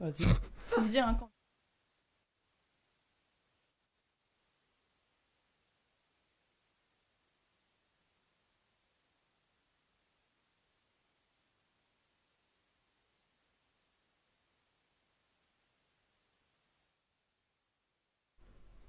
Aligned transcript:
Vas-y. 0.00 0.24
Faut 0.68 0.80
me 0.80 0.88
dire 0.88 1.06
hein, 1.06 1.14
quand. 1.18 1.30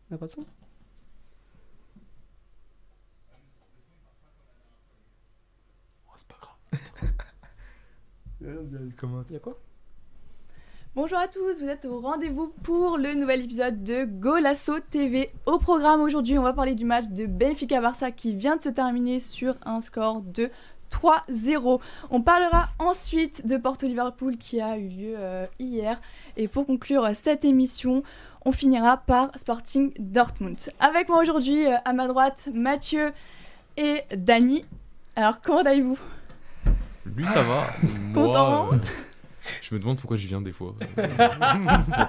On 0.10 0.16
a 0.16 0.18
pas 0.18 0.26
de 0.28 0.32
son 0.32 0.42
Oh, 6.08 6.14
c'est 6.16 6.28
pas 6.28 6.38
grave. 6.42 6.58
Y'a 9.32 9.40
quoi? 9.40 9.58
Bonjour 10.94 11.20
à 11.20 11.30
tous, 11.30 11.62
vous 11.62 11.70
êtes 11.70 11.86
au 11.86 12.02
rendez-vous 12.02 12.52
pour 12.64 12.98
le 12.98 13.14
nouvel 13.14 13.46
épisode 13.46 13.82
de 13.82 14.04
Golasso 14.04 14.78
TV. 14.80 15.30
Au 15.46 15.58
programme 15.58 16.02
aujourd'hui, 16.02 16.38
on 16.38 16.44
va 16.44 16.52
parler 16.52 16.76
du 16.76 16.84
match 16.84 17.06
de 17.08 17.28
Benfica-Barça 17.28 18.12
qui 18.12 18.36
vient 18.36 18.58
de 18.58 18.62
se 18.62 18.68
terminer 18.68 19.22
sur 19.22 19.56
un 19.64 19.80
score 19.80 20.22
de 20.22 20.50
3-0. 20.92 21.80
On 22.10 22.22
parlera 22.22 22.72
ensuite 22.78 23.48
de 23.48 23.56
Porto-Liverpool 23.56 24.36
qui 24.36 24.60
a 24.60 24.78
eu 24.78 24.90
lieu 24.90 25.14
euh, 25.18 25.46
hier. 25.60 26.02
Et 26.36 26.50
pour 26.50 26.66
conclure 26.66 27.08
cette 27.16 27.46
émission, 27.46 28.04
on 28.44 28.52
finira 28.52 28.98
par 28.98 29.32
Sporting 29.38 29.94
Dortmund. 29.98 30.58
Avec 30.82 31.08
moi 31.08 31.22
aujourd'hui, 31.22 31.68
euh, 31.68 31.78
à 31.86 31.94
ma 31.94 32.10
droite, 32.10 32.50
Mathieu 32.54 33.14
et 33.78 34.02
Dany. 34.14 34.66
Alors, 35.16 35.40
comment 35.40 35.62
allez-vous? 35.62 35.98
Lui, 37.06 37.26
ça 37.28 37.44
va. 37.44 37.68
Content 38.14 38.66
Moi, 38.66 38.70
euh, 38.74 38.78
Je 39.62 39.74
me 39.74 39.80
demande 39.80 39.98
pourquoi 39.98 40.18
je 40.18 40.28
viens 40.28 40.42
des 40.42 40.52
fois. 40.52 40.76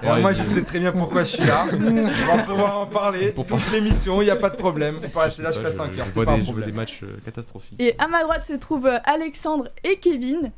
Alors 0.01 0.19
moi, 0.19 0.33
je 0.33 0.43
sais 0.43 0.61
très 0.63 0.79
bien 0.79 0.91
pourquoi 0.91 1.23
je 1.23 1.29
suis 1.37 1.45
là. 1.45 1.65
On 1.71 2.35
va 2.37 2.43
pouvoir 2.43 2.79
en 2.81 2.85
parler 2.85 3.31
Pour 3.31 3.45
toute 3.45 3.71
l'émission, 3.71 4.21
il 4.21 4.25
n'y 4.25 4.31
a 4.31 4.35
pas 4.35 4.49
de 4.49 4.55
problème. 4.55 4.99
On 5.03 5.09
peut 5.09 5.19
rester 5.19 5.41
là 5.41 5.51
Je- 5.51 5.55
jusqu'à 5.59 5.71
je- 5.71 5.77
5 5.77 5.91
je 5.93 5.99
heures, 5.99 6.05
c'est 6.09 6.23
pas 6.25 6.25
des- 6.25 6.31
un 6.31 6.39
Je 6.39 6.43
vois 6.45 6.53
des 6.53 6.59
problème. 6.61 6.75
matchs 6.75 6.99
euh, 7.03 7.17
catastrophiques. 7.25 7.81
Et 7.81 7.95
à 7.97 8.07
ma 8.07 8.21
droite 8.23 8.43
se 8.43 8.53
trouvent 8.53 8.85
euh, 8.87 8.97
Alexandre 9.05 9.69
et 9.83 9.95
Kevin. 9.97 10.49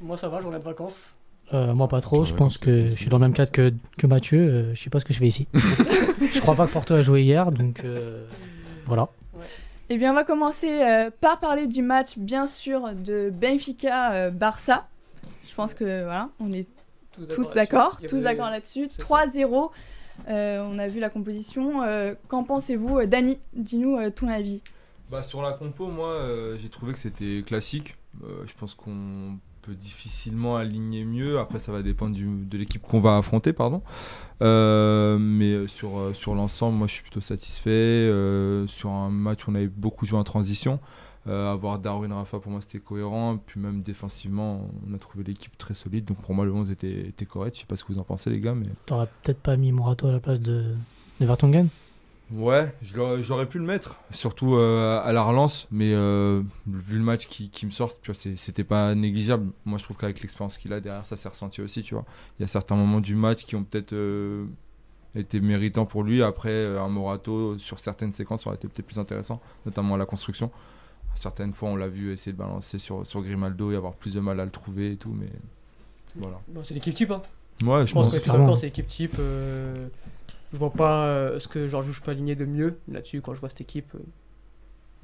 Moi 0.00 0.16
ça 0.16 0.28
va, 0.28 0.40
j'en 0.40 0.52
ai 0.54 0.58
de 0.58 0.64
vacances? 0.64 1.14
Euh, 1.52 1.74
moi 1.74 1.88
pas 1.88 2.00
trop, 2.00 2.20
Ouais, 2.20 2.26
je 2.26 2.34
pense 2.34 2.56
que 2.56 2.88
je 2.88 2.94
suis 2.94 3.08
dans 3.10 3.18
le 3.18 3.22
même 3.26 3.34
cadre 3.34 3.52
que, 3.52 3.72
que 3.98 4.06
Mathieu, 4.06 4.38
euh, 4.38 4.74
je 4.74 4.82
sais 4.82 4.88
pas 4.90 4.98
ce 5.00 5.04
que 5.04 5.12
je 5.12 5.18
fais 5.18 5.26
ici. 5.26 5.46
je 5.54 6.40
crois 6.40 6.54
pas 6.54 6.66
que 6.66 6.72
Porto 6.72 6.94
a 6.94 7.02
joué 7.02 7.22
hier, 7.22 7.52
donc 7.52 7.82
euh, 7.84 8.24
voilà. 8.86 9.08
Eh 9.90 9.98
bien, 9.98 10.12
on 10.12 10.14
va 10.14 10.24
commencer 10.24 10.80
euh, 10.82 11.10
par 11.20 11.38
parler 11.40 11.66
du 11.66 11.82
match, 11.82 12.16
bien 12.16 12.46
sûr, 12.46 12.88
de 12.94 13.28
Benfica-Barça. 13.30 14.86
Je 15.54 15.56
pense 15.56 15.72
que 15.74 16.02
voilà, 16.02 16.30
on 16.40 16.52
est 16.52 16.66
tous 17.32 17.48
d'accord, 17.54 18.00
tous 18.08 18.22
d'accord 18.22 18.50
là-dessus. 18.50 18.88
c'est 18.90 19.00
ça. 19.00 19.06
3-0. 19.06 19.70
Euh, 20.28 20.66
on 20.68 20.80
a 20.80 20.88
vu 20.88 20.98
la 20.98 21.10
composition. 21.10 21.82
Euh, 21.84 22.14
Qu'en 22.26 22.42
pensez-vous, 22.42 22.98
Euh, 22.98 23.06
Dany 23.06 23.38
Dis-nous 23.52 23.96
euh, 23.96 24.10
ton 24.10 24.26
avis. 24.26 24.62
Bah, 25.12 25.22
sur 25.22 25.42
la 25.42 25.52
compo, 25.52 25.86
moi, 25.86 26.08
euh, 26.08 26.56
j'ai 26.60 26.68
trouvé 26.68 26.92
que 26.92 26.98
c'était 26.98 27.44
classique. 27.46 27.96
Euh, 28.24 28.42
je 28.48 28.52
pense 28.58 28.74
qu'on 28.74 29.38
peut 29.62 29.74
difficilement 29.74 30.56
aligner 30.56 31.04
mieux. 31.04 31.38
Après, 31.38 31.60
ça 31.60 31.70
va 31.70 31.82
dépendre 31.82 32.16
du- 32.16 32.44
de 32.46 32.58
l'équipe 32.58 32.82
qu'on 32.82 32.98
va 33.00 33.16
affronter, 33.18 33.52
pardon. 33.52 33.80
Euh, 34.42 35.16
mais 35.20 35.68
sur, 35.68 36.10
sur 36.14 36.34
l'ensemble, 36.34 36.76
moi, 36.76 36.88
je 36.88 36.94
suis 36.94 37.02
plutôt 37.02 37.20
satisfait. 37.20 37.70
Euh, 37.70 38.66
sur 38.66 38.90
un 38.90 39.10
match 39.10 39.46
où 39.46 39.52
on 39.52 39.54
avait 39.54 39.68
beaucoup 39.68 40.04
joué 40.04 40.18
en 40.18 40.24
transition, 40.24 40.80
euh, 41.26 41.52
avoir 41.52 41.78
Darwin 41.78 42.12
Rafa, 42.12 42.38
pour 42.38 42.52
moi, 42.52 42.60
c'était 42.60 42.78
cohérent. 42.78 43.38
Puis 43.38 43.60
même 43.60 43.82
défensivement, 43.82 44.68
on 44.88 44.94
a 44.94 44.98
trouvé 44.98 45.24
l'équipe 45.24 45.56
très 45.58 45.74
solide. 45.74 46.04
Donc 46.04 46.18
pour 46.18 46.34
moi, 46.34 46.44
le 46.44 46.52
11 46.52 46.70
était, 46.70 47.08
était 47.08 47.26
correct. 47.26 47.54
Je 47.54 47.60
sais 47.60 47.66
pas 47.66 47.76
ce 47.76 47.84
que 47.84 47.92
vous 47.92 47.98
en 47.98 48.04
pensez, 48.04 48.30
les 48.30 48.40
gars, 48.40 48.54
mais... 48.54 48.66
T'aurais 48.86 49.08
peut-être 49.22 49.40
pas 49.40 49.56
mis 49.56 49.72
Morato 49.72 50.06
à 50.06 50.12
la 50.12 50.20
place 50.20 50.40
de, 50.40 50.74
de 51.20 51.26
Vertonghen? 51.26 51.68
Ouais, 52.32 52.74
j'aurais 52.82 53.46
pu 53.46 53.58
le 53.58 53.64
mettre, 53.64 53.96
surtout 54.10 54.54
euh, 54.54 55.00
à 55.04 55.12
la 55.12 55.22
relance, 55.22 55.68
mais 55.70 55.92
euh, 55.92 56.42
vu 56.66 56.96
le 56.96 57.04
match 57.04 57.26
qui, 57.26 57.50
qui 57.50 57.66
me 57.66 57.70
sort, 57.70 57.92
c'était 58.12 58.64
pas 58.64 58.94
négligeable. 58.94 59.52
Moi, 59.66 59.78
je 59.78 59.84
trouve 59.84 59.98
qu'avec 59.98 60.20
l'expérience 60.22 60.56
qu'il 60.56 60.72
a 60.72 60.80
derrière, 60.80 61.04
ça 61.04 61.18
s'est 61.18 61.28
ressenti 61.28 61.60
aussi, 61.60 61.82
tu 61.82 61.94
vois. 61.94 62.04
Il 62.38 62.42
y 62.42 62.44
a 62.44 62.48
certains 62.48 62.76
moments 62.76 63.00
du 63.00 63.14
match 63.14 63.44
qui 63.44 63.56
ont 63.56 63.62
peut-être 63.62 63.92
euh, 63.92 64.46
été 65.14 65.40
méritants 65.40 65.84
pour 65.84 66.02
lui. 66.02 66.22
Après, 66.22 66.78
un 66.78 66.88
Morato, 66.88 67.58
sur 67.58 67.78
certaines 67.78 68.12
séquences, 68.12 68.46
aurait 68.46 68.56
été 68.56 68.68
peut-être 68.68 68.86
plus 68.86 68.98
intéressant, 68.98 69.40
notamment 69.66 69.94
à 69.94 69.98
la 69.98 70.06
construction. 70.06 70.50
Certaines 71.14 71.52
fois, 71.54 71.68
on 71.70 71.76
l'a 71.76 71.88
vu 71.88 72.12
essayer 72.12 72.32
de 72.32 72.38
balancer 72.38 72.78
sur, 72.78 73.06
sur 73.06 73.22
Grimaldo 73.22 73.70
et 73.72 73.76
avoir 73.76 73.94
plus 73.94 74.14
de 74.14 74.20
mal 74.20 74.40
à 74.40 74.44
le 74.44 74.50
trouver 74.50 74.92
et 74.92 74.96
tout, 74.96 75.12
mais 75.18 75.28
voilà. 76.16 76.40
Bon, 76.48 76.62
c'est 76.64 76.74
l'équipe 76.74 76.94
type. 76.94 77.10
Hein. 77.10 77.22
Ouais, 77.62 77.82
je 77.82 77.86
Je 77.86 77.94
pense 77.94 78.06
pense 78.06 78.18
que 78.18 78.24
tu 78.24 78.56
c'est 78.56 78.66
l'équipe 78.66 78.86
type. 78.86 79.14
euh, 79.20 79.86
Je 80.52 80.58
vois 80.58 80.70
pas 80.72 81.06
euh, 81.06 81.38
ce 81.38 81.46
que 81.48 81.68
Georges 81.68 81.90
je 81.92 82.00
peux 82.02 82.10
aligner 82.10 82.34
de 82.34 82.44
mieux 82.44 82.78
là-dessus 82.90 83.20
quand 83.20 83.32
je 83.34 83.40
vois 83.40 83.48
cette 83.48 83.60
équipe. 83.60 83.94
euh, 83.94 83.98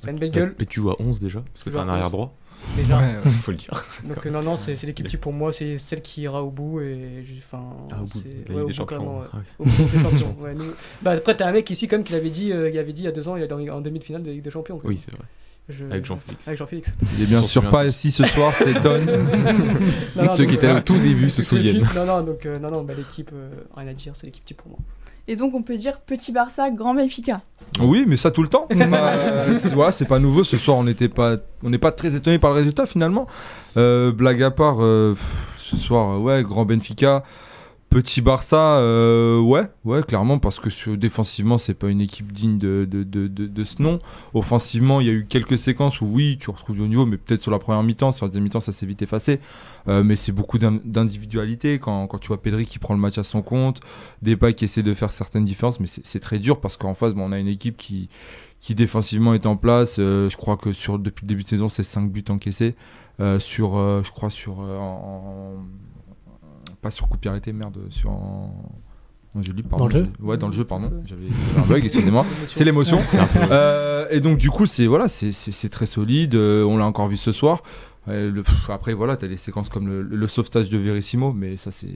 Ça 0.03 0.09
a 0.09 0.11
une 0.11 0.19
belle 0.19 0.31
gueule. 0.33 0.55
Mais 0.59 0.67
tu 0.67 0.81
joues 0.81 0.91
à 0.91 0.97
11 1.01 1.21
déjà 1.21 1.43
Parce 1.53 1.63
que 1.65 1.71
joue 1.71 1.79
un 1.79 1.83
à 1.83 1.85
11. 1.85 1.91
arrière 1.93 2.11
droit, 2.11 2.35
Déjà. 2.77 2.99
Ouais, 2.99 3.17
ouais. 3.25 3.31
faut 3.31 3.53
le 3.53 3.57
dire. 3.57 3.85
Donc 4.05 4.27
euh, 4.27 4.31
non, 4.31 4.43
non, 4.43 4.57
c'est 4.57 4.83
l'équipe 4.83 5.07
type 5.09 5.21
pour 5.21 5.33
moi, 5.33 5.53
c'est 5.53 5.79
celle 5.79 6.03
qui 6.03 6.23
ira 6.23 6.43
au 6.43 6.51
bout 6.51 6.81
et 6.81 7.23
j'ai- 7.25 7.39
enfin. 7.39 7.63
Ah, 7.93 8.03
au 8.03 8.05
bout 8.05 8.23
ouais, 8.55 8.61
au 8.63 8.67
bout, 8.67 8.73
Champions. 8.73 9.23
Ah 9.23 9.29
oui. 9.33 9.41
Au 9.61 9.65
bout 9.65 9.83
des 9.91 9.99
champions. 9.99 10.37
nous- 10.57 10.65
Bah 11.03 11.13
après 11.13 11.37
t'as 11.37 11.49
un 11.49 11.53
mec 11.53 11.71
ici 11.71 11.89
comme 11.89 12.03
qui 12.05 12.13
l'avait 12.13 12.29
dit, 12.31 12.53
euh, 12.53 12.69
il 12.69 12.77
avait 12.79 12.93
dit 12.93 13.03
il 13.03 13.07
y 13.07 13.09
a 13.09 13.13
deux 13.13 13.29
ans, 13.29 13.37
il 13.37 13.43
est 13.45 13.53
en, 13.53 13.61
en 13.77 13.81
demi-finale 13.81 14.23
de 14.25 14.31
Ligue 14.33 14.43
des 14.43 14.51
Champions. 14.51 14.79
quoi. 14.79 14.91
Oui, 14.91 14.99
c'est 14.99 15.11
vrai. 15.13 15.25
Je- 15.71 15.85
Avec 15.87 16.05
Jean-Félix. 16.05 16.47
Avec 16.49 16.59
Jean-Félix. 16.59 16.95
Il 17.17 17.23
est 17.25 17.27
bien 17.27 17.43
sûr 17.43 17.69
pas 17.69 17.87
ici 17.87 18.11
ce 18.11 18.25
soir, 18.27 18.53
c'est 18.55 18.75
Ton. 18.81 18.99
Non, 20.17 20.25
non, 20.25 20.29
Ceux 20.37 20.45
qui 20.47 20.55
étaient 20.55 20.67
là 20.67 20.77
au 20.77 20.81
tout 20.81 20.99
début 20.99 21.31
se 21.31 21.43
souviennent. 21.43 21.87
Non, 21.95 22.05
non, 22.07 22.23
donc 22.23 22.45
euh, 22.47 22.59
non, 22.59 22.71
non, 22.71 22.83
bah, 22.83 22.95
l'équipe, 22.97 23.31
euh, 23.33 23.49
rien 23.77 23.89
à 23.89 23.93
dire, 23.95 24.13
c'est 24.15 24.27
l'équipe 24.27 24.45
type 24.45 24.59
pour 24.59 24.69
moi. 24.71 24.79
Et 25.29 25.37
donc, 25.37 25.55
on 25.55 25.63
peut 25.63 25.77
dire 25.77 26.01
petit 26.01 26.33
Barça, 26.33 26.71
grand 26.71 26.95
Benfica. 26.95 27.41
Oui, 27.81 28.05
mais 28.09 28.17
ça 28.17 28.31
tout 28.33 28.43
le 28.43 28.49
temps. 28.49 28.67
C'est 28.73 28.89
pas, 28.89 29.13
euh, 29.15 29.59
c'est- 29.63 29.75
voilà, 29.75 29.93
c'est 29.93 30.07
pas 30.07 30.19
nouveau. 30.19 30.43
Ce 30.45 30.57
soir, 30.57 30.77
on 30.79 30.85
n'était 30.85 31.09
pas, 31.09 31.37
on 31.63 31.71
n'est 31.71 31.79
pas 31.79 31.93
très 31.93 32.17
étonné 32.17 32.39
par 32.39 32.51
le 32.51 32.57
résultat 32.57 32.87
finalement. 32.87 33.27
Euh, 33.77 34.11
blague 34.13 34.43
à 34.43 34.51
part, 34.51 34.79
euh, 34.81 35.13
pff, 35.15 35.59
ce 35.63 35.77
soir, 35.77 36.21
ouais, 36.21 36.43
grand 36.43 36.65
Benfica, 36.65 37.23
petit 37.91 38.21
Barça, 38.23 38.79
euh, 38.79 39.41
ouais, 39.41 39.65
ouais, 39.85 40.03
clairement, 40.05 40.39
parce 40.39 40.59
que 40.61 40.71
sur- 40.71 40.97
défensivement, 40.97 41.59
c'est 41.59 41.75
pas 41.75 41.89
une 41.89 42.01
équipe 42.01 42.33
digne 42.33 42.57
de, 42.57 42.87
de, 42.91 43.03
de, 43.03 43.27
de- 43.29 43.65
ce 43.65 43.83
nom. 43.83 43.99
Offensivement, 44.33 45.01
il 45.01 45.07
y 45.09 45.11
a 45.11 45.13
eu 45.13 45.27
quelques 45.29 45.59
séquences 45.59 46.01
où 46.01 46.07
oui, 46.07 46.39
tu 46.41 46.49
retrouves 46.51 46.77
du 46.77 46.83
niveau, 46.89 47.05
mais 47.05 47.17
peut-être 47.19 47.41
sur 47.43 47.51
la 47.51 47.59
première 47.59 47.83
mi-temps, 47.83 48.13
sur 48.13 48.25
la 48.25 48.29
deuxième 48.31 48.45
mi-temps, 48.45 48.61
ça 48.61 48.73
s'est 48.73 48.87
vite 48.87 49.03
effacé. 49.03 49.41
Euh, 49.89 50.03
mais 50.05 50.17
c'est 50.17 50.33
beaucoup 50.33 50.57
d'in- 50.59 50.81
d'individualité 50.85 51.79
quand, 51.81 52.07
quand 52.07 52.19
tu 52.19 52.29
vois 52.29 52.41
Pedri 52.41 52.65
qui 52.65 52.79
prend 52.79 52.95
le 52.95 53.01
match 53.01 53.19
à 53.19 53.25
son 53.25 53.43
compte, 53.43 53.81
Depay 54.23 54.55
qui 54.55 54.65
essaie 54.65 54.83
de 54.85 54.95
faire 54.95 55.11
certaines 55.11 55.45
différences, 55.45 55.81
mais 55.81 55.87
c'est 55.89 56.21
très 56.21 56.39
dur 56.39 56.61
parce 56.61 56.77
qu'en 56.77 56.95
face, 56.95 57.13
bon, 57.13 57.25
on 57.29 57.33
a 57.33 57.39
une 57.39 57.49
équipe 57.49 57.77
qui, 57.77 58.09
qui 58.61 58.75
défensivement 58.77 59.35
est 59.35 59.47
en 59.47 59.57
place. 59.57 59.97
Euh, 59.99 60.29
je 60.31 60.37
crois 60.37 60.57
que 60.57 60.73
sur, 60.73 60.99
depuis 60.99 61.25
le 61.25 61.29
début 61.29 61.43
de 61.43 61.49
saison, 61.49 61.69
c'est 61.69 61.83
5 61.83 62.11
buts 62.11 62.25
encaissés. 62.29 62.75
Euh, 63.19 63.39
sur, 63.41 63.73
je 64.05 64.11
crois, 64.13 64.31
sur. 64.31 64.61
en- 64.61 65.57
pas 66.81 66.91
sur 66.91 67.09
coup 67.09 67.19
de 67.21 67.29
arrêté, 67.29 67.53
merde, 67.53 67.79
sur. 67.91 68.11
En, 68.11 68.55
non, 69.35 69.43
j'ai 69.43 69.53
lu, 69.53 69.63
pardon. 69.63 69.85
Dans 69.85 69.95
le 69.95 70.05
jeu 70.05 70.11
Ouais, 70.21 70.37
dans 70.37 70.49
le 70.49 70.53
jeu, 70.53 70.65
pardon. 70.65 70.91
J'avais 71.05 71.27
un 71.57 71.67
bug, 71.67 71.85
excusez-moi. 71.85 72.27
C'est 72.49 72.65
l'émotion. 72.65 72.99
Euh, 73.37 74.07
et 74.11 74.21
donc 74.21 74.39
du 74.39 74.51
coup 74.51 74.67
c'est 74.67 74.87
voilà 74.87 75.07
c'est 75.09 75.69
très 75.69 75.87
solide 75.87 76.35
euh, 76.35 76.65
on 76.65 76.77
l'a 76.77 76.85
encore 76.85 77.07
vu 77.07 77.17
ce 77.17 77.31
soir 77.33 77.63
le- 78.13 78.43
pff, 78.43 78.71
après 78.71 78.95
voilà 78.95 79.17
t'as 79.17 79.29
des 79.29 79.37
séquences 79.37 79.69
comme 79.69 79.89
le, 79.89 80.03
le 80.03 80.27
sauvetage 80.29 80.71
de 80.71 80.79
Verissimo 80.79 81.33
mais 81.33 81.57
ça 81.57 81.71
c'est 81.71 81.89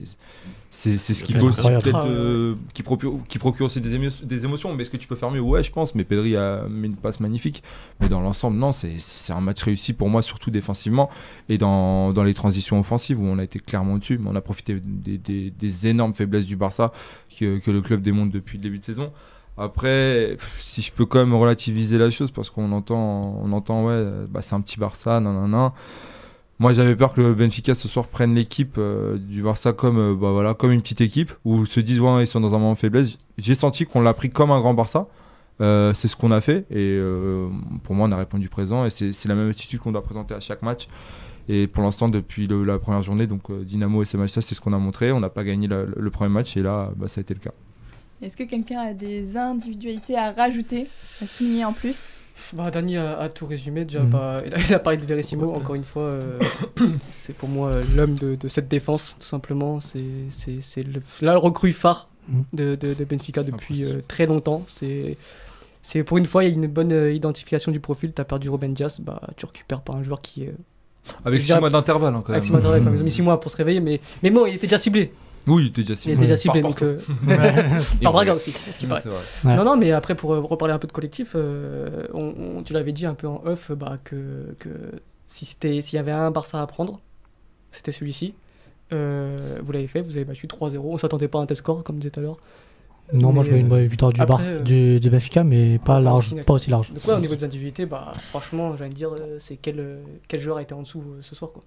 c'est 0.71 0.97
c'est 0.97 1.13
ce 1.13 1.23
faut 1.33 1.47
aussi 1.47 1.67
peut-être 1.69 1.95
Ah, 1.95 2.07
euh, 2.07 2.55
qui 2.73 2.83
procure 2.83 3.19
qui 3.27 3.39
procure 3.39 3.65
aussi 3.67 3.79
des, 3.81 3.95
émo- 3.97 4.23
des 4.25 4.43
émotions. 4.45 4.73
Mais 4.75 4.83
est-ce 4.83 4.89
que 4.89 4.97
tu 4.97 5.07
peux 5.07 5.15
faire 5.15 5.31
mieux? 5.31 5.39
Ouais 5.39 5.63
je 5.63 5.71
pense 5.71 5.95
mais 5.95 6.03
Pedri 6.03 6.35
a 6.35 6.67
mis 6.69 6.87
une 6.87 6.95
passe 6.95 7.19
magnifique. 7.19 7.63
Mais 7.99 8.09
dans 8.09 8.19
l'ensemble 8.21 8.57
non 8.57 8.71
c'est 8.71 8.95
c'est 8.99 9.31
un 9.33 9.41
match 9.41 9.63
réussi 9.63 9.93
pour 9.93 10.09
moi 10.09 10.21
surtout 10.21 10.51
défensivement 10.51 11.09
et 11.49 11.57
dans, 11.57 12.11
dans 12.13 12.23
les 12.23 12.33
transitions 12.33 12.79
offensives 12.79 13.19
où 13.21 13.25
on 13.25 13.39
a 13.39 13.43
été 13.43 13.59
clairement 13.59 13.93
au-dessus. 13.93 14.17
Mais 14.17 14.29
on 14.29 14.35
a 14.35 14.41
profité 14.41 14.79
des, 14.83 15.17
des- 15.17 15.51
des 15.51 15.87
énormes 15.87 16.13
faiblesses 16.13 16.45
du 16.45 16.55
Barça 16.57 16.91
que, 17.39 17.57
que 17.59 17.71
le 17.71 17.81
club 17.81 18.01
démontre 18.01 18.31
depuis 18.33 18.57
le 18.57 18.63
début 18.63 18.79
de 18.79 18.83
saison 18.83 19.11
après, 19.57 20.37
si 20.59 20.81
je 20.81 20.91
peux 20.91 21.05
quand 21.05 21.19
même 21.19 21.35
relativiser 21.35 21.97
la 21.97 22.09
chose, 22.09 22.31
parce 22.31 22.49
qu'on 22.49 22.71
entend, 22.71 23.39
on 23.41 23.51
entend, 23.53 23.85
ouais, 23.85 24.03
bah, 24.29 24.41
c'est 24.41 24.55
un 24.55 24.61
petit 24.61 24.79
Barça, 24.79 25.19
nan, 25.19 25.33
nan, 25.33 25.49
nan. 25.49 25.71
Moi, 26.59 26.71
j'avais 26.71 26.95
peur 26.95 27.13
que 27.13 27.19
le 27.19 27.33
Benfica 27.33 27.75
ce 27.75 27.87
soir 27.89 28.07
prenne 28.07 28.33
l'équipe 28.33 28.75
euh, 28.77 29.17
du 29.17 29.41
Barça 29.41 29.73
comme, 29.73 29.97
euh, 29.97 30.15
bah, 30.15 30.31
voilà, 30.31 30.53
comme 30.53 30.71
une 30.71 30.81
petite 30.81 31.01
équipe, 31.01 31.33
où 31.43 31.65
se 31.65 31.81
disent, 31.81 31.99
ouais, 31.99 32.23
ils 32.23 32.27
sont 32.27 32.39
dans 32.39 32.53
un 32.53 32.57
moment 32.57 32.73
de 32.73 32.79
faiblesse. 32.79 33.17
J'ai 33.37 33.55
senti 33.55 33.85
qu'on 33.85 34.01
l'a 34.01 34.13
pris 34.13 34.29
comme 34.29 34.51
un 34.51 34.59
grand 34.61 34.73
Barça. 34.73 35.07
Euh, 35.61 35.93
c'est 35.93 36.07
ce 36.09 36.15
qu'on 36.17 36.31
a 36.31 36.41
fait, 36.41 36.65
et 36.69 36.99
pour 37.83 37.95
moi, 37.95 38.07
on 38.07 38.11
a 38.11 38.17
répondu 38.17 38.49
présent, 38.49 38.85
et 38.85 38.89
c'est 38.89 39.25
la 39.25 39.35
même 39.35 39.49
attitude 39.49 39.79
qu'on 39.79 39.91
doit 39.93 40.03
présenter 40.03 40.33
à 40.33 40.41
chaque 40.41 40.61
match. 40.61 40.87
Et 41.47 41.67
pour 41.67 41.83
l'instant, 41.83 42.09
depuis 42.09 42.47
la 42.47 42.79
première 42.79 43.03
journée, 43.03 43.27
donc 43.27 43.51
Dynamo 43.63 44.01
et 44.01 44.05
Samacha, 44.05 44.41
c'est 44.41 44.55
ce 44.55 44.59
qu'on 44.59 44.73
a 44.73 44.77
montré. 44.77 45.11
On 45.13 45.19
n'a 45.21 45.29
pas 45.29 45.45
gagné 45.45 45.67
le 45.69 46.09
premier 46.09 46.29
match, 46.29 46.57
et 46.57 46.61
là, 46.61 46.91
bah, 46.97 47.07
ça 47.07 47.19
a 47.19 47.21
été 47.21 47.33
le 47.33 47.39
cas. 47.39 47.51
Est-ce 48.21 48.37
que 48.37 48.43
quelqu'un 48.43 48.79
a 48.79 48.93
des 48.93 49.37
individualités 49.37 50.17
à 50.17 50.31
rajouter, 50.31 50.87
à 51.21 51.25
souligner 51.25 51.65
en 51.65 51.73
plus? 51.73 52.09
Bah, 52.53 52.69
Dani 52.71 52.97
a, 52.97 53.17
a 53.19 53.29
tout 53.29 53.45
résumé 53.45 53.85
déjà. 53.85 54.01
Bah, 54.01 54.41
il, 54.45 54.53
a, 54.53 54.57
il 54.59 54.73
a 54.73 54.79
parlé 54.79 54.97
de 54.97 55.05
Verissimo, 55.05 55.49
encore 55.53 55.75
une 55.75 55.83
fois. 55.85 56.03
euh, 56.03 56.39
c'est 57.11 57.33
pour 57.33 57.47
moi 57.49 57.69
euh, 57.69 57.83
l'homme 57.95 58.15
de, 58.17 58.35
de 58.35 58.47
cette 58.47 58.67
défense, 58.67 59.17
tout 59.19 59.25
simplement. 59.25 59.79
C'est 59.79 60.03
c'est- 60.31 60.61
c'est 60.61 60.83
le, 60.83 61.01
là, 61.21 61.33
le 61.33 61.37
recrue 61.39 61.73
phare 61.73 62.09
Mhm. 62.27 62.43
de, 62.53 62.75
de- 62.75 62.93
de 62.95 63.05
Benfica 63.05 63.43
C'est 63.43 63.51
depuis 63.51 63.83
euh, 63.85 64.01
très 64.07 64.25
longtemps. 64.25 64.63
C'est 64.67 65.15
c'est 65.83 66.03
pour 66.03 66.17
une 66.17 66.25
fois, 66.25 66.43
il 66.43 66.49
y 66.49 66.51
a 66.51 66.55
une 66.55 66.65
bonne 66.67 66.91
euh, 66.91 67.13
identification 67.13 67.71
du 67.71 67.79
profil. 67.79 68.11
Tu 68.15 68.19
as 68.21 68.25
perdu 68.25 68.49
Ruben 68.49 68.73
Dias, 68.73 68.97
bah, 68.99 69.21
tu 69.37 69.45
récupères 69.45 69.81
pas 69.81 69.93
un 69.93 70.01
joueur 70.03 70.19
qui. 70.21 70.47
Avec 71.23 71.37
Je 71.39 71.43
6 71.43 71.47
dirais- 71.49 71.59
mois 71.59 71.69
d'intervalle 71.69 72.15
hein, 72.15 72.23
quand 72.25 72.33
Avec 72.33 72.37
même. 72.41 72.43
six 72.45 72.51
mois 72.51 72.59
d'intervalle, 72.61 72.79
quand 72.79 72.85
même. 72.89 72.95
Ils 72.95 73.01
ont 73.01 73.05
mis 73.05 73.11
6 73.11 73.21
mois 73.21 73.39
pour 73.39 73.51
se 73.51 73.57
réveiller, 73.57 73.79
mais, 73.79 74.01
mais 74.23 74.31
bon, 74.31 74.47
il 74.47 74.55
était 74.55 74.65
déjà 74.65 74.79
ciblé. 74.79 75.13
Oui, 75.47 75.63
il 75.63 75.67
était 75.67 75.81
déjà 75.81 75.93
Il 75.93 75.97
ciblé. 75.97 76.13
était 76.13 76.21
déjà 76.21 76.37
ciblé, 76.37 76.61
Par 76.61 76.71
donc. 76.71 76.81
euh, 76.81 76.99
par 78.03 78.11
Braga 78.13 78.33
aussi, 78.35 78.51
ce 78.71 78.77
qui 78.79 78.87
paraît. 78.87 79.03
Ouais. 79.43 79.55
Non, 79.55 79.63
non, 79.63 79.77
mais 79.77 79.91
après, 79.91 80.15
pour 80.15 80.33
euh, 80.33 80.39
reparler 80.39 80.73
un 80.73 80.79
peu 80.79 80.87
de 80.87 80.91
collectif, 80.93 81.33
euh, 81.35 82.07
on- 82.13 82.33
on- 82.57 82.63
tu 82.63 82.73
l'avais 82.73 82.91
dit 82.93 83.05
un 83.05 83.13
peu 83.13 83.27
en 83.27 83.41
off, 83.45 83.71
bah, 83.71 83.97
que, 84.03 84.55
que 84.59 84.69
si 85.27 85.45
c'était- 85.45 85.81
s'il 85.81 85.97
y 85.97 85.99
avait 85.99 86.11
un 86.11 86.31
Barça 86.31 86.61
à 86.61 86.67
prendre, 86.67 86.99
c'était 87.71 87.91
celui-ci. 87.91 88.33
Euh, 88.93 89.59
vous 89.63 89.71
l'avez 89.71 89.87
fait, 89.87 90.01
vous 90.01 90.11
avez 90.15 90.25
battu 90.25 90.47
3-0. 90.47 90.79
On 90.93 90.97
s'attendait 90.97 91.27
pas 91.27 91.39
à 91.39 91.41
un 91.41 91.45
tel 91.45 91.57
score, 91.57 91.83
comme 91.83 91.97
disait 91.97 92.11
tout 92.11 92.19
à 92.19 92.23
l'heure. 92.23 92.37
Non, 93.13 93.31
moi 93.31 93.43
je 93.43 93.51
vois 93.51 93.59
une 93.59 93.71
euh, 93.71 93.85
victoire 93.85 94.11
du, 94.11 94.19
après, 94.21 94.33
bar, 94.37 94.41
euh, 94.43 94.59
du, 94.63 94.99
de 94.99 95.09
Benfica, 95.11 95.43
mais 95.43 95.77
pas 95.77 95.85
pas 95.97 96.01
large, 96.01 96.33
aussi 96.33 96.43
pas 96.43 96.53
aussi 96.53 96.69
large. 96.71 96.91
Donc, 96.91 97.05
ouais, 97.07 97.13
au 97.13 97.19
niveau 97.19 97.35
des 97.35 97.43
individualités, 97.43 97.85
bah, 97.85 98.15
franchement, 98.31 98.75
j'ai 98.75 98.83
envie 98.83 98.93
de 98.93 98.97
dire, 98.97 99.11
c'est 99.39 99.57
quel, 99.57 99.99
quel 100.27 100.41
joueur 100.41 100.57
a 100.57 100.63
été 100.63 100.73
en 100.73 100.81
dessous 100.81 101.01
euh, 101.01 101.19
ce 101.21 101.35
soir. 101.35 101.51
Quoi. 101.51 101.63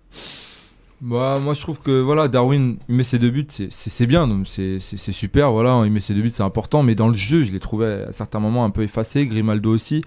Bah, 1.01 1.39
moi 1.41 1.55
je 1.55 1.61
trouve 1.61 1.81
que 1.81 2.01
voilà, 2.01 2.27
Darwin 2.27 2.77
il 2.89 2.95
met 2.97 3.05
ses 3.05 3.21
deux 3.21 3.31
buts, 3.31 3.47
c'est- 3.49 4.07
bien, 4.07 4.27
donc 4.27 4.49
c'est 4.49 4.81
super, 4.81 5.53
voilà, 5.53 5.83
il 5.85 5.93
met 5.93 6.01
ses 6.01 6.13
deux 6.13 6.23
buts, 6.23 6.31
c'est 6.31 6.43
important, 6.43 6.83
mais 6.83 6.97
dans 6.97 7.09
le 7.09 7.15
jeu, 7.15 7.45
je 7.45 7.53
l'ai 7.53 7.61
trouvé 7.61 7.87
à 8.09 8.13
certains 8.13 8.41
moments 8.41 8.65
un 8.65 8.71
peu 8.71 8.83
effacé, 8.83 9.25
Grimaldo 9.27 9.73
aussi, 9.73 10.03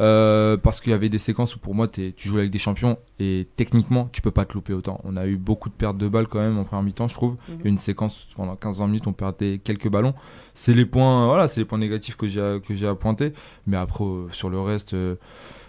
euh, 0.00 0.58
parce 0.58 0.82
qu'il 0.82 0.90
y 0.90 0.94
avait 0.94 1.08
des 1.08 1.18
séquences 1.18 1.56
où 1.56 1.60
pour 1.60 1.74
moi 1.74 1.88
tu 1.88 2.12
joues 2.18 2.36
avec 2.38 2.50
des 2.50 2.58
champions 2.58 2.98
et 3.18 3.48
techniquement 3.56 4.08
tu 4.12 4.20
peux 4.20 4.32
pas 4.32 4.44
te 4.44 4.52
louper 4.52 4.74
autant. 4.74 5.00
On 5.04 5.16
a 5.16 5.26
eu 5.26 5.36
beaucoup 5.38 5.70
de 5.70 5.74
pertes 5.74 5.96
de 5.96 6.08
balles 6.08 6.26
quand 6.26 6.40
même 6.40 6.58
en 6.58 6.64
première 6.64 6.82
mi-temps, 6.82 7.08
je 7.08 7.14
trouve. 7.14 7.36
Il 7.60 7.64
y 7.64 7.66
a 7.68 7.70
une 7.70 7.78
séquence 7.78 8.26
pendant 8.36 8.54
15-20 8.54 8.86
minutes, 8.88 9.06
on 9.06 9.12
perdait 9.14 9.60
quelques 9.64 9.88
ballons. 9.88 10.12
C'est 10.52 10.74
les 10.74 10.84
points, 10.84 11.26
voilà, 11.26 11.48
c'est 11.48 11.60
les 11.60 11.64
points 11.64 11.78
négatifs 11.78 12.16
que 12.16 12.28
j'ai 12.28 12.42
à- 12.42 12.58
que 12.60 12.74
j'ai 12.74 12.86
à 12.88 12.94
pointer, 12.94 13.32
mais 13.66 13.78
après 13.78 14.04
euh, 14.04 14.26
sur 14.30 14.50
le 14.50 14.60
reste, 14.60 14.92
euh, 14.92 15.14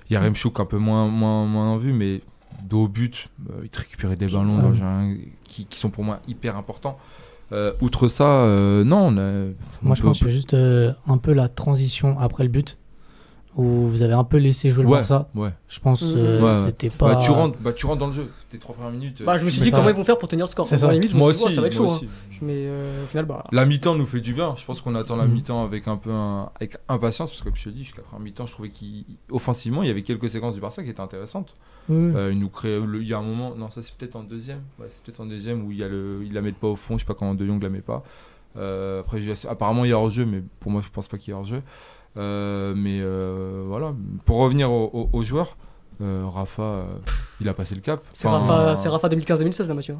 il 0.09 0.13
y 0.13 0.15
a 0.17 0.21
Remchouk 0.21 0.59
un 0.59 0.65
peu 0.65 0.77
moins, 0.79 1.07
moins, 1.07 1.45
moins 1.45 1.69
en 1.69 1.77
vue, 1.77 1.93
mais 1.93 2.21
dos 2.63 2.83
au 2.83 2.87
but, 2.87 3.27
euh, 3.49 3.61
il 3.63 3.69
te 3.69 3.79
récupérait 3.79 4.15
des 4.15 4.27
ballons 4.27 4.71
Ouais. 4.71 5.17
qui, 5.43 5.65
qui 5.65 5.79
sont 5.79 5.89
pour 5.89 6.03
moi 6.03 6.19
hyper 6.27 6.55
importants. 6.57 6.97
Euh, 7.51 7.73
outre 7.81 8.07
ça, 8.07 8.25
euh, 8.25 8.83
non, 8.83 9.07
on 9.07 9.17
a- 9.17 9.49
on 9.51 9.53
Moi 9.83 9.95
je 9.95 10.01
pense 10.01 10.19
que 10.19 10.29
juste 10.31 10.55
un 10.55 11.17
peu 11.17 11.31
la 11.33 11.47
transition 11.47 12.17
après 12.19 12.43
le 12.43 12.49
but, 12.49 12.77
où 13.55 13.63
vous 13.87 14.03
avez 14.03 14.13
un 14.13 14.23
peu 14.25 14.37
laissé 14.37 14.69
jouer 14.71 14.83
le 14.83 14.89
Ouais, 14.89 14.97
Barça. 14.97 15.29
ouais. 15.33 15.49
Je 15.69 15.79
pense 15.79 16.01
Mhm. 16.03 16.13
euh, 16.17 16.39
Ouais, 16.41 16.45
ouais. 16.47 16.61
c'était 16.65 16.89
pas. 16.89 17.13
Bah, 17.13 17.19
tu, 17.21 17.31
rentres, 17.31 17.57
bah, 17.61 17.71
tu 17.73 17.85
rentres 17.85 17.99
dans 17.99 18.07
le 18.07 18.11
jeu, 18.13 18.29
tes 18.49 18.57
trois 18.59 18.75
premières 18.75 18.91
minutes. 18.91 19.23
Bah, 19.23 19.37
je 19.37 19.45
me 19.45 19.49
suis 19.49 19.61
dit 19.61 19.69
ça- 19.69 19.77
comment 19.77 19.89
ils 19.89 19.95
vont 19.95 20.03
faire 20.03 20.17
pour 20.17 20.27
tenir 20.27 20.45
le 20.45 20.49
score. 20.51 20.67
C'est 20.67 20.77
ça. 20.77 20.89
minutes, 20.89 21.13
moi 21.13 21.29
aussi, 21.29 21.45
ouais, 21.45 21.51
ça 21.51 21.61
va 21.61 21.67
être 21.67 21.73
chaud. 21.73 21.89
hein. 21.89 21.99
Mais 22.41 22.65
euh, 22.67 23.03
au 23.03 23.07
final, 23.07 23.25
bah. 23.25 23.43
La 23.53 23.65
mi-temps 23.65 23.95
nous 23.95 24.05
fait 24.05 24.19
du 24.19 24.33
bien. 24.33 24.55
Je 24.57 24.65
pense 24.65 24.81
qu'on 24.81 24.93
attend 24.95 25.15
la 25.15 25.25
mi-temps 25.27 25.63
avec 25.63 25.87
un 25.87 25.95
peu 25.97 26.11
un- 26.11 26.49
avec 26.55 26.77
impatience 26.89 27.29
parce 27.31 27.41
que 27.41 27.45
comme 27.49 27.55
je 27.55 27.63
te 27.63 27.69
dis, 27.69 27.83
jusqu'à 27.85 28.01
la 28.01 28.07
première 28.07 28.23
mi-temps, 28.25 28.45
je 28.45 28.51
trouvais 28.51 28.71
qu'offensivement, 29.29 29.83
il 29.83 29.87
y 29.87 29.91
avait 29.91 30.03
quelques 30.03 30.29
séquences 30.29 30.55
du 30.55 30.61
Barça 30.61 30.83
qui 30.83 30.89
étaient 30.89 30.99
intéressantes. 31.01 31.55
Euh, 31.89 32.29
il 32.31 32.39
nous 32.39 32.49
crée, 32.49 32.79
le- 32.79 33.01
il 33.01 33.07
y 33.07 33.13
a 33.13 33.19
un 33.19 33.23
moment, 33.23 33.53
non, 33.55 33.69
ça 33.69 33.81
c'est 33.81 33.93
peut-être 33.95 34.15
en 34.15 34.23
deuxième. 34.23 34.61
Ouais, 34.79 34.87
c'est 34.89 35.01
peut-être 35.03 35.19
en 35.21 35.25
deuxième 35.27 35.63
où 35.65 35.71
il 35.71 35.77
y 35.77 35.83
a 35.83 35.87
le, 35.87 36.21
il 36.25 36.33
la 36.33 36.41
met 36.41 36.51
pas 36.51 36.67
au 36.67 36.75
fond. 36.75 36.95
Je 36.97 37.03
sais 37.03 37.05
pas 37.07 37.13
comment 37.13 37.35
De 37.35 37.45
Jong 37.45 37.61
la 37.61 37.69
met 37.69 37.81
pas. 37.81 38.03
Euh, 38.57 39.01
après, 39.01 39.21
apparemment 39.49 39.85
il 39.85 39.89
y 39.89 39.93
a 39.93 39.97
hors 39.99 40.09
jeu, 40.09 40.25
mais 40.25 40.41
pour 40.59 40.71
moi 40.71 40.81
je 40.83 40.89
pense 40.89 41.07
pas 41.07 41.17
qu'il 41.17 41.31
y 41.31 41.35
ait 41.35 41.37
hors 41.39 41.45
jeu. 41.45 41.57
Euh, 41.57 41.59
mais 42.15 42.99
euh, 43.01 43.63
voilà. 43.67 43.93
Pour 44.25 44.37
revenir 44.37 44.71
au- 44.71 44.89
au- 44.93 45.09
aux 45.11 45.23
joueurs, 45.23 45.57
euh, 46.01 46.25
Rafa, 46.27 46.61
euh, 46.63 46.85
il 47.41 47.49
a 47.49 47.53
passé 47.53 47.75
le 47.75 47.81
cap. 47.81 48.03
C'est 48.13 48.27
Enfin, 48.27 48.39
Rafa, 48.55 48.75
c'est 48.75 48.89
Rafa 48.89 49.07
2015-2016 49.09 49.67
là, 49.67 49.73
Mathieu. 49.73 49.95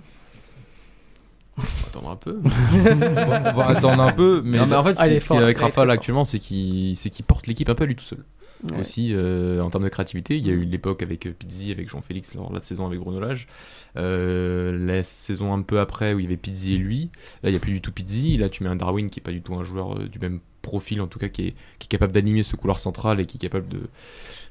On 1.58 1.62
va 1.62 1.68
attendre 1.88 2.10
un 2.10 2.16
peu. 2.18 2.40
on 2.44 3.54
va 3.54 3.68
attendre 3.68 4.02
un 4.04 4.12
peu, 4.12 4.42
mais, 4.44 4.58
non, 4.58 4.66
mais 4.68 4.76
en 4.76 4.84
fait, 4.84 4.96
ce 4.96 5.02
Allez, 5.02 5.14
qui, 5.16 5.20
ce 5.22 5.26
qui 5.26 5.28
fort, 5.30 5.40
est 5.40 5.44
avec 5.44 5.58
Rafa 5.58 5.86
là 5.86 5.94
actuellement, 5.94 6.26
c'est 6.26 6.40
qu'il 6.40 6.96
porte 7.26 7.48
l'équipe 7.48 7.70
un 7.70 7.76
peu 7.76 7.84
à 7.84 7.88
lui 7.88 7.96
tout 7.96 8.04
seul. 8.04 8.24
Ouais. 8.64 8.80
Aussi, 8.80 9.12
euh, 9.14 9.62
en 9.62 9.70
termes 9.70 9.84
de 9.84 9.90
créativité, 9.90 10.38
il 10.38 10.46
y 10.46 10.50
a 10.50 10.54
eu 10.54 10.64
l'époque 10.66 11.04
avec 11.04 11.28
euh, 11.28 11.32
Pizzi, 11.38 11.72
avec 11.72 11.88
Jean-Félix 11.90 12.34
lors 12.34 12.50
de 12.50 12.56
la 12.56 12.64
saison 12.64 12.86
avec 12.88 13.00
Bruno 13.00 13.20
Lage. 13.20 13.48
Euh, 13.96 14.78
la 14.86 15.04
saison 15.04 15.54
un 15.54 15.62
peu 15.62 15.80
après 15.80 16.14
où 16.14 16.20
il 16.20 16.24
y 16.24 16.26
avait 16.26 16.38
Pizzi 16.38 16.74
et 16.74 16.78
lui. 16.78 17.10
Là, 17.44 17.50
il 17.50 17.52
n'y 17.52 17.58
a 17.58 17.60
plus 17.60 17.74
du 17.74 17.82
tout 17.82 17.92
Pizzi. 17.92 18.38
Là, 18.38 18.50
tu 18.50 18.64
mets 18.64 18.70
un 18.70 18.76
Darwin 18.76 19.10
qui 19.10 19.20
est 19.20 19.24
pas 19.24 19.32
du 19.32 19.42
tout 19.42 19.56
un 19.56 19.64
joueur 19.64 19.98
euh, 19.98 20.08
du 20.08 20.20
même 20.20 20.40
profil, 20.66 21.00
en 21.02 21.08
tout 21.08 21.20
cas, 21.20 21.30
qui 21.30 21.48
est, 21.48 21.56
qui 21.80 21.86
est 21.86 21.88
capable 21.88 22.12
d'animer 22.12 22.44
ce 22.44 22.56
couloir 22.56 22.80
central 22.80 23.20
et 23.20 23.26
qui 23.26 23.38
est 23.38 23.40
capable 23.40 23.68
de, 23.70 23.82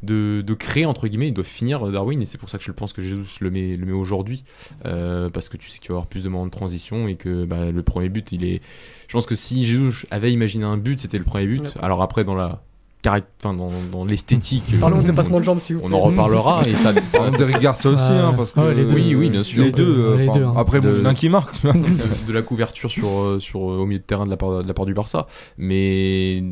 de, 0.03 0.43
de 0.43 0.55
créer, 0.55 0.87
entre 0.87 1.09
guillemets. 1.09 1.29
Il 1.29 1.35
doit 1.35 1.45
finir 1.45 1.87
Darwin 1.91 2.23
et 2.23 2.27
c'est 2.27 2.39
pour 2.39 2.49
ça 2.49 2.59
que 2.59 2.65
je 2.65 2.73
pense 2.73 2.93
que 2.93 3.03
Jesus 3.03 3.39
le 3.41 3.51
met, 3.51 3.77
le 3.77 3.87
met 3.87 3.93
aujourd'hui. 3.93 4.45
Euh, 4.87 5.29
parce 5.31 5.49
que 5.49 5.57
tu 5.57 5.69
sais 5.69 5.79
que 5.79 5.85
tu 5.85 5.93
vas 5.93 5.97
avoir 5.97 6.09
plus 6.09 6.25
de 6.25 6.29
moments 6.29 6.47
de 6.47 6.51
transition 6.51 7.09
et 7.09 7.17
que 7.17 7.45
bah, 7.45 7.71
le 7.71 7.83
premier 7.83 8.09
but, 8.09 8.33
il 8.33 8.45
est. 8.45 8.63
Je 9.09 9.13
pense 9.13 9.27
que 9.27 9.35
si 9.35 9.65
Jesus 9.65 10.07
avait 10.11 10.33
imaginé 10.33 10.65
un 10.65 10.77
but, 10.79 11.01
c'était 11.01 11.19
le 11.19 11.25
premier 11.25 11.47
but. 11.47 11.77
Alors 11.81 12.03
après, 12.03 12.25
dans 12.25 12.35
la. 12.35 12.63
Enfin, 13.07 13.53
dans, 13.55 13.69
dans 13.93 14.05
l'esthétique. 14.05 14.65
Parlons 14.81 14.99
euh, 14.99 15.03
de 15.03 15.07
dépassement 15.07 15.37
on- 15.37 15.41
de 15.41 15.45
jambes 15.45 15.59
si 15.59 15.75
vous 15.75 15.81
on 15.83 15.93
en 15.93 16.01
reparlera 16.01 16.63
et 16.67 16.75
ça, 16.75 16.93
ça- 17.05 17.31
Derrick 17.31 17.59
Garcia 17.59 17.91
aussi, 17.91 18.13
hein, 18.13 18.33
parce 18.37 18.53
que 18.53 18.61
Ouais, 18.61 18.75
les 18.75 18.87
deux. 18.87 18.95
Oui, 18.95 19.15
oui, 19.15 19.31
bien 19.31 19.43
sûr. 19.43 19.63
Les 19.63 19.73
deux, 19.73 19.85
euh, 19.87 20.17
Les 20.17 20.29
enfin, 20.29 20.39
deux, 20.39 20.45
hein. 20.47 20.53
après 20.57 20.81
bon, 20.81 20.89
De- 20.89 20.95
il 20.95 20.99
y 20.99 21.03
en 21.03 21.05
a 21.05 21.11
un 21.11 21.15
qui 21.15 21.29
marque. 21.29 21.55
de 21.65 22.33
la 22.33 22.43
couverture 22.43 22.91
sur, 22.91 23.09
euh, 23.21 23.41
sur 23.41 23.61
au 23.61 23.85
milieu 23.87 23.99
de 23.99 24.05
terrain 24.05 24.25
de 24.25 24.31
la 24.31 24.37
part 24.37 24.63
de 24.63 24.67
la 24.69 24.75
part 24.75 24.87
du 24.87 24.95
Barça 24.95 25.27
mais 25.59 26.43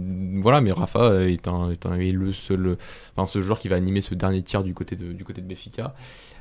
voilà 0.40 0.60
mais 0.60 0.72
Rafa 0.72 1.22
est 1.24 1.48
un 1.48 1.70
est, 1.70 1.86
un- 1.86 1.94
est 1.98 2.10
le 2.10 2.32
seul 2.32 2.76
enfin 3.16 3.26
ce 3.26 3.40
joueur 3.40 3.58
qui 3.58 3.68
va 3.68 3.76
animer 3.76 4.00
ce 4.00 4.14
dernier 4.14 4.42
tiers 4.42 4.62
du 4.64 4.74
côté 4.74 4.96
de 4.96 5.12
du 5.12 5.24
côté 5.24 5.40
de 5.40 5.46
Benfica 5.46 5.94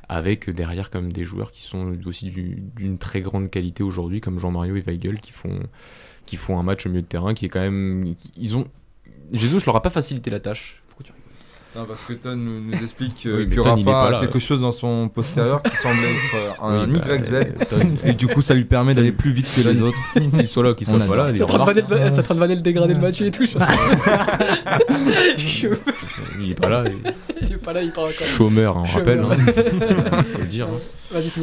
avec 0.08 0.50
derrière 0.50 0.90
même 0.94 1.12
des 1.12 1.24
joueurs 1.24 1.50
qui 1.50 1.62
sont 1.62 1.92
aussi 2.06 2.30
du- 2.30 2.62
d'une 2.76 2.98
très 2.98 3.20
grande 3.20 3.50
qualité 3.50 3.82
aujourd'hui 3.82 4.20
comme 4.20 4.38
Jean-Mario 4.38 4.76
et 4.76 4.80
Weigel 4.82 5.20
qui 5.20 5.32
font 5.32 5.58
qui 6.26 6.36
font 6.36 6.58
un 6.58 6.62
match 6.62 6.86
au 6.86 6.88
milieu 6.90 7.02
de 7.02 7.06
terrain 7.06 7.34
qui 7.34 7.46
est 7.46 7.48
quand 7.48 7.60
même 7.60 8.14
qui- 8.16 8.32
ils 8.36 8.56
ont 8.56 8.66
Jesus 9.32 9.60
je 9.60 9.66
leur 9.66 9.76
a 9.76 9.82
pas 9.82 9.90
facilité 9.90 10.30
la 10.30 10.40
tâche 10.40 10.82
Pourquoi 10.88 11.04
tu 11.06 11.12
rigoles 11.12 11.26
Non, 11.76 11.84
parce 11.86 12.02
que 12.02 12.12
Ton 12.14 12.36
nous, 12.36 12.60
nous 12.60 12.82
explique 12.82 13.24
euh, 13.26 13.38
Oui, 13.48 13.48
que 13.54 13.60
Ton, 13.60 13.76
il 13.76 13.82
est 13.82 13.84
pas 13.84 13.92
Rafa 13.92 14.10
là, 14.10 14.16
a 14.18 14.20
quelque 14.20 14.34
ouais. 14.34 14.40
chose 14.40 14.60
dans 14.60 14.72
son 14.72 15.08
postérieur 15.08 15.62
qui 15.62 15.76
semble 15.76 16.00
être 16.04 16.34
euh, 16.34 16.50
un 16.62 16.90
Oui, 16.90 16.98
bah, 17.06 17.16
YZ. 17.16 17.32
euh, 17.32 17.44
Ton- 17.70 17.96
Et 18.08 18.12
du 18.12 18.26
coup, 18.28 18.42
ça 18.42 18.54
lui 18.54 18.64
permet 18.64 18.94
d'aller 18.94 19.12
plus 19.12 19.30
vite 19.30 19.48
que 19.54 19.68
les 19.68 19.80
autres. 19.80 19.98
qu'il 20.14 20.48
soit 20.48 20.62
là 20.64 20.74
qu'il 20.74 20.86
soit 20.86 20.96
On 20.96 21.06
pas 21.06 21.16
là 21.16 21.30
il 21.30 21.36
C'est 21.36 21.40
est 21.40 21.44
en 21.44 21.46
train 22.22 22.34
de 22.34 22.40
vanner 22.40 22.54
le- 22.56 22.60
dégradé 22.60 22.94
de 22.94 23.00
Mathieu 23.00 23.26
et 23.26 23.30
tout. 23.30 23.44
il 26.40 26.50
est 26.50 26.54
pas 26.60 26.68
là 26.68 26.84
Il 27.40 27.52
est 27.52 27.56
pas 27.56 27.72
là, 27.72 27.82
il 27.82 27.90
parle 27.92 28.08
encore. 28.08 28.26
chômeur 28.26 28.76
on 28.76 28.82
rappelle 28.84 29.20
Chômeur. 29.20 29.38
hein. 30.12 30.22
faut 30.32 30.40
le 30.40 30.46
dire 30.46 30.66
hein. 30.68 30.78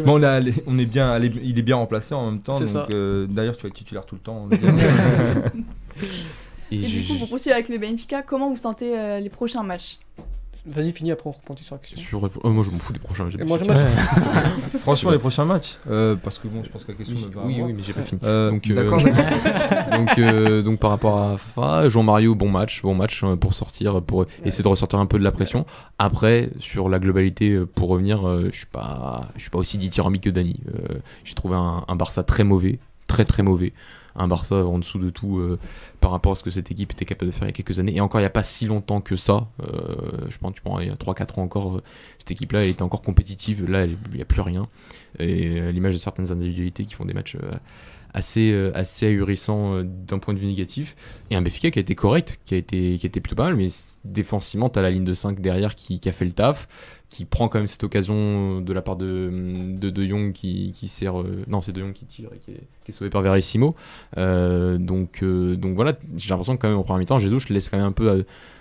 Bon, 0.03 0.19
on, 0.19 0.23
a- 0.23 0.41
on 0.65 0.79
est 0.79 0.85
bien, 0.87 1.19
il 1.19 1.59
est 1.59 1.61
bien 1.61 1.75
remplacé 1.75 2.15
en 2.15 2.31
même 2.31 2.41
temps. 2.41 2.53
C'est 2.53 2.65
donc, 2.73 2.73
ça. 2.73 2.87
euh, 2.95 3.27
D'ailleurs, 3.29 3.55
tu 3.55 3.61
vas 3.63 3.67
être 3.69 3.75
titulaire 3.75 4.03
tout 4.05 4.15
le 4.15 4.21
temps. 4.21 4.47
Et, 6.71 6.75
Et 6.83 6.87
du 6.87 7.03
coup, 7.05 7.15
pour 7.15 7.29
poursuivre 7.29 7.55
avec 7.55 7.69
le 7.69 7.77
Benfica, 7.77 8.21
comment 8.21 8.49
vous 8.49 8.57
sentez 8.57 8.97
euh, 8.97 9.19
les 9.19 9.29
prochains 9.29 9.63
matchs? 9.63 9.97
Vas-y, 10.65 10.91
finis, 10.91 11.11
après 11.11 11.27
on 11.27 11.31
reprend 11.31 11.55
sur 11.55 11.75
la 11.75 11.79
question. 11.79 11.97
Sur... 11.99 12.29
oh, 12.43 12.49
moi 12.49 12.63
je 12.63 12.69
m'en 12.69 12.77
fous 12.79 12.91
des 12.93 12.99
prochains. 12.99 13.27
moi, 13.45 13.57
je. 13.57 13.63
Ouais. 13.63 13.75
Franchement, 14.81 15.11
les 15.11 15.17
prochains 15.17 15.45
matchs. 15.45 15.77
euh, 15.89 16.15
parce 16.21 16.37
que 16.37 16.47
bon, 16.49 16.63
je 16.63 16.69
pense 16.69 16.83
que 16.83 16.91
la 16.91 16.97
question 16.97 17.15
Oui, 17.15 17.25
me 17.25 17.31
va 17.33 17.41
à 17.41 17.45
oui, 17.45 17.57
moi. 17.57 17.67
oui, 17.67 17.73
mais 17.73 17.81
j'ai 17.83 17.93
pas 17.93 18.03
fini. 18.03 18.19
Euh, 18.23 18.51
Donc, 18.51 18.69
euh, 18.69 18.75
D'accord, 18.75 19.01
donc, 19.97 20.19
euh, 20.19 20.61
donc 20.61 20.79
par 20.79 20.91
rapport 20.91 21.17
à 21.21 21.37
Fa, 21.37 21.87
Jean-Mario, 21.89 22.35
bon 22.35 22.49
match, 22.49 22.81
bon 22.83 22.93
match 22.93 23.23
euh, 23.23 23.35
pour 23.37 23.53
sortir, 23.53 24.01
pour 24.01 24.25
essayer 24.45 24.63
de 24.63 24.67
ressortir 24.67 24.99
un 24.99 25.05
peu 25.05 25.17
de 25.17 25.23
la 25.23 25.31
pression. 25.31 25.65
Après, 25.97 26.49
sur 26.59 26.89
la 26.89 26.99
globalité, 26.99 27.51
euh, 27.51 27.65
pour 27.65 27.87
revenir, 27.89 28.27
euh, 28.27 28.49
je 28.51 28.57
suis 28.57 28.65
pas, 28.67 29.29
je 29.37 29.41
suis 29.41 29.49
pas 29.49 29.59
aussi 29.59 29.77
dithyrambique 29.77 30.23
que 30.23 30.29
Dani. 30.29 30.59
Euh, 30.67 30.95
j'ai 31.23 31.35
trouvé 31.35 31.55
un, 31.55 31.85
un 31.87 31.95
Barça 31.95 32.21
très 32.23 32.43
mauvais, 32.43 32.79
très 33.07 33.23
très 33.25 33.43
mauvais. 33.43 33.73
Un 34.19 34.27
Barça 34.27 34.65
en 34.65 34.77
dessous 34.79 34.99
de 34.99 35.09
tout 35.09 35.39
euh, 35.39 35.57
par 35.99 36.11
rapport 36.11 36.33
à 36.33 36.35
ce 36.35 36.43
que 36.43 36.49
cette 36.49 36.69
équipe 36.71 36.91
était 36.91 37.05
capable 37.05 37.31
de 37.31 37.35
faire 37.35 37.47
il 37.47 37.51
y 37.51 37.53
a 37.53 37.53
quelques 37.53 37.79
années. 37.79 37.95
Et 37.95 38.01
encore, 38.01 38.19
il 38.19 38.23
n'y 38.23 38.27
a 38.27 38.31
pas 38.31 38.43
si 38.43 38.65
longtemps 38.65 39.01
que 39.01 39.15
ça. 39.15 39.47
euh, 39.63 40.27
je 40.29 40.37
pense, 40.37 40.53
tu 40.53 40.61
prends 40.61 40.79
il 40.79 40.87
y 40.87 40.91
a 40.91 40.95
3-4 40.95 41.39
ans 41.39 41.43
encore, 41.43 41.77
euh, 41.77 41.83
cette 42.17 42.31
équipe-là, 42.31 42.65
était 42.65 42.83
encore 42.83 43.01
compétitive. 43.01 43.69
Là, 43.69 43.85
il 43.85 43.97
n'y 44.13 44.21
a 44.21 44.25
plus 44.25 44.41
rien. 44.41 44.65
Et 45.17 45.59
à 45.59 45.71
l'image 45.71 45.93
de 45.93 45.99
certaines 45.99 46.31
individualités 46.31 46.85
qui 46.85 46.93
font 46.93 47.05
des 47.05 47.13
matchs 47.13 47.37
assez, 48.13 48.51
euh, 48.51 48.71
assez 48.75 49.17
d'un 49.17 50.19
point 50.19 50.33
de 50.33 50.39
vue 50.39 50.47
négatif. 50.47 50.95
Et 51.29 51.35
un 51.35 51.41
Benfica 51.41 51.71
qui 51.71 51.79
a 51.79 51.81
été 51.81 51.95
correct, 51.95 52.39
qui 52.45 52.55
a 52.55 52.57
été, 52.57 52.97
qui 52.97 53.05
a 53.05 53.07
été 53.07 53.19
plutôt 53.19 53.35
pas 53.35 53.45
mal, 53.45 53.55
mais 53.55 53.67
défensivement, 54.05 54.69
tu 54.69 54.79
as 54.79 54.81
la 54.81 54.91
ligne 54.91 55.03
de 55.03 55.13
5 55.13 55.39
derrière 55.39 55.75
qui 55.75 55.99
a 56.05 56.11
fait 56.11 56.25
le 56.25 56.31
taf, 56.31 56.67
qui 57.09 57.25
prend 57.25 57.47
quand 57.47 57.57
même 57.59 57.67
cette 57.67 57.83
occasion 57.83 58.61
de 58.61 58.71
la 58.73 58.81
part 58.81 58.95
de 58.95 59.31
De, 59.77 59.89
de 59.89 60.05
Jong 60.07 60.31
qui, 60.31 60.71
qui 60.73 60.87
sert. 60.87 61.19
euh, 61.19 61.43
non, 61.47 61.59
c'est 61.61 61.71
De 61.71 61.81
Jong 61.81 61.93
qui 61.93 62.05
tire 62.05 62.29
et 62.35 62.37
qui 62.37 62.51
est, 62.51 62.63
qui 62.85 62.91
est 62.91 62.93
sauvé 62.93 63.09
par 63.09 63.21
Verissimo. 63.21 63.75
Euh, 64.17 64.77
donc, 64.77 65.23
euh, 65.23 65.55
donc 65.55 65.75
voilà, 65.75 65.93
j'ai 66.15 66.29
l'impression 66.29 66.55
que 66.55 66.61
quand 66.61 66.69
même 66.69 66.77
en 66.77 66.83
première 66.83 66.99
mi-temps, 66.99 67.19
Jesus, 67.19 67.39
je 67.47 67.53
laisse 67.53 67.67
quand 67.69 67.77
même 67.77 67.85
un 67.87 67.91
peu 67.91 68.11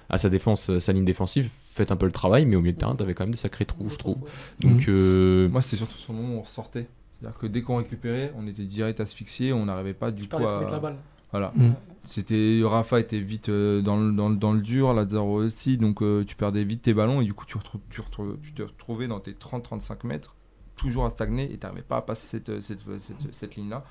à, 0.08 0.14
à 0.14 0.18
sa 0.18 0.30
défense, 0.30 0.70
à 0.70 0.80
sa 0.80 0.92
ligne 0.92 1.04
défensive, 1.04 1.50
faites 1.52 1.92
un 1.92 1.96
peu 1.96 2.06
le 2.06 2.12
travail, 2.12 2.46
mais 2.46 2.56
au 2.56 2.60
milieu 2.60 2.72
de 2.72 2.78
terrain, 2.78 2.96
tu 2.96 3.02
avais 3.02 3.12
quand 3.14 3.24
même 3.24 3.32
des 3.32 3.36
sacrés 3.36 3.66
trous, 3.66 3.90
je 3.90 3.96
trouve. 3.96 4.16
Donc, 4.60 4.88
euh, 4.88 5.48
Moi, 5.50 5.60
c'est 5.60 5.76
surtout 5.76 5.98
sur 5.98 6.12
le 6.14 6.18
moment 6.20 6.34
où 6.36 6.38
on 6.38 6.42
ressortait. 6.42 6.86
C'est-à-dire 7.20 7.38
que 7.38 7.46
dès 7.46 7.62
qu'on 7.62 7.76
récupérait, 7.76 8.32
on 8.38 8.46
était 8.46 8.62
direct 8.62 9.00
asphyxié, 9.00 9.52
on 9.52 9.66
n'arrivait 9.66 9.92
pas 9.92 10.10
du 10.10 10.22
Tu 10.22 10.28
coup 10.28 10.46
à. 10.46 10.64
la 10.70 10.78
balle. 10.78 10.96
Voilà. 11.32 11.52
Mm. 11.56 11.70
C'était 12.08 12.60
Rafa 12.64 13.00
était 13.00 13.20
vite 13.20 13.48
euh, 13.50 13.82
dans, 13.82 13.96
le, 13.98 14.12
dans, 14.12 14.28
le- 14.28 14.36
dans 14.36 14.52
le 14.52 14.60
dur, 14.60 14.94
Lazaro 14.94 15.42
aussi, 15.44 15.76
donc 15.76 16.02
euh, 16.02 16.24
tu 16.24 16.36
perdais 16.36 16.64
vite 16.64 16.82
tes 16.82 16.94
ballons 16.94 17.20
et 17.20 17.24
du 17.24 17.34
coup 17.34 17.44
tu, 17.46 17.58
tu, 17.90 18.02
tu 18.42 18.52
te 18.54 18.62
retrouvais 18.62 19.06
dans 19.08 19.20
tes 19.20 19.32
30-35 19.32 20.06
mètres, 20.06 20.34
toujours 20.76 21.04
à 21.04 21.10
stagner 21.10 21.44
et 21.52 21.58
tu 21.58 21.66
n'arrivais 21.66 21.82
pas 21.82 21.98
à 21.98 22.02
passer 22.02 22.26
cette, 22.26 22.48
euh, 22.48 22.60
cette, 22.60 22.80
cette, 22.98 23.34
cette 23.34 23.56
ligne-là. 23.56 23.84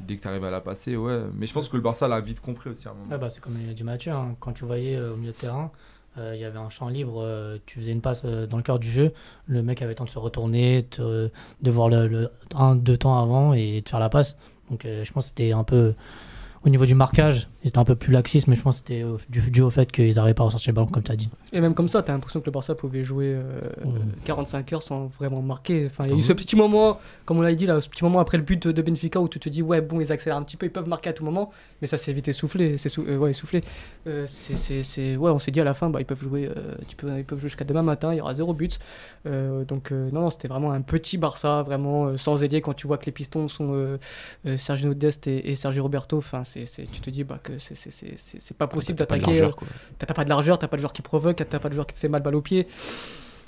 Dès 0.00 0.16
que 0.16 0.22
tu 0.22 0.28
arrives 0.28 0.44
à 0.44 0.50
la 0.50 0.60
passer, 0.60 0.96
ouais. 0.96 1.22
Mais 1.34 1.46
je 1.46 1.52
pense 1.52 1.68
que 1.68 1.76
le 1.76 1.82
Barça 1.82 2.06
l'a 2.08 2.20
vite 2.20 2.40
compris 2.40 2.70
aussi 2.70 2.86
à 2.86 2.92
un 2.92 2.94
moment. 2.94 3.10
Ouais, 3.10 3.18
bah, 3.18 3.28
c'est 3.28 3.40
comme 3.40 3.58
il 3.60 3.68
a 3.80 3.84
Mathieu, 3.84 4.12
hein. 4.12 4.36
quand 4.38 4.52
tu 4.52 4.64
voyais 4.64 4.98
au 5.00 5.16
milieu 5.16 5.32
de 5.32 5.36
terrain, 5.36 5.70
il 6.16 6.38
y 6.40 6.44
avait 6.44 6.58
un 6.58 6.68
champ 6.70 6.88
libre, 6.88 7.58
tu 7.66 7.78
faisais 7.78 7.92
une 7.92 8.00
passe 8.00 8.24
dans 8.24 8.56
le 8.56 8.62
cœur 8.64 8.78
du 8.80 8.88
jeu, 8.90 9.12
le 9.46 9.62
mec 9.62 9.82
avait 9.82 9.92
le 9.92 9.94
temps 9.96 10.04
de 10.04 10.10
se 10.10 10.18
retourner, 10.18 10.86
de 10.98 11.30
voir 11.70 11.88
le, 11.88 12.08
le 12.08 12.30
un, 12.56 12.74
deux 12.76 12.96
temps 12.96 13.20
avant 13.22 13.52
et 13.52 13.82
de 13.82 13.88
faire 13.88 14.00
la 14.00 14.08
passe. 14.08 14.36
Donc 14.70 14.82
je 14.84 15.12
pense 15.12 15.24
que 15.24 15.28
c'était 15.28 15.52
un 15.52 15.62
peu 15.64 15.94
au 16.68 16.70
niveau 16.70 16.86
du 16.86 16.94
marquage, 16.94 17.48
ils 17.64 17.68
étaient 17.68 17.78
un 17.78 17.84
peu 17.84 17.96
plus 17.96 18.12
laxistes, 18.12 18.46
mais 18.46 18.54
je 18.56 18.62
pense 18.62 18.80
que 18.80 18.86
c'était 18.88 19.02
au- 19.02 19.18
dû, 19.28 19.62
au 19.62 19.70
fait 19.70 19.90
qu'ils 19.90 20.14
n'arrivaient 20.14 20.34
pas 20.34 20.42
à 20.44 20.46
ressortir 20.46 20.70
le 20.72 20.76
ballon 20.76 20.86
comme 20.86 21.02
tu 21.02 21.10
as 21.12 21.16
dit. 21.16 21.28
Et 21.52 21.60
même 21.60 21.74
comme 21.74 21.88
ça, 21.88 22.02
t'as 22.02 22.12
l'impression 22.12 22.40
que 22.40 22.46
le 22.46 22.52
Barça 22.52 22.74
pouvait 22.74 23.04
jouer 23.04 23.32
euh, 23.34 23.60
Ouais. 23.84 23.92
45 24.24 24.72
heures 24.72 24.82
sans 24.82 25.06
vraiment 25.18 25.42
marquer. 25.42 25.86
Enfin, 25.86 26.04
il 26.04 26.08
y 26.08 26.10
a 26.10 26.12
Ah 26.12 26.16
eu 26.16 26.20
oui. 26.20 26.22
ce 26.24 26.32
petit 26.32 26.56
moment, 26.56 26.98
comme 27.24 27.38
on 27.38 27.42
l'a 27.42 27.54
dit 27.54 27.66
là, 27.66 27.80
ce 27.80 27.88
petit 27.88 28.04
moment 28.04 28.20
après 28.20 28.36
le 28.36 28.44
but 28.44 28.68
de 28.68 28.82
Benfica 28.82 29.20
où 29.20 29.28
tu 29.28 29.40
te 29.40 29.48
dis 29.48 29.62
ouais 29.62 29.80
bon 29.80 30.00
ils 30.00 30.12
accélèrent 30.12 30.36
un 30.38 30.42
petit 30.42 30.56
peu, 30.56 30.66
ils 30.66 30.72
peuvent 30.72 30.88
marquer 30.88 31.10
à 31.10 31.12
tout 31.12 31.24
moment, 31.24 31.50
mais 31.80 31.86
ça 31.88 31.96
s'est 31.96 32.12
vite 32.12 32.28
essoufflé, 32.28 32.78
c'est 32.78 32.88
sou- 32.88 33.04
euh, 33.08 33.16
ouais 33.16 33.30
essoufflé. 33.30 33.62
Euh, 34.06 34.26
c'est, 34.28 35.16
ouais 35.16 35.30
on 35.30 35.38
s'est 35.38 35.50
dit 35.50 35.60
à 35.60 35.64
la 35.64 35.74
fin 35.74 35.90
bah 35.90 36.00
ils 36.00 36.06
peuvent 36.06 36.22
jouer, 36.22 36.46
euh, 36.54 36.74
tu 36.86 36.96
peux, 36.96 37.08
ils 37.18 37.24
peuvent 37.24 37.38
jouer 37.40 37.48
jusqu'à 37.48 37.64
demain 37.64 37.82
matin, 37.82 38.12
il 38.12 38.18
y 38.18 38.20
aura 38.20 38.34
zéro 38.34 38.52
but. 38.54 38.78
Euh, 39.26 39.64
donc 39.64 39.90
euh, 39.92 40.08
non 40.12 40.20
non 40.22 40.30
c'était 40.30 40.48
vraiment 40.48 40.72
un 40.72 40.80
petit 40.82 41.18
Barça 41.18 41.62
vraiment 41.62 42.06
euh, 42.06 42.16
sans 42.16 42.42
ailier 42.42 42.60
quand 42.60 42.74
tu 42.74 42.86
vois 42.86 42.98
que 42.98 43.06
les 43.06 43.12
pistons 43.12 43.48
sont 43.48 43.72
euh, 43.74 43.98
euh, 44.46 44.56
Sergio 44.56 44.94
Dest 44.94 45.26
et, 45.26 45.50
et 45.50 45.54
Sergio 45.56 45.82
Roberto. 45.82 46.16
Enfin 46.18 46.44
c'est, 46.44 46.57
c'est, 46.66 46.90
tu 46.90 47.00
te 47.00 47.10
dis 47.10 47.24
bah 47.24 47.38
que 47.42 47.58
c'est, 47.58 47.74
c'est, 47.74 47.90
c'est, 47.90 48.14
c'est, 48.16 48.40
c'est 48.40 48.56
pas 48.56 48.66
possible 48.66 48.98
d'attaquer. 48.98 49.38
quoi. 49.56 49.68
T'as 49.98 50.06
pas 50.14 50.24
de 50.24 50.28
largeur, 50.28 50.58
t'as 50.58 50.68
pas 50.68 50.76
de 50.76 50.80
joueur 50.82 50.92
qui 50.92 51.02
provoque, 51.02 51.36
t'as 51.48 51.58
pas 51.58 51.68
de 51.68 51.74
joueur 51.74 51.86
qui 51.86 51.94
te 51.94 52.00
fait 52.00 52.08
mal 52.08 52.22
balle 52.22 52.34
au 52.36 52.42
pied. 52.42 52.66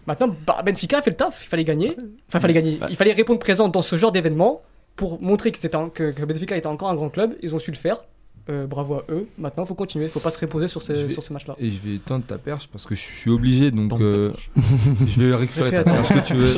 Maintenant, 0.07 0.35
bah, 0.47 0.63
Benfica 0.65 0.99
a 0.99 1.03
fait 1.03 1.11
le 1.11 1.17
taf, 1.17 1.43
il 1.45 1.49
fallait 1.49 1.65
gagner. 1.65 1.97
Enfin, 2.29 2.39
il 2.39 2.41
fallait 2.41 2.55
gagner. 2.55 2.81
Il 2.89 2.97
fallait 2.97 3.13
répondre 3.13 3.39
présent 3.39 3.69
dans 3.69 3.83
ce 3.83 3.97
genre 3.97 4.13
d'événement 4.13 4.63
pour 4.97 5.21
montrer 5.23 5.53
que, 5.53 5.59
c'était 5.59 5.77
un- 5.77 5.89
que, 5.91 6.11
que 6.13 6.25
Benfica 6.25 6.57
était 6.57 6.67
encore 6.67 6.89
un 6.89 6.95
grand 6.95 7.11
club. 7.11 7.35
Ils 7.43 7.55
ont 7.55 7.59
su 7.59 7.71
le 7.71 7.77
faire. 7.77 8.03
Euh, 8.49 8.67
bravo 8.67 8.95
à 8.95 9.05
eux. 9.11 9.29
Maintenant, 9.39 9.65
il 9.65 9.67
faut 9.67 9.75
continuer. 9.75 10.07
Il 10.07 10.11
faut 10.11 10.19
pas 10.21 10.31
se 10.31 10.39
reposer 10.41 10.67
sur 10.69 10.83
ces, 10.83 10.95
vais- 10.95 11.09
sur 11.11 11.23
ces 11.23 11.33
matchs-là. 11.35 11.55
Et 11.59 11.71
je 11.71 11.79
vais 11.79 11.99
tendre 11.99 12.25
ta 12.25 12.39
perche 12.39 12.69
parce 12.69 12.87
que 12.87 12.95
je 12.95 13.01
suis 13.01 13.31
obligé, 13.31 13.71
donc 13.71 13.93
euh, 14.01 14.33
je 15.07 15.21
vais 15.23 15.35
récupérer 15.35 15.71
ta 15.71 15.85
perche 15.85 16.09
que 16.09 16.27
tu 16.27 16.35
veux. 16.35 16.57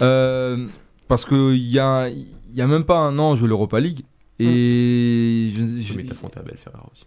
Euh, 0.00 0.66
parce 1.08 1.24
qu'il 1.26 1.56
y 1.68 1.78
a, 1.80 2.08
y 2.08 2.62
a 2.62 2.66
même 2.66 2.84
pas 2.84 2.98
un 2.98 3.18
an, 3.18 3.34
je 3.34 3.40
jouais 3.40 3.48
l'Europa 3.48 3.80
League. 3.80 4.04
Et 4.40 5.50
je, 5.54 5.80
je- 5.82 5.94
Mais 5.96 6.04
t'as 6.04 6.14
affronté 6.14 6.38
Abel 6.40 6.56
Ferrara 6.56 6.86
aussi. 6.92 7.04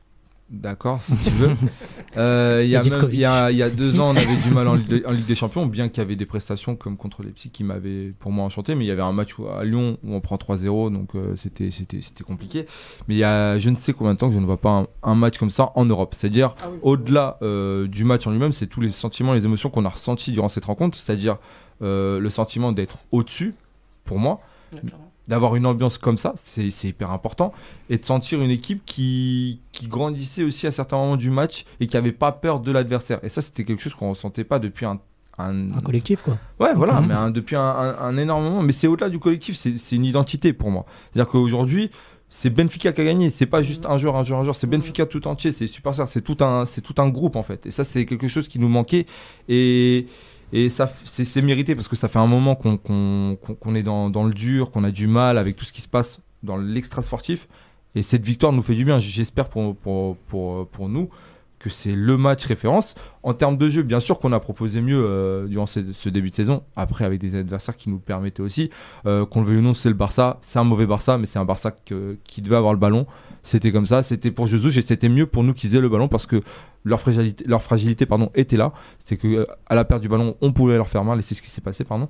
D'accord, 0.50 1.04
si 1.04 1.14
tu 1.18 1.30
veux. 1.32 1.50
Euh, 2.16 2.62
Il 2.64 2.70
y, 2.70 2.76
a 2.76 2.82
même- 2.84 3.10
il 3.12 3.20
y 3.20 3.26
a- 3.26 3.52
il 3.52 3.58
y 3.58 3.62
a 3.62 3.70
deux 3.70 4.00
ans, 4.00 4.12
on 4.12 4.16
avait 4.16 4.36
du 4.38 4.50
mal 4.50 4.68
en 4.68 4.76
Ligue, 4.76 4.88
de- 4.88 5.04
en 5.06 5.12
Ligue 5.12 5.26
des 5.26 5.36
Champions, 5.36 5.66
bien 5.68 5.88
qu'il 5.90 5.98
y 6.00 6.06
avait 6.06 6.16
des 6.16 6.26
prestations 6.26 6.76
comme 6.78 6.96
contre 6.98 7.22
les 7.22 7.30
Psy 7.32 7.50
qui 7.52 7.64
m'avaient 7.66 8.14
pour 8.18 8.32
moi 8.32 8.46
enchanté. 8.46 8.74
Mais 8.74 8.86
il 8.86 8.88
y 8.88 8.92
avait 8.92 9.02
un 9.04 9.12
match 9.12 9.38
où- 9.38 9.48
à 9.48 9.64
Lyon 9.66 9.98
où 10.04 10.16
on 10.16 10.22
prend 10.22 10.38
3-0, 10.38 10.90
donc 10.90 11.10
euh, 11.16 11.36
c'était 11.36 11.70
c'était- 11.70 12.02
c'était 12.02 12.24
compliqué. 12.24 12.66
Mais 13.08 13.16
il 13.16 13.18
y 13.18 13.24
a 13.26 13.60
je 13.60 13.70
ne 13.70 13.76
sais 13.76 13.92
combien 13.94 14.14
de 14.14 14.18
temps 14.20 14.30
que 14.30 14.34
je 14.36 14.40
ne 14.40 14.46
vois 14.46 14.58
pas 14.60 14.70
un, 14.72 14.88
un 15.04 15.16
match 15.16 15.38
comme 15.38 15.52
ça 15.52 15.72
en 15.76 15.86
Europe. 15.86 16.16
C'est-à-dire, 16.16 16.56
Ah 16.64 16.70
oui. 16.72 16.80
au-delà 16.82 17.38
euh, 17.44 17.88
du 17.88 18.04
match 18.06 18.26
en 18.26 18.32
lui-même, 18.32 18.54
c'est 18.54 18.68
tous 18.68 18.82
les 18.82 18.90
sentiments, 18.92 19.34
les 19.34 19.44
émotions 19.46 19.70
qu'on 19.70 19.84
a 19.86 19.90
ressentis 19.90 20.32
durant 20.32 20.50
cette 20.50 20.66
rencontre. 20.66 20.98
C'est-à-dire 20.98 21.38
euh, 21.84 22.20
le 22.20 22.30
sentiment 22.32 22.72
d'être 22.72 22.98
au-dessus, 23.12 23.54
pour 24.06 24.18
moi 24.18 24.40
Ouais. 24.74 24.80
D'avoir 25.28 25.56
une 25.56 25.66
ambiance 25.66 25.98
comme 25.98 26.18
ça, 26.18 26.34
c'est 26.36 26.70
hyper 26.84 27.12
important. 27.12 27.54
Et 27.90 27.98
de 27.98 28.06
sentir 28.06 28.42
une 28.42 28.52
équipe 28.52 28.84
qui, 28.86 29.60
qui 29.72 29.88
grandissait 29.88 30.44
aussi 30.44 30.68
à 30.68 30.72
certains 30.72 30.98
moments 30.98 31.18
du 31.18 31.30
match 31.30 31.66
et 31.80 31.88
qui 31.88 31.96
n'avait 31.96 32.12
pas 32.14 32.32
peur 32.32 32.60
de 32.60 32.72
l'adversaire. 32.72 33.20
Et 33.24 33.30
ça, 33.30 33.42
c'était 33.42 33.64
quelque 33.66 33.82
chose 33.82 33.94
qu'on 33.94 34.06
ne 34.06 34.12
ressentait 34.12 34.44
pas 34.46 34.60
depuis 34.60 34.86
un. 34.86 35.00
un- 35.40 35.72
Un 35.74 35.80
collectif 35.84 36.24
quoi. 36.24 36.38
Ouais, 36.60 36.74
voilà, 36.76 37.00
Mhm. 37.02 37.08
mais 37.08 37.14
un- 37.14 37.30
depuis 37.30 37.56
un, 37.56 37.62
un- 37.62 38.18
énorme 38.18 38.44
moment. 38.44 38.62
Mais 38.64 38.72
c'est 38.72 38.88
au-delà 38.88 39.10
du 39.10 39.20
collectif, 39.20 39.56
c'est 39.56 39.96
une 39.96 40.06
identité 40.06 40.52
pour 40.54 40.72
moi. 40.72 40.86
C'est-à-dire 41.12 41.30
qu'aujourd'hui, 41.30 41.92
c'est 42.30 42.50
Benfica 42.50 42.92
qui 42.92 43.02
a 43.02 43.06
gagné. 43.06 43.30
C'est 43.30 43.46
pas 43.46 43.62
juste 43.62 43.86
un 43.86 43.98
joueur, 43.98 44.16
un 44.16 44.24
joueur, 44.24 44.40
un 44.40 44.44
joueur. 44.44 44.56
C'est 44.56 44.66
Mhm. 44.68 44.72
Benfica 44.78 45.06
tout 45.06 45.28
entier. 45.28 45.52
C'est 45.52 45.68
super 45.68 45.94
C'est 46.08 46.22
tout 46.22 46.38
un, 46.44 46.66
c'est 46.66 46.82
tout 46.82 46.96
un 46.98 47.10
groupe 47.10 47.36
en 47.36 47.44
fait. 47.44 47.66
Et 47.68 47.72
ça, 47.72 47.84
c'est 47.84 48.06
quelque 48.06 48.28
chose 48.28 48.48
qui 48.48 48.60
nous 48.60 48.68
manquait. 48.70 49.06
Et 49.48 50.08
et 50.54 50.70
ça, 50.70 50.92
c'est 51.06 51.42
mérité 51.42 51.76
parce 51.76 51.88
que 51.88 51.96
ça 51.96 52.08
fait 52.08 52.20
un 52.20 52.28
moment 52.28 52.56
qu'on 52.56 53.76
est 53.76 53.84
dans, 53.84 54.10
dans 54.10 54.24
le 54.24 54.34
dur, 54.34 54.72
qu'on 54.72 54.84
a 54.84 54.92
du 54.92 55.08
mal 55.08 55.38
avec 55.38 55.56
tout 55.56 55.66
ce 55.66 55.74
qui 55.74 55.82
se 55.82 55.88
passe 55.88 56.22
dans 56.44 56.58
l'extra 56.58 57.02
sportif. 57.02 57.48
Et 57.96 58.04
cette 58.04 58.24
victoire 58.24 58.54
nous 58.54 58.62
fait 58.62 58.76
du 58.76 58.86
bien. 58.86 59.00
J'espère 59.00 59.50
pour, 59.50 59.76
pour, 59.76 60.16
pour, 60.18 60.68
pour 60.68 60.88
nous 60.88 61.10
que 61.60 61.70
c'est 61.70 61.94
le 61.94 62.18
match 62.18 62.46
référence. 62.46 62.96
En 63.24 63.34
termes 63.34 63.58
de 63.58 63.70
jeu, 63.70 63.84
bien 63.84 64.00
sûr 64.00 64.20
qu'on 64.20 64.32
a 64.32 64.40
proposé 64.40 64.82
mieux 64.82 65.04
euh, 65.04 65.48
durant 65.48 65.66
ce, 65.66 66.10
début 66.10 66.30
de 66.30 66.36
saison. 66.36 66.64
Après, 66.76 67.04
avec 67.04 67.20
des 67.20 67.36
adversaires 67.36 67.76
qui 67.76 67.90
nous 67.90 68.00
permettaient 68.00 68.42
aussi. 68.42 68.70
Euh, 69.06 69.26
Qu'on 69.26 69.42
le 69.42 69.48
veuille 69.48 69.58
ou 69.58 69.62
non, 69.62 69.74
c'est 69.74 69.90
le 69.90 69.96
Barça. 69.96 70.38
C'est 70.42 70.60
un 70.60 70.64
mauvais 70.64 70.86
Barça, 70.86 71.18
mais 71.18 71.26
c'est 71.26 71.40
un 71.40 71.46
Barça 71.46 71.72
qui 72.24 72.42
devait 72.42 72.56
avoir 72.56 72.74
le 72.74 72.80
ballon. 72.80 73.06
C'était 73.44 73.72
comme 73.72 73.86
ça. 73.86 74.04
C'était 74.04 74.32
pour 74.32 74.48
Jesus 74.48 74.78
et 74.78 74.82
c'était 74.82 75.10
mieux 75.10 75.26
pour 75.26 75.44
nous 75.44 75.54
qu'ils 75.54 75.76
aient 75.76 75.82
le 75.82 75.90
ballon 75.90 76.08
parce 76.08 76.26
que 76.26 76.42
leur 76.84 77.00
fragilité, 77.00 77.44
leur 77.48 77.62
fragilité 77.62 78.06
pardon, 78.06 78.32
était 78.36 78.58
là. 78.58 78.74
C'est 79.00 79.18
que 79.18 79.28
euh, 79.28 79.46
à 79.68 79.76
la 79.76 79.86
perte 79.86 80.02
du 80.02 80.10
ballon, 80.10 80.36
on 80.42 80.52
pouvait 80.54 80.78
leur 80.78 80.90
faire 80.90 81.04
mal 81.04 81.20
et 81.20 81.22
c'est 81.22 81.36
ce 81.36 81.42
qui 81.42 81.50
s'est 81.50 81.62
passé. 81.62 81.84
Pardon. 81.84 82.08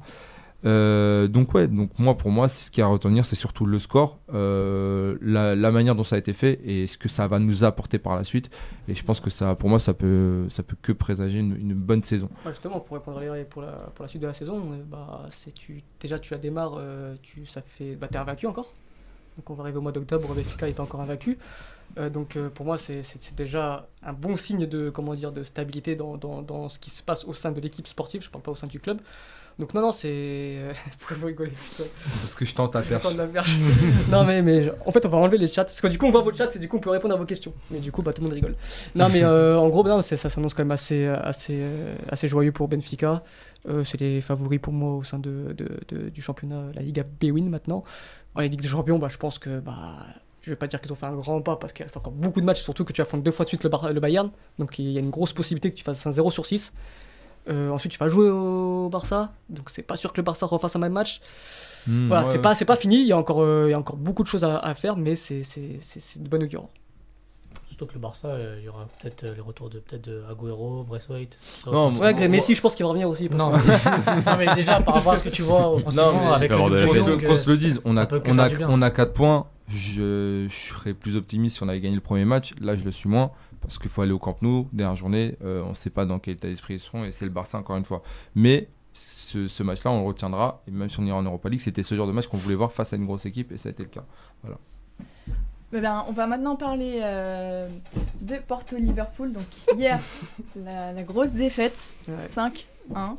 Euh, 0.65 1.27
donc 1.27 1.53
ouais, 1.53 1.67
donc 1.67 1.97
moi 1.99 2.17
pour 2.17 2.31
moi, 2.31 2.47
ce 2.47 2.71
qui 2.71 2.81
a 2.81 2.85
à 2.85 2.87
retenir, 2.87 3.25
c'est 3.25 3.35
surtout 3.35 3.65
le 3.65 3.79
score, 3.79 4.17
euh, 4.33 5.17
la, 5.21 5.71
manière 5.71 5.95
dont 5.95 6.03
ça 6.03 6.15
a 6.15 6.19
été 6.19 6.33
fait 6.33 6.59
et 6.63 6.87
ce 6.87 6.97
que 6.97 7.09
ça 7.09 7.27
va 7.27 7.39
nous 7.39 7.63
apporter 7.63 7.99
par 7.99 8.15
la 8.15 8.23
suite. 8.23 8.49
Et 8.87 8.95
je 8.95 9.03
pense 9.03 9.19
que 9.19 9.29
ça, 9.29 9.55
pour 9.55 9.69
moi, 9.69 9.79
ça 9.79 9.93
peut, 9.93 10.47
ça 10.49 10.63
peut 10.63 10.77
que 10.81 10.91
présager 10.91 11.39
une, 11.39 11.73
bonne 11.73 12.03
saison. 12.03 12.29
Justement, 12.47 12.79
pour 12.79 12.97
répondre 12.97 13.19
à 13.19 13.43
pour 13.45 13.61
la, 13.61 13.71
pour 13.93 14.03
la 14.03 14.09
suite 14.09 14.21
de 14.21 14.27
la 14.27 14.33
saison, 14.33 14.57
euh, 14.71 14.83
bah, 14.89 15.29
déjà 15.99 16.19
tu 16.19 16.33
la 16.33 16.39
démarres, 16.39 16.79
tu, 17.21 17.45
ça 17.45 17.61
fait, 17.61 17.95
bah, 17.95 18.07
t'es 18.07 18.17
invaincu 18.17 18.47
encore. 18.47 18.73
Donc 19.37 19.49
on 19.51 19.53
va 19.53 19.63
arriver 19.63 19.77
au 19.77 19.81
mois 19.81 19.91
d'octobre, 19.91 20.33
Benfica 20.33 20.67
est 20.67 20.79
encore 20.79 21.01
invaincu. 21.01 21.37
Donc 22.11 22.37
pour 22.55 22.65
moi, 22.65 22.77
c'est 22.77 23.03
déjà 23.35 23.87
un 24.03 24.13
bon 24.13 24.35
signe 24.35 24.65
de, 24.65 24.89
comment 24.89 25.13
dire, 25.13 25.31
de 25.31 25.43
stabilité 25.43 25.95
dans, 25.95 26.17
dans, 26.17 26.69
ce 26.69 26.79
qui 26.79 26.89
se 26.89 27.03
passe 27.03 27.23
au 27.23 27.33
sein 27.33 27.51
de 27.51 27.61
l'équipe 27.61 27.87
sportive, 27.87 28.23
je 28.23 28.31
parle 28.31 28.43
pas 28.43 28.51
au 28.51 28.55
sein 28.55 28.67
du 28.67 28.79
club. 28.79 28.99
Donc 29.59 29.73
non, 29.73 29.81
non, 29.81 29.91
c'est... 29.91 30.07
euh, 30.11 30.71
Pourquoi 30.99 31.17
vous 31.17 31.25
rigolez 31.27 31.49
putain. 31.51 31.89
Parce 32.21 32.35
que 32.35 32.45
je 32.45 32.53
tente 32.53 32.75
à 32.75 32.81
perche. 32.81 33.15
la 33.15 33.25
perche. 33.25 33.57
non 34.11 34.23
mais, 34.23 34.41
mais 34.43 34.71
en 34.85 34.91
fait 34.91 35.03
on 35.05 35.09
va 35.09 35.17
enlever 35.17 35.37
les 35.39 35.47
chats. 35.47 35.65
Parce 35.65 35.81
que 35.81 35.87
du 35.87 35.97
coup 35.97 36.05
on 36.05 36.11
voit 36.11 36.21
vos 36.21 36.31
chats 36.33 36.49
et 36.53 36.59
du 36.59 36.67
coup 36.69 36.77
on 36.77 36.79
peut 36.79 36.91
répondre 36.91 37.15
à 37.15 37.17
vos 37.17 37.25
questions. 37.25 37.53
Mais 37.71 37.79
du 37.79 37.91
coup 37.91 38.01
bah 38.03 38.13
tout 38.13 38.21
le 38.21 38.25
monde 38.27 38.33
rigole. 38.35 38.55
Non 38.95 39.09
mais 39.09 39.23
euh, 39.23 39.57
en 39.57 39.67
gros 39.69 39.83
bah, 39.83 39.89
non, 39.89 40.01
ça 40.03 40.15
s'annonce 40.17 40.53
quand 40.53 40.63
même 40.63 40.71
assez 40.71 41.07
assez 41.07 41.55
euh, 41.59 41.95
assez 42.09 42.27
joyeux 42.27 42.51
pour 42.51 42.67
Benfica. 42.67 43.23
Euh, 43.67 43.83
c'est 43.83 43.99
les 43.99 44.21
favoris 44.21 44.59
pour 44.61 44.71
moi 44.73 44.93
au 44.95 45.03
sein 45.03 45.17
de, 45.19 45.53
de- 45.57 45.79
de- 45.89 46.09
du 46.09 46.21
championnat 46.21 46.61
la 46.75 46.81
Liga 46.83 47.03
B-Win 47.19 47.49
maintenant. 47.49 47.83
En 48.35 48.41
Ligue 48.41 48.61
des 48.61 48.67
Champions 48.67 48.99
bah 48.99 49.07
je 49.09 49.17
pense 49.17 49.39
que 49.39 49.59
bah 49.59 49.95
je 50.41 50.51
vais 50.51 50.55
pas 50.55 50.67
dire 50.67 50.79
qu'ils 50.79 50.93
ont 50.93 50.95
fait 50.95 51.07
un 51.07 51.15
grand 51.15 51.41
pas 51.41 51.55
parce 51.55 51.73
qu'il 51.73 51.83
reste 51.83 51.97
encore 51.97 52.13
beaucoup 52.13 52.39
de 52.41 52.45
matchs 52.45 52.61
surtout 52.61 52.85
que 52.85 52.93
tu 52.93 53.01
affrontes 53.01 53.23
deux 53.23 53.31
fois 53.31 53.43
de 53.43 53.49
suite 53.49 53.63
le, 53.63 53.71
le 53.91 53.99
Bayern. 53.99 54.29
Donc 54.59 54.77
il 54.77 54.91
y 54.91 54.97
a 54.97 54.99
une 54.99 55.09
grosse 55.09 55.33
possibilité 55.33 55.71
que 55.71 55.75
tu 55.75 55.83
fasses 55.83 56.05
un 56.05 56.11
0 56.11 56.29
sur 56.29 56.45
6 56.45 56.71
Euh, 57.49 57.69
ensuite 57.69 57.91
tu 57.93 57.97
vas 57.99 58.09
jouer 58.09 58.29
au 58.29 58.89
Barça 58.89 59.31
donc 59.49 59.69
c'est 59.69 59.81
pas 59.81 59.95
sûr 59.95 60.11
que 60.11 60.17
le 60.17 60.23
Barça 60.23 60.45
refasse 60.45 60.75
un 60.75 60.79
même 60.79 60.91
match 60.93 61.21
Hmm, 61.87 62.07
voilà, 62.09 62.23
ouais, 62.23 62.27
c'est 62.29 62.35
ouais. 62.37 62.41
pas, 62.41 62.53
c'est 62.53 62.65
pas 62.65 62.75
fini, 62.75 62.97
il 62.99 63.07
y, 63.07 63.13
a 63.13 63.17
encore, 63.17 63.41
euh, 63.41 63.67
il 63.69 63.71
y 63.71 63.73
a 63.73 63.79
encore 63.79 63.95
beaucoup 63.95 64.21
de 64.21 64.27
choses 64.27 64.43
à, 64.43 64.57
à 64.57 64.73
faire, 64.73 64.97
mais 64.97 65.15
c'est, 65.15 65.43
c'est, 65.43 65.77
c'est, 65.79 66.01
c'est 66.01 66.21
de 66.21 66.27
bonne 66.27 66.43
augure. 66.43 66.67
Surtout 67.69 67.85
que 67.85 67.93
le 67.93 67.99
Barça, 68.01 68.27
euh, 68.27 68.57
il 68.59 68.65
y 68.65 68.67
aura 68.67 68.87
peut-être 68.99 69.23
euh, 69.23 69.33
les 69.35 69.39
retours 69.39 69.69
de 69.69 69.79
peut-être 69.79 70.03
de 70.03 70.21
Agüero, 70.29 70.83
Braithwaite. 70.83 71.37
Ça, 71.63 71.71
Non, 71.71 71.85
je 71.91 71.97
pense- 71.97 71.99
moi- 72.01 72.11
Ouais, 72.11 72.27
Messi, 72.27 72.55
je 72.55 72.61
pense 72.61 72.75
qu'il 72.75 72.83
va 72.83 72.89
revenir 72.89 73.07
aussi. 73.07 73.29
parce 73.29 73.39
non, 73.39 73.51
que- 73.57 73.65
mais, 73.65 74.15
non, 74.25 74.37
mais 74.37 74.55
déjà 74.55 74.81
par 74.81 74.95
rapport 74.95 75.13
à 75.13 75.17
ce 75.17 75.23
que 75.23 75.29
tu 75.29 75.43
vois 75.43 75.71
offensivement, 75.71 76.11
Non, 76.11 76.19
mais 76.27 76.33
avec 76.33 76.51
il 76.51 76.57
va 76.57 76.67
le 76.67 77.25
Qu'on 77.25 77.37
se, 77.37 77.49
le 77.49 77.55
dise, 77.57 77.79
on 77.85 77.95
a, 77.95 78.03
on, 78.03 78.07
faire 78.19 78.39
a, 78.41 78.49
du 78.49 78.57
bien. 78.57 78.67
on 78.69 78.81
a 78.81 78.89
4 78.89 79.13
points. 79.13 79.45
Je, 79.69 80.47
je 80.49 80.55
serais 80.73 80.93
plus 80.93 81.15
optimiste 81.15 81.55
si 81.57 81.63
on 81.63 81.69
avait 81.69 81.79
gagné 81.79 81.95
le 81.95 82.01
premier 82.01 82.25
match. 82.25 82.51
Là, 82.59 82.75
je 82.75 82.83
le 82.83 82.91
suis 82.91 83.07
moins 83.09 83.31
parce 83.61 83.77
qu'il 83.79 83.89
faut 83.89 84.01
aller 84.01 84.11
au 84.11 84.19
Camp 84.19 84.41
Nou. 84.41 84.67
Dernière 84.73 84.95
journée, 84.95 85.35
euh, 85.43 85.61
on 85.65 85.69
ne 85.69 85.73
sait 85.73 85.89
pas 85.89 86.05
dans 86.05 86.19
quel 86.19 86.35
état 86.35 86.47
d'esprit 86.47 86.75
ils 86.75 86.79
seront 86.79 87.03
et 87.05 87.11
c'est 87.11 87.25
le 87.25 87.31
Barça 87.31 87.57
encore 87.57 87.77
une 87.77 87.85
fois. 87.85 88.01
Mais 88.35 88.69
ce, 88.93 89.47
ce 89.47 89.63
match-là, 89.63 89.91
on 89.91 90.01
le 90.01 90.07
retiendra. 90.07 90.61
Et 90.67 90.71
même 90.71 90.89
si 90.89 90.99
on 90.99 91.05
ira 91.05 91.17
en 91.17 91.23
Europa 91.23 91.49
League, 91.49 91.61
c'était 91.61 91.83
ce 91.83 91.95
genre 91.95 92.07
de 92.07 92.11
match 92.11 92.27
qu'on 92.27 92.37
voulait 92.37 92.55
voir 92.55 92.71
face 92.71 92.93
à 92.93 92.95
une 92.95 93.05
grosse 93.05 93.25
équipe 93.25 93.51
et 93.51 93.57
ça 93.57 93.69
a 93.69 93.71
été 93.71 93.83
le 93.83 93.89
cas. 93.89 94.03
Eh 95.73 95.81
bien, 95.81 96.05
on 96.07 96.13
va 96.13 96.27
maintenant 96.27 96.55
parler 96.55 96.99
euh, 97.03 97.67
de 98.21 98.35
Porto-Liverpool. 98.47 99.33
Donc 99.33 99.45
hier, 99.77 99.99
la, 100.55 100.93
la 100.93 101.03
grosse 101.03 101.31
défaite, 101.31 101.95
Ouais. 102.07 102.15
5-1. 102.15 103.15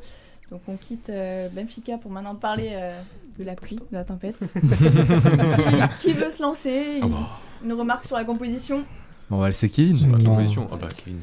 Donc 0.50 0.62
on 0.66 0.76
quitte 0.76 1.10
euh, 1.10 1.48
Benfica 1.50 1.98
pour 1.98 2.10
maintenant 2.10 2.34
parler 2.34 2.70
euh, 2.72 2.98
de 3.38 3.44
la 3.44 3.54
pluie, 3.54 3.76
de 3.76 3.82
la 3.96 4.04
tempête. 4.04 4.38
qui, 6.00 6.08
qui 6.08 6.12
veut 6.14 6.30
se 6.30 6.42
lancer? 6.42 7.00
Ah 7.02 7.06
bah, 7.06 7.38
Une 7.62 7.74
remarque 7.74 8.06
sur 8.06 8.16
la 8.16 8.24
composition? 8.24 8.82
Bon, 9.30 9.40
bah, 9.40 9.52
c'est 9.52 9.68
qui 9.68 9.96
sur 9.98 10.06
la 10.08 10.18
composition. 10.24 10.68
Ah 10.72 10.76
bah, 10.80 10.88
Kevin. 10.96 11.20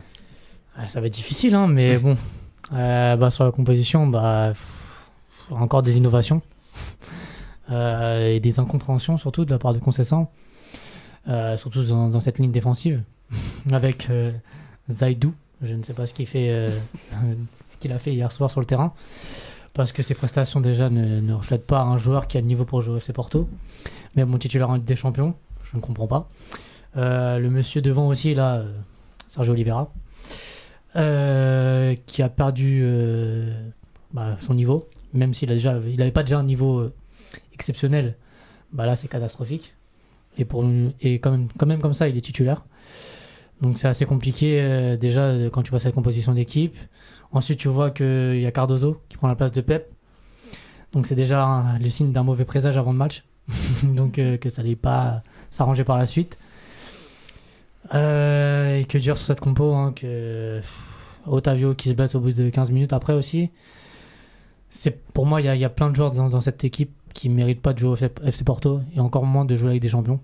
Ouais, 0.77 0.87
ça 0.89 1.01
va 1.01 1.07
être 1.07 1.13
difficile, 1.13 1.55
hein, 1.55 1.67
mais 1.67 1.97
bon. 1.97 2.17
Euh, 2.73 3.15
bah, 3.15 3.29
sur 3.31 3.43
la 3.43 3.51
composition, 3.51 4.07
bah, 4.07 4.49
pff, 4.53 5.51
encore 5.51 5.81
des 5.81 5.97
innovations 5.97 6.41
Euh, 7.71 8.27
et 8.35 8.39
des 8.39 8.59
incompréhensions 8.59 9.17
surtout 9.17 9.43
de 9.43 9.49
la 9.49 9.57
part 9.57 9.73
de 9.73 9.79
Concessant. 9.79 10.31
euh, 11.27 11.57
surtout 11.57 11.81
dans, 11.83 12.09
dans 12.09 12.19
cette 12.19 12.37
ligne 12.37 12.51
défensive, 12.51 13.01
avec 13.71 14.07
euh, 14.11 14.31
Zaidou. 14.87 15.33
Je 15.63 15.73
ne 15.73 15.81
sais 15.81 15.93
pas 15.93 16.05
ce 16.05 16.13
qu'il 16.13 16.27
fait, 16.27 16.49
euh, 16.51 16.69
ce 17.71 17.77
qu'il 17.77 17.91
a 17.91 17.97
fait 17.97 18.13
hier 18.13 18.31
soir 18.31 18.51
sur 18.51 18.59
le 18.59 18.67
terrain, 18.67 18.93
parce 19.73 19.91
que 19.93 20.03
ses 20.03 20.13
prestations 20.13 20.61
déjà 20.61 20.91
ne, 20.91 21.19
ne 21.21 21.33
reflètent 21.33 21.65
pas 21.65 21.81
un 21.81 21.97
joueur 21.97 22.27
qui 22.27 22.37
a 22.37 22.41
le 22.41 22.45
niveau 22.45 22.65
pour 22.65 22.81
jouer 22.83 22.93
au 22.93 22.97
FC 22.99 23.13
Porto. 23.13 23.49
Mais 24.15 24.25
bon, 24.25 24.37
titulaire 24.37 24.69
en 24.69 24.75
Ligue 24.75 24.85
des 24.85 24.95
Champions, 24.95 25.33
je 25.63 25.75
ne 25.75 25.81
comprends 25.81 26.05
pas. 26.05 26.29
Euh, 26.97 27.39
le 27.39 27.49
monsieur 27.49 27.81
devant 27.81 28.07
aussi, 28.07 28.33
là, 28.33 28.55
euh, 28.55 28.73
Sergio 29.27 29.53
Oliveira, 29.53 29.91
euh, 30.95 31.95
qui 32.05 32.21
a 32.21 32.29
perdu 32.29 32.85
bah, 34.13 34.37
son 34.39 34.53
niveau, 34.53 34.87
même 35.13 35.33
s'il 35.33 35.49
n'avait 35.49 36.11
pas 36.11 36.23
déjà 36.23 36.39
un 36.39 36.43
niveau 36.43 36.89
exceptionnel. 37.53 38.15
Bah 38.71 38.85
là, 38.85 38.95
c'est 38.95 39.07
catastrophique. 39.07 39.73
Et, 40.37 40.45
pour, 40.45 40.65
et 41.01 41.19
quand, 41.19 41.31
même, 41.31 41.47
quand 41.57 41.65
même 41.65 41.81
comme 41.81 41.93
ça, 41.93 42.07
il 42.07 42.17
est 42.17 42.21
titulaire. 42.21 42.65
Donc 43.61 43.79
c'est 43.79 43.87
assez 43.87 44.05
compliqué 44.05 44.97
déjà 44.99 45.33
quand 45.51 45.63
tu 45.63 45.69
vois 45.69 45.79
cette 45.79 45.95
composition 45.95 46.33
d'équipe. 46.33 46.75
Ensuite, 47.31 47.57
tu 47.57 47.69
vois 47.69 47.89
qu'il 47.91 48.39
y 48.39 48.45
a 48.45 48.51
Cardozo 48.51 49.01
qui 49.07 49.17
prend 49.17 49.29
la 49.29 49.35
place 49.35 49.53
de 49.53 49.61
Pep. 49.61 49.91
Donc 50.91 51.07
c'est 51.07 51.15
déjà 51.15 51.63
le 51.81 51.89
signe 51.89 52.11
d'un 52.11 52.23
mauvais 52.23 52.45
présage 52.45 52.75
avant 52.75 52.91
le 52.91 52.97
match. 52.97 53.23
Donc 53.83 54.13
que 54.13 54.49
ça 54.49 54.61
n'allait 54.61 54.75
pas 54.75 55.23
s'arranger 55.51 55.85
par 55.85 55.97
la 55.97 56.05
suite. 56.05 56.37
Euh, 57.93 58.79
et 58.79 58.85
que 58.85 58.97
dire 58.97 59.17
sur 59.17 59.27
cette 59.27 59.39
compo 59.39 59.73
hein, 59.75 59.93
que 59.95 60.59
Otavio 61.27 61.75
qui 61.75 61.89
se 61.89 61.93
blesse 61.93 62.15
au 62.15 62.19
bout 62.19 62.31
de 62.31 62.49
15 62.49 62.71
minutes 62.71 62.93
après 62.93 63.13
aussi. 63.13 63.51
C'est 64.69 65.03
pour 65.13 65.25
moi 65.25 65.39
il 65.41 65.45
y, 65.45 65.47
a- 65.47 65.55
il 65.55 65.61
y 65.61 65.65
a 65.65 65.69
plein 65.69 65.89
de 65.91 65.95
joueurs 65.95 66.11
dans, 66.11 66.29
dans 66.29 66.41
cette 66.41 66.63
équipe 66.63 66.91
qui 67.13 67.29
méritent 67.29 67.61
pas 67.61 67.73
de 67.73 67.79
jouer 67.79 67.89
au 67.89 67.95
FC 67.95 68.43
Porto 68.43 68.81
et 68.95 68.99
encore 68.99 69.23
moins 69.25 69.45
de 69.45 69.55
jouer 69.55 69.69
avec 69.71 69.81
des 69.81 69.89
champions. 69.89 70.19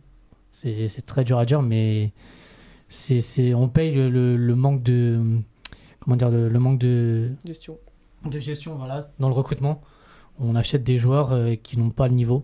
C'est 0.51 1.05
très 1.05 1.23
dur 1.23 1.37
à 1.37 1.45
dire 1.45 1.61
mais 1.61 2.11
c'est 2.89 3.53
on 3.53 3.69
paye 3.69 3.93
le, 3.93 4.09
le- 4.09 4.35
le 4.35 4.55
manque 4.55 4.83
de 4.83 5.21
comment 6.01 6.15
dire 6.17 6.29
le, 6.29 6.49
le 6.49 6.59
manque 6.59 6.79
de 6.79 7.29
Gestion. 7.45 7.77
de 8.25 8.37
gestion 8.39 8.75
voilà 8.75 9.11
dans 9.19 9.29
le 9.29 9.33
recrutement 9.33 9.81
on 10.39 10.55
achète 10.55 10.83
des 10.83 10.97
joueurs 10.97 11.31
euh, 11.31 11.55
qui 11.55 11.77
n'ont 11.79 11.91
pas 11.91 12.09
le 12.09 12.15
niveau 12.15 12.43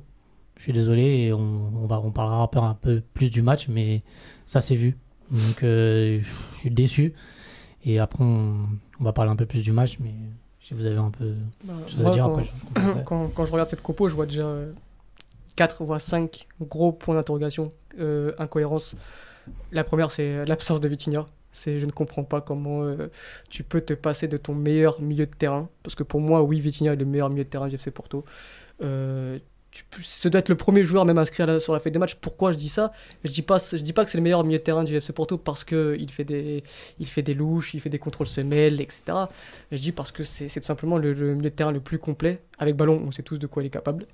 je 0.55 0.63
suis 0.63 0.71
désolé 0.73 1.01
et 1.03 1.33
on, 1.33 1.71
on 1.75 1.85
va 1.85 1.99
on 1.99 2.11
parlera 2.11 2.49
un 2.69 2.73
peu 2.75 3.01
plus 3.13 3.29
du 3.29 3.41
match 3.41 3.67
mais 3.67 4.03
ça 4.45 4.61
c'est 4.61 4.75
vu 4.75 4.95
donc 5.31 5.63
euh, 5.63 6.21
je 6.53 6.57
suis 6.57 6.71
déçu 6.71 7.13
et 7.85 7.99
après 7.99 8.23
on, 8.23 8.55
on 8.99 9.03
va 9.03 9.13
parler 9.13 9.31
un 9.31 9.35
peu 9.35 9.45
plus 9.45 9.63
du 9.63 9.71
match 9.71 9.97
mais 9.99 10.13
si 10.61 10.73
vous 10.73 10.85
avez 10.85 10.97
un 10.97 11.11
peu 11.11 11.33
Bah, 11.63 11.73
à 12.05 12.09
dire 12.09 12.23
quand, 12.23 12.37
après, 12.37 12.43
je 12.43 13.01
quand, 13.05 13.27
quand 13.33 13.45
je 13.45 13.51
regarde 13.51 13.69
cette 13.69 13.81
compo, 13.81 14.09
je 14.09 14.15
vois 14.15 14.25
déjà 14.25 14.53
4 15.57 15.83
voire 15.83 15.99
5 15.99 16.47
gros 16.61 16.93
points 16.93 17.15
d'interrogation, 17.15 17.73
euh, 17.99 18.31
incohérence. 18.37 18.95
La 19.71 19.83
première, 19.83 20.11
c'est 20.11 20.45
l'absence 20.45 20.79
de 20.79 20.87
Vitinha. 20.87 21.25
C'est, 21.51 21.79
je 21.79 21.85
ne 21.85 21.91
comprends 21.91 22.23
pas 22.23 22.39
comment 22.39 22.83
euh, 22.83 23.09
tu 23.49 23.63
peux 23.63 23.81
te 23.81 23.93
passer 23.93 24.27
de 24.27 24.37
ton 24.37 24.53
meilleur 24.53 25.01
milieu 25.01 25.25
de 25.25 25.33
terrain. 25.33 25.69
Parce 25.83 25.95
que 25.95 26.03
pour 26.03 26.21
moi, 26.21 26.43
oui, 26.43 26.59
Vitinha 26.61 26.93
est 26.93 26.97
le 26.97 27.05
meilleur 27.05 27.29
milieu 27.29 27.43
de 27.43 27.49
terrain 27.49 27.67
du 27.67 27.75
FC 27.75 27.91
Porto. 27.91 28.23
Euh, 28.83 29.39
ce 30.01 30.29
doit 30.29 30.39
être 30.39 30.49
le 30.49 30.55
premier 30.55 30.83
joueur 30.83 31.05
même 31.05 31.17
inscrit 31.17 31.43
sur 31.61 31.73
la 31.73 31.79
feuille 31.79 31.91
de 31.91 31.99
match. 31.99 32.15
Pourquoi 32.15 32.51
je 32.51 32.57
dis 32.57 32.69
ça? 32.69 32.91
Je 33.23 33.31
dis 33.31 33.41
pas, 33.41 33.57
je 33.57 33.77
dis 33.77 33.93
pas 33.93 34.05
que 34.05 34.11
c'est 34.11 34.17
le 34.17 34.23
meilleur 34.23 34.43
milieu 34.43 34.57
de 34.57 34.63
terrain 34.63 34.83
du 34.83 34.95
FC 34.95 35.13
Porto 35.13 35.37
parce 35.37 35.63
que 35.63 35.95
il 35.99 36.11
fait 36.11 36.23
des, 36.23 37.33
louches, 37.33 37.73
il 37.73 37.81
fait 37.81 37.89
des 37.89 37.99
contrôles 37.99 38.27
semelles, 38.27 38.81
etc. 38.81 39.03
Je 39.71 39.81
dis 39.81 39.91
parce 39.91 40.11
que 40.11 40.23
c'est 40.23 40.47
tout 40.47 40.65
simplement 40.65 40.97
le, 40.97 41.13
le 41.13 41.35
milieu 41.35 41.49
de 41.49 41.55
terrain 41.55 41.71
le 41.71 41.79
plus 41.79 41.99
complet. 41.99 42.41
Avec 42.59 42.75
ballon, 42.75 43.01
on 43.05 43.11
sait 43.11 43.23
tous 43.23 43.37
de 43.37 43.47
quoi 43.47 43.63
il 43.63 43.67
est 43.67 43.71
capable. 43.71 44.07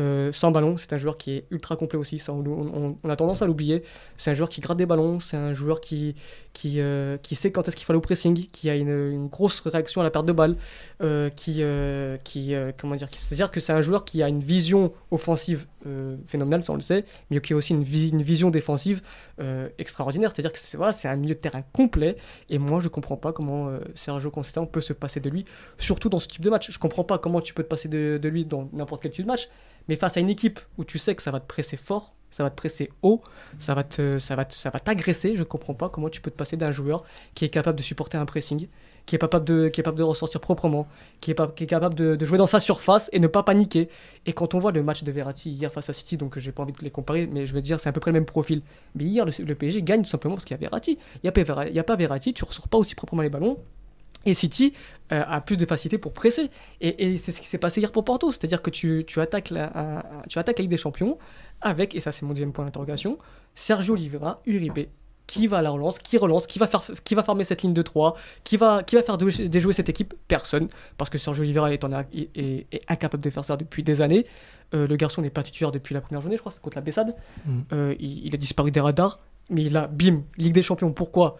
Euh, 0.00 0.32
sans 0.32 0.50
ballon, 0.50 0.76
c'est 0.76 0.92
un 0.92 0.96
joueur 0.96 1.16
qui 1.16 1.32
est 1.32 1.44
ultra 1.50 1.76
complet 1.76 1.98
aussi. 1.98 2.22
On, 2.28 2.96
a 3.08 3.16
tendance 3.16 3.42
à 3.42 3.46
l'oublier. 3.46 3.82
C'est 4.16 4.30
un 4.30 4.34
joueur 4.34 4.48
qui 4.48 4.60
gratte 4.60 4.78
des 4.78 4.86
ballons. 4.86 5.20
C'est 5.20 5.36
un 5.36 5.54
joueur 5.54 5.80
qui, 5.80 6.14
qui, 6.52 6.80
euh, 6.80 7.16
qui 7.18 7.34
sait 7.34 7.52
quand 7.52 7.66
est-ce 7.68 7.76
qu'il 7.76 7.84
faut 7.84 7.92
aller 7.92 7.98
au 7.98 8.02
pressing, 8.02 8.46
qui 8.48 8.70
a 8.70 8.74
une, 8.74 8.88
une 8.88 9.28
grosse 9.28 9.60
réaction 9.60 10.00
à 10.00 10.04
la 10.04 10.10
perte 10.10 10.26
de 10.26 10.32
balle, 10.32 10.56
euh, 11.02 11.30
qui, 11.30 11.62
qui 12.24 12.54
comment 12.78 12.96
dire, 12.96 13.08
c'est-à-dire 13.12 13.50
que 13.50 13.60
c'est 13.60 13.72
un 13.72 13.82
joueur 13.82 14.04
qui 14.04 14.22
a 14.22 14.28
une 14.28 14.40
vision 14.40 14.92
offensive 15.10 15.66
euh, 15.86 16.16
phénoménale, 16.26 16.62
ça 16.62 16.72
on 16.72 16.76
le 16.76 16.82
sait, 16.82 17.04
mais 17.30 17.40
qui 17.40 17.52
a 17.52 17.56
aussi 17.56 17.72
une, 17.72 17.82
vi- 17.84 18.10
une 18.10 18.22
vision 18.22 18.50
défensive 18.50 19.02
euh, 19.40 19.68
extraordinaire. 19.78 20.30
C'est-à-dire 20.32 20.52
que 20.52 20.58
c'est 20.92 21.08
un 21.08 21.16
milieu 21.16 21.34
de 21.34 21.40
terrain 21.40 21.62
complet. 21.72 22.16
Et 22.48 22.58
moi, 22.58 22.80
je 22.80 22.88
comprends 22.88 23.16
pas 23.16 23.32
comment 23.32 23.68
euh, 23.68 23.80
Sergio 23.94 24.30
Conceição 24.30 24.66
peut 24.66 24.80
se 24.80 24.92
passer 24.92 25.20
de 25.20 25.30
lui, 25.30 25.44
surtout 25.78 26.08
dans 26.08 26.18
ce 26.18 26.28
type 26.28 26.42
de 26.42 26.50
match. 26.50 26.70
Je 26.70 26.78
comprends 26.78 27.04
pas 27.04 27.18
comment 27.18 27.40
tu 27.40 27.54
peux 27.54 27.62
te 27.62 27.68
passer 27.68 27.88
de, 27.88 28.18
de 28.20 28.28
lui 28.28 28.44
dans 28.44 28.68
n'importe 28.72 29.02
quel 29.02 29.12
type 29.12 29.24
de 29.24 29.30
match, 29.30 29.48
mais 29.88 29.96
face 29.96 30.16
à 30.16 30.20
une 30.20 30.30
équipe 30.30 30.60
où 30.78 30.84
tu 30.84 30.98
sais 30.98 31.14
que 31.14 31.22
ça 31.22 31.30
va 31.30 31.40
te 31.40 31.46
presser 31.46 31.76
fort, 31.76 32.14
ça 32.30 32.42
va 32.42 32.50
te 32.50 32.56
presser 32.56 32.90
haut, 33.02 33.22
ça 33.60 33.74
va 33.74 33.84
ça 34.18 34.34
va 34.34 34.44
ça 34.48 34.70
va 34.70 34.80
t'agresser. 34.80 35.36
Je 35.36 35.44
comprends 35.44 35.74
pas 35.74 35.88
comment 35.88 36.10
tu 36.10 36.20
peux 36.20 36.32
te 36.32 36.36
passer 36.36 36.56
d'un 36.56 36.72
joueur 36.72 37.04
qui 37.34 37.44
est 37.44 37.48
capable 37.48 37.78
de 37.78 37.82
supporter 37.84 38.16
un 38.18 38.24
pressing, 38.24 38.66
qui 39.06 39.16
est 39.16 39.18
capable 39.18 39.44
de, 39.44 39.68
qui 39.68 39.80
est 39.80 39.84
capable 39.84 39.98
de 39.98 40.02
ressortir 40.02 40.40
proprement, 40.40 40.86
qui 41.20 41.30
est, 41.30 41.54
qui 41.54 41.64
est 41.64 41.66
capable 41.66 41.94
de, 41.94 42.24
jouer 42.24 42.38
dans 42.38 42.46
sa 42.46 42.60
surface 42.60 43.10
et 43.12 43.20
ne 43.20 43.26
pas 43.26 43.42
paniquer. 43.42 43.88
Et 44.26 44.32
quand 44.32 44.54
on 44.54 44.58
voit 44.58 44.72
le 44.72 44.82
match 44.82 45.02
de 45.02 45.12
Verratti 45.12 45.50
hier 45.50 45.72
face 45.72 45.90
à 45.90 45.92
City, 45.92 46.16
donc 46.16 46.38
j'ai 46.38 46.52
pas 46.52 46.62
envie 46.62 46.72
de 46.72 46.82
les 46.82 46.90
comparer, 46.90 47.26
mais 47.26 47.46
je 47.46 47.52
veux 47.52 47.62
dire 47.62 47.78
c'est 47.80 47.88
à 47.88 47.92
peu 47.92 48.00
près 48.00 48.10
le 48.10 48.14
même 48.14 48.24
profil. 48.24 48.62
Mais 48.94 49.04
hier 49.04 49.24
le, 49.24 49.54
PSG 49.54 49.82
gagne 49.82 50.02
tout 50.02 50.10
simplement 50.10 50.34
parce 50.34 50.44
qu'il 50.44 50.54
y 50.54 50.58
a 50.58 50.60
Verratti. 50.60 50.98
Il 51.22 51.26
y 51.26 51.78
a 51.78 51.84
pas 51.84 51.96
Verratti, 51.96 52.34
tu 52.34 52.44
ressors 52.44 52.68
pas 52.68 52.78
aussi 52.78 52.94
proprement 52.94 53.22
les 53.22 53.30
ballons. 53.30 53.58
Et 54.26 54.32
City 54.32 54.72
euh, 55.12 55.22
a 55.26 55.42
plus 55.42 55.58
de 55.58 55.66
facilité 55.66 55.98
pour 55.98 56.14
presser. 56.14 56.50
Et, 56.80 57.18
c'est 57.18 57.30
ce 57.30 57.42
qui 57.42 57.46
s'est 57.46 57.58
passé 57.58 57.82
hier 57.82 57.92
pour 57.92 58.04
Porto. 58.04 58.32
C'est-à-dire 58.32 58.62
que 58.62 58.70
tu, 58.70 59.04
tu 59.06 59.20
attaques 59.20 59.50
la, 59.50 60.02
tu 60.30 60.38
attaques 60.38 60.58
Ligue 60.58 60.70
des 60.70 60.78
Champions 60.78 61.18
avec, 61.60 61.94
et 61.94 62.00
ça 62.00 62.10
c'est 62.10 62.24
mon 62.24 62.32
deuxième 62.32 62.52
point 62.52 62.64
d'interrogation, 62.64 63.18
Sergio 63.54 63.94
Oliveira, 63.94 64.40
Uribe, 64.46 64.86
qui 65.26 65.46
va 65.46 65.58
à 65.58 65.62
la 65.62 65.70
relance, 65.70 65.98
qui 65.98 66.18
relance, 66.18 66.46
qui 66.46 66.58
va, 66.58 66.66
faire, 66.66 66.82
qui 67.02 67.14
va 67.14 67.22
farmer 67.22 67.44
cette 67.44 67.62
ligne 67.62 67.72
de 67.72 67.82
3, 67.82 68.16
qui 68.44 68.56
va, 68.56 68.82
qui 68.82 68.94
va 68.94 69.02
faire 69.02 69.16
déjouer, 69.18 69.72
cette 69.72 69.88
équipe? 69.88 70.14
Personne. 70.28 70.68
Parce 70.98 71.10
que 71.10 71.18
Sergio 71.18 71.42
Oliveira 71.42 71.72
est, 71.72 71.82
en- 71.84 71.92
est- 71.92 72.28
est- 72.34 72.66
est 72.72 72.82
incapable 72.88 73.22
de 73.22 73.30
faire 73.30 73.44
ça 73.44 73.56
depuis 73.56 73.82
des 73.82 74.02
années. 74.02 74.26
Euh, 74.74 74.86
le 74.86 74.96
garçon 74.96 75.22
n'est 75.22 75.30
pas 75.30 75.42
titulaire 75.42 75.72
depuis 75.72 75.94
la 75.94 76.00
première 76.00 76.20
journée, 76.20 76.36
je 76.36 76.42
crois, 76.42 76.52
c'est 76.52 76.60
contre 76.60 76.76
la 76.76 76.82
Bessade. 76.82 77.14
Mm. 77.46 77.60
Euh, 77.72 77.94
il, 78.00 78.26
il 78.26 78.34
a 78.34 78.38
disparu 78.38 78.70
des 78.70 78.80
radars, 78.80 79.18
mais 79.50 79.62
il 79.62 79.76
a, 79.76 79.86
bim, 79.86 80.22
Ligue 80.36 80.52
des 80.54 80.62
Champions. 80.62 80.92
Pourquoi? 80.92 81.36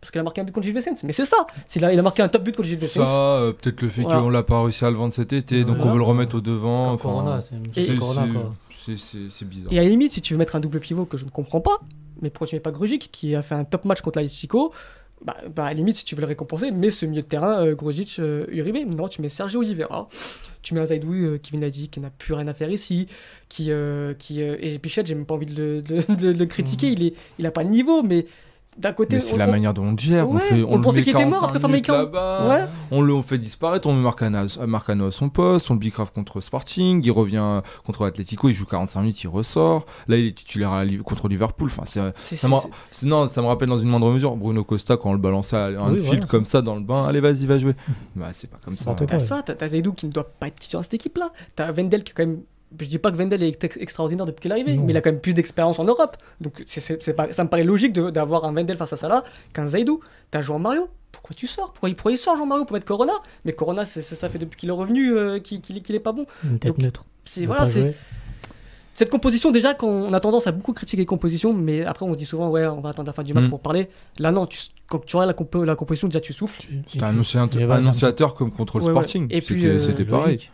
Parce 0.00 0.10
qu'il 0.10 0.20
a 0.20 0.24
marqué 0.24 0.40
un 0.40 0.44
but 0.44 0.52
contre 0.52 0.64
Gilles 0.66 0.74
Vicente. 0.76 1.02
Mais 1.04 1.12
c'est 1.12 1.26
ça 1.26 1.36
Il 1.76 1.84
a, 1.84 1.92
il 1.92 1.98
a 1.98 2.02
marqué 2.02 2.22
un 2.22 2.28
top 2.28 2.42
but 2.42 2.56
contre 2.56 2.68
Gilles 2.68 2.78
Vicente. 2.78 3.06
Ça, 3.06 3.36
euh, 3.36 3.52
peut-être 3.52 3.82
le 3.82 3.88
fait 3.90 4.02
Voilà. 4.02 4.20
qu'on 4.20 4.30
l'a 4.30 4.42
pas 4.42 4.62
réussi 4.62 4.84
à 4.84 4.90
le 4.90 4.96
vendre 4.96 5.12
cet 5.12 5.32
été, 5.34 5.64
donc 5.64 5.76
Voilà. 5.76 5.90
on 5.90 5.92
veut 5.92 5.98
le 5.98 6.04
remettre 6.04 6.36
au 6.36 6.40
devant. 6.40 6.92
Enfin, 6.92 7.40
c'est 7.40 7.58
bizarre. 9.44 9.72
Et 9.72 9.78
à 9.78 9.82
la 9.82 9.88
limite, 9.88 10.12
si 10.12 10.22
tu 10.22 10.34
veux 10.34 10.38
mettre 10.38 10.56
un 10.56 10.60
double 10.60 10.80
pivot 10.80 11.04
que 11.04 11.16
je 11.16 11.24
ne 11.24 11.30
comprends 11.30 11.60
pas, 11.60 11.78
mais 12.22 12.30
pourquoi 12.30 12.46
tu 12.46 12.54
mets 12.56 12.60
pas 12.60 12.70
Grujic 12.70 13.10
qui 13.12 13.34
a 13.34 13.42
fait 13.42 13.54
un 13.54 13.64
top 13.64 13.84
match 13.84 14.00
contre 14.00 14.18
l'Atletico 14.18 14.72
bah, 15.22 15.36
bah, 15.54 15.64
à 15.66 15.68
la 15.68 15.74
limite, 15.74 15.96
si 15.96 16.04
tu 16.06 16.14
veux 16.14 16.22
le 16.22 16.26
récompenser, 16.28 16.70
mets 16.70 16.90
ce 16.90 17.04
milieu 17.04 17.20
de 17.20 17.26
terrain, 17.26 17.66
euh, 17.66 17.74
Grujic, 17.74 18.16
euh, 18.20 18.46
Uribe. 18.50 18.94
Non, 18.94 19.06
tu 19.06 19.20
mets 19.20 19.28
Sergio 19.28 19.60
Oliveira. 19.60 20.08
Tu 20.62 20.72
mets 20.72 20.80
un 20.80 20.86
Zaidou 20.86 21.12
euh, 21.12 21.36
qui 21.38 21.50
vient 21.54 21.68
dit 21.68 21.90
qui 21.90 22.00
n'a 22.00 22.08
plus 22.08 22.32
rien 22.32 22.48
à 22.48 22.54
faire 22.54 22.70
ici. 22.70 23.06
Qui, 23.50 23.70
euh, 23.70 24.14
qui, 24.14 24.42
euh, 24.42 24.56
et 24.60 24.78
Pichette, 24.78 25.06
j'ai 25.06 25.14
même 25.14 25.26
pas 25.26 25.34
envie 25.34 25.44
de 25.44 25.54
le, 25.62 25.82
de- 25.82 26.14
de- 26.14 26.32
de 26.32 26.38
le 26.38 26.46
critiquer. 26.46 26.86
Mhm. 26.86 26.92
Il, 26.94 27.02
est, 27.08 27.14
il 27.38 27.46
a 27.46 27.50
pas 27.50 27.64
de 27.64 27.68
niveau, 27.68 28.02
mais 28.02 28.24
d'un 28.78 28.92
côté. 28.92 29.16
Mais 29.16 29.20
c'est 29.20 29.34
on- 29.34 29.38
la 29.38 29.48
on- 29.48 29.50
manière 29.50 29.74
dont 29.74 29.84
on 29.84 29.92
le 29.92 29.98
gère. 29.98 30.28
on 30.28 30.38
fait, 30.38 30.62
on 30.62 30.80
pensait 30.80 30.98
met 30.98 31.02
qu'il 31.04 31.12
était 31.12 31.26
mort 31.26 31.40
45 31.40 31.50
après 31.52 31.58
Ouais. 32.48 32.64
On 32.90 33.02
le 33.02 33.12
on 33.12 33.22
fait 33.22 33.38
disparaître, 33.38 33.86
on 33.88 33.92
met 33.94 34.02
Marcano, 34.02 34.38
Marcano 34.66 35.06
à 35.06 35.12
son 35.12 35.28
poste, 35.28 35.70
on 35.70 35.74
le 35.74 35.80
bicrave 35.80 36.12
contre 36.12 36.40
Sporting, 36.40 37.02
il 37.04 37.10
revient 37.10 37.60
contre 37.84 38.06
Atletico, 38.06 38.48
il 38.48 38.54
joue 38.54 38.66
45 38.66 39.00
minutes, 39.00 39.22
il 39.24 39.28
ressort. 39.28 39.86
Là, 40.08 40.16
il 40.16 40.26
est 40.28 40.32
titulaire 40.32 40.72
à 40.72 40.84
contre 41.04 41.28
Liverpool. 41.28 41.68
Enfin, 41.70 41.82
c'est, 41.84 42.00
c'est- 42.24 42.36
ça, 42.36 42.48
me, 42.48 42.56
c'est- 42.56 42.68
c'est- 42.90 43.06
non, 43.06 43.28
ça 43.28 43.42
me 43.42 43.46
rappelle 43.46 43.68
dans 43.68 43.78
une 43.78 43.88
moindre 43.88 44.10
mesure 44.12 44.36
Bruno 44.36 44.64
Costa 44.64 44.96
quand 44.96 45.10
on 45.10 45.14
le 45.14 45.18
balançait 45.18 45.56
à 45.56 45.64
un 45.66 45.92
Oui, 45.92 45.98
fil 45.98 46.06
voilà, 46.06 46.26
comme 46.26 46.44
ça 46.44 46.62
dans 46.62 46.74
le 46.76 46.80
bain. 46.82 47.02
c'est- 47.02 47.08
Allez, 47.08 47.20
vas-y, 47.20 47.46
va 47.46 47.58
jouer. 47.58 47.74
bah, 48.16 48.28
c'est 48.32 48.48
pas 48.50 48.58
comme 48.64 48.74
C'est 48.74 48.84
ça. 48.84 48.94
T'as 48.94 49.18
ça, 49.18 49.42
t'as 49.42 49.68
Zaidou 49.68 49.92
qui 49.92 50.06
ne 50.06 50.12
doit 50.12 50.24
pas 50.28 50.46
être 50.48 50.56
titulaire 50.60 50.80
dans 50.80 50.84
cette 50.84 50.94
équipe-là. 50.94 51.32
T'as 51.56 51.72
Wendel 51.72 52.02
qui 52.04 52.12
est 52.12 52.14
quand 52.14 52.26
même. 52.26 52.40
Je 52.78 52.86
dis 52.86 52.98
pas 52.98 53.10
que 53.10 53.16
Wendel 53.16 53.42
est 53.42 53.64
ex- 53.64 53.76
extraordinaire 53.78 54.26
depuis 54.26 54.42
qu'il 54.42 54.50
est 54.50 54.54
arrivé, 54.54 54.74
Non. 54.76 54.84
mais 54.84 54.92
il 54.92 54.96
a 54.96 55.00
quand 55.00 55.10
même 55.10 55.20
plus 55.20 55.34
d'expérience 55.34 55.78
en 55.80 55.84
Europe. 55.84 56.16
Donc 56.40 56.62
c'est 56.66 57.12
pas, 57.14 57.32
ça 57.32 57.42
me 57.44 57.48
paraît 57.48 57.64
logique 57.64 57.92
de- 57.92 58.10
d'avoir 58.10 58.44
un 58.44 58.54
Wendel 58.54 58.76
face 58.76 58.92
à 58.92 58.96
Salah 58.96 59.24
qu'un 59.52 59.66
Zaidou. 59.66 60.00
T'as 60.30 60.40
Jean 60.42 60.58
Mario. 60.60 60.88
Pourquoi 61.10 61.34
tu 61.34 61.48
sors? 61.48 61.72
Pourquoi 61.72 61.88
il, 61.88 61.96
pourquoi 61.96 62.12
il 62.12 62.18
sort 62.18 62.36
Jean 62.36 62.46
Mario 62.46 62.64
pour 62.64 62.74
mettre 62.74 62.86
Corona? 62.86 63.12
Mais 63.44 63.52
Corona, 63.52 63.84
ça 63.84 64.28
fait 64.28 64.38
depuis 64.38 64.56
qu'il 64.56 64.68
est 64.68 64.72
revenu 64.72 65.12
euh, 65.16 65.40
qu'il 65.40 65.60
qu'il 65.60 65.76
est- 65.76 65.90
est 65.90 65.98
pas 65.98 66.12
bon. 66.12 66.26
une 66.44 66.58
tête 66.60 66.70
Donc, 66.70 66.78
neutre 66.78 67.04
C'est 67.24 67.44
voilà, 67.46 67.66
c'est 67.66 67.94
cette 68.94 69.10
composition 69.10 69.50
déjà 69.50 69.72
qu'on 69.74 70.12
a 70.12 70.20
tendance 70.20 70.46
à 70.46 70.52
beaucoup 70.52 70.72
critiquer 70.72 70.98
les 71.02 71.06
compositions, 71.06 71.52
mais 71.54 71.84
après 71.84 72.04
on 72.04 72.12
se 72.12 72.18
dit 72.18 72.26
souvent 72.26 72.50
ouais 72.50 72.66
on 72.66 72.80
va 72.80 72.90
attendre 72.90 73.06
la 73.06 73.12
fin 73.12 73.22
du 73.22 73.32
match 73.32 73.46
Mm. 73.46 73.50
pour 73.50 73.60
parler. 73.60 73.88
Là 74.18 74.30
non, 74.30 74.46
tu, 74.46 74.60
quand 74.88 75.04
tu 75.04 75.16
regardes 75.16 75.28
la, 75.36 75.44
compo- 75.44 75.64
la 75.64 75.74
composition 75.74 76.06
déjà 76.08 76.20
tu 76.20 76.32
souffles. 76.32 76.60
Tu- 76.60 76.82
C'était 76.86 76.98
tu- 76.98 77.04
annonciateur, 77.72 78.34
comme 78.34 78.50
contre 78.50 78.78
le 78.78 78.84
Ouais, 78.84 78.90
ouais. 78.90 78.94
Sporting. 78.94 79.26
Et 79.30 79.40
puis, 79.40 79.62
C'était 79.80 80.02
euh, 80.02 80.06
pareil. 80.10 80.50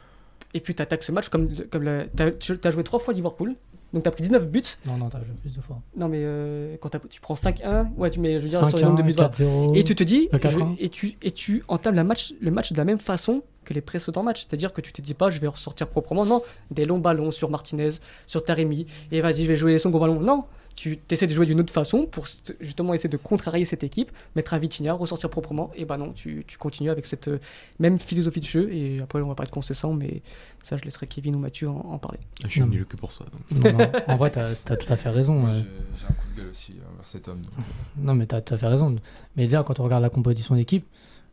Et 0.56 0.60
puis 0.60 0.74
tu 0.74 0.82
attaques 0.82 1.02
ce 1.02 1.12
match 1.12 1.28
comme, 1.28 1.48
comme 1.70 1.82
le- 1.82 2.08
t'as 2.16 2.30
tu 2.30 2.58
as 2.64 2.70
joué 2.70 2.82
trois 2.82 2.98
fois 2.98 3.12
Liverpool, 3.12 3.54
donc 3.92 4.02
tu 4.02 4.08
as 4.08 4.12
pris 4.12 4.22
19 4.22 4.48
buts. 4.48 4.62
Non, 4.86 4.96
non, 4.96 5.08
t'as 5.10 5.18
joué 5.18 5.34
plus 5.40 5.54
de 5.54 5.60
fois. 5.60 5.80
Non, 5.96 6.08
mais 6.08 6.20
euh, 6.22 6.76
quand 6.80 6.90
tu 7.10 7.20
prends 7.20 7.34
5-1, 7.34 7.88
ouais, 7.96 8.10
tu 8.10 8.20
mets, 8.20 8.38
je 8.38 8.44
veux 8.44 8.48
dire, 8.48 8.66
sur 8.68 8.78
le 8.78 8.84
nombre 8.84 8.96
de 8.96 9.02
5-1, 9.02 9.06
buts. 9.06 9.12
voilà. 9.12 9.30
4-0. 9.30 9.76
Et 9.76 9.84
tu 9.84 9.94
te 9.94 10.02
dis, 10.04 10.28
je- 10.32 10.38
4-1. 10.38 10.76
et, 10.78 10.88
tu, 10.88 11.16
et 11.22 11.30
tu 11.32 11.62
entames 11.68 11.94
la 11.94 12.04
match, 12.04 12.32
le 12.40 12.50
match 12.50 12.72
de 12.72 12.78
la 12.78 12.84
même 12.84 12.98
façon 12.98 13.42
que 13.64 13.74
les 13.74 13.80
précédents 13.80 14.22
matchs. 14.22 14.42
C'est-à-dire 14.48 14.72
que 14.72 14.80
tu 14.80 14.92
te 14.92 15.02
dis 15.02 15.14
pas, 15.14 15.28
je 15.30 15.40
vais 15.40 15.48
ressortir 15.48 15.88
proprement. 15.88 16.24
Non, 16.24 16.42
des 16.70 16.84
longs 16.84 16.98
ballons 16.98 17.30
sur 17.30 17.50
Martinez, 17.50 17.90
sur 18.26 18.42
Taremi, 18.42 18.86
et 19.12 19.20
vas-y, 19.20 19.42
je 19.42 19.48
vais 19.48 19.56
jouer 19.56 19.72
les 19.72 19.78
seconds 19.78 19.98
ballons. 19.98 20.20
Non, 20.20 20.44
tu 20.76 20.98
essaies 21.10 21.26
de 21.26 21.32
jouer 21.32 21.46
d'une 21.46 21.58
autre 21.58 21.72
façon 21.72 22.06
pour 22.06 22.26
st- 22.26 22.54
justement 22.60 22.92
essayer 22.94 23.08
de 23.08 23.16
contrarier 23.16 23.64
cette 23.64 23.82
équipe, 23.82 24.12
mettre 24.36 24.54
un 24.54 24.58
Vitinha, 24.58 24.92
ressortir 24.92 25.30
proprement, 25.30 25.70
et 25.74 25.84
bah 25.86 25.96
non, 25.96 26.12
tu, 26.12 26.44
tu 26.46 26.58
continues 26.58 26.90
avec 26.90 27.06
cette 27.06 27.28
euh, 27.28 27.38
même 27.78 27.98
philosophie 27.98 28.40
de 28.40 28.44
jeu, 28.46 28.72
et 28.72 29.00
après 29.00 29.20
on 29.22 29.28
va 29.28 29.34
pas 29.34 29.44
être 29.44 29.50
concessant, 29.50 29.94
mais 29.94 30.22
ça 30.62 30.76
je 30.76 30.84
laisserai 30.84 31.06
Kevin 31.06 31.34
ou 31.34 31.38
Mathieu 31.38 31.68
en, 31.68 31.78
en 31.92 31.98
parler. 31.98 32.18
Je 32.42 32.48
suis 32.48 32.62
nul 32.62 32.84
que 32.86 32.96
pour 32.96 33.12
ça. 33.12 33.24
donc. 33.50 33.64
Non, 33.64 33.72
non, 33.78 33.90
en 34.06 34.16
vrai, 34.16 34.30
t'as 34.30 34.50
as 34.50 34.76
tout 34.76 34.92
à 34.92 34.96
fait 34.96 35.08
raison. 35.10 35.46
Euh. 35.48 35.62
j'ai 35.98 36.04
un 36.04 36.08
coup 36.08 36.26
de 36.36 36.40
gueule 36.42 36.50
aussi 36.50 36.72
envers 36.92 37.06
cet 37.06 37.26
homme. 37.28 37.40
donc. 37.40 37.52
Non, 37.96 38.14
mais 38.14 38.26
t'as 38.26 38.40
tout 38.42 38.52
à 38.54 38.58
fait 38.58 38.66
raison. 38.68 38.94
Mais 39.36 39.44
déjà, 39.44 39.62
quand 39.62 39.80
on 39.80 39.84
regarde 39.84 40.02
la 40.02 40.10
composition 40.10 40.54
d'équipe, 40.54 40.84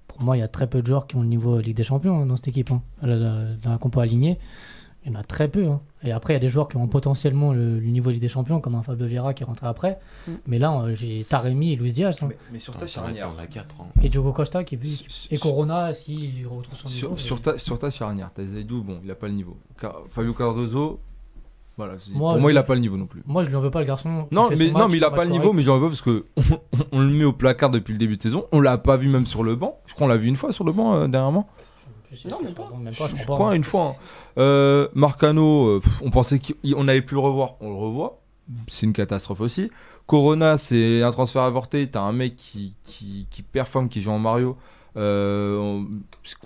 pour 0.07 0.21
moi, 0.21 0.37
il 0.37 0.41
y 0.41 0.43
a 0.43 0.47
très 0.47 0.67
peu 0.67 0.81
de 0.81 0.87
joueurs 0.87 1.07
qui 1.07 1.15
ont 1.17 1.21
le 1.21 1.27
niveau 1.27 1.59
Ligue 1.59 1.75
des 1.75 1.83
Champions 1.83 2.21
hein, 2.21 2.25
dans 2.27 2.35
cette 2.37 2.47
équipe. 2.47 2.71
hein. 2.71 2.81
La- 3.01 3.15
la- 3.17 3.55
Dans 3.61 3.71
la 3.71 3.77
compo 3.77 3.99
alignée, 3.99 4.37
il 5.05 5.11
y 5.11 5.15
en 5.15 5.19
a 5.19 5.23
très 5.23 5.47
peu. 5.47 5.67
hein. 5.67 5.81
Et 6.03 6.11
après, 6.11 6.33
il 6.33 6.35
y 6.35 6.37
a 6.37 6.39
des 6.39 6.49
joueurs 6.49 6.67
qui 6.67 6.77
ont 6.77 6.87
potentiellement 6.87 7.53
le, 7.53 7.79
le 7.79 7.87
niveau 7.87 8.09
Ligue 8.09 8.21
des 8.21 8.27
Champions, 8.29 8.59
comme 8.61 8.75
un 8.75 8.83
Fabio 8.83 9.05
Vieira 9.05 9.33
qui 9.33 9.43
est 9.43 9.45
rentré 9.45 9.67
après. 9.67 9.99
Mm. 10.27 10.31
Mais 10.47 10.59
là, 10.59 10.71
euh, 10.81 10.95
j'ai 10.95 11.25
Taremi 11.27 11.73
et 11.73 11.75
Luis 11.75 11.91
Diaz. 11.93 12.17
hein. 12.21 12.27
Mais, 12.29 12.37
mais 12.53 12.59
sur 12.59 12.75
ta 12.75 12.87
charnière. 12.87 13.27
hein. 13.27 13.85
Et 14.01 14.09
Diogo 14.09 14.31
Costa 14.33 14.63
qui 14.63 14.77
Sur- 15.07 15.31
Et 15.33 15.37
Corona, 15.37 15.93
s'il 15.93 16.45
retrouve 16.47 16.77
son 16.77 16.87
niveau. 16.89 17.17
Sur, 17.17 17.19
sur 17.19 17.35
mais- 17.37 17.41
ta, 17.41 17.59
sur 17.59 17.79
ta 17.79 17.89
charnière, 17.89 18.31
t'as 18.33 18.45
Zaidou, 18.45 18.81
bon, 18.83 18.99
il 19.03 19.11
a 19.11 19.15
pas 19.15 19.27
le 19.27 19.33
niveau. 19.33 19.57
Car- 19.79 20.03
Fabio 20.09 20.33
Cardozo, 20.33 20.99
voilà, 21.77 21.93
c'est- 21.97 22.11
Moi, 22.11 22.33
pour 22.33 22.41
moi, 22.41 22.51
je- 22.51 22.55
il 22.55 22.57
a 22.57 22.63
pas 22.63 22.75
le 22.75 22.81
niveau 22.81 22.97
non 22.97 23.07
plus. 23.07 23.23
Moi, 23.25 23.43
je 23.43 23.49
lui 23.49 23.55
en 23.55 23.61
veux 23.61 23.71
pas 23.71 23.79
le 23.79 23.87
garçon. 23.87 24.27
Non, 24.31 24.49
mais, 24.49 24.69
non, 24.71 24.87
il 24.89 25.03
a 25.03 25.09
son 25.09 25.15
pas 25.15 25.23
le 25.25 25.31
niveau, 25.31 25.43
correct. 25.45 25.55
mais 25.57 25.63
j'en 25.63 25.75
veux 25.79 25.81
pas 25.85 25.89
parce 25.89 26.01
que 26.01 26.25
on, 26.37 26.77
on 26.91 26.99
le 26.99 27.09
met 27.09 27.23
au 27.25 27.33
placard 27.33 27.71
depuis 27.71 27.93
le 27.93 27.97
début 27.97 28.15
de 28.17 28.21
saison. 28.21 28.45
On 28.51 28.61
l'a 28.61 28.77
pas 28.77 28.95
vu 28.97 29.09
même 29.09 29.25
sur 29.25 29.43
le 29.43 29.55
banc. 29.55 29.79
Je 29.87 29.93
crois 29.95 30.05
qu'on 30.05 30.09
l'a 30.13 30.17
vu 30.17 30.27
une 30.27 30.35
fois 30.35 30.51
sur 30.51 30.63
le 30.65 30.71
banc 30.71 30.93
euh, 30.93 31.07
dernièrement. 31.07 31.47
Je 32.13 32.17
sais 32.19 32.27
Non, 32.29 32.37
pas, 32.37 32.43
même 32.43 32.53
pas. 32.53 32.69
même 32.77 32.93
Je, 32.93 32.99
pas, 32.99 33.07
je 33.09 33.15
je 33.15 33.23
crois 33.23 33.49
pas. 33.49 33.55
une 33.55 33.63
fois. 33.63 33.89
hein. 33.89 34.01
Euh, 34.37 34.87
Marcano, 34.93 35.67
euh, 35.67 35.79
pff, 35.79 36.01
on 36.03 36.11
pensait 36.11 36.39
qu'on 36.39 36.83
n'allait 36.83 37.01
plus 37.01 37.15
le 37.15 37.21
revoir. 37.21 37.55
On 37.61 37.69
le 37.69 37.75
revoit. 37.75 38.21
C'est 38.67 38.85
une 38.85 38.93
catastrophe 38.93 39.41
aussi. 39.41 39.71
Corona, 40.05 40.57
c'est 40.57 41.01
un 41.01 41.11
transfert 41.11 41.43
avorté. 41.43 41.87
T'as 41.89 42.01
un 42.01 42.11
mec 42.11 42.35
qui, 42.35 42.75
qui, 42.83 43.27
qui 43.29 43.41
performe, 43.41 43.89
qui 43.89 44.01
joue 44.01 44.11
en 44.11 44.19
Mario. 44.19 44.57
Euh, 44.97 45.57
on- 45.57 45.87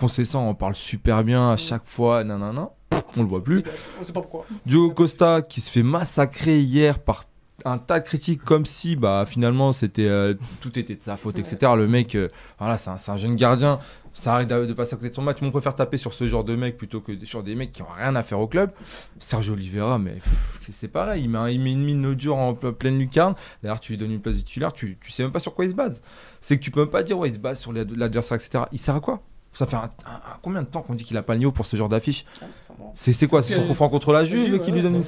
Concessant, 0.00 0.48
on 0.48 0.54
parle 0.54 0.74
super 0.74 1.22
bien 1.24 1.50
à 1.50 1.56
chaque 1.56 1.86
fois. 1.86 2.24
Nanana. 2.24 2.70
On 3.16 3.22
le 3.22 3.28
voit 3.28 3.42
plus. 3.44 3.62
On 4.00 4.04
sait 4.04 4.12
pas 4.12 4.20
pourquoi. 4.20 4.46
Diogo 4.66 4.90
Costa 4.94 5.42
qui 5.42 5.60
se 5.60 5.70
fait 5.70 5.82
massacrer 5.82 6.60
hier 6.60 6.98
par 7.00 7.24
un 7.64 7.78
tas 7.78 7.98
de 7.98 8.04
critiques 8.04 8.44
comme 8.44 8.64
si 8.66 8.94
bah 8.94 9.24
finalement 9.26 9.72
c'était 9.72 10.06
euh, 10.06 10.34
tout 10.60 10.78
était 10.78 10.94
de 10.94 11.00
sa 11.00 11.16
faute 11.16 11.40
etc 11.40 11.72
le 11.76 11.88
mec 11.88 12.14
euh, 12.14 12.28
voilà 12.60 12.78
c'est 12.78 12.88
un, 12.90 12.98
c'est 12.98 13.10
un 13.10 13.16
jeune 13.16 13.34
gardien 13.34 13.80
ça 14.20 14.34
arrive 14.34 14.46
de, 14.48 14.72
passer 14.72 14.94
à 14.94 14.96
côté 14.96 15.10
de 15.10 15.14
son 15.14 15.22
match 15.22 15.38
mais 15.40 15.48
on 15.48 15.50
préfère 15.50 15.74
taper 15.76 15.96
sur 15.98 16.12
ce 16.14 16.28
genre 16.28 16.44
de 16.44 16.56
mec 16.56 16.76
plutôt 16.76 17.00
que 17.00 17.12
sur 17.24 17.42
des 17.42 17.54
mecs 17.54 17.72
qui 17.72 17.82
ont 17.82 17.86
rien 17.96 18.14
à 18.16 18.22
faire 18.22 18.40
au 18.40 18.46
club. 18.46 18.70
Sergio 19.18 19.54
Oliveira 19.54 19.98
mais 19.98 20.16
c'est 20.60 20.88
pareil 20.88 21.22
il 21.24 21.28
met, 21.30 21.38
un- 21.38 21.48
il 21.48 21.60
met 21.60 21.72
une 21.72 21.84
mine 21.84 22.02
l'autre 22.02 22.20
jour 22.20 22.36
en 22.36 22.52
ple- 22.54 22.72
pleine 22.72 22.98
lucarne. 22.98 23.34
D'ailleurs 23.62 23.80
tu 23.80 23.92
lui 23.92 23.98
donnes 23.98 24.12
une 24.12 24.20
place 24.20 24.36
de 24.36 24.40
titulaire 24.40 24.72
tu, 24.72 24.98
tu 25.00 25.10
sais 25.10 25.22
même 25.22 25.32
pas 25.32 25.40
sur 25.40 25.54
quoi 25.54 25.64
il 25.64 25.70
se 25.70 25.74
base. 25.74 26.02
C'est 26.40 26.58
que 26.58 26.62
tu 26.62 26.70
peux 26.70 26.80
même 26.80 26.90
pas 26.90 27.02
dire 27.02 27.18
ouais 27.18 27.28
il 27.28 27.34
se 27.34 27.38
base 27.38 27.58
sur 27.60 27.72
l'ad- 27.72 27.96
l'adversaire 27.96 28.36
etc 28.36 28.64
il 28.72 28.78
sert 28.78 28.94
à 28.96 29.00
quoi? 29.00 29.22
Ça 29.54 29.66
fait 29.66 29.76
un- 29.76 29.90
un- 30.06 30.10
un- 30.12 30.36
combien 30.42 30.62
de 30.62 30.66
temps 30.68 30.82
qu'on 30.82 30.94
dit 30.94 31.04
qu'il 31.04 31.16
a 31.16 31.22
pas 31.22 31.32
le 31.32 31.38
niveau 31.38 31.50
pour 31.52 31.64
ce 31.66 31.74
genre 31.74 31.88
d'affiche? 31.88 32.26
C'est 32.94 33.12
c'est 33.14 33.26
quoi? 33.26 33.42
C'est 33.42 33.54
son 33.54 33.66
coup 33.66 33.72
franc 33.72 33.88
contre 33.88 34.12
la 34.12 34.22
Juve 34.24 34.60
qui 34.60 34.70
lui 34.70 34.82
donne 34.82 34.94
une 34.96 35.00
euh, 35.00 35.04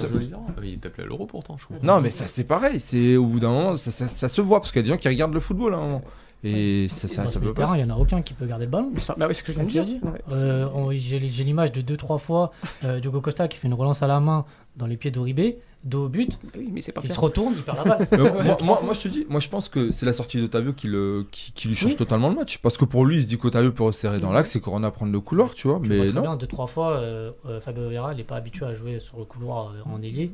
Il 0.65 0.73
est 0.73 0.87
appelé 0.87 1.05
à 1.05 1.07
l'euro 1.07 1.27
pourtant, 1.27 1.57
je 1.59 1.67
crois. 1.67 1.77
non, 1.83 2.01
mais 2.01 2.11
ça 2.11 2.27
c'est 2.27 2.45
pareil. 2.45 2.81
C'est 2.81 3.17
au 3.17 3.27
bout 3.27 3.39
d'un 3.39 3.51
moment, 3.51 3.77
ça, 3.77 3.91
ça- 3.91 4.09
ça 4.09 4.29
se 4.29 4.41
voit 4.41 4.59
parce 4.61 4.73
qu'il 4.73 4.81
y 4.81 4.81
a 4.81 4.83
des 4.85 4.89
gens 4.89 4.97
qui 4.97 5.09
regardent 5.09 5.35
le 5.35 5.41
football 5.41 5.75
à 5.75 5.77
un 5.77 5.81
moment. 5.81 6.03
Et 6.43 6.87
ça, 6.89 7.07
ça, 7.09 7.29
ça 7.29 7.39
le 7.39 7.47
peut 7.49 7.55
terrain, 7.55 7.73
pas. 7.73 7.79
il 7.79 7.81
y 7.81 7.85
en 7.85 7.95
a 7.95 7.99
aucun 7.99 8.23
qui 8.23 8.33
peut 8.35 8.47
garder 8.47 8.65
le 8.65 8.71
ballon. 8.71 8.91
Mais 8.95 9.01
ça, 9.01 9.15
bah 9.19 9.27
oui, 9.29 9.35
c'est 9.35 9.41
ce 9.41 9.45
que 9.45 9.53
je 9.53 9.61
viens 9.61 9.83
de 9.85 9.89
dire. 9.89 10.01
Euh, 10.33 10.91
J'ai 10.97 11.19
l'image 11.45 11.73
de 11.73 11.83
2-3 11.97 12.19
fois 12.19 12.53
euh, 12.85 12.99
Diogo 13.01 13.21
Costa 13.21 13.47
qui 13.49 13.59
fait 13.59 13.69
une 13.69 13.75
relance 13.75 14.03
à 14.03 14.07
la 14.07 14.21
main 14.21 14.45
dans 14.77 14.87
les 14.87 14.97
pieds 14.97 15.11
d'Oribe, 15.11 15.57
dos 15.85 16.05
au 16.05 16.09
but, 16.09 16.39
c'est- 16.53 16.59
oui, 16.59 16.71
mais 16.73 16.81
c'est 16.81 16.93
pas 16.93 17.01
il 17.05 17.13
se 17.13 17.19
retourne, 17.21 17.55
il 17.57 17.63
perd 17.63 17.79
la 17.79 17.85
balle. 17.85 18.09
Mais 18.13 18.19
moi, 18.45 18.59
moi, 18.63 18.81
moi, 18.85 18.95
je 18.95 19.01
te 19.01 19.09
dis, 19.09 19.27
moi 19.29 19.41
je 19.41 19.49
pense 19.49 19.69
que 19.69 19.91
c'est 19.91 20.07
la 20.07 20.13
sortie 20.13 20.39
d'Otavio 20.41 20.73
qui, 20.73 20.87
le, 20.87 21.27
qui, 21.31 21.53
qui 21.53 21.69
lui 21.69 21.75
change 21.75 21.93
Oui. 21.93 21.97
totalement 21.97 22.29
le 22.29 22.37
match. 22.37 22.59
Parce 22.59 22.79
que 22.79 22.85
pour 22.85 23.05
lui, 23.05 23.17
il 23.17 23.23
se 23.23 23.27
dit 23.27 23.37
qu'Otavio 23.37 23.73
peut 23.73 23.83
resserrer 23.83 24.19
dans 24.19 24.31
l'axe 24.33 24.55
et 24.57 24.61
Corona 24.61 24.91
prendre 24.91 25.13
le 25.13 25.21
couloir, 25.21 25.53
tu 25.55 25.69
vois. 25.69 25.79
Vois 25.79 25.89
mais 25.89 26.07
très 26.07 26.13
non. 26.15 26.21
bien, 26.23 26.37
deux 26.37 26.47
trois 26.47 26.67
fois, 26.69 26.93
euh, 26.93 27.33
euh, 27.47 27.61
Fabio 27.61 27.89
Vieira, 27.89 28.13
il 28.13 28.17
n'est 28.19 28.25
pas 28.25 28.37
habitué 28.37 28.65
à 28.65 28.73
jouer 28.75 28.99
sur 29.01 29.19
le 29.19 29.25
couloir 29.25 29.73
euh, 29.73 29.83
en 29.93 30.01
ailier. 30.03 30.33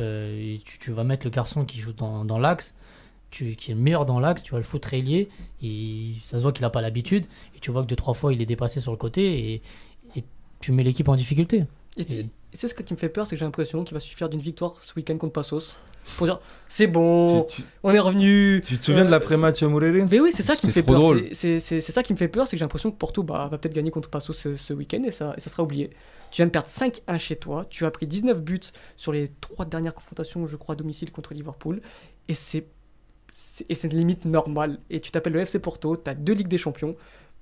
Euh, 0.00 0.56
tu, 0.64 0.78
tu 0.78 0.90
vas 0.92 1.04
mettre 1.04 1.26
le 1.26 1.30
garçon 1.30 1.64
qui 1.64 1.78
joue 1.80 1.92
dans, 1.92 2.24
dans 2.24 2.38
l'axe, 2.38 2.74
tu- 3.34 3.56
qui 3.56 3.72
est 3.72 3.74
le 3.74 3.80
meilleur 3.80 4.06
dans 4.06 4.20
l'axe, 4.20 4.42
tu 4.42 4.52
vas 4.52 4.58
le 4.58 4.64
foutre 4.64 4.94
ailier, 4.94 5.28
et 5.62 6.12
ça 6.22 6.38
se 6.38 6.42
voit 6.42 6.52
qu'il 6.52 6.62
n'a 6.62 6.70
pas 6.70 6.80
l'habitude, 6.80 7.24
et 7.56 7.60
tu 7.60 7.70
vois 7.70 7.82
que 7.82 7.88
deux 7.88 7.96
trois 7.96 8.14
fois 8.14 8.32
il 8.32 8.40
est 8.40 8.46
dépassé 8.46 8.80
sur 8.80 8.92
le 8.92 8.96
côté, 8.96 9.52
et, 9.54 9.62
et 10.16 10.24
tu 10.60 10.72
mets 10.72 10.82
l'équipe 10.84 11.08
en 11.08 11.16
difficulté. 11.16 11.64
Et 11.96 12.04
tu- 12.04 12.26
c'est 12.52 12.68
ce 12.68 12.74
qui 12.74 12.92
me 12.94 12.98
fait 12.98 13.08
peur, 13.08 13.26
c'est 13.26 13.34
que 13.34 13.40
j'ai 13.40 13.44
l'impression 13.44 13.82
qu'il 13.84 13.94
va 13.94 14.00
suffire 14.00 14.28
d'une 14.28 14.40
victoire 14.40 14.76
ce 14.82 14.92
week-end 14.94 15.16
contre 15.18 15.32
Passos 15.32 15.76
pour 16.16 16.26
dire 16.26 16.38
c'est 16.68 16.86
bon, 16.86 17.42
Tu, 17.44 17.56
tu- 17.62 17.68
on 17.82 17.90
est 17.92 17.98
revenu. 17.98 18.62
tu 18.64 18.76
te 18.78 18.82
souviens 18.84 19.04
de 19.04 19.10
l'après-match 19.10 19.62
à 19.62 19.68
Mais 19.68 20.20
oui, 20.20 20.30
c'est 20.32 20.42
ça 20.42 20.54
qui 20.54 20.66
me 20.68 20.72
fait 20.72 20.82
trop 20.82 20.92
peur. 20.92 21.00
drôle. 21.00 21.24
C'est- 21.32 21.34
C'est 21.34 21.60
c'est- 21.60 21.80
c'est 21.80 21.92
ça 21.92 22.02
qui 22.04 22.12
me 22.12 22.18
fait 22.18 22.28
peur, 22.28 22.46
c'est 22.46 22.52
que 22.56 22.58
j'ai 22.58 22.64
l'impression 22.64 22.90
que 22.92 22.96
Porto 22.96 23.22
bah, 23.24 23.48
va 23.50 23.58
peut-être 23.58 23.74
gagner 23.74 23.90
contre 23.90 24.08
Passos 24.10 24.36
ce, 24.36 24.54
ce 24.56 24.72
week-end 24.72 25.02
et 25.04 25.10
ça, 25.10 25.34
et 25.36 25.40
ça 25.40 25.50
sera 25.50 25.62
oublié. 25.62 25.90
Tu 26.30 26.36
viens 26.36 26.46
de 26.46 26.50
perdre 26.52 26.68
5-1 26.68 27.18
chez 27.18 27.36
toi, 27.36 27.64
tu 27.70 27.84
as 27.86 27.90
pris 27.90 28.06
19 28.06 28.42
buts 28.42 28.60
sur 28.96 29.12
les 29.12 29.30
trois 29.40 29.64
dernières 29.64 29.94
confrontations, 29.94 30.46
je 30.46 30.56
crois, 30.56 30.74
à 30.74 30.76
domicile 30.76 31.10
contre 31.10 31.32
Liverpool, 31.34 31.80
et 32.28 32.34
c'est- 32.34 32.66
et 33.68 33.74
c'est 33.74 33.88
une 33.88 33.98
limite 33.98 34.24
normale. 34.24 34.78
Et 34.90 35.00
tu 35.00 35.10
t'appelles 35.10 35.32
le 35.32 35.40
FC 35.40 35.58
Porto, 35.58 35.96
tu 35.96 36.08
as 36.10 36.14
deux 36.14 36.34
Ligues 36.34 36.48
des 36.48 36.58
Champions. 36.58 36.96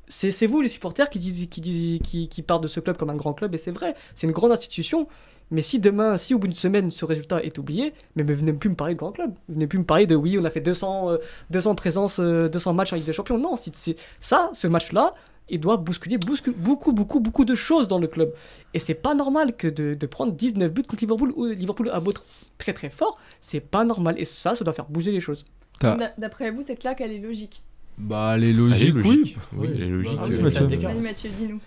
C'est 0.09 0.47
vous, 0.47 0.61
les 0.61 0.69
supporters, 0.69 1.09
qui, 1.09 1.19
disent, 1.19 1.49
qui, 1.49 1.61
disent, 1.61 2.01
qui, 2.03 2.43
parlent 2.43 2.61
de 2.61 2.69
ce 2.69 2.81
club 2.81 2.97
comme 2.97 3.11
un 3.11 3.17
grand 3.17 3.33
club, 3.33 3.55
et 3.55 3.59
c'est 3.59 3.71
vrai, 3.71 3.95
c'est 4.15 4.27
une 4.27 4.33
grande 4.33 4.53
institution. 4.53 5.07
Mais 5.51 5.63
si 5.63 5.79
demain, 5.79 6.17
si 6.17 6.35
au 6.35 6.39
bout 6.39 6.49
d'une 6.49 6.57
semaine, 6.57 6.91
ce 6.91 7.05
résultat 7.05 7.43
est 7.43 7.59
oublié, 7.59 7.93
mais, 8.17 8.25
mais 8.25 8.33
venez 8.33 8.53
plus 8.53 8.71
me 8.71 8.75
parler 8.75 8.95
de 8.95 8.99
grand 8.99 9.13
club. 9.13 9.35
Venez 9.49 9.67
plus 9.67 9.79
me 9.79 9.85
parler 9.85 10.07
de 10.07 10.15
oui, 10.15 10.39
on 10.41 10.45
a 10.45 10.51
fait 10.51 10.61
200, 10.61 11.11
euh, 11.11 11.19
200 11.51 11.75
présences, 11.75 12.21
euh, 12.21 12.49
200 12.49 12.73
matchs 12.73 12.93
en 12.93 12.97
Ligue 12.97 13.05
des 13.05 13.13
Champions. 13.13 13.39
Non, 13.39 13.57
c'est 13.57 13.97
ça, 14.21 14.51
ce 14.55 14.67
match-là, 14.67 15.15
il 15.51 15.61
doit 15.61 15.77
bousculer 15.77 16.17
bouscule- 16.17 16.55
beaucoup, 16.57 16.93
beaucoup, 16.93 17.21
beaucoup 17.21 17.45
de 17.45 17.55
choses 17.55 17.87
dans 17.87 17.99
le 17.99 18.07
club. 18.07 18.33
Et 18.73 18.79
c'est 18.79 18.95
pas 18.95 19.15
normal 19.15 19.55
que 19.55 19.69
de, 19.69 20.07
prendre 20.07 20.33
19 20.33 20.73
buts 20.73 20.83
contre 20.85 21.03
Liverpool, 21.03 21.33
où 21.37 21.47
Liverpool 21.47 21.91
beau 22.03 22.11
être 22.11 22.25
très 22.59 22.73
très 22.73 22.91
fort, 22.91 23.19
c'est 23.43 23.61
pas 23.61 23.85
normal. 23.85 24.15
Et 24.19 24.25
ça, 24.25 24.55
ça 24.55 24.65
doit 24.65 24.75
faire 24.75 24.89
bouger 24.89 25.13
les 25.13 25.21
choses. 25.21 25.45
D'après 25.81 26.51
vous, 26.51 26.63
cette 26.63 26.79
claque, 26.81 27.01
elle 27.01 27.13
est 27.13 27.19
logique? 27.19 27.63
Bah, 27.99 28.35
elle 28.37 28.45
est 28.45 28.49
Elle 28.49 28.55
est 28.55 28.59
logique, 28.59 28.95
oui. 28.97 29.03
logique. 29.03 29.39
Elle 29.63 29.83
est 29.83 29.89
logique. 29.89 30.17
Bah, 30.17 30.25
oui, 30.29 30.35
euh, 30.37 30.43
Mathieu. 30.43 31.01
Mathieu, 31.01 31.31
dis-nous. 31.39 31.61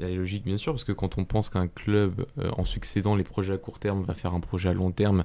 Elle 0.00 0.10
est 0.12 0.16
logique, 0.16 0.44
bien 0.44 0.56
sûr, 0.56 0.72
parce 0.72 0.84
que 0.84 0.92
quand 0.92 1.18
on 1.18 1.24
pense 1.24 1.50
qu'un 1.50 1.66
club, 1.66 2.24
euh, 2.38 2.50
en 2.56 2.64
succédant 2.64 3.16
les 3.16 3.24
projets 3.24 3.54
à 3.54 3.58
court 3.58 3.80
terme, 3.80 4.04
va 4.04 4.14
faire 4.14 4.34
un 4.34 4.38
projet 4.40 4.68
à 4.68 4.72
long 4.72 4.92
terme, 4.92 5.24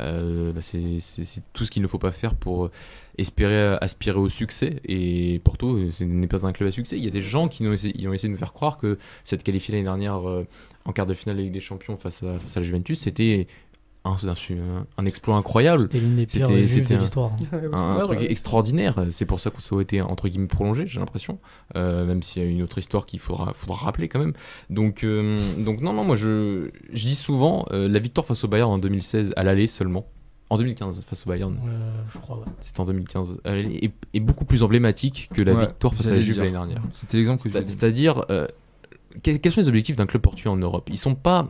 euh, 0.00 0.52
bah, 0.52 0.62
c'est 0.62 1.42
tout 1.52 1.66
ce 1.66 1.70
qu'il 1.70 1.82
ne 1.82 1.86
faut 1.86 1.98
pas 1.98 2.12
faire 2.12 2.34
pour 2.34 2.70
espérer 3.18 3.76
aspirer 3.82 4.18
au 4.18 4.30
succès. 4.30 4.80
Et 4.86 5.40
Porto 5.44 5.90
ce 5.90 6.04
n'est 6.04 6.26
pas 6.26 6.46
un 6.46 6.52
club 6.52 6.70
à 6.70 6.72
succès. 6.72 6.96
Il 6.96 7.04
y 7.04 7.08
a 7.08 7.10
des 7.10 7.20
gens 7.20 7.48
qui 7.48 7.66
ont 7.66 7.72
essayé, 7.74 7.94
ils 7.98 8.08
ont 8.08 8.14
essayé 8.14 8.28
de 8.30 8.32
nous 8.32 8.38
faire 8.38 8.54
croire 8.54 8.78
que 8.78 8.98
cette 9.24 9.42
qualifiée 9.42 9.72
l'année 9.74 9.84
dernière 9.84 10.26
euh, 10.26 10.46
en 10.86 10.92
quart 10.92 11.06
de 11.06 11.12
finale 11.14 11.36
de 11.36 11.42
Ligue 11.42 11.52
des 11.52 11.60
Champions 11.60 11.96
face 11.98 12.22
à, 12.22 12.38
face 12.38 12.56
à 12.56 12.60
la 12.60 12.66
Juventus, 12.66 13.00
c'était 13.00 13.48
un, 14.06 14.16
un- 14.54 14.86
un 14.98 15.06
exploit 15.06 15.36
incroyable. 15.36 15.82
C'était 15.82 16.00
l'une 16.00 16.16
des 16.16 16.26
pires 16.26 16.46
C'était- 16.46 16.94
de 16.94 17.00
l'histoire. 17.00 17.32
un, 17.72 17.96
un 17.96 18.00
truc 18.00 18.20
extraordinaire. 18.22 19.04
C'est 19.10 19.26
pour 19.26 19.40
ça 19.40 19.50
que 19.50 19.60
ça 19.60 19.76
a 19.76 19.80
été 19.80 20.00
entre 20.02 20.28
guillemets 20.28 20.46
prolongé, 20.46 20.86
j'ai 20.86 21.00
l'impression. 21.00 21.38
Euh, 21.76 22.04
même 22.06 22.22
s'il 22.22 22.42
y 22.42 22.46
a 22.46 22.48
une 22.48 22.62
autre 22.62 22.78
histoire 22.78 23.06
qu'il 23.06 23.18
faudra, 23.20 23.52
faudra 23.54 23.76
rappeler 23.84 24.08
quand 24.08 24.18
même. 24.20 24.32
Donc, 24.70 25.04
euh, 25.04 25.38
donc 25.58 25.80
non, 25.80 25.92
non, 25.92 26.04
moi 26.04 26.16
je, 26.16 26.70
je 26.92 27.04
dis 27.06 27.14
souvent 27.14 27.66
euh, 27.72 27.88
la 27.88 27.98
victoire 27.98 28.26
face 28.26 28.44
au 28.44 28.48
Bayern 28.48 28.70
en 28.70 28.78
2016 28.78 29.32
à 29.36 29.42
l'aller 29.44 29.66
seulement. 29.66 30.06
En 30.48 30.58
2015 30.58 31.02
face 31.04 31.26
au 31.26 31.30
Bayern, 31.30 31.56
Euh, 31.66 31.90
je 32.08 32.18
crois, 32.18 32.36
ouais. 32.38 32.44
c'était 32.60 32.78
en 32.78 32.84
2015, 32.84 33.40
à 33.44 33.50
l'aller, 33.50 33.80
est, 33.82 33.92
est 34.14 34.20
beaucoup 34.20 34.44
plus 34.44 34.62
emblématique 34.62 35.28
que 35.34 35.42
la 35.42 35.54
Ouais, 35.54 35.62
victoire 35.62 35.92
face 35.92 36.06
à 36.06 36.12
la 36.14 36.20
Juve 36.20 36.38
l'année 36.38 36.52
dernière. 36.52 36.82
C'était 36.92 37.16
l'exemple 37.16 37.42
que 37.42 37.50
C'est-à-dire, 37.50 38.24
euh, 38.30 38.46
quels 39.22 39.52
sont 39.52 39.60
les 39.60 39.68
objectifs 39.68 39.96
d'un 39.96 40.06
club 40.06 40.22
portugais 40.22 40.48
en 40.50 40.56
Europe? 40.56 40.88
Ils 40.92 40.98
sont 40.98 41.14
pas. 41.14 41.46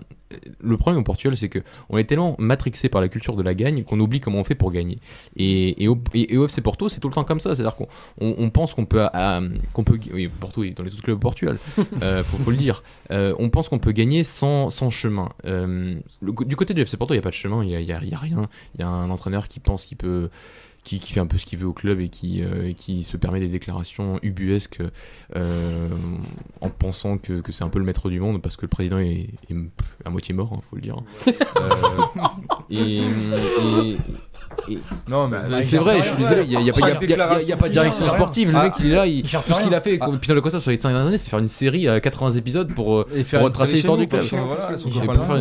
Le 0.61 0.77
problème 0.77 1.01
au 1.01 1.05
Portugal, 1.05 1.37
c'est 1.37 1.49
que 1.49 1.61
on 1.89 1.99
est 1.99 2.05
tellement 2.05 2.35
matrixé 2.41 2.89
par 2.89 3.01
la 3.01 3.09
culture 3.09 3.37
de 3.37 3.43
la 3.45 3.55
gagne 3.55 3.85
qu'on 3.85 4.01
oublie 4.01 4.19
comment 4.21 4.41
on 4.41 4.45
fait 4.45 4.57
pour 4.57 4.73
gagner. 4.73 4.99
Et, 5.37 5.83
et, 5.85 5.87
au, 5.89 5.97
et- 6.15 6.35
et 6.35 6.37
au 6.37 6.47
FC 6.47 6.61
Porto, 6.63 6.89
c'est 6.89 6.99
tout 6.99 7.09
le 7.09 7.15
temps 7.15 7.23
comme 7.23 7.39
ça. 7.39 7.55
C'est-à-dire 7.55 7.77
qu'on 7.77 7.87
on, 8.21 8.35
on 8.39 8.51
pense 8.51 8.75
qu'on 8.75 8.87
peut, 8.87 9.07
qu'on 9.73 9.85
peut, 9.85 9.99
oui, 10.13 10.29
Porto 10.29 10.65
est 10.65 10.71
dans 10.71 10.83
les 10.83 10.93
autres 10.95 11.03
clubs 11.05 11.17
au 11.17 11.21
Portugal. 11.21 11.59
euh, 12.03 12.25
faut, 12.25 12.39
faut 12.39 12.51
le 12.51 12.57
dire. 12.57 12.83
Euh, 13.13 13.35
on 13.39 13.51
pense 13.51 13.69
qu'on 13.69 13.79
peut 13.79 13.93
gagner 13.93 14.25
sans, 14.25 14.69
sans 14.71 14.91
chemin. 14.91 15.29
Euh, 15.45 15.95
le 16.21 16.33
du 16.45 16.57
côté 16.57 16.75
du 16.75 16.81
FC 16.83 16.97
Porto, 16.97 17.15
il 17.15 17.19
y 17.19 17.21
a 17.21 17.23
pas 17.23 17.29
de 17.31 17.35
chemin. 17.35 17.63
Il 17.63 17.71
y 17.71 17.77
a, 17.77 17.81
il 17.81 17.87
y 17.87 17.93
a- 17.93 18.01
il 18.03 18.09
y 18.09 18.15
a 18.15 18.19
rien. 18.19 18.43
Il 18.75 18.81
y 18.81 18.85
a 18.85 18.89
un 18.89 19.11
entraîneur 19.11 19.47
qui 19.47 19.61
pense 19.61 19.85
qu'il 19.85 19.97
peut 19.97 20.29
qui, 20.87 21.01
qui 21.01 21.13
fait 21.13 21.19
un 21.21 21.27
peu 21.27 21.37
ce 21.37 21.45
qu'il 21.45 21.59
veut 21.59 21.67
au 21.67 21.73
club 21.73 22.01
et 22.01 22.09
qui, 22.09 22.43
euh, 22.43 22.69
et 22.69 22.75
qui 22.75 23.03
se 23.03 23.17
permet 23.17 23.41
des 23.41 23.49
déclarations 23.49 24.21
ubuesques 24.23 24.81
euh, 25.35 25.89
en 26.61 26.71
pensant 26.71 27.19
que, 27.19 27.41
que 27.41 27.51
c'est 27.51 27.65
un 27.65 27.69
peu 27.69 27.81
le 27.81 27.85
maître 27.85 28.09
du 28.09 28.21
monde 28.21 28.41
parce 28.41 28.57
que 28.57 28.63
le 28.63 28.69
président 28.69 28.99
est, 28.99 29.29
est 29.51 29.57
à 30.05 30.11
moitié 30.11 30.33
mort, 30.33 30.51
il 30.53 30.69
faut 30.71 30.77
le 30.77 30.83
dire. 30.83 30.97
Euh, 31.27 31.33
et, 32.71 32.99
et- 32.99 33.97
Non, 35.09 35.29
mais 35.29 35.37
C'est 35.49 35.63
c'est 35.63 35.77
vrai, 35.79 35.99
je 35.99 36.05
suis 36.09 36.17
désolé, 36.17 36.43
il 36.45 36.49
n'y 36.51 36.57
a, 36.57 36.61
y 36.61 36.71
a 36.71 36.73
pas- 36.73 36.81
y 36.81 36.93
a- 36.93 37.05
y 37.05 37.13
a- 37.13 37.17
y 37.17 37.21
a- 37.21 37.43
y 37.43 37.53
a 37.53 37.57
pas 37.57 37.69
de 37.69 37.73
direction 37.73 38.07
sportive. 38.09 38.51
Le 38.53 38.57
Ah. 38.59 38.63
mec, 38.65 38.73
il 38.81 38.87
est 38.87 38.95
là, 38.95 39.07
il- 39.07 39.23
tout 39.23 39.29
ce 39.29 39.61
qu'il 39.63 39.75
a 39.75 39.81
fait, 39.81 39.99
comme 39.99 40.19
Peter 40.19 40.41
Costa 40.41 40.61
sur 40.61 40.71
les 40.71 40.77
5 40.81 40.91
dernières 40.91 41.07
années, 41.09 41.19
c'est 41.19 41.31
faire 41.31 41.39
une 41.39 41.49
série 41.49 41.89
à 41.89 42.01
80 42.01 42.33
épisodes 42.33 42.73
pour, 42.75 42.97
euh, 42.97 43.07
Et 43.15 43.25
faire 43.25 43.41
pour 43.41 43.49
retracer 43.49 43.75
l'histoire 43.75 43.97
du 43.99 44.07
club. 44.09 44.23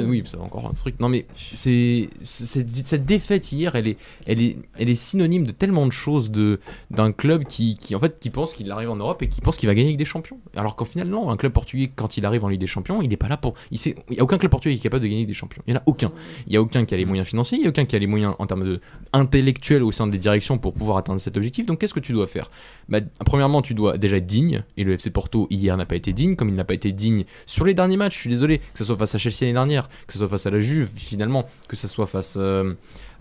oui, 0.07 0.23
c'est 0.25 0.37
encore 0.37 0.67
un 0.67 0.73
truc. 0.73 0.99
Non, 0.99 1.09
mais 1.09 1.25
c'est 1.53 2.09
cette, 2.21 2.87
cette 2.87 3.05
défaite 3.05 3.51
hier, 3.51 3.75
elle 3.75 3.87
est, 3.87 3.97
elle 4.27 4.41
est, 4.41 4.57
elle 4.77 4.89
est 4.89 4.95
synonyme 4.95 5.45
de 5.45 5.51
tellement 5.51 5.85
de 5.85 5.91
choses 5.91 6.31
de 6.31 6.59
d'un 6.91 7.11
club 7.11 7.43
qui, 7.45 7.77
qui 7.77 7.95
en 7.95 7.99
fait 7.99 8.19
qui 8.19 8.29
pense 8.29 8.53
qu'il 8.53 8.69
arrive 8.71 8.89
en 8.89 8.95
Europe 8.95 9.21
et 9.21 9.27
qui 9.29 9.41
pense 9.41 9.57
qu'il 9.57 9.67
va 9.67 9.73
gagner 9.75 9.89
avec 9.89 9.97
des 9.97 10.05
champions. 10.05 10.37
Alors 10.55 10.75
qu'au 10.75 10.85
final 10.85 11.07
non, 11.07 11.29
un 11.29 11.37
club 11.37 11.51
portugais 11.51 11.91
quand 11.95 12.17
il 12.17 12.25
arrive 12.25 12.43
en 12.43 12.47
Ligue 12.49 12.59
des 12.59 12.67
Champions, 12.67 13.01
il 13.01 13.09
n'est 13.09 13.17
pas 13.17 13.27
là 13.27 13.37
pour. 13.37 13.53
Il 13.71 13.79
sait, 13.79 13.95
il 14.09 14.17
y 14.17 14.19
a 14.19 14.23
aucun 14.23 14.37
club 14.37 14.51
portugais 14.51 14.75
qui 14.75 14.81
est 14.81 14.83
capable 14.83 15.03
de 15.03 15.07
gagner 15.09 15.25
des 15.25 15.33
champions. 15.33 15.61
Il 15.67 15.73
y 15.73 15.77
en 15.77 15.79
a 15.79 15.83
aucun. 15.85 16.11
Il 16.47 16.53
y 16.53 16.57
a 16.57 16.61
aucun 16.61 16.85
qui 16.85 16.93
a 16.93 16.97
les 16.97 17.05
moyens 17.05 17.27
financiers, 17.27 17.57
il 17.57 17.63
y 17.63 17.67
a 17.67 17.69
aucun 17.69 17.85
qui 17.85 17.95
a 17.95 17.99
les 17.99 18.07
moyens 18.07 18.35
en 18.39 18.45
termes 18.47 18.63
de 18.63 18.79
intellectuels 19.13 19.83
au 19.83 19.91
sein 19.91 20.07
des 20.07 20.17
directions 20.17 20.57
pour 20.57 20.73
pouvoir 20.73 20.97
atteindre 20.97 21.21
cet 21.21 21.37
objectif. 21.37 21.65
Donc 21.65 21.79
qu'est-ce 21.79 21.93
que 21.93 21.99
tu 21.99 22.13
dois 22.13 22.27
faire? 22.27 22.51
Bah, 22.89 22.99
Premièrement, 23.25 23.61
tu 23.61 23.73
dois 23.73 23.97
déjà 23.97 24.17
être 24.17 24.27
digne. 24.27 24.63
Et 24.77 24.83
le 24.83 24.93
FC 24.93 25.09
Porto 25.09 25.47
hier 25.49 25.75
n'a 25.77 25.85
pas 25.85 25.95
été 25.95 26.13
digne, 26.13 26.35
comme 26.35 26.49
il 26.49 26.55
n'a 26.55 26.65
pas 26.65 26.73
été 26.73 26.91
digne 26.91 27.25
sur 27.45 27.65
les 27.65 27.73
derniers 27.73 27.97
matchs. 27.97 28.15
Je 28.15 28.19
suis 28.21 28.29
désolé, 28.29 28.59
que 28.59 28.77
ce 28.77 28.83
soit 28.83 28.97
face 28.97 29.15
à 29.15 29.17
Chelsea 29.17 29.41
l'année 29.41 29.53
dernière, 29.53 29.89
que 30.07 30.13
ce 30.13 30.19
soit 30.19 30.27
face 30.27 30.45
à 30.45 30.51
la 30.51 30.59
Juve 30.59 30.89
finalement, 30.95 31.47
que 31.67 31.75
ce 31.75 31.87
soit 31.87 32.07
face 32.07 32.35
euh, 32.37 32.73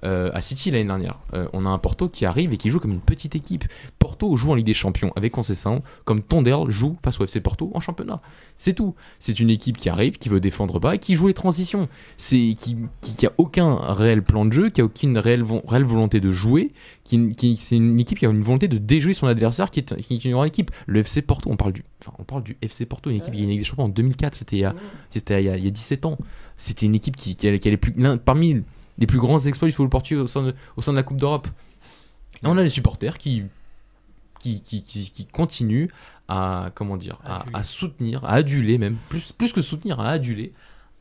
euh, 0.05 0.31
à 0.35 0.41
City 0.41 0.71
l'année 0.71 0.85
dernière. 0.85 1.19
Euh, 1.35 1.47
on 1.53 1.65
a 1.67 1.69
un 1.69 1.79
Porto 1.79 2.09
qui 2.09 2.25
arrive 2.27 2.53
et 2.53 2.57
qui 2.57 2.71
joue 2.71 2.79
comme 2.81 2.93
une 2.93 3.01
petite 3.01 3.35
équipe. 3.35 3.65
Porto 3.99 4.37
joue 4.37 4.51
en 4.51 4.55
Ligue 4.55 4.67
des 4.67 4.75
Champions 4.75 5.13
avec 5.17 5.33
Conceição, 5.33 5.83
comme 6.05 6.21
Tondel 6.23 6.69
joue 6.69 6.97
face 7.05 7.21
au 7.21 7.25
FC 7.25 7.41
Porto 7.41 7.71
en 7.75 7.81
championnat. 7.81 8.21
C'est 8.59 8.75
tout. 8.75 8.95
C'est 9.19 9.41
une 9.41 9.51
équipe 9.51 9.77
qui 9.77 9.89
arrive, 9.89 10.19
qui 10.19 10.29
veut 10.29 10.41
défendre 10.41 10.79
bas 10.81 10.95
et 10.95 10.99
qui 10.99 11.15
joue 11.15 11.27
les 11.29 11.35
transitions. 11.35 11.89
C'est 12.19 12.37
qui, 12.37 12.77
qui, 13.01 13.17
qui 13.17 13.27
a 13.27 13.33
aucun 13.39 13.75
réel 13.77 14.23
plan 14.23 14.45
de 14.45 14.53
jeu, 14.53 14.71
qui 14.71 14.81
a 14.81 14.85
aucune 14.85 15.17
réelle, 15.19 15.43
vo- 15.43 15.63
réelle 15.67 15.85
volonté 15.85 16.21
de 16.21 16.31
jouer. 16.31 16.73
Qui, 17.05 17.33
qui- 17.35 17.57
c'est 17.57 17.77
une 17.77 17.99
équipe 17.99 18.19
qui 18.19 18.27
a 18.27 18.31
une 18.31 18.43
volonté 18.43 18.69
de 18.69 18.79
déjouer 18.79 19.15
son 19.15 19.27
adversaire, 19.27 19.71
qui 19.71 19.81
est, 19.81 20.01
qui 20.01 20.15
est 20.15 20.25
une 20.25 20.33
grande 20.33 20.47
équipe. 20.47 20.71
Le 20.87 21.01
FC 21.01 21.23
Porto, 21.23 21.51
on 21.51 21.57
parle 21.57 21.73
du, 21.73 21.85
enfin, 22.03 22.13
on 22.19 22.25
parle 22.25 22.43
du 22.43 22.57
FC 22.63 22.87
Porto, 22.87 23.11
une 23.11 23.17
équipe 23.17 23.33
qui 23.35 23.41
a 23.41 23.43
gagné 23.45 23.59
des 23.59 23.65
champions 23.65 23.85
en 23.85 23.89
2004. 23.89 24.35
C'était 24.35 24.57
il 24.57 24.61
y 24.61 24.65
a, 24.65 24.75
c'était 25.11 25.43
il 25.43 25.47
y 25.47 25.49
a, 25.51 25.57
il 25.57 25.65
y 25.65 25.69
a 25.69 25.71
17 25.71 26.07
ans. 26.07 26.19
C'était 26.57 26.87
une 26.87 26.95
équipe 26.95 27.17
qui, 27.17 27.37
qui, 27.37 27.59
qui 27.59 27.77
plus, 27.77 27.95
parmi 28.25 28.63
les 28.99 29.07
plus 29.07 29.19
grands 29.19 29.41
exploits 29.41 29.69
du 29.69 29.73
football 29.73 29.91
portugais 29.91 30.21
au 30.21 30.27
sein 30.27 30.43
de, 30.43 30.55
au 30.77 30.83
sein 30.83 30.93
de 30.93 30.97
la 30.97 31.03
Coupe 31.03 31.19
d'Europe. 31.19 31.49
Et 32.43 32.47
on 32.47 32.57
a 32.57 32.63
les 32.63 32.69
supporters 32.69 33.19
qui, 33.19 33.45
qui, 34.41 34.63
qui, 34.63 34.83
qui, 34.83 35.11
qui 35.11 35.27
continuent 35.27 35.89
à, 36.29 36.71
comment 36.75 36.97
dire, 36.97 37.19
à, 37.25 37.63
soutenir, 37.65 38.25
à 38.25 38.35
aduler 38.35 38.79
même, 38.79 38.97
plus, 39.09 39.33
plus 39.33 39.53
que 39.53 39.61
soutenir, 39.61 40.01
à 40.01 40.09
aduler 40.11 40.53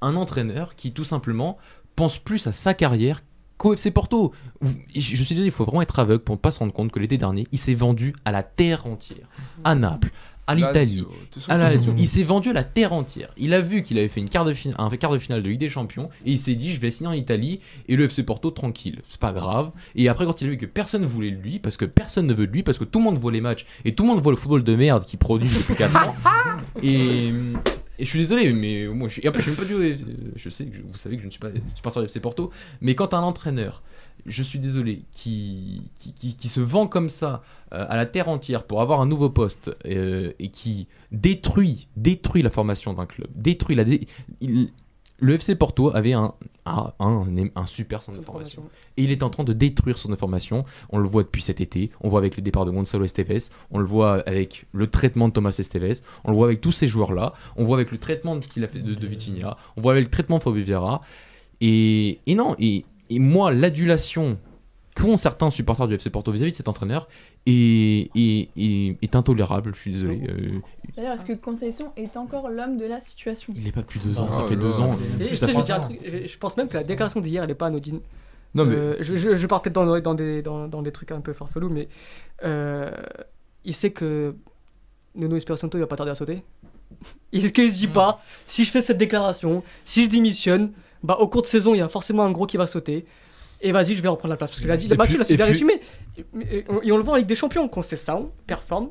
un 0.01 0.15
entraîneur 0.15 0.75
qui 0.75 0.91
tout 0.91 1.05
simplement 1.05 1.57
pense 1.95 2.17
plus 2.17 2.47
à 2.47 2.51
sa 2.51 2.73
carrière 2.73 3.21
qu'au 3.57 3.73
FC 3.73 3.91
Porto. 3.91 4.33
Je 4.61 4.99
suis 4.99 5.35
désolé, 5.35 5.47
il 5.47 5.51
faut 5.51 5.65
vraiment 5.65 5.81
être 5.81 5.99
aveugle 5.99 6.23
pour 6.23 6.35
ne 6.35 6.39
pas 6.39 6.51
se 6.51 6.59
rendre 6.59 6.73
compte 6.73 6.91
que 6.91 6.99
l'été 6.99 7.17
dernier, 7.17 7.47
il 7.51 7.59
s'est 7.59 7.73
vendu 7.73 8.13
à 8.25 8.31
la 8.31 8.43
terre 8.43 8.85
entière, 8.85 9.27
à 9.63 9.75
Naples, 9.75 10.11
à 10.47 10.55
l'Italie, 10.55 11.05
ah 11.49 11.69
il 11.97 12.07
s'est 12.07 12.23
vendu 12.23 12.49
à 12.49 12.53
la 12.53 12.63
terre 12.63 12.91
entière. 12.93 13.29
Il 13.37 13.53
a 13.53 13.61
vu 13.61 13.81
qu'il 13.81 13.97
avait 13.97 14.07
fait 14.07 14.19
une 14.19 14.27
quart 14.29 14.43
de 14.45 14.53
fin- 14.53 14.71
un 14.77 14.89
quart 14.89 15.11
de 15.11 15.17
finale 15.17 15.41
de 15.41 15.49
Ligue 15.49 15.59
des 15.59 15.69
Champions 15.69 16.09
et 16.25 16.31
il 16.31 16.39
s'est 16.39 16.55
dit 16.55 16.71
je 16.73 16.79
vais 16.81 16.91
signer 16.91 17.09
en 17.09 17.13
Italie 17.13 17.61
et 17.87 17.95
le 17.95 18.05
FC 18.05 18.23
Porto 18.23 18.51
tranquille, 18.51 19.01
c'est 19.07 19.19
pas 19.19 19.31
grave. 19.31 19.71
Et 19.95 20.09
après 20.09 20.25
quand 20.25 20.41
il 20.41 20.47
a 20.47 20.49
vu 20.51 20.57
que 20.57 20.65
personne 20.65 21.05
voulait 21.05 21.31
de 21.31 21.41
lui 21.41 21.59
parce 21.59 21.77
que 21.77 21.85
personne 21.85 22.27
ne 22.27 22.33
veut 22.33 22.47
de 22.47 22.51
lui 22.51 22.63
parce 22.63 22.77
que 22.77 22.83
tout 22.83 22.99
le 22.99 23.05
monde 23.05 23.17
voit 23.17 23.31
les 23.31 23.41
matchs 23.41 23.65
et 23.85 23.95
tout 23.95 24.03
le 24.03 24.09
monde 24.09 24.21
voit 24.21 24.31
le 24.33 24.37
football 24.37 24.63
de 24.63 24.75
merde 24.75 25.05
qu'il 25.05 25.19
produit 25.19 25.49
depuis 25.49 25.75
4 25.75 26.07
ans. 26.09 26.15
Et, 26.81 27.31
et 27.99 28.05
je 28.05 28.09
suis 28.09 28.19
désolé 28.19 28.51
mais 28.53 28.87
moi 28.87 29.07
je, 29.07 29.21
et 29.21 29.27
suis 29.41 29.51
même 29.51 29.57
pas 29.59 29.65
du 29.65 29.75
je 30.35 30.49
sais 30.49 30.65
que 30.65 30.77
vous 30.83 30.97
savez 30.97 31.15
que 31.15 31.21
je 31.21 31.27
ne 31.27 31.31
suis 31.31 31.39
pas 31.39 31.49
supporter 31.75 31.99
du 31.99 32.05
FC 32.05 32.19
Porto 32.19 32.51
mais 32.81 32.95
quand 32.95 33.13
un 33.13 33.21
entraîneur 33.21 33.83
je 34.25 34.41
suis 34.43 34.59
désolé, 34.59 35.01
qui, 35.11 35.81
qui, 35.95 36.13
qui- 36.13 36.47
se 36.47 36.61
vend 36.61 36.87
comme 36.87 37.09
ça 37.09 37.43
euh, 37.73 37.85
à 37.89 37.97
la 37.97 38.05
terre 38.05 38.29
entière 38.29 38.63
pour 38.63 38.81
avoir 38.81 39.01
un 39.01 39.05
nouveau 39.05 39.29
poste 39.29 39.75
euh, 39.85 40.31
et 40.39 40.49
qui 40.49 40.87
détruit, 41.11 41.87
détruit 41.97 42.41
la 42.41 42.49
formation 42.49 42.93
d'un 42.93 43.05
club, 43.05 43.27
détruit 43.35 43.75
la. 43.75 43.83
Le 45.23 45.35
FC 45.35 45.55
Porto 45.55 45.95
avait 45.95 46.11
un, 46.11 46.33
un, 46.65 46.91
un, 46.99 47.25
un 47.55 47.65
super 47.65 48.03
centre 48.03 48.19
de 48.19 48.25
formation. 48.25 48.63
Et 48.97 49.03
il 49.03 49.11
est 49.11 49.23
en 49.23 49.29
train 49.29 49.45
de 49.45 49.53
détruire 49.53 49.97
son 49.97 50.13
formation. 50.17 50.65
On 50.89 50.97
le 50.97 51.07
voit 51.07 51.23
depuis 51.23 51.41
cet 51.41 51.61
été. 51.61 51.91
On 52.01 52.07
le 52.07 52.09
voit 52.11 52.19
avec 52.19 52.35
le 52.35 52.43
départ 52.43 52.65
de 52.65 52.71
Gonzalo 52.71 53.05
Esteves. 53.05 53.49
On 53.71 53.79
le 53.79 53.85
voit 53.85 54.21
avec 54.27 54.65
le 54.73 54.87
traitement 54.87 55.29
de 55.29 55.33
Thomas 55.33 55.55
Esteves. 55.57 56.01
On 56.25 56.31
le 56.31 56.35
voit 56.35 56.47
avec 56.47 56.59
tous 56.59 56.73
ces 56.73 56.89
joueurs-là. 56.89 57.33
On 57.55 57.63
voit 57.63 57.77
avec 57.77 57.91
le 57.91 57.99
traitement 57.99 58.37
qu'il 58.39 58.65
a 58.65 58.67
fait 58.67 58.79
de, 58.79 58.93
de 58.95 59.07
Vitinha. 59.07 59.55
On 59.77 59.81
voit 59.81 59.93
avec 59.93 60.03
le 60.03 60.11
traitement 60.11 60.39
de 60.39 60.43
Fabio 60.43 60.61
Vieira. 60.61 61.01
Et, 61.61 62.19
et 62.27 62.35
non, 62.35 62.57
et, 62.59 62.83
et 63.09 63.19
moi, 63.19 63.53
l'adulation 63.53 64.37
qu'ont 64.95 65.15
certains 65.15 65.49
supporters 65.51 65.87
du 65.87 65.95
FC 65.95 66.09
Porto 66.09 66.31
vis-à-vis 66.33 66.51
de 66.51 66.57
cet 66.57 66.67
entraîneur 66.67 67.07
est, 67.45 68.09
est, 68.15 68.49
est- 68.57 68.97
est 69.01 69.15
intolérable. 69.15 69.73
Je 69.75 69.79
suis 69.81 69.91
désolé. 69.91 70.21
Euh, 70.29 70.59
D'ailleurs, 70.95 71.13
est-ce 71.13 71.25
que 71.25 71.33
Conceição 71.33 71.91
est 71.97 72.15
encore 72.17 72.49
l'homme 72.49 72.77
de 72.77 72.85
la 72.85 72.99
situation? 73.01 73.53
Il 73.55 73.63
n'est 73.63 73.71
pas 73.71 73.81
depuis 73.81 73.99
deux 73.99 74.19
ans. 74.19 74.31
Ça 74.31 74.41
là 74.41 74.47
fait 74.47 74.55
deux 74.55 74.79
ans. 74.79 74.97
Et 75.19 75.29
je, 75.29 75.35
ça 75.35 75.45
sais, 75.47 75.51
je 75.51 75.55
fait- 75.55 75.61
vais 75.61 75.65
dire 75.65 75.75
un 75.75 75.79
truc, 75.79 75.99
je, 76.05 76.27
je 76.27 76.37
pense 76.37 76.55
même 76.57 76.67
que 76.67 76.75
la 76.75 76.83
déclaration 76.83 77.19
d'hier, 77.19 77.43
elle 77.43 77.51
est 77.51 77.55
pas 77.55 77.67
anodine. 77.67 77.99
Non, 78.55 78.65
mais 78.65 78.75
Euh, 78.75 78.95
je, 78.99 79.15
je, 79.17 79.35
je 79.35 79.47
pars 79.47 79.61
peut-être 79.61 79.73
dans, 79.73 79.99
dans, 79.99 80.13
des, 80.13 80.41
dans, 80.43 80.67
dans 80.67 80.81
des 80.83 80.91
trucs 80.91 81.11
un 81.11 81.21
peu 81.21 81.33
farfelus, 81.33 81.69
mais 81.69 81.87
euh, 82.43 82.91
il 83.65 83.73
sait 83.73 83.89
que 83.91 84.35
Nuno 85.15 85.35
Espirito 85.35 85.59
Santo 85.59 85.77
il 85.77 85.81
va 85.81 85.87
pas 85.87 85.95
tarder 85.95 86.11
à 86.11 86.15
sauter. 86.15 86.43
Est-ce 87.33 87.51
qu'il 87.51 87.71
se 87.71 87.77
dit 87.79 87.87
pas, 87.87 88.21
si 88.45 88.63
je 88.63 88.69
fais 88.71 88.81
cette 88.81 88.97
déclaration, 88.99 89.63
si 89.85 90.05
je 90.05 90.09
démissionne, 90.09 90.71
bah 91.01 91.17
au 91.19 91.27
cours 91.27 91.41
de 91.41 91.47
saison, 91.47 91.73
il 91.73 91.79
y 91.79 91.81
a 91.81 91.89
forcément 91.89 92.23
un 92.23 92.31
gros 92.31 92.45
qui 92.45 92.57
va 92.57 92.67
sauter. 92.67 93.05
Et 93.65 93.71
vas-y, 93.71 93.95
je 93.95 94.01
vais 94.01 94.09
reprendre 94.09 94.31
la 94.33 94.37
place. 94.37 94.51
Parce 94.51 94.61
que 94.61 94.67
là, 94.67 94.75
dit, 94.77 94.87
Et 94.87 94.89
le 94.89 94.97
match, 94.97 95.09
puis- 95.09 95.17
là, 95.17 95.23
c'est 95.23 95.33
et 95.33 95.37
bien 95.37 95.45
puis- 95.45 95.53
résumé. 95.53 95.81
Et, 96.17 96.57
et- 96.59 96.65
on 96.91 96.97
le 96.97 97.03
voit 97.03 97.13
en 97.13 97.17
Ligue 97.17 97.27
des 97.27 97.35
Champions, 97.35 97.67
ça, 97.95 98.19
performe 98.47 98.89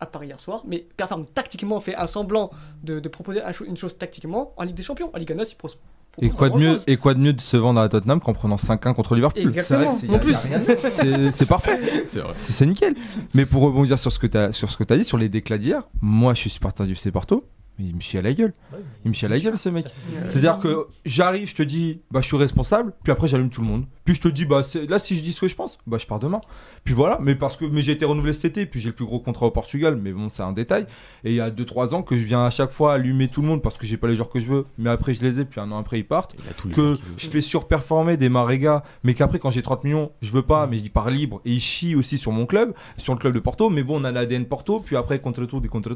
à 0.00 0.06
Paris 0.06 0.26
hier 0.28 0.40
soir, 0.40 0.62
mais 0.66 0.86
performe 0.96 1.26
tactiquement, 1.26 1.80
fait 1.80 1.94
un 1.94 2.06
semblant 2.06 2.50
de, 2.82 3.00
de 3.00 3.08
proposer 3.08 3.42
un 3.42 3.52
cho- 3.52 3.64
une 3.64 3.76
chose 3.76 3.96
tactiquement 3.96 4.52
en 4.56 4.64
Ligue 4.64 4.74
des 4.76 4.82
Champions. 4.82 5.10
En 5.14 5.18
Ligue 5.18 5.32
1, 5.32 5.36
il 5.36 5.56
propose. 5.56 5.78
et 6.20 6.30
quoi 6.30 6.48
de 6.50 6.56
mieux 6.56 6.78
et 6.86 6.96
quoi 6.96 7.14
de 7.14 7.20
mieux 7.20 7.32
de 7.32 7.40
se 7.40 7.56
vendre 7.56 7.80
à 7.80 7.88
Tottenham 7.88 8.20
qu'en 8.20 8.32
prenant 8.34 8.56
5-1 8.56 8.92
contre 8.94 9.14
Liverpool? 9.14 9.52
C'est 9.60 9.76
vrai 9.76 9.86
que 9.86 10.18
plus. 10.18 10.36
c'est- 11.32 11.46
parfait. 11.46 11.80
C'est 12.32 12.66
nickel. 12.66 12.94
Mais 13.34 13.46
pour 13.46 13.62
rebondir 13.62 13.98
sur 13.98 14.12
ce 14.12 14.18
que 14.18 14.26
tu 14.26 14.36
as, 14.38 14.52
sur 14.52 14.70
ce 14.70 14.76
que 14.76 14.84
as 14.92 14.96
dit, 14.96 15.04
sur 15.04 15.18
les 15.18 15.28
déclats 15.28 15.58
d'hier, 15.58 15.88
moi 16.00 16.34
je 16.34 16.40
suis 16.40 16.50
supporter 16.50 16.86
du 16.86 16.92
FC 16.92 17.10
Porto, 17.10 17.44
il 17.78 17.94
me 17.94 18.00
chie 18.00 18.18
à 18.18 18.22
la 18.22 18.32
gueule. 18.32 18.52
Il 19.04 19.08
me 19.08 19.14
chie 19.14 19.26
à 19.26 19.28
la 19.28 19.40
gueule 19.40 19.56
ce 19.56 19.68
mec. 19.68 19.86
C'est-à-dire 20.26 20.58
que 20.58 20.86
j'arrive, 21.04 21.48
je 21.48 21.54
te 21.54 21.62
dis, 21.62 22.00
bah 22.10 22.20
je 22.20 22.26
suis 22.26 22.36
responsable, 22.36 22.92
puis 23.02 23.12
après 23.12 23.28
j'allume 23.28 23.50
tout 23.50 23.60
le 23.60 23.66
monde. 23.66 23.84
Puis 24.04 24.14
je 24.14 24.20
te 24.20 24.28
dis, 24.28 24.44
bah 24.44 24.62
là 24.88 24.98
si 24.98 25.16
je 25.16 25.22
dis 25.22 25.32
ce 25.32 25.40
que 25.40 25.48
je 25.48 25.54
pense, 25.54 25.78
bah 25.86 25.98
je 25.98 26.06
pars 26.06 26.20
demain. 26.20 26.40
Puis 26.84 26.94
voilà, 26.94 27.18
mais 27.20 27.34
parce 27.34 27.56
que 27.56 27.64
mais 27.64 27.82
j'ai 27.82 27.92
été 27.92 28.04
renouvelé 28.04 28.32
cet 28.32 28.44
été, 28.44 28.66
puis 28.66 28.80
j'ai 28.80 28.90
le 28.90 28.94
plus 28.94 29.06
gros 29.06 29.20
contrat 29.20 29.46
au 29.46 29.50
Portugal, 29.50 29.98
mais 30.00 30.12
bon 30.12 30.28
c'est 30.28 30.42
un 30.42 30.52
détail. 30.52 30.86
Et 31.24 31.30
il 31.30 31.36
y 31.36 31.40
a 31.40 31.50
2-3 31.50 31.94
ans 31.94 32.02
que 32.02 32.16
je 32.16 32.24
viens 32.24 32.44
à 32.44 32.50
chaque 32.50 32.70
fois 32.70 32.94
allumer 32.94 33.28
tout 33.28 33.40
le 33.40 33.48
monde 33.48 33.62
parce 33.62 33.78
que 33.78 33.86
j'ai 33.86 33.96
pas 33.96 34.08
les 34.08 34.16
joueurs 34.16 34.30
que 34.30 34.40
je 34.40 34.46
veux, 34.46 34.66
mais 34.78 34.90
après 34.90 35.14
je 35.14 35.22
les 35.22 35.40
ai, 35.40 35.44
puis 35.44 35.60
un 35.60 35.70
an 35.72 35.78
après 35.78 35.98
ils 35.98 36.06
partent. 36.06 36.36
Que 36.72 36.98
je 37.16 37.28
fais 37.28 37.40
surperformer 37.40 38.16
des 38.16 38.28
Marega, 38.28 38.82
mais 39.02 39.14
qu'après 39.14 39.38
quand 39.38 39.50
j'ai 39.50 39.62
30 39.62 39.84
millions, 39.84 40.12
je 40.20 40.30
veux 40.32 40.42
pas, 40.42 40.66
mais 40.66 40.78
il 40.78 40.90
part 40.90 41.10
libre 41.10 41.40
et 41.44 41.52
il 41.52 41.60
chie 41.60 41.94
aussi 41.94 42.18
sur 42.18 42.32
mon 42.32 42.46
club, 42.46 42.74
sur 42.98 43.14
le 43.14 43.18
club 43.18 43.34
de 43.34 43.40
Porto. 43.40 43.70
Mais 43.70 43.82
bon, 43.82 44.00
on 44.00 44.04
a 44.04 44.12
l'ADN 44.12 44.44
Porto, 44.44 44.80
puis 44.80 44.96
après 44.96 45.18
contre 45.18 45.44
tout, 45.46 45.60
des 45.60 45.68
contre 45.68 45.94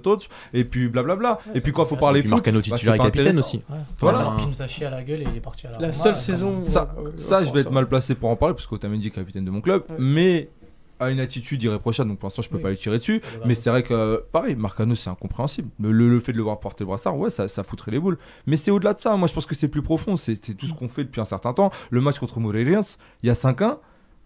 et 0.53 0.64
puis 0.64 0.88
blablabla. 0.88 1.38
et 1.55 1.61
puis 1.72 1.83
il 1.83 1.87
faut 1.88 1.96
parler 1.96 2.20
Et 2.20 2.22
puis 2.22 2.28
foot, 2.31 2.37
Marcano 2.38 2.59
bah, 2.59 2.62
titulaire 2.76 2.94
et 2.94 2.98
capitaine 2.98 3.38
aussi. 3.38 3.57
Ouais. 3.68 3.76
Voilà. 3.98 4.37
Nous 4.46 4.62
a 4.62 4.66
chié 4.66 4.87
à 4.87 4.90
la 4.90 5.02
gueule 5.02 5.22
et 5.22 5.26
il 5.31 5.37
est 5.37 5.40
parti 5.40 5.66
à 5.66 5.70
la 5.70 5.78
La 5.78 5.87
Roma, 5.88 5.92
seule 5.92 6.16
saison. 6.16 6.64
Ça, 6.64 6.94
euh, 6.98 7.11
ça, 7.16 7.44
je 7.44 7.52
vais 7.52 7.61
être 7.61 7.68
ça. 7.68 7.72
mal 7.74 7.88
placé 7.88 8.14
pour 8.14 8.31
en 8.31 8.37
parler 8.37 8.54
parce 8.54 8.66
qu'Otamendi 8.66 9.09
est 9.09 9.11
capitaine 9.11 9.44
de 9.44 9.50
mon 9.50 9.61
club, 9.61 9.83
Ouais. 9.88 9.96
mais 9.98 10.48
a 11.00 11.11
une 11.11 11.20
attitude 11.20 11.62
irréprochable, 11.62 12.09
donc 12.11 12.18
pour 12.18 12.26
l'instant 12.26 12.42
je 12.42 12.48
peux 12.48 12.57
Oui. 12.57 12.62
pas 12.62 12.70
lui 12.70 12.76
tirer 12.76 12.98
dessus. 12.98 13.20
Mais 13.46 13.54
c'est 13.54 13.70
vrai 13.70 13.85
que, 13.85 13.94
euh, 13.94 14.18
pareil, 14.33 14.57
Marcano 14.57 14.96
c'est 14.96 15.09
incompréhensible. 15.11 15.68
Le, 15.81 15.92
le- 15.92 16.18
fait 16.18 16.33
de 16.33 16.37
le 16.38 16.42
voir 16.42 16.59
porter 16.59 16.83
le 16.83 16.88
brassard, 16.88 17.16
ouais, 17.16 17.31
ça, 17.31 17.46
ça 17.46 17.62
foutrait 17.62 17.92
les 17.92 18.00
boules. 18.00 18.18
Mais 18.46 18.57
c'est 18.57 18.72
au-delà 18.72 18.94
de 18.94 18.98
ça. 18.98 19.16
Moi 19.16 19.28
je 19.28 19.35
pense 19.35 19.46
que 19.46 19.54
c'est 19.54 19.68
plus 19.68 19.83
profond. 19.83 20.16
C'est 20.16 20.35
c'est 20.44 20.54
tout 20.54 20.66
ce 20.66 20.72
qu'on 20.74 20.88
fait 20.88 21.04
depuis 21.04 21.20
un 21.20 21.24
certain 21.24 21.52
temps. 21.52 21.70
Le 21.90 22.00
match 22.00 22.18
contre 22.18 22.40
Moreirians, 22.40 22.81
il 23.22 23.28
y 23.28 23.31
a 23.31 23.35
5-1. 23.35 23.78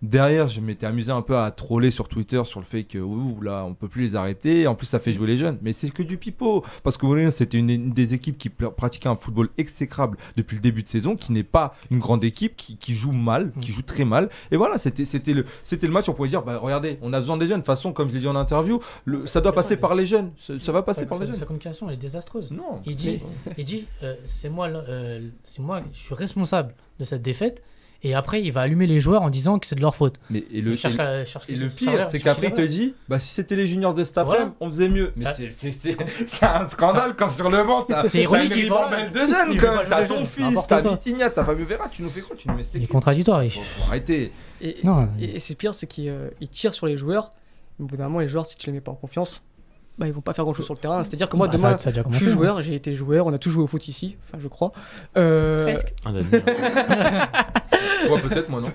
Derrière, 0.03 0.49
je 0.49 0.61
m'étais 0.61 0.85
amusé 0.85 1.13
un 1.13 1.23
peu 1.23 1.37
à 1.37 1.51
troller 1.53 1.93
sur 1.93 2.09
Twitter 2.09 2.43
sur 2.45 2.59
le 2.59 2.67
fait 2.67 2.83
que 2.83 2.99
ouh, 2.99 3.41
là, 3.41 3.65
on 3.65 3.75
peut 3.75 3.87
plus 3.87 4.03
les 4.03 4.17
arrêter. 4.17 4.67
En 4.67 4.75
plus, 4.75 4.87
ça 4.87 4.99
fait 4.99 5.13
jouer 5.13 5.29
les 5.29 5.39
jeunes. 5.39 5.59
Mais 5.63 5.73
c'est 5.73 5.91
que 5.91 6.03
du 6.03 6.19
pipeau. 6.19 6.65
Parce 6.83 6.97
que 6.97 7.07
Moreirians, 7.07 7.31
c'était 7.31 7.59
une, 7.59 7.71
une 7.71 7.91
des 7.93 8.13
équipes 8.13 8.37
qui 8.37 8.49
pratiquait 8.49 9.09
un 9.09 9.15
football 9.15 9.49
exécrable 9.59 10.19
depuis 10.37 10.57
le 10.57 10.61
début 10.61 10.83
de 10.83 10.89
saison, 10.89 11.15
qui 11.15 11.31
n'est 11.31 11.45
pas 11.45 11.77
une 11.91 12.01
grande 12.01 12.25
équipe, 12.25 12.57
qui, 12.57 12.77
qui 12.77 12.95
joue 12.95 13.13
mal, 13.13 13.53
qui 13.61 13.71
joue 13.71 13.83
très 13.83 14.05
mal. 14.05 14.29
Et 14.51 14.57
voilà, 14.57 14.77
c'était 14.79 15.05
le, 15.33 15.45
match. 15.89 16.09
On 16.09 16.15
pouvait 16.15 16.29
dire, 16.29 16.43
bah, 16.43 16.59
regardez, 16.59 16.99
on 17.01 17.13
a 17.13 17.21
besoin 17.21 17.37
des 17.37 17.47
jeunes. 17.47 17.59
De 17.59 17.63
toute 17.63 17.67
façon, 17.67 17.93
comme 17.93 18.09
je 18.09 18.15
l'ai 18.15 18.21
dit 18.21 18.29
en 18.29 18.35
interview, 18.37 18.81
le- 19.05 19.27
ça 19.29 19.41
doit 19.41 19.53
passer 19.53 19.77
par 19.77 19.95
les 19.95 20.05
jeunes. 20.05 20.33
Ça, 20.37 20.59
ça 20.59 20.73
va 20.73 20.83
passer 20.83 21.07
par 21.07 21.19
les 21.21 21.27
jeunes. 21.27 21.37
Sa 21.37 21.47
communication 21.47 21.89
elle 21.89 21.95
est 21.95 21.99
désastreuse. 21.99 22.51
Non. 22.51 22.81
Il 22.87 22.97
dit, 22.97 23.21
il 23.57 23.65
dit 23.65 23.87
euh, 24.03 24.15
c'est 24.27 24.49
moi, 24.49 24.67
euh, 24.69 25.29
c'est 25.45 25.63
moi, 25.63 25.81
je 25.93 26.01
suis 26.01 26.15
responsable 26.15 26.75
de 26.99 27.05
cette 27.05 27.23
défaite. 27.23 27.63
Et 28.05 28.15
après, 28.15 28.43
il 28.43 28.51
va 28.53 28.63
allumer 28.63 28.87
les 28.89 29.01
joueurs 29.01 29.23
en 29.23 29.31
disant 29.31 29.59
que 29.61 29.67
c'est 29.67 29.77
de 29.77 29.81
leur 29.81 29.95
faute. 29.95 30.17
Mais 30.29 30.45
et 30.53 30.61
le, 30.61 30.73
Il 30.73 30.79
cherche 30.79 30.95
et- 30.95 30.99
la- 30.99 31.25
cherche 31.25 31.45
et 31.49 31.53
les- 31.53 31.59
le 31.59 31.65
cherche 31.69 31.75
pire, 31.77 32.11
c'est 32.11 32.19
qu'après, 32.19 32.49
il 32.49 32.53
te 32.53 32.61
dit 32.63 32.95
bah, 33.09 33.19
si 33.21 33.29
c'était 33.33 33.55
les 33.55 33.67
juniors 33.69 33.95
de 33.95 34.03
cet 34.03 34.19
on 34.61 34.67
faisait 34.67 34.89
mieux. 34.89 35.13
Mais 35.17 35.27
Ah, 35.29 35.33
c'est- 35.51 36.45
un 36.45 36.69
scandale 36.69 37.15
quand 37.17 37.31
sur 37.31 37.49
le 37.49 37.63
banc, 37.65 37.83
t'as 37.89 38.03
ironique, 38.19 38.57
une 38.57 38.63
ribambelle 38.65 39.13
de 39.13 39.19
jeunes, 39.21 39.87
T'as 39.89 40.05
ton 40.07 40.25
fils, 40.25 40.67
t'as. 40.67 40.81
Vitinha, 40.81 41.31
t'as 41.31 41.45
Fabio 41.45 41.65
Vera, 41.65 41.89
tu 41.89 42.03
nous 42.03 42.09
fais 42.11 42.21
quoi 42.23 42.35
Tu 42.37 42.49
nous 42.49 42.55
mets 42.55 42.63
Il 42.75 42.83
est 42.83 42.87
contradictoire. 42.87 43.45
il- 43.45 43.51
faut, 43.51 43.61
arrêter. 43.89 44.33
Et, 44.61 44.75
c'est 45.39 45.55
pire, 45.55 45.75
c'est 45.75 45.87
qu'ils 45.87 46.09
euh, 46.09 46.29
tirent 46.51 46.75
sur 46.75 46.87
les 46.87 46.97
joueurs. 46.97 47.33
Mais 47.79 47.85
au 47.85 47.89
bout 47.89 47.97
d'un 47.97 48.05
moment, 48.05 48.21
les 48.21 48.29
joueurs, 48.29 48.47
si 48.47 48.57
tu 48.57 48.67
les 48.67 48.73
mets 48.73 48.81
pas 48.81 48.93
en 48.93 48.97
confiance, 48.97 49.43
bah, 49.99 50.07
ils 50.07 50.13
vont 50.13 50.21
pas 50.21 50.33
faire 50.35 50.45
grand 50.45 50.55
chose 50.55 50.65
sur 50.65 50.75
le 50.75 50.81
terrain. 50.81 51.05
C'est-à-dire 51.05 51.29
que 51.29 51.37
moi, 51.37 51.47
Bah, 51.49 51.55
demain, 51.57 51.79
ça 51.79 51.91
je 51.93 52.17
suis 52.17 52.27
hein. 52.27 52.31
joueur, 52.31 52.63
j'ai 52.63 52.75
été 52.75 52.95
joueur, 52.95 53.27
on 53.27 53.33
a 53.33 53.39
tous 53.39 53.51
joué 53.51 53.63
au 53.63 53.67
foot 53.67 53.87
ici, 53.89 54.17
enfin, 54.29 54.39
je 54.41 54.49
crois. 54.49 54.73
Euh, 55.17 55.65
Presque. 55.65 55.93
Un 56.05 56.13
d'avenir. 56.15 56.43
Toi, 58.07 58.19
peut-être, 58.29 58.49
moi, 58.49 58.61
non. 58.61 58.69
Et 58.69 58.73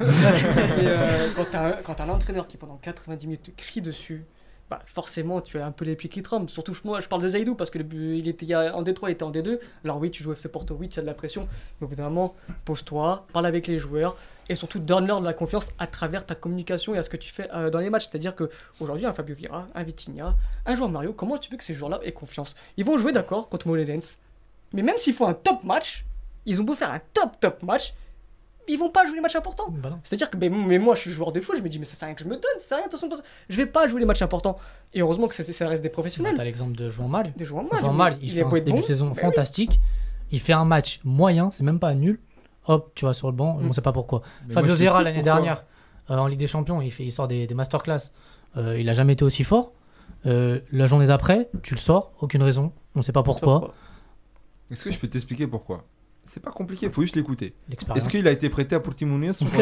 euh, 0.87 1.27
quand 1.35 1.45
t'as 1.51 2.03
un, 2.05 2.09
un 2.09 2.13
entraîneur 2.13 2.47
qui 2.47 2.57
pendant 2.57 2.77
90 2.77 3.27
minutes 3.27 3.43
te 3.43 3.51
crie 3.61 3.81
dessus, 3.81 4.25
bah 4.69 4.79
forcément 4.85 5.39
tu 5.39 5.57
as 5.59 5.65
un 5.65 5.71
peu 5.71 5.85
les 5.85 5.95
pieds 5.95 6.09
qui 6.09 6.21
tremblent. 6.21 6.49
Surtout 6.49 6.73
moi 6.83 6.99
je 6.99 7.07
parle 7.07 7.21
de 7.21 7.29
Zaidou 7.29 7.55
parce 7.55 7.69
que 7.69 7.77
le- 7.79 8.15
il 8.15 8.27
était 8.27 8.45
il 8.45 8.49
y 8.49 8.53
a- 8.53 8.75
en 8.75 8.83
D3, 8.83 9.07
il 9.07 9.11
était 9.11 9.23
en 9.23 9.31
D2. 9.31 9.59
Alors 9.85 9.97
oui 9.97 10.11
tu 10.11 10.21
joues 10.23 10.33
FC 10.33 10.49
Porto, 10.49 10.75
oui 10.77 10.89
tu 10.89 10.99
as 10.99 11.03
de 11.03 11.07
la 11.07 11.13
pression, 11.13 11.47
mais 11.79 11.85
au 11.85 11.87
bout 11.87 11.95
d'un 11.95 12.03
moment 12.09 12.35
pose-toi, 12.65 13.25
parle 13.31 13.45
avec 13.45 13.67
les 13.67 13.77
joueurs 13.79 14.17
et 14.49 14.55
surtout 14.55 14.79
donne-leur 14.79 15.21
de 15.21 15.25
la 15.25 15.33
confiance 15.33 15.71
à 15.79 15.87
travers 15.87 16.25
ta 16.25 16.35
communication 16.35 16.95
et 16.95 16.97
à 16.97 17.03
ce 17.03 17.09
que 17.09 17.17
tu 17.17 17.31
fais 17.31 17.49
euh, 17.53 17.69
dans 17.69 17.79
les 17.79 17.89
matchs. 17.89 18.09
C'est-à-dire 18.09 18.35
que 18.35 18.49
aujourd'hui 18.79 19.05
un 19.05 19.13
Fabio 19.13 19.35
Vieira, 19.35 19.67
un 19.73 19.83
Vitinha, 19.83 20.35
un 20.65 20.75
joueur 20.75 20.89
Mario, 20.89 21.13
comment 21.13 21.37
tu 21.37 21.51
veux 21.51 21.57
que 21.57 21.63
ces 21.63 21.73
joueurs-là 21.73 21.99
aient 22.03 22.11
confiance? 22.11 22.55
Ils 22.77 22.85
vont 22.85 22.97
jouer 22.97 23.11
d'accord 23.11 23.49
contre 23.49 23.67
Molenens, 23.67 24.17
mais 24.73 24.81
même 24.81 24.97
s'ils 24.97 25.13
font 25.13 25.27
un 25.27 25.33
top 25.33 25.63
match, 25.63 26.05
ils 26.45 26.61
ont 26.61 26.63
beau 26.63 26.75
faire 26.75 26.91
un 26.91 27.01
top 27.13 27.39
top 27.39 27.63
match, 27.63 27.93
ils 28.69 28.77
vont 28.77 28.89
pas 28.89 29.05
jouer 29.05 29.15
les 29.15 29.21
matchs 29.21 29.35
importants. 29.35 29.69
Bah. 29.69 29.97
C'est-à-dire 30.03 30.29
que 30.29 30.37
mais, 30.37 30.49
mais 30.49 30.77
moi 30.77 30.95
je 30.95 31.01
suis 31.01 31.11
joueur 31.11 31.31
de 31.31 31.39
foot, 31.39 31.55
je 31.57 31.61
me 31.61 31.69
dis 31.69 31.79
mais 31.79 31.85
ça 31.85 31.95
sert 31.95 32.05
à 32.05 32.07
rien 32.07 32.15
que 32.15 32.23
je 32.23 32.27
me 32.27 32.35
donne, 32.35 32.43
ça 32.57 32.63
sert 32.67 32.77
à 32.77 32.79
rien 32.81 32.87
de 32.87 32.91
toute 32.91 32.99
façon, 32.99 33.23
je 33.49 33.57
vais 33.57 33.65
pas 33.65 33.87
jouer 33.87 33.99
les 33.99 34.05
matchs 34.05 34.21
importants. 34.21 34.57
Et 34.93 35.01
heureusement 35.01 35.27
que 35.27 35.35
ça, 35.35 35.43
ça 35.43 35.67
reste 35.67 35.83
des 35.83 35.89
Bah, 35.89 35.93
professionnels. 35.93 36.35
T'as 36.35 36.43
l'exemple 36.43 36.75
de 36.75 36.89
Jouan 36.89 37.07
Mal. 37.07 37.33
Des 37.35 37.45
joueurs 37.45 37.63
mal. 37.63 37.79
Jouan 37.79 37.93
Mal, 37.93 38.17
il, 38.21 38.31
est 38.31 38.43
fait 38.43 38.43
un 38.43 38.49
début 38.49 38.71
bon, 38.71 38.77
de 38.79 38.85
saison 38.85 39.11
oui. 39.13 39.21
fantastique. 39.21 39.79
Il 40.31 40.39
fait 40.39 40.53
un 40.53 40.65
match 40.65 40.99
moyen, 41.03 41.51
c'est 41.51 41.63
même 41.63 41.79
pas 41.79 41.93
nul. 41.93 42.19
Hop, 42.67 42.91
tu 42.95 43.05
vas 43.05 43.13
sur 43.13 43.27
le 43.29 43.35
banc, 43.35 43.55
Mm. 43.57 43.69
on 43.69 43.73
sait 43.73 43.81
pas 43.81 43.93
pourquoi. 43.93 44.21
Mais 44.47 44.53
Fabio 44.53 44.75
t'explique 44.75 45.03
l'année 45.03 45.23
dernière, 45.23 45.63
euh, 46.09 46.17
en 46.17 46.27
Ligue 46.27 46.39
des 46.39 46.47
Champions, 46.47 46.81
il, 46.81 46.91
fait, 46.91 47.03
il 47.03 47.11
sort 47.11 47.27
des, 47.27 47.47
des 47.47 47.53
masterclass. 47.55 48.11
Euh, 48.57 48.79
il 48.79 48.89
a 48.89 48.93
jamais 48.93 49.13
été 49.13 49.23
aussi 49.25 49.43
fort. 49.43 49.71
Euh, 50.25 50.59
la 50.71 50.87
journée 50.87 51.07
d'après, 51.07 51.49
tu 51.63 51.73
le 51.75 51.79
sors, 51.79 52.11
aucune 52.21 52.43
raison, 52.43 52.71
on 52.95 53.01
sait 53.01 53.11
pas 53.11 53.23
pourquoi? 53.23 53.73
Est-ce 54.71 54.83
que 54.83 54.91
je 54.91 54.99
peux 54.99 55.07
t'expliquer 55.07 55.47
pourquoi? 55.47 55.83
C'est 56.29 56.41
pas 56.43 56.51
compliqué, 56.51 56.89
faut 56.89 57.01
juste 57.01 57.15
l'écouter. 57.15 57.53
Est-ce 57.95 58.09
qu'il 58.09 58.27
a 58.27 58.31
été 58.31 58.49
prêté 58.49 58.75
à 58.75 58.79
Portimonense 58.81 59.39
ou 59.41 59.45
pas. 59.45 59.61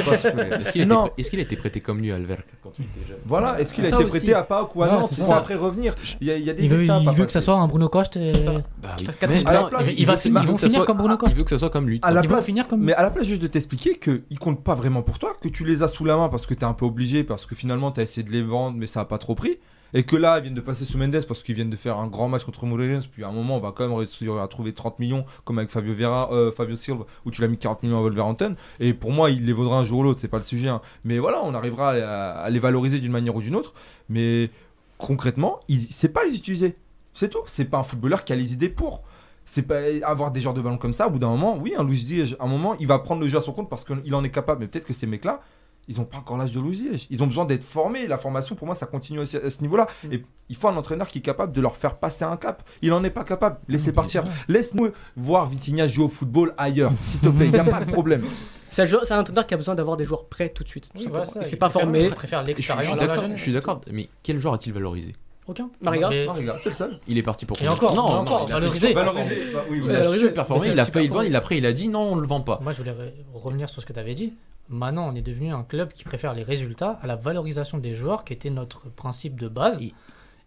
Est-ce 0.59 0.71
qu'il 0.71 0.81
a, 0.81 0.85
Non. 0.85 1.05
été- 1.05 1.21
est-ce 1.21 1.29
qu'il 1.29 1.39
a 1.39 1.43
été 1.43 1.55
prêté 1.55 1.79
comme 1.79 1.99
lui 1.99 2.11
à 2.11 2.15
Alverc 2.15 2.43
quand 2.63 2.71
il 2.79 2.85
était 2.85 3.07
jeune 3.07 3.17
Voilà, 3.25 3.59
est-ce 3.59 3.71
qu'il 3.71 3.85
a 3.85 3.89
été 3.89 3.97
aussi. 3.97 4.07
prêté 4.07 4.33
à 4.33 4.41
Pâques 4.43 4.75
ou 4.75 4.81
à 4.81 4.87
Nantes 4.87 5.05
c'est 5.05 5.31
après 5.31 5.55
revenir? 5.55 5.93
Il 6.21 6.27
y 6.27 6.31
a, 6.31 6.37
il 6.37 6.43
y 6.43 6.49
a 6.49 6.53
des 6.53 6.63
Il 6.63 6.69
veut, 6.69 6.83
étapes 6.83 7.01
il 7.03 7.09
à 7.09 7.11
veut 7.11 7.25
que 7.25 7.31
ça 7.31 7.41
soit 7.41 7.53
un 7.55 7.67
Bruno 7.67 7.87
Coste. 7.87 8.17
et-. 8.17 8.33
Bah 8.81 8.95
oui. 8.99 9.07
Mais 9.29 9.43
place, 9.43 9.83
il, 9.87 9.89
il 9.91 9.99
il 9.99 10.05
va 10.07 10.13
il 10.15 10.25
ils 10.25 10.33
vont 10.47 10.57
finir 10.57 10.75
soit- 10.77 10.85
comme 10.85 10.97
Bruno 10.97 11.17
Coste. 11.17 11.33
Il 11.33 11.37
veut 11.37 11.43
que 11.43 11.49
ça 11.51 11.59
soit 11.59 11.69
comme 11.69 11.87
lui. 11.87 11.99
À 12.01 12.11
la 12.11 12.21
Ils 12.21 12.23
vont 12.27 12.33
place, 12.35 12.45
finir 12.45 12.67
comme- 12.67 12.81
Mais 12.81 12.93
à 12.93 13.03
la 13.03 13.11
place 13.11 13.25
juste 13.27 13.41
de 13.43 13.47
t'expliquer 13.47 13.99
qu'ils 13.99 14.39
comptent 14.39 14.63
pas 14.63 14.73
vraiment 14.75 15.03
pour 15.03 15.19
toi, 15.19 15.35
que 15.39 15.47
tu 15.49 15.65
les 15.65 15.83
as 15.83 15.87
sous 15.87 16.03
la 16.05 16.17
main 16.17 16.29
parce 16.29 16.47
que 16.47 16.55
t'es 16.55 16.65
un 16.65 16.73
peu 16.73 16.85
obligé, 16.85 17.23
parce 17.23 17.45
que 17.45 17.53
finalement 17.55 17.91
t'as 17.91 18.01
essayé 18.01 18.25
de 18.25 18.31
les 18.31 18.41
vendre 18.41 18.75
mais 18.77 18.87
ça 18.87 19.01
a 19.01 19.05
pas 19.05 19.17
trop 19.19 19.35
pris, 19.35 19.59
et 19.93 20.03
que 20.03 20.15
là 20.15 20.39
ils 20.39 20.43
viennent 20.43 20.55
de 20.55 20.61
passer 20.61 20.85
sous 20.85 20.97
Mendes 20.97 21.25
parce 21.27 21.43
qu'ils 21.43 21.55
viennent 21.55 21.69
de 21.69 21.75
faire 21.75 21.97
un 21.97 22.07
grand 22.07 22.27
match 22.27 22.43
contre 22.43 22.65
Morelense, 22.65 23.07
puis 23.07 23.23
à 23.23 23.29
un 23.29 23.31
moment 23.31 23.57
on 23.57 23.59
va 23.59 23.71
quand 23.71 23.87
même 23.87 23.97
réussir 23.97 24.37
à 24.37 24.47
trouver 24.47 24.73
30 24.73 24.99
millions 24.99 25.25
comme 25.43 25.57
avec 25.57 25.69
Fabio 25.69 25.93
Vera, 25.93 26.31
euh, 26.31 26.51
Fabio 26.51 26.75
Silva 26.75 27.05
où 27.25 27.31
tu 27.31 27.41
l'as 27.41 27.47
mis 27.47 27.57
40 27.57 27.83
millions 27.83 27.97
à 27.97 28.01
Wolverhampton, 28.01 28.55
et 28.79 28.93
pour 28.93 29.11
moi 29.11 29.29
il 29.29 29.45
les 29.45 29.53
vaudra 29.53 29.79
un 29.79 29.85
jour 29.85 29.99
ou 29.99 30.03
l'autre, 30.03 30.19
c'est 30.19 30.27
pas 30.27 30.37
le 30.37 30.43
sujet, 30.43 30.69
hein. 30.69 30.81
mais 31.03 31.19
voilà 31.19 31.41
on 31.43 31.53
arrivera 31.53 31.91
à, 31.91 32.49
les 32.49 32.59
valoriser 32.59 32.99
d'une 32.99 33.11
manière 33.11 33.35
ou 33.35 33.41
d'une 33.41 33.55
autre, 33.55 33.73
mais 34.09 34.49
concrètement 34.97 35.59
il 35.67 35.91
sait 35.91 36.09
pas 36.09 36.25
les 36.25 36.35
utiliser, 36.35 36.75
c'est 37.13 37.29
tout, 37.29 37.43
c'est 37.47 37.65
pas 37.65 37.79
un 37.79 37.83
footballeur 37.83 38.23
qui 38.23 38.33
a 38.33 38.35
les 38.35 38.53
idées 38.53 38.69
pour. 38.69 39.03
C'est 39.47 39.61
pas 39.61 39.77
avoir 40.01 40.31
des 40.31 40.39
genres 40.39 40.55
de 40.55 40.61
ballons 40.61 40.79
comme 40.79 40.91
ça 40.93 41.05
au 41.05 41.11
bout 41.11 41.19
d'un 41.19 41.29
moment 41.29 41.55
oui 41.55 41.75
un 41.77 41.83
Luis 41.83 42.03
Diaz 42.03 42.35
à 42.39 42.45
un 42.45 42.47
moment 42.47 42.73
il 42.79 42.87
va 42.87 42.97
prendre 42.97 43.21
le 43.21 43.27
jeu 43.27 43.37
à 43.37 43.41
son 43.41 43.53
compte 43.53 43.69
parce 43.69 43.85
qu'il 43.85 44.15
en 44.15 44.23
est 44.23 44.31
capable. 44.31 44.61
Mais 44.61 44.67
peut-être 44.67 44.87
que 44.87 44.93
ces 44.93 45.05
mecs 45.05 45.23
là 45.23 45.41
ils 45.87 46.01
ont 46.01 46.05
pas 46.05 46.17
encore 46.17 46.37
l'âge 46.37 46.51
de 46.51 46.61
Diaz 46.61 47.07
ils 47.09 47.21
ont 47.23 47.27
besoin 47.27 47.45
d'être 47.45 47.63
formés 47.63 48.07
la 48.07 48.17
formation 48.17 48.55
pour 48.55 48.65
moi 48.65 48.75
ça 48.75 48.85
continue 48.85 49.19
aussi 49.19 49.37
à 49.37 49.49
ce 49.49 49.61
niveau 49.61 49.77
là 49.77 49.87
Mm. 50.03 50.13
et 50.13 50.25
il 50.49 50.55
faut 50.55 50.67
un 50.67 50.75
entraîneur 50.77 51.07
qui 51.07 51.19
est 51.19 51.21
capable 51.21 51.51
de 51.53 51.61
leur 51.61 51.75
faire 51.77 51.95
passer 51.97 52.23
un 52.25 52.37
cap 52.37 52.63
il 52.81 52.91
en 52.93 53.03
est 53.03 53.09
pas 53.09 53.23
capable 53.23 53.57
laissez 53.67 53.91
partir 53.91 54.23
laisse-nous 54.47 54.91
voir 55.15 55.45
Vitinha 55.45 55.87
jouer 55.87 56.05
au 56.05 56.09
football 56.09 56.53
ailleurs 56.57 56.91
s'il 57.01 57.19
te 57.19 57.29
plaît 57.29 57.47
il 57.47 57.53
y 57.55 57.59
a 57.59 57.63
pas 57.63 57.83
de 57.85 57.91
problème 57.91 58.23
C'est 58.69 58.81
un, 58.81 59.19
entraîneur 59.19 59.47
qui 59.47 59.53
a 59.53 59.57
besoin 59.57 59.75
d'avoir 59.75 59.95
des 59.95 60.03
joueurs 60.05 60.25
prêts 60.25 60.49
tout 60.49 60.63
de 60.63 60.67
suite. 60.67 60.89
Oui, 60.95 61.05
voilà 61.09 61.23
ça, 61.23 61.43
c'est 61.45 61.51
il 61.53 61.57
pas 61.59 61.69
formé. 61.69 62.05
Il 62.05 62.13
préfère 62.13 62.43
suis- 62.45 62.55
je 62.57 62.61
suis 62.63 62.93
d'accord, 62.95 63.21
jeunesse. 63.21 63.37
je 63.37 63.41
suis 63.43 63.53
d'accord, 63.53 63.79
mais 63.89 64.09
quel 64.21 64.37
joueur 64.37 64.53
a-t-il 64.55 64.73
valorisé? 64.73 65.15
Aucun. 65.47 65.69
Mariga 65.81 66.09
Mais- 66.09 66.27
c'est 66.57 66.69
le 66.69 66.75
seul 66.75 66.99
Il 67.07 67.17
est 67.17 67.23
parti 67.23 67.45
pour 67.45 67.61
Et 67.61 67.67
encore, 67.69 67.95
non, 67.95 68.01
non, 68.09 68.13
encore, 68.21 68.45
il 68.47 68.51
a 68.51 68.55
valorisé. 68.55 68.93
Valoriser. 68.93 69.37
Bah 69.53 69.63
oui, 69.69 69.79
oui. 69.79 69.85
Il 69.85 69.91
a 69.95 69.99
Valorisé. 69.99 70.33
il 70.73 70.79
a 70.79 70.85
failli 70.85 71.07
le 71.07 71.13
vendre, 71.13 71.25
il 71.25 71.35
après 71.37 71.57
il 71.57 71.65
a 71.65 71.71
dit 71.71 71.87
non, 71.87 72.01
on 72.01 72.15
le 72.15 72.27
vend 72.27 72.41
pas. 72.41 72.59
Moi, 72.61 72.73
je 72.73 72.79
voulais 72.79 72.91
re- 72.91 73.13
revenir 73.33 73.69
sur 73.69 73.81
ce 73.81 73.85
que 73.85 73.93
tu 73.93 73.99
avais 73.99 74.15
dit. 74.15 74.33
Maintenant, 74.69 75.07
on 75.11 75.15
est 75.15 75.21
devenu 75.21 75.51
un 75.53 75.63
club 75.63 75.91
qui 75.93 76.03
préfère 76.03 76.33
les 76.33 76.43
résultats 76.43 76.99
à 77.01 77.07
la 77.07 77.15
valorisation 77.15 77.77
des 77.77 77.93
joueurs, 77.93 78.23
qui 78.23 78.33
était 78.33 78.49
notre 78.49 78.89
principe 78.89 79.39
de 79.39 79.47
base. 79.47 79.81
Et- 79.81 79.93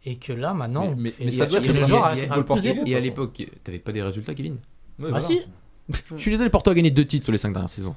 Et 0.05 0.15
que 0.17 0.33
là, 0.33 0.55
maintenant, 0.55 0.83
Mais- 0.87 0.93
on 0.93 0.97
mais- 0.97 1.11
fait 1.11 1.25
mais 1.25 1.31
ça 1.33 1.45
doit 1.47 1.59
être 1.59 1.73
le 1.73 1.83
zéro. 1.85 2.05
Et 2.87 2.95
à 2.95 3.01
l'époque, 3.01 3.43
t'avais 3.65 3.79
pas 3.81 3.93
des 3.93 4.01
résultats, 4.03 4.33
Kevin? 4.35 4.55
Ouais, 4.55 4.59
Ah 5.07 5.07
voilà. 5.09 5.21
si, 5.21 5.41
Je 5.91 6.17
suis 6.21 6.31
désolé, 6.31 6.51
Porto 6.51 6.71
a 6.71 6.75
gagné 6.75 6.91
deux 6.91 7.05
titres 7.05 7.25
sur 7.25 7.33
les 7.33 7.39
cinq 7.39 7.53
dernières 7.53 7.69
saisons. 7.69 7.95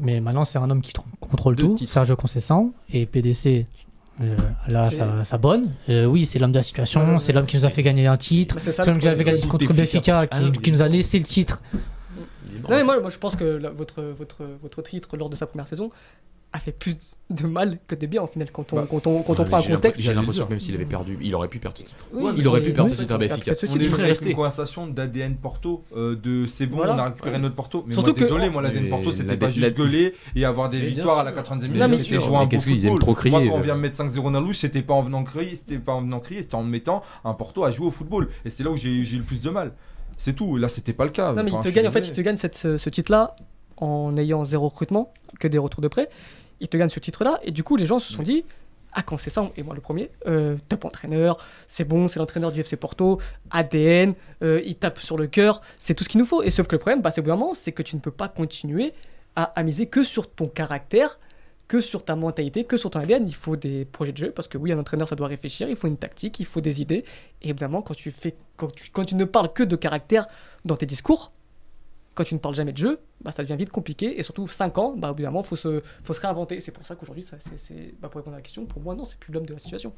mais 0.00 0.20
maintenant, 0.20 0.44
c'est 0.44 0.58
un 0.58 0.68
homme 0.70 0.80
qui 0.82 0.92
tr- 0.92 1.02
contrôle 1.20 1.54
Deux 1.56 1.62
tout. 1.64 1.74
titres. 1.76 1.92
Sergio 1.92 2.16
Conceição 2.16 2.72
et 2.92 3.06
PDC. 3.06 3.66
euh, 4.20 4.36
là, 4.68 4.90
ça, 4.90 5.24
ça 5.24 5.38
bonne. 5.38 5.72
Euh, 5.88 6.06
oui, 6.06 6.24
c'est 6.24 6.38
l'homme 6.38 6.52
de 6.52 6.58
la 6.58 6.62
situation. 6.62 7.06
Ouais, 7.12 7.18
c'est 7.18 7.32
l'homme 7.32 7.46
qui 7.46 7.56
nous 7.56 7.64
a 7.64 7.70
fait 7.70 7.82
gagner 7.82 8.06
un 8.06 8.16
titre. 8.16 8.54
Bah, 8.56 8.60
c'est 8.60 8.76
l'homme 8.86 8.98
qui 8.98 9.06
nous 9.06 9.12
a 9.12 9.16
fait 9.16 9.24
gagner 9.24 9.40
contre 9.42 9.64
Ah 9.64 10.38
qui, 10.62 10.70
nous 10.72 10.82
a 10.82 10.88
laissé 10.88 11.18
le 11.18 11.24
titre. 11.24 11.60
Non, 12.70 12.76
mais 12.76 12.84
moi, 12.84 13.00
moi 13.00 13.10
je 13.10 13.18
pense 13.18 13.36
que 13.36 13.44
la- 13.44 13.70
votre, 13.70 14.02
votre, 14.02 14.44
votre 14.62 14.82
titre 14.82 15.16
lors 15.16 15.28
de 15.30 15.36
sa 15.36 15.46
première 15.46 15.68
saison 15.68 15.90
a 16.56 16.60
fait 16.60 16.70
plus 16.70 17.16
de 17.30 17.48
mal 17.48 17.78
que 17.88 17.96
de 17.96 18.06
bien 18.06 18.22
en 18.22 18.28
final 18.28 18.48
quand 18.52 18.72
on, 18.72 18.76
Bah, 18.76 18.86
quand 18.88 19.08
on, 19.08 19.22
quand 19.24 19.40
on 19.40 19.44
prend 19.44 19.56
un 19.56 19.60
j'ai 19.60 19.70
l'impression- 19.70 19.74
contexte. 19.74 20.00
J'ai 20.00 20.14
l'impression 20.14 20.44
que 20.44 20.50
même 20.50 20.60
s'il 20.60 20.72
avait 20.76 20.84
perdu, 20.84 21.18
il 21.20 21.34
aurait 21.34 21.48
pu 21.48 21.58
perdre 21.58 21.76
ce 21.78 21.82
titre. 21.82 22.06
Oui, 22.12 22.30
il 22.36 22.46
aurait 22.46 22.60
mais- 22.60 22.66
pu 22.66 22.72
perdre 22.72 22.90
ce 22.90 22.94
titre 22.94 23.12
à 23.12 23.18
oui, 23.18 23.26
Benfica. 23.26 23.50
On. 23.60 23.74
Il 23.74 23.88
serait 23.88 24.02
avec 24.02 24.10
resté. 24.10 24.30
une 24.30 24.36
conversation 24.36 24.86
d'ADN 24.86 25.34
Porto, 25.34 25.82
euh, 25.96 26.14
de 26.14 26.46
c'est 26.46 26.66
bon, 26.66 26.76
Voilà. 26.76 26.94
on 26.94 26.98
a 26.98 27.04
récupéré 27.06 27.32
Ouais. 27.34 27.38
notre 27.40 27.56
Porto. 27.56 27.82
Mais 27.88 27.94
Surtout 27.94 28.10
moi, 28.10 28.14
que- 28.14 28.20
désolé, 28.20 28.50
moi, 28.50 28.62
l'ADN 28.62 28.84
Mais 28.84 28.88
Porto, 28.88 29.10
c'était 29.10 29.36
pas 29.36 29.46
la- 29.46 29.50
juste 29.52 29.76
gueuler 29.76 30.14
et 30.36 30.44
avoir 30.44 30.68
des 30.68 30.76
Mais 30.76 30.82
bien 30.84 30.94
victoires 30.94 31.18
à 31.18 31.24
la 31.24 31.30
sûr. 31.30 31.38
90e 31.38 31.72
Mais 31.72 31.78
Non, 31.80 31.84
mais 31.86 31.90
minute, 31.90 32.04
c'était 32.04 32.18
sûr. 32.20 32.28
jouer 32.28 32.36
un 32.36 32.38
Mais 32.38 32.44
bon 32.44 32.48
qu'est-ce 32.50 32.64
qu'ils 32.66 32.74
aiment 32.74 32.80
football. 32.82 33.00
trop 33.00 33.14
crier, 33.14 33.30
Moi, 33.32 33.40
quand 33.48 33.54
on 33.56 33.58
euh. 33.58 33.62
vient 33.62 33.74
me 33.74 33.80
mettre 33.80 33.96
5-0 33.96 34.30
dans 34.30 34.38
la 34.38 34.46
louche, 34.46 34.58
c'était 34.58 34.82
pas 34.82 34.94
en 34.94 35.02
venant 35.02 35.24
crier, 35.24 35.56
c'était 35.56 35.78
pas 35.78 35.92
en 35.94 36.02
venant 36.02 36.20
crier, 36.20 36.42
c'était 36.42 36.54
en 36.54 36.62
me 36.62 36.70
mettant 36.70 37.02
un 37.24 37.34
Porto 37.34 37.64
à 37.64 37.72
jouer 37.72 37.88
au 37.88 37.90
football. 37.90 38.28
Et 38.44 38.50
c'est 38.50 38.62
là 38.62 38.70
où 38.70 38.76
j'ai 38.76 39.02
j'ai 39.02 39.16
eu 39.16 39.18
le 39.18 39.24
plus 39.24 39.42
de 39.42 39.50
mal. 39.50 39.72
C'est 40.18 40.32
tout. 40.34 40.56
Là, 40.56 40.68
c'était 40.68 40.92
pas 40.92 41.04
le 41.04 41.10
cas. 41.10 41.32
Non, 41.32 41.42
mais 41.42 41.50
il 41.50 41.54
Enfin, 41.54 41.60
te 41.62 41.68
je 41.68 41.72
suis 41.72 41.76
gagne, 41.76 41.88
en 41.88 41.92
fait, 41.92 42.06
il 42.06 42.12
te 42.12 42.20
gagne 42.20 42.36
cette, 42.36 42.54
ce, 42.56 42.78
ce 42.78 42.90
titre-là 42.90 43.36
en 43.76 44.16
ayant 44.16 44.44
zéro 44.44 44.68
recrutement, 44.68 45.12
que 45.40 45.48
des 45.48 45.58
retours 45.58 45.80
de 45.80 45.88
prêt. 45.88 46.08
Il 46.60 46.68
te 46.68 46.76
gagne 46.76 46.88
ce 46.88 47.00
titre-là, 47.00 47.40
et 47.42 47.50
du 47.50 47.64
coup, 47.64 47.76
les 47.76 47.86
gens 47.86 47.98
se 47.98 48.12
sont 48.12 48.22
dit 48.22 48.44
Ah, 48.92 49.02
quand 49.02 49.16
c'est 49.16 49.30
ça, 49.30 49.50
et 49.56 49.62
moi 49.64 49.74
le 49.74 49.80
premier, 49.80 50.10
euh, 50.28 50.56
top 50.68 50.84
entraîneur, 50.84 51.36
c'est 51.66 51.84
bon, 51.84 52.06
c'est 52.06 52.20
l'entraîneur 52.20 52.52
du 52.52 52.60
FC 52.60 52.76
Porto, 52.76 53.20
ADN, 53.50 54.14
euh, 54.42 54.62
il 54.64 54.76
tape 54.76 55.00
sur 55.00 55.16
le 55.18 55.26
cœur, 55.26 55.60
c'est 55.80 55.94
tout 55.94 56.04
ce 56.04 56.08
qu'il 56.08 56.20
nous 56.20 56.26
faut. 56.26 56.42
Et 56.42 56.50
sauf 56.50 56.68
que 56.68 56.76
le 56.76 56.78
problème, 56.80 57.02
bah, 57.02 57.10
c'est 57.10 57.72
que 57.72 57.82
tu 57.82 57.96
ne 57.96 58.00
peux 58.00 58.12
pas 58.12 58.28
continuer 58.28 58.94
à, 59.34 59.44
à 59.58 59.62
miser 59.64 59.86
que 59.86 60.04
sur 60.04 60.30
ton 60.30 60.46
caractère, 60.46 61.18
que 61.68 61.80
sur 61.80 62.04
ta 62.04 62.16
mentalité, 62.16 62.64
que 62.64 62.76
sur 62.76 62.90
ton 62.90 63.00
ADN. 63.00 63.26
Il 63.26 63.34
faut 63.34 63.56
des 63.56 63.84
projets 63.84 64.12
de 64.12 64.18
jeu, 64.18 64.30
parce 64.30 64.48
que 64.48 64.58
oui, 64.58 64.72
un 64.72 64.78
entraîneur, 64.78 65.08
ça 65.08 65.16
doit 65.16 65.28
réfléchir, 65.28 65.68
il 65.68 65.76
faut 65.76 65.86
une 65.86 65.96
tactique, 65.96 66.40
il 66.40 66.46
faut 66.46 66.60
des 66.60 66.80
idées. 66.80 67.04
Et 67.42 67.50
évidemment, 67.50 67.82
quand 67.82 67.94
tu, 67.94 68.10
ne 68.10 69.24
parles 69.24 69.52
que 69.52 69.62
de 69.62 69.76
caractère 69.76 70.26
dans 70.64 70.76
tes 70.76 70.86
discours, 70.86 71.32
quand 72.14 72.24
tu 72.24 72.34
ne 72.34 72.38
parles 72.38 72.54
jamais 72.54 72.72
de 72.72 72.78
jeu, 72.78 73.00
bah, 73.22 73.32
ça 73.32 73.42
devient 73.42 73.56
vite 73.56 73.70
compliqué. 73.70 74.18
Et 74.18 74.22
surtout, 74.22 74.46
5 74.46 74.78
ans, 74.78 74.94
bah, 74.96 75.14
moment, 75.18 75.40
il 75.40 75.46
faut 75.46 75.56
se, 75.56 75.82
faut 76.04 76.12
se 76.12 76.20
réinventer. 76.20 76.60
C'est 76.60 76.72
pour 76.72 76.84
ça 76.84 76.94
qu'aujourd'hui, 76.94 77.22
ça, 77.22 77.36
bah, 78.00 78.08
pour 78.08 78.18
répondre 78.20 78.34
à 78.34 78.38
la 78.38 78.42
question, 78.42 78.66
pour 78.66 78.82
moi, 78.82 78.94
non, 78.94 79.04
c'est 79.04 79.18
plus 79.18 79.32
l'homme 79.32 79.46
de 79.46 79.54
la 79.54 79.58
situation. 79.58 79.92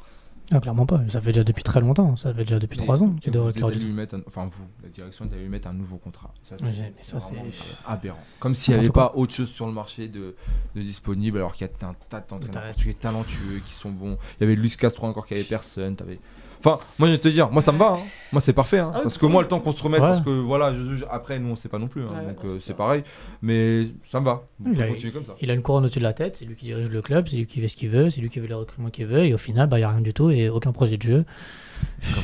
Ah, 0.52 0.60
clairement 0.60 0.86
pas. 0.86 1.00
Ça 1.08 1.20
fait 1.20 1.32
déjà 1.32 1.42
depuis 1.44 1.62
très 1.64 1.80
longtemps. 1.80 2.14
Ça 2.16 2.32
fait 2.32 2.44
déjà 2.44 2.58
depuis 2.60 2.78
3 2.78 3.02
ans 3.02 3.14
qu'il 3.20 3.32
devrait 3.32 3.52
lui 3.74 3.92
mettre 3.92 4.14
un- 4.14 4.22
Enfin, 4.28 4.46
vous, 4.46 4.64
la 4.82 4.88
direction 4.88 5.24
est 5.24 5.32
allée 5.32 5.42
lui 5.42 5.48
mettre 5.48 5.66
un 5.68 5.72
nouveau 5.72 5.96
contrat. 5.98 6.32
Ça, 6.42 6.54
Oui, 6.60 6.68
mais 6.78 6.92
ça, 7.02 7.18
c'est- 7.18 7.32
vraiment 7.32 7.50
aberrant. 7.86 8.18
Comme 8.38 8.54
s'il 8.54 8.74
n'y 8.74 8.80
avait 8.80 8.90
pas 8.90 9.12
autre 9.16 9.34
chose 9.34 9.48
sur 9.50 9.66
le 9.66 9.72
marché 9.72 10.06
de, 10.08 10.36
de 10.76 10.82
disponible, 10.82 11.38
alors 11.38 11.52
qu'il 11.54 11.66
y 11.66 11.70
a 11.70 11.88
un 11.88 11.94
tas 12.08 12.20
d'entraîneurs 12.20 12.62
portugais 12.72 12.94
talentueux 12.94 13.60
qui 13.64 13.72
sont 13.72 13.90
bons. 13.90 14.18
Il 14.38 14.42
y 14.42 14.44
avait 14.44 14.54
Luis 14.54 14.76
Castro 14.78 15.06
encore 15.06 15.26
qui 15.26 15.34
avait 15.34 15.42
personne. 15.42 15.96
T'avais 15.96 16.20
Enfin, 16.58 16.78
moi 16.98 17.08
je 17.08 17.12
vais 17.14 17.18
te 17.18 17.28
dire, 17.28 17.50
moi 17.50 17.62
ça 17.62 17.72
me 17.72 17.78
va. 17.78 17.92
hein. 17.92 17.98
Moi 18.32 18.40
c'est 18.40 18.52
parfait. 18.52 18.78
hein. 18.80 18.90
Ah 18.92 18.96
oui, 18.98 19.02
parce 19.04 19.18
que 19.18 19.26
moi, 19.26 19.40
le 19.42 19.48
temps 19.48 19.60
qu'on 19.60 19.72
se 19.72 19.82
remette, 19.82 20.00
Ouais. 20.00 20.08
parce 20.08 20.20
que 20.20 20.30
voilà, 20.30 20.74
je- 20.74 20.94
je- 20.96 21.04
après 21.10 21.38
nous 21.38 21.50
on 21.50 21.56
sait 21.56 21.68
pas 21.68 21.78
non 21.78 21.86
plus. 21.86 22.02
hein, 22.02 22.08
Ouais, 22.12 22.26
donc 22.34 22.44
euh, 22.44 22.58
c'est 22.60 22.74
pareil. 22.76 23.02
Mais 23.42 23.88
ça 24.10 24.18
me 24.20 24.24
va. 24.24 24.42
Il 24.64 24.80
a- 24.82 24.86
continuer 24.88 25.12
comme 25.12 25.24
ça. 25.24 25.34
Il 25.40 25.50
a 25.50 25.54
une 25.54 25.62
couronne 25.62 25.84
au-dessus 25.84 26.00
de 26.00 26.04
la 26.04 26.12
tête, 26.12 26.36
c'est 26.38 26.44
lui 26.44 26.56
qui 26.56 26.66
dirige 26.66 26.88
le 26.90 27.02
club, 27.02 27.28
c'est 27.28 27.36
lui 27.36 27.46
qui 27.46 27.60
fait 27.60 27.68
ce 27.68 27.76
qu'il 27.76 27.88
veut, 27.88 28.10
c'est 28.10 28.20
lui 28.20 28.28
qui 28.28 28.40
fait 28.40 28.46
les 28.48 28.54
recrutements 28.54 28.90
qu'il 28.90 29.06
veut, 29.06 29.24
et 29.24 29.32
au 29.34 29.38
final, 29.38 29.68
bah, 29.68 29.76
il 29.78 29.80
n'y 29.80 29.84
a 29.84 29.90
rien 29.90 30.00
du 30.00 30.12
tout 30.12 30.30
et 30.30 30.48
aucun 30.48 30.72
projet 30.72 30.96
de 30.96 31.02
jeu. 31.02 31.24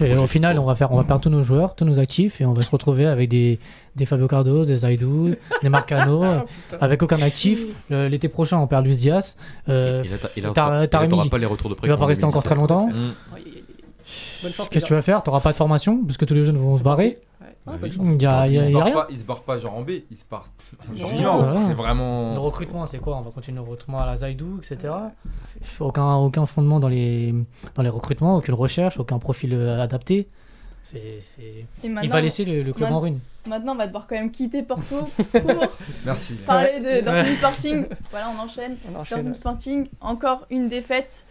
Et 0.03 0.17
au 0.17 0.27
final, 0.27 0.59
on 0.59 0.65
va, 0.65 0.75
faire, 0.75 0.91
on 0.93 0.97
va 0.97 1.05
perdre 1.05 1.23
tous 1.23 1.29
nos 1.29 1.43
joueurs, 1.43 1.75
tous 1.75 1.85
nos 1.85 1.99
actifs, 1.99 2.41
et 2.41 2.47
on 2.47 2.55
va 2.55 2.63
se 2.63 2.71
retrouver 2.71 3.05
avec 3.07 3.29
des, 3.29 3.59
des 3.97 4.07
Fabio 4.07 4.27
Cardos, 4.27 4.65
des 4.65 4.79
Zaidou, 4.79 5.35
des 5.63 5.69
Marcano, 5.69 6.23
Ah, 6.73 6.77
avec 6.81 7.03
aucun 7.03 7.21
actif. 7.21 7.61
L'été 7.91 8.29
prochain, 8.29 8.59
on 8.59 8.67
perd 8.67 8.85
Luis 8.87 8.97
Diaz. 8.97 9.37
Euh, 9.69 10.03
Taremi, 10.55 10.89
t'auras 11.11 11.29
pas 11.29 11.39
les 11.39 11.47
retours 11.47 11.69
de 11.71 11.77
il 11.83 11.89
va 11.89 11.97
pas 11.99 12.07
rester 12.07 12.25
encore 12.25 12.43
très 12.43 12.55
2017. 12.55 12.87
longtemps. 12.87 13.15
Bonne 14.43 14.53
chance. 14.53 14.69
Qu'est-ce 14.69 14.85
que 14.85 14.89
tu 14.89 14.95
vas 14.95 15.03
faire 15.03 15.23
Tu 15.23 15.31
n'auras 15.31 15.41
pas 15.41 15.53
de 15.53 15.57
formation, 15.57 16.05
parce 16.05 16.17
que 16.17 16.25
tous 16.25 16.35
les 16.35 16.45
jeunes 16.45 16.57
vont 16.59 16.77
se 16.79 16.83
barrer. 16.83 17.19
Ouais. 17.41 17.47
Ah. 17.67 17.73
Il 17.85 18.23
y 18.23 18.27
a, 18.27 18.47
il 18.49 18.55
y 18.55 18.59
a- 18.59 18.65
Ils 18.67 18.71
y 18.73 18.75
a 18.75 18.79
barrent 18.79 18.85
rien. 18.87 18.95
pas- 18.95 19.07
ils 19.11 19.21
se 19.21 19.25
barrent 19.25 19.43
pas 19.43 19.57
genre 19.59 19.75
en 19.75 19.83
B, 19.83 19.91
ils 20.11 20.17
se 20.17 20.25
partent 20.25 20.51
junior. 20.95 21.45
voilà. 21.45 21.61
C'est 21.61 21.69
Le 21.69 21.75
vraiment. 21.75 22.35
recrutement, 22.43 22.87
c'est 22.87 22.99
quoi 22.99 23.17
On 23.17 23.21
va 23.21 23.31
continuer 23.31 23.57
le 23.57 23.63
recrutement 23.63 24.01
à 24.01 24.07
la 24.07 24.17
Zaidou, 24.17 24.59
etc. 24.59 24.93
Aucun, 25.79 26.15
aucun 26.17 26.47
fondement 26.47 26.81
dans 26.81 26.89
les, 26.89 27.33
dans 27.77 27.83
les 27.83 27.89
recrutements, 27.89 28.37
aucune 28.37 28.55
recherche, 28.55 28.99
aucun 28.99 29.19
profil 29.21 29.53
euh, 29.55 29.81
adapté. 29.81 30.29
C'est, 30.83 31.21
Il 31.85 32.11
va 32.11 32.21
laisser 32.21 32.45
le, 32.45 32.63
le 32.65 32.73
club 32.73 32.81
maintenant- 32.83 32.97
en 32.97 33.01
ruine. 33.01 33.21
maintenant, 33.47 33.75
on 33.75 33.77
va 33.77 33.87
devoir 33.87 34.09
quand 34.09 34.17
même 34.17 34.33
quitter 34.33 34.65
Porto 34.65 34.97
pour 35.31 35.41
Merci. 36.05 36.35
parler 36.45 36.81
de 36.81 37.05
Dortmund 37.05 37.37
Sporting. 37.37 37.85
Voilà, 38.11 38.27
on 38.37 38.43
enchaîne. 38.43 38.77
On 38.93 38.99
enchaîne. 38.99 39.19
Dortmund 39.19 39.37
Sporting, 39.37 39.87
encore 40.01 40.47
une 40.51 40.67
défaite. 40.67 41.25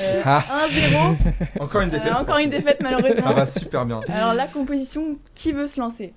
Euh, 0.00 0.22
Ah. 0.24 0.44
1-0. 0.68 1.16
Encore 1.60 1.80
une 1.82 1.88
Euh, 1.88 1.92
défaite. 1.92 2.12
encore 2.12 2.38
une 2.38 2.50
défaite, 2.50 2.78
Ça 2.80 2.90
malheureusement. 2.90 3.34
va 3.34 3.46
super 3.46 3.84
bien. 3.86 4.00
Alors, 4.08 4.34
la 4.34 4.46
composition, 4.46 5.18
qui 5.34 5.52
veut 5.52 5.66
se 5.66 5.80
lancer? 5.80 6.12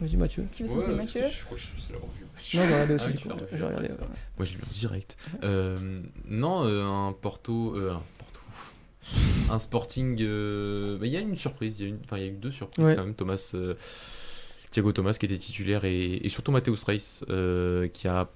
Vas-y, 0.00 0.16
Mathieu. 0.16 0.44
Qui 0.52 0.62
veut 0.64 0.68
se 0.68 0.74
lancer, 0.74 0.92
Mathieu? 0.94 1.22
je 1.30 1.44
crois 1.44 1.56
que 1.56 1.62
je 1.62 1.66
suis 1.82 1.92
l'avoir 1.92 2.10
vu. 2.12 2.22
Non, 2.24 2.28
j'ai 2.38 2.60
regardé 2.74 2.94
aussi, 2.94 3.06
Ah 3.06 3.28
l'as 3.28 3.34
revu. 3.34 3.44
J'ai 3.54 3.64
regardé. 3.64 3.88
ouais. 3.88 3.94
Moi, 4.38 4.44
je 4.44 4.50
l'ai 4.52 4.56
vu 4.58 4.62
en 4.64 4.78
direct. 4.78 5.16
Euh, 5.42 6.00
non, 6.28 6.64
euh, 6.64 6.84
un 6.84 7.12
Porto. 7.12 7.74
euh, 7.76 7.92
un 7.92 8.02
Porto. 8.18 8.40
Un 9.50 9.58
Sporting. 9.58 10.18
euh, 10.20 10.98
bah, 10.98 11.06
Il 11.06 11.12
y 11.12 11.16
a 11.16 11.20
une 11.20 11.36
surprise. 11.36 11.76
Il 11.78 11.82
y, 11.82 11.86
a 11.86 11.88
une- 11.88 11.98
enfin, 12.04 12.18
il 12.18 12.22
y 12.22 12.26
a 12.26 12.28
eu 12.28 12.32
deux 12.36 12.50
surprises 12.52 12.84
Ouais. 12.86 12.94
quand 12.96 13.04
même. 13.04 13.14
Thomas. 13.14 13.52
euh, 13.54 13.74
Thiago 14.70 14.92
Thomas 14.92 15.12
qui 15.14 15.24
était 15.26 15.38
titulaire 15.38 15.84
et, 15.84 16.16
et 16.16 16.28
surtout 16.28 16.50
Mateus 16.52 16.84
Reis 16.86 17.20
euh, 17.30 17.88
qui 17.88 18.08
a, 18.08 18.28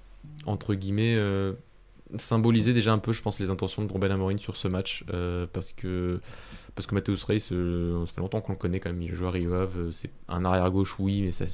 entre 0.47 0.73
guillemets, 0.73 1.13
symbolisé 2.17 2.73
déjà 2.73 2.91
un 2.93 2.97
peu, 2.97 3.11
je 3.11 3.21
pense, 3.21 3.39
les 3.39 3.49
intentions 3.49 3.83
de 3.85 3.91
Ruben 3.91 4.11
Amorim 4.11 4.39
sur 4.39 4.55
ce 4.55 4.67
match. 4.67 5.03
euh, 5.13 5.45
parce 5.51 5.71
que. 5.73 6.19
Parce 6.73 6.87
que 6.87 6.95
Mateus 6.95 7.17
Reis, 7.27 7.49
euh, 7.51 8.05
ça 8.05 8.13
fait 8.13 8.21
longtemps 8.21 8.39
qu'on 8.39 8.53
le 8.53 8.57
connaît 8.57 8.79
quand 8.79 8.89
même. 8.89 9.01
Il 9.01 9.13
joue 9.13 9.27
à 9.27 9.31
Rio 9.31 9.53
Ave. 9.53 9.77
euh, 9.77 9.91
C'est 9.91 10.09
un 10.29 10.45
arrière-gauche, 10.45 10.95
oui, 10.99 11.21
mais 11.21 11.31
ça- 11.31 11.45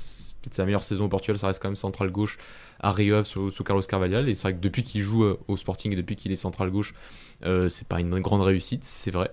sa 0.51 0.63
meilleure 0.65 0.83
saison 0.83 1.05
au 1.05 1.09
Portugal. 1.09 1.39
Ça 1.39 1.47
reste 1.47 1.59
quand 1.61 1.69
même 1.69 1.75
central-gauche 1.75 2.37
à 2.79 2.91
Rio 2.91 3.15
Ave 3.15 3.25
sous, 3.25 3.49
Carlos 3.63 3.81
Carvalhal. 3.81 4.29
Et 4.29 4.35
c'est 4.35 4.43
vrai 4.43 4.53
que 4.53 4.59
depuis 4.61 4.83
qu'il 4.83 5.01
joue 5.01 5.23
euh, 5.23 5.39
au 5.47 5.57
Sporting 5.57 5.91
et 5.91 5.95
depuis 5.95 6.15
qu'il 6.15 6.31
est 6.31 6.35
central-gauche, 6.35 6.93
c'est 7.69 7.87
pas 7.87 7.99
une 7.99 8.19
grande 8.19 8.41
réussite, 8.41 8.83
c'est 8.83 9.11
vrai. 9.11 9.31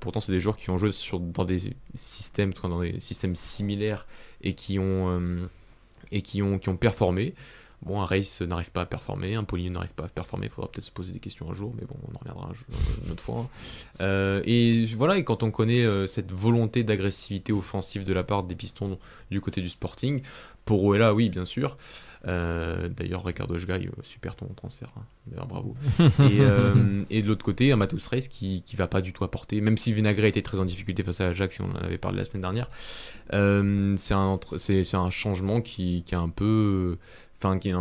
Pourtant, 0.00 0.20
c'est 0.20 0.32
des 0.32 0.40
joueurs 0.40 0.56
qui 0.56 0.70
ont 0.70 0.78
joué 0.78 0.92
sur, 0.92 1.20
dans 1.20 1.44
des 1.44 1.74
systèmes, 1.94 2.52
dans 2.62 2.80
des 2.80 3.00
systèmes 3.00 3.34
similaires 3.34 4.06
et 4.42 4.54
qui 4.54 4.78
ont, 4.78 5.38
et 6.12 6.22
qui 6.22 6.42
ont, 6.42 6.58
qui 6.58 6.68
ont 6.68 6.76
performé. 6.76 7.34
Bon, 7.82 8.00
un 8.00 8.06
Race 8.06 8.40
n'arrive 8.42 8.70
pas 8.72 8.82
à 8.82 8.86
performer, 8.86 9.34
un 9.34 9.44
Paulinho 9.44 9.70
n'arrive 9.74 9.92
pas 9.94 10.04
à 10.04 10.08
performer, 10.08 10.46
il 10.46 10.50
faudra 10.52 10.70
peut-être 10.70 10.84
se 10.86 10.90
poser 10.90 11.12
des 11.12 11.20
questions 11.20 11.48
un 11.50 11.54
jour, 11.54 11.72
mais 11.78 11.86
bon, 11.86 11.94
on 12.10 12.14
en 12.14 12.18
reviendra 12.18 12.48
un 12.50 12.54
jour- 12.54 12.66
une 13.04 13.12
autre 13.12 13.22
fois. 13.22 13.48
Euh, 14.00 14.42
et 14.44 14.86
voilà, 14.96 15.18
et 15.18 15.24
quand 15.24 15.42
on 15.42 15.50
connaît 15.50 15.84
euh, 15.84 16.06
cette 16.06 16.32
volonté 16.32 16.82
d'agressivité 16.84 17.52
offensive 17.52 18.04
de 18.04 18.12
la 18.12 18.24
part 18.24 18.42
des 18.44 18.54
pistons 18.54 18.98
du 19.30 19.40
côté 19.40 19.60
du 19.60 19.68
Sporting, 19.68 20.22
pour 20.64 20.82
Oela, 20.84 21.14
oui, 21.14 21.28
bien 21.28 21.44
sûr. 21.44 21.76
Euh, 22.26 22.88
D'ailleurs, 22.88 23.24
Ricardo 23.24 23.56
Jgai, 23.56 23.88
super 24.02 24.34
ton 24.34 24.46
transfert, 24.56 24.90
hein. 24.96 25.02
D'ailleurs, 25.28 25.46
bravo. 25.46 25.76
et, 27.10 27.18
et 27.18 27.22
de 27.22 27.28
l'autre 27.28 27.44
côté, 27.44 27.70
un 27.70 27.76
Matheus 27.76 28.08
Reis 28.08 28.26
qui, 28.28 28.62
qui 28.62 28.74
va 28.74 28.88
pas 28.88 29.00
du 29.00 29.12
tout 29.12 29.22
apporter, 29.22 29.60
même 29.60 29.78
si 29.78 29.92
Vinagre 29.92 30.24
était 30.24 30.42
très 30.42 30.58
en 30.58 30.64
difficulté 30.64 31.04
face 31.04 31.20
à 31.20 31.28
Ajax, 31.28 31.60
et 31.60 31.62
on 31.62 31.70
en 31.70 31.76
avait 31.84 31.98
parlé 31.98 32.18
la 32.18 32.24
semaine 32.24 32.42
dernière, 32.42 32.68
c'est 33.30 34.14
un, 34.14 34.38
un 34.94 35.10
changement 35.10 35.60
qui, 35.60 36.02
qui 36.04 36.14
est 36.14 36.18
un 36.18 36.28
peu. 36.30 36.98
Enfin, 37.38 37.58
qui, 37.58 37.72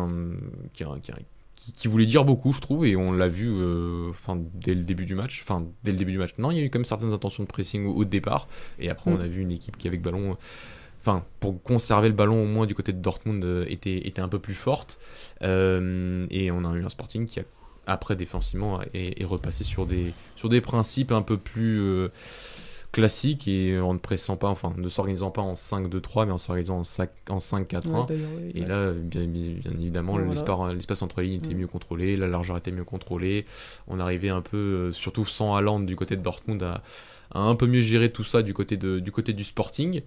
qui, 0.74 0.84
qui 1.56 1.72
qui- 1.74 1.88
voulait 1.88 2.06
dire 2.06 2.26
beaucoup, 2.26 2.52
je 2.54 2.60
trouve, 2.62 2.86
et 2.86 2.96
on 2.96 3.12
l'a 3.12 3.28
vu 3.30 3.48
euh, 3.50 4.10
enfin, 4.10 4.38
dès 4.54 4.76
le 4.76 4.84
début 4.84 5.06
du 5.06 5.16
match. 5.16 5.42
Enfin, 5.44 5.66
dès 5.84 5.92
le 5.92 5.98
début 5.98 6.12
du 6.12 6.18
match. 6.18 6.32
Non, 6.38 6.52
il 6.52 6.58
y 6.58 6.62
a 6.62 6.64
eu 6.64 6.70
quand 6.70 6.80
même 6.80 6.86
certaines 6.86 7.14
intentions 7.14 7.44
de 7.44 7.48
pressing 7.48 7.86
au, 7.86 7.94
au 7.94 8.06
départ, 8.06 8.48
et 8.80 8.90
après, 8.90 9.10
on 9.12 9.18
Mm. 9.18 9.22
a 9.22 9.28
vu 9.28 9.42
une 9.42 9.52
équipe 9.52 9.78
qui, 9.78 9.88
avec 9.88 10.02
ballon. 10.02 10.38
Enfin, 11.02 11.24
pour 11.40 11.62
conserver 11.62 12.08
le 12.08 12.16
ballon, 12.16 12.44
au 12.44 12.48
moins 12.48 12.66
du 12.66 12.74
côté 12.76 12.92
de 12.92 12.98
Dortmund, 13.00 13.44
euh, 13.46 13.66
était, 13.70 14.08
était 14.08 14.22
un 14.22 14.28
peu 14.28 14.40
plus 14.40 14.56
forte. 14.56 14.98
Euh, 15.44 16.26
et 16.32 16.50
on 16.52 16.66
a 16.66 16.74
eu 16.76 16.84
un 16.84 16.90
Sporting 16.90 17.26
qui 17.28 17.40
a, 17.40 17.44
après, 17.88 18.16
défensivement, 18.16 18.82
est, 18.94 19.22
est 19.22 19.26
repassé 19.26 19.64
sur 19.64 19.86
des, 19.86 20.14
sur 20.36 20.50
des 20.50 20.62
principes 20.62 21.12
un 21.12 21.22
peu 21.22 21.38
plus. 21.38 21.80
euh, 21.80 22.10
classiques 22.96 23.48
et 23.50 23.78
en 23.80 23.94
ne 23.94 24.00
pressant 24.00 24.38
pas, 24.38 24.48
enfin 24.48 24.74
ne 24.78 24.88
s'organisant 24.88 25.30
pas 25.30 25.42
en 25.42 25.56
5-2-3 25.56 26.26
mais 26.26 26.32
en 26.32 26.38
s'organisant 26.38 26.78
en 26.80 26.84
5- 26.84 27.10
en 27.30 27.40
5-4-1 27.40 28.00
Ouais, 28.02 28.06
d'ailleurs, 28.08 28.30
oui, 28.38 28.52
et 28.56 28.64
là, 28.64 28.92
bien, 28.94 29.22
évidemment, 29.22 30.18
l'espace, 30.18 31.02
entre 31.02 31.20
les 31.22 31.28
lignes 31.28 31.38
était 31.44 31.54
Mm. 31.54 31.58
mieux 31.58 31.68
contrôlé, 31.68 32.16
la 32.16 32.28
largeur 32.28 32.56
était 32.56 32.72
mieux 32.72 32.86
contrôlée. 32.86 33.44
On 33.88 34.00
arrivait 34.00 34.30
un 34.30 34.42
peu, 34.42 34.58
euh, 34.58 34.92
surtout 34.94 35.26
sans 35.26 35.56
Haaland 35.56 35.82
du 35.82 35.98
côté 35.98 36.16
de 36.16 36.22
Dortmund, 36.22 36.64
à, 36.64 36.82
à 37.32 37.40
un 37.42 37.56
peu 37.56 37.68
mieux 37.68 37.82
gérer 37.82 38.12
tout 38.12 38.24
ça 38.24 38.42
du 38.42 38.54
côté, 38.54 38.78
de, 38.78 39.00
du 39.00 39.12
côté 39.12 39.34
du 39.34 39.44
Sporting. 39.44 40.02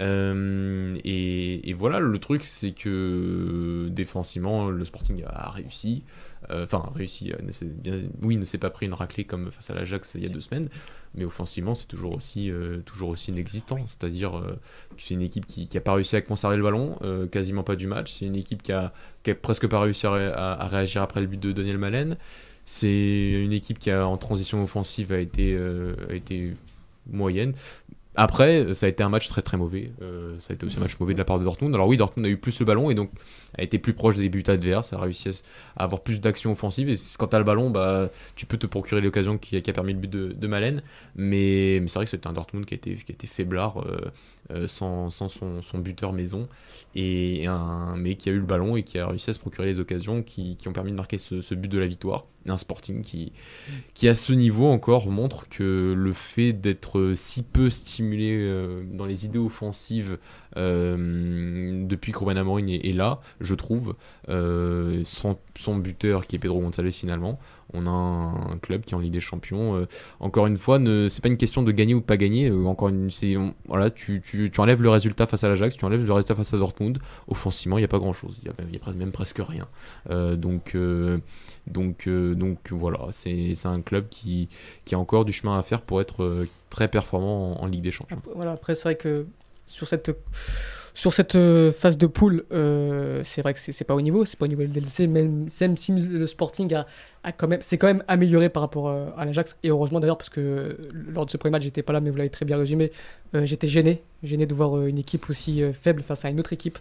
Euh, 0.00 0.96
et, 1.04 1.72
voilà, 1.72 2.00
le 2.00 2.18
truc, 2.18 2.44
c'est 2.44 2.72
que 2.72 3.88
défensivement, 3.90 4.68
le 4.70 4.84
Sporting 4.84 5.22
a 5.26 5.50
réussi. 5.50 6.02
Euh, 6.50 6.64
Enfin, 6.64 6.90
réussi, 6.94 7.32
euh, 7.32 7.66
bien, 7.82 8.02
oui, 8.22 8.36
ne 8.36 8.44
s'est 8.44 8.58
pas 8.58 8.70
pris 8.70 8.86
une 8.86 8.92
raclée 8.92 9.24
comme 9.24 9.50
face 9.50 9.70
à 9.70 9.74
l'Ajax 9.74 10.12
il 10.16 10.22
y 10.22 10.26
a 10.26 10.28
deux 10.28 10.40
semaines, 10.40 10.68
mais 11.14 11.24
offensivement, 11.24 11.74
c'est 11.74 11.86
toujours 11.86 12.14
aussi, 12.14 12.50
toujours 12.84 13.14
inexistant. 13.28 13.78
C'est-à-dire 13.86 14.42
que 14.96 15.02
c'est 15.02 15.14
une 15.14 15.22
équipe 15.22 15.46
qui 15.46 15.68
n'a 15.72 15.80
pas 15.80 15.94
réussi 15.94 16.16
à 16.16 16.20
conserver 16.22 16.56
le 16.56 16.62
ballon, 16.62 16.98
quasiment 17.30 17.62
pas 17.62 17.76
du 17.76 17.86
match. 17.86 18.18
C'est 18.18 18.26
une 18.26 18.36
équipe 18.36 18.62
qui 18.62 18.72
a, 18.72 18.92
presque 19.42 19.66
pas 19.68 19.80
réussi 19.80 20.06
à, 20.06 20.10
ré- 20.12 20.26
à- 20.26 20.52
à 20.60 20.66
réagir 20.68 21.02
après 21.02 21.20
le 21.20 21.26
but 21.28 21.40
de 21.40 21.52
Daniel 21.52 21.78
Malen. 21.78 22.16
C'est 22.66 23.30
une 23.30 23.52
équipe 23.52 23.78
qui, 23.78 23.90
a, 23.90 24.06
en 24.06 24.16
transition 24.18 24.62
offensive, 24.62 25.12
a 25.12 25.18
été 25.20 25.56
moyenne. 27.10 27.54
Après, 28.16 28.74
ça 28.74 28.86
a 28.86 28.88
été 28.88 29.02
un 29.02 29.08
match 29.08 29.28
très 29.28 29.42
très 29.42 29.56
mauvais. 29.56 29.90
Euh, 30.00 30.36
ça 30.38 30.52
a 30.52 30.54
été 30.54 30.64
aussi 30.64 30.76
un 30.76 30.80
match 30.80 30.98
mauvais 31.00 31.14
de 31.14 31.18
la 31.18 31.24
part 31.24 31.38
de 31.38 31.44
Dortmund. 31.44 31.74
Alors 31.74 31.88
oui, 31.88 31.96
Dortmund 31.96 32.26
a 32.26 32.30
eu 32.30 32.36
plus 32.36 32.60
le 32.60 32.64
ballon 32.64 32.88
et 32.90 32.94
donc 32.94 33.10
a 33.58 33.62
été 33.62 33.78
plus 33.78 33.92
proche 33.92 34.16
des 34.16 34.28
buts 34.28 34.44
adverses, 34.46 34.92
a 34.92 35.00
réussi 35.00 35.30
à, 35.76 35.82
avoir 35.84 36.02
plus 36.02 36.20
d'actions 36.20 36.52
offensives. 36.52 36.88
Et 36.88 36.94
quand 37.18 37.28
tu 37.28 37.36
as 37.36 37.40
le 37.40 37.44
ballon, 37.44 37.70
bah, 37.70 38.10
tu 38.36 38.46
peux 38.46 38.56
te 38.56 38.66
procurer 38.66 39.00
l'occasion 39.00 39.36
qui, 39.36 39.56
a- 39.56 39.72
permis 39.72 39.94
le 39.94 39.98
but 39.98 40.10
de, 40.10 40.32
de 40.32 40.46
Malen. 40.46 40.82
Mais, 41.16 41.82
c'est 41.88 41.94
vrai 41.94 42.04
que 42.04 42.10
c'était 42.10 42.28
un 42.28 42.32
Dortmund 42.32 42.66
qui 42.66 42.74
a 42.74 42.76
été, 42.76 42.94
qui 42.94 43.10
a 43.10 43.14
été 43.14 43.26
faiblard, 43.26 43.82
euh, 43.82 43.98
euh, 44.50 44.68
sans, 44.68 45.10
sans 45.10 45.28
son, 45.28 45.78
buteur 45.78 46.12
maison, 46.12 46.48
et 46.94 47.46
un, 47.46 47.96
mais 47.96 48.14
qui 48.16 48.28
a 48.28 48.32
eu 48.32 48.38
le 48.38 48.44
ballon 48.44 48.76
et 48.76 48.82
qui 48.82 48.98
a 48.98 49.06
réussi 49.08 49.30
à 49.30 49.32
se 49.32 49.38
procurer 49.38 49.66
les 49.66 49.78
occasions 49.78 50.22
qui, 50.22 50.56
ont 50.66 50.72
permis 50.72 50.90
de 50.90 50.96
marquer 50.96 51.18
ce, 51.18 51.54
but 51.54 51.68
de 51.68 51.78
la 51.78 51.86
victoire. 51.86 52.26
Un 52.46 52.58
Sporting 52.58 53.02
qui, 53.02 53.32
à 54.06 54.14
ce 54.14 54.34
niveau 54.34 54.66
encore, 54.66 55.08
montre 55.08 55.48
que 55.48 55.94
le 55.96 56.12
fait 56.12 56.52
d'être 56.52 57.14
si 57.16 57.42
peu 57.42 57.70
stimulé 57.70 58.36
euh, 58.38 58.84
dans 58.92 59.06
les 59.06 59.24
idées 59.24 59.38
offensives 59.38 60.18
euh, 60.56 61.86
depuis 61.86 62.12
que 62.12 62.18
Ruben 62.18 62.36
est, 62.68 62.92
là, 62.92 63.20
je 63.40 63.54
trouve, 63.54 63.96
euh, 64.28 65.02
son, 65.04 65.38
buteur 65.78 66.26
qui 66.26 66.36
est 66.36 66.38
Pedro 66.38 66.60
Gonçalves 66.60 66.92
finalement, 66.92 67.38
on 67.74 67.86
a 67.86 67.90
un, 67.90 68.58
club 68.58 68.82
qui 68.82 68.94
est 68.94 68.96
en 68.96 69.00
Ligue 69.00 69.12
des 69.12 69.20
Champions. 69.20 69.76
euh, 69.76 69.86
encore 70.20 70.46
une 70.46 70.56
fois, 70.56 70.78
ne, 70.78 71.08
c'est 71.08 71.22
pas 71.22 71.28
une 71.28 71.36
question 71.36 71.62
de 71.62 71.72
gagner 71.72 71.94
ou 71.94 72.00
pas 72.00 72.16
gagner. 72.16 72.48
euh, 72.48 72.64
encore 72.66 72.88
une, 72.88 73.10
voilà, 73.66 73.90
tu, 73.90 74.22
enlèves 74.58 74.82
le 74.82 74.90
résultat 74.90 75.26
face 75.26 75.44
à 75.44 75.48
l'Ajax, 75.48 75.76
tu 75.76 75.84
enlèves 75.84 76.04
le 76.04 76.12
résultat 76.12 76.34
face 76.34 76.54
à 76.54 76.58
Dortmund. 76.58 76.98
Offensivement, 77.28 77.78
il 77.78 77.82
n'y 77.82 77.86
a 77.86 77.88
pas 77.88 77.98
grand 77.98 78.12
chose. 78.12 78.40
Il 78.42 78.48
y 78.48 78.78
a, 78.78 78.92
même 78.92 79.12
presque 79.12 79.40
rien. 79.40 79.66
Euh, 80.10 80.36
donc, 80.36 80.76
donc, 81.66 82.08
donc 82.08 82.58
voilà, 82.70 83.00
c'est, 83.10 83.54
un 83.66 83.80
club 83.80 84.08
qui, 84.08 84.48
a 84.92 84.96
encore 84.96 85.24
du 85.24 85.32
chemin 85.32 85.58
à 85.58 85.62
faire 85.62 85.82
pour 85.82 86.00
être 86.00 86.46
très 86.70 86.88
performant 86.88 87.60
en, 87.60 87.64
en 87.64 87.66
Ligue 87.66 87.82
des 87.82 87.90
Champions. 87.90 88.20
Voilà, 88.34 88.52
après, 88.52 88.74
c'est 88.74 88.84
vrai 88.84 88.96
que 88.96 89.26
sur 89.66 89.88
cette, 89.88 90.10
sur 90.96 91.12
cette 91.12 91.34
euh, 91.34 91.72
phase 91.72 91.98
de 91.98 92.06
poule, 92.06 92.44
euh, 92.52 93.20
c'est 93.24 93.42
vrai 93.42 93.52
que 93.52 93.58
c'est 93.60 93.84
pas 93.84 93.96
au 93.96 94.00
niveau, 94.00 94.24
c'est 94.24 94.38
pas 94.38 94.44
au 94.44 94.48
niveau 94.48 94.62
du 94.62 94.68
DLC, 94.68 95.08
même, 95.08 95.48
même 95.60 95.76
si 95.76 95.90
le 95.90 96.24
Sporting 96.28 96.72
a, 96.72 97.32
quand 97.32 97.48
même, 97.48 97.58
c'est 97.62 97.78
quand 97.78 97.88
même 97.88 98.04
amélioré 98.06 98.48
par 98.48 98.62
rapport 98.62 98.88
euh, 98.88 99.08
à 99.16 99.24
l'Ajax, 99.24 99.56
et 99.64 99.70
heureusement 99.70 99.98
d'ailleurs, 99.98 100.16
parce 100.16 100.30
que 100.30 100.78
lors 100.92 101.26
de 101.26 101.32
ce 101.32 101.36
premier 101.36 101.50
match, 101.50 101.64
j'étais 101.64 101.82
pas 101.82 101.92
là, 101.92 102.00
mais 102.00 102.10
vous 102.10 102.16
l'avez 102.16 102.30
très 102.30 102.44
bien 102.44 102.56
résumé, 102.56 102.92
j'étais 103.42 103.66
gêné, 103.66 104.04
gêné 104.22 104.46
de 104.46 104.54
voir 104.54 104.86
une 104.86 104.98
équipe 104.98 105.28
aussi 105.28 105.64
faible 105.72 106.04
face 106.04 106.24
à 106.24 106.28
une 106.28 106.38
autre 106.38 106.52
équipe. 106.52 106.78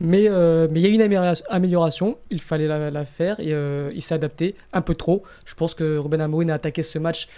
Mais 0.00 0.22
il 0.22 0.78
y 0.78 0.86
a 0.86 0.88
une 0.88 1.02
améliora- 1.02 1.42
amélioration, 1.50 2.16
il 2.30 2.40
fallait 2.40 2.66
la, 2.66 3.04
faire, 3.04 3.38
et 3.38 3.52
il 3.94 4.00
s'est 4.00 4.14
adapté 4.14 4.54
un 4.72 4.80
peu 4.80 4.94
trop. 4.94 5.24
Je 5.44 5.54
pense 5.54 5.74
que 5.74 5.98
Ruben 5.98 6.22
Amorim 6.22 6.48
a 6.48 6.54
attaqué 6.54 6.82
ce 6.82 6.98
match 6.98 7.28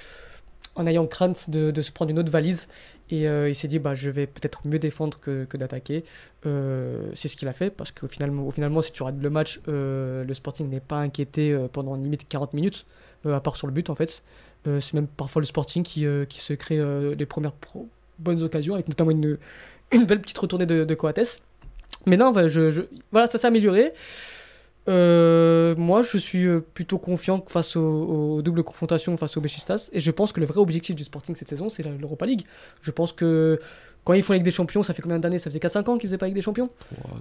en 0.77 0.87
ayant 0.87 1.07
crainte 1.07 1.51
de 1.51 1.83
se 1.83 1.91
prendre 1.91 2.13
une 2.13 2.21
autre 2.21 2.31
valise. 2.31 2.69
Et 3.11 3.29
euh, 3.29 3.49
il 3.49 3.55
s'est 3.55 3.69
dit, 3.69 3.79
bah, 3.79 3.95
je 3.95 4.11
vais 4.11 4.27
peut-être 4.27 4.67
mieux 4.67 4.79
défendre 4.79 5.19
que, 5.21 5.45
que 5.45 5.57
d'attaquer. 5.57 6.05
Euh, 6.47 7.11
c'est 7.15 7.29
ce 7.29 7.37
qu'il 7.37 7.49
a 7.49 7.53
fait, 7.53 7.71
parce 7.71 7.93
qu'au 7.93 8.09
finalement, 8.09 8.51
finalement, 8.51 8.83
si 8.83 8.93
tu 8.93 9.03
regardes 9.03 9.23
le 9.23 9.31
match, 9.31 9.61
euh, 9.69 10.25
le 10.25 10.35
Sporting 10.35 10.69
n'est 10.69 10.81
pas 10.81 10.99
inquiété 10.99 11.57
pendant 11.73 11.95
limite 11.95 12.27
40 12.29 12.55
minutes, 12.55 12.87
à 13.27 13.41
part 13.41 13.57
sur 13.57 13.67
le 13.67 13.73
but 13.73 13.91
en 13.91 13.95
fait. 13.95 14.23
C'est 14.67 14.95
même 14.95 15.07
parfois 15.07 15.41
le 15.41 15.47
Sporting 15.47 15.83
qui, 15.83 16.07
qui 16.29 16.41
se 16.41 16.55
crée 16.55 16.83
les 17.15 17.27
premières 17.27 17.53
bonnes 18.19 18.43
occasions, 18.43 18.75
avec 18.75 18.89
notamment 18.89 19.11
une, 19.11 19.37
belle 19.93 20.23
petite 20.23 20.39
retournée 20.39 20.67
de, 20.67 20.85
de 20.85 20.95
Coates. 20.95 21.41
Mais 22.07 22.17
non, 22.17 22.33
voilà 22.33 23.27
ça 23.27 23.39
s'est 23.39 23.47
amélioré. 23.47 23.93
Euh, 24.89 25.75
moi, 25.77 26.03
je 26.03 26.19
suis 26.19 26.45
euh, 26.45 26.61
plutôt 26.61 26.99
confiant 26.99 27.43
face 27.47 27.77
aux, 27.77 28.37
aux 28.37 28.43
doubles 28.43 28.63
confrontations 28.63 29.17
face 29.17 29.37
au 29.37 29.41
Besiktas 29.41 29.89
et 29.93 30.01
je 30.01 30.11
pense 30.11 30.33
que 30.33 30.41
le 30.41 30.47
vrai 30.47 30.61
objectif 30.61 30.95
du 30.95 31.05
Sporting 31.05 31.35
cette 31.35 31.49
saison, 31.49 31.69
c'est 31.69 31.83
l'Europa 31.83 32.27
League. 32.27 32.43
Je 32.83 32.91
pense 32.91 33.13
que 33.13 33.61
quand 34.05 34.13
ils 34.13 34.23
font 34.23 34.33
la 34.33 34.37
Ligue 34.39 34.45
des 34.45 34.51
Champions, 34.51 34.83
ça 34.83 34.93
fait 34.95 35.03
combien 35.03 35.19
d'années? 35.19 35.39
Ça 35.39 35.51
faisait 35.51 35.59
4-5 35.59 35.89
ans 35.89 35.97
qu'ils 35.99 36.09
faisaient 36.09 36.19
pas 36.19 36.27
la 36.27 36.29
Ligue 36.29 36.37
des 36.37 36.43
Champions? 36.43 36.69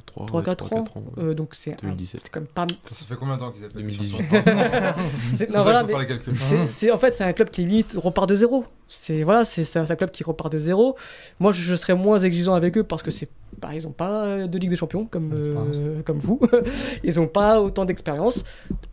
3, 0.05 0.25
3-4 0.41 0.73
ans? 0.75 0.83
Euh, 1.17 1.33
donc 1.33 1.55
c'est 1.55 1.71
un- 1.73 1.77
2017. 1.83 2.21
c'est 2.23 2.29
quand 2.29 2.41
même 2.41 2.47
pas. 2.47 2.67
Ça, 2.83 2.93
ça 2.95 3.05
fait 3.05 3.19
combien 3.19 3.35
de 3.35 3.39
temps 3.39 3.51
qu'ils 3.51 3.63
appellent 3.65 3.81
2018. 3.83 4.21
c'est- 5.35 5.49
voilà, 5.51 5.83
en 5.83 6.97
fait, 6.97 7.11
c'est 7.13 7.23
un 7.23 7.33
club 7.33 7.49
qui 7.49 7.65
limite 7.65 7.95
repart 7.97 8.27
de 8.29 8.35
zéro. 8.35 8.65
C'est 8.87 9.23
voilà, 9.23 9.45
c'est 9.45 9.77
un, 9.77 9.89
un 9.89 9.95
club 9.95 10.11
qui 10.11 10.23
repart 10.23 10.51
de 10.51 10.59
zéro. 10.59 10.95
Moi, 11.39 11.51
je, 11.51 11.61
je 11.61 11.75
serais 11.75 11.95
moins 11.95 12.19
exigeant 12.19 12.53
avec 12.53 12.77
eux 12.77 12.83
parce 12.83 13.01
que 13.01 13.11
c'est, 13.11 13.27
bah, 13.59 13.69
ils 13.73 13.87
ont 13.87 13.91
pas 13.91 14.45
de 14.45 14.57
Ligue 14.57 14.69
des 14.69 14.75
Champions 14.75 15.05
comme 15.05 15.31
euh, 15.33 16.01
comme 16.03 16.17
vous. 16.19 16.39
ils 17.03 17.19
ont 17.19 17.27
pas 17.27 17.61
autant 17.61 17.85
d'expérience. 17.85 18.43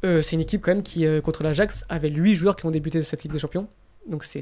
Euh, 0.04 0.22
c'est 0.22 0.36
une 0.36 0.40
équipe 0.42 0.62
quand 0.62 0.72
même 0.72 0.82
qui 0.82 1.04
euh, 1.06 1.20
contre 1.20 1.42
l'Ajax 1.42 1.84
avait 1.88 2.08
8 2.08 2.34
joueurs 2.34 2.56
qui 2.56 2.66
ont 2.66 2.70
débuté 2.70 2.98
de 2.98 3.02
cette 3.04 3.22
Ligue 3.24 3.32
des 3.32 3.38
Champions. 3.38 3.66
Donc 4.08 4.24
c'est 4.24 4.40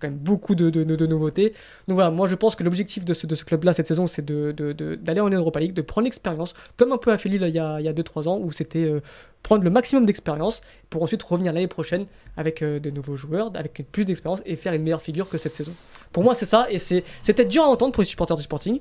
quand 0.00 0.08
même 0.08 0.18
beaucoup 0.18 0.54
de, 0.54 0.70
de, 0.70 0.84
de 0.84 1.06
nouveautés. 1.06 1.52
Donc 1.88 1.96
voilà, 1.96 2.10
moi 2.10 2.28
je 2.28 2.34
pense 2.36 2.54
que 2.54 2.62
l'objectif 2.62 3.04
de 3.04 3.12
ce, 3.12 3.26
ce 3.34 3.44
club-là 3.44 3.72
cette 3.72 3.86
saison, 3.86 4.06
c'est 4.06 4.24
d'aller 4.24 5.20
en 5.20 5.28
Europa 5.28 5.60
League, 5.60 5.74
de 5.74 5.82
prendre 5.82 6.04
l'expérience, 6.04 6.54
comme 6.76 6.92
un 6.92 6.96
peu 6.96 7.12
à 7.12 7.16
Lille 7.16 7.44
il 7.46 7.54
y 7.54 7.58
a, 7.58 7.80
il 7.80 7.84
y 7.84 7.88
a 7.88 7.92
2-3 7.92 8.28
ans, 8.28 8.38
où 8.38 8.52
c'était 8.52 8.84
euh, 8.84 9.00
prendre 9.42 9.64
le 9.64 9.70
maximum 9.70 10.06
d'expérience 10.06 10.60
pour 10.90 11.02
ensuite 11.02 11.22
revenir 11.22 11.52
l'année 11.52 11.68
prochaine 11.68 12.06
avec 12.36 12.62
euh, 12.62 12.78
de 12.78 12.90
nouveaux 12.90 13.16
joueurs, 13.16 13.50
avec 13.54 13.84
plus 13.90 14.04
d'expérience 14.04 14.42
et 14.46 14.56
faire 14.56 14.72
une 14.72 14.82
meilleure 14.82 15.02
figure 15.02 15.28
que 15.28 15.38
cette 15.38 15.54
saison. 15.54 15.74
Pour 16.12 16.22
moi, 16.22 16.34
c'est 16.34 16.46
ça, 16.46 16.66
et 16.70 16.78
c'est 16.78 17.02
peut-être 17.26 17.48
dur 17.48 17.62
à 17.62 17.66
entendre 17.66 17.92
pour 17.92 18.02
les 18.02 18.08
supporters 18.08 18.36
du 18.36 18.42
Sporting, 18.42 18.80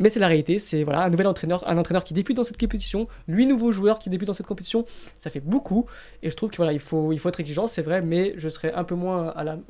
mais 0.00 0.10
c'est 0.10 0.18
la 0.18 0.26
réalité. 0.26 0.58
C'est 0.58 0.82
voilà, 0.82 1.04
un 1.04 1.10
nouvel 1.10 1.28
entraîneur, 1.28 1.62
un 1.68 1.78
entraîneur 1.78 2.02
qui 2.02 2.12
débute 2.14 2.36
dans 2.36 2.42
cette 2.44 2.58
compétition, 2.58 3.06
huit 3.28 3.46
nouveaux 3.46 3.70
joueurs 3.70 4.00
qui 4.00 4.10
débutent 4.10 4.26
dans 4.26 4.34
cette 4.34 4.46
compétition, 4.46 4.84
ça 5.20 5.30
fait 5.30 5.38
beaucoup. 5.40 5.86
Et 6.24 6.30
je 6.30 6.34
trouve 6.36 6.50
que 6.50 6.56
voilà, 6.56 6.72
il 6.72 6.80
faut, 6.80 7.12
il 7.12 7.18
faut 7.20 7.28
être 7.28 7.38
exigeant, 7.38 7.68
c'est 7.68 7.82
vrai, 7.82 8.02
mais 8.02 8.34
je 8.36 8.48
serais 8.48 8.72
un 8.72 8.82
peu 8.82 8.96
moins 8.96 9.28
alarm- 9.36 9.62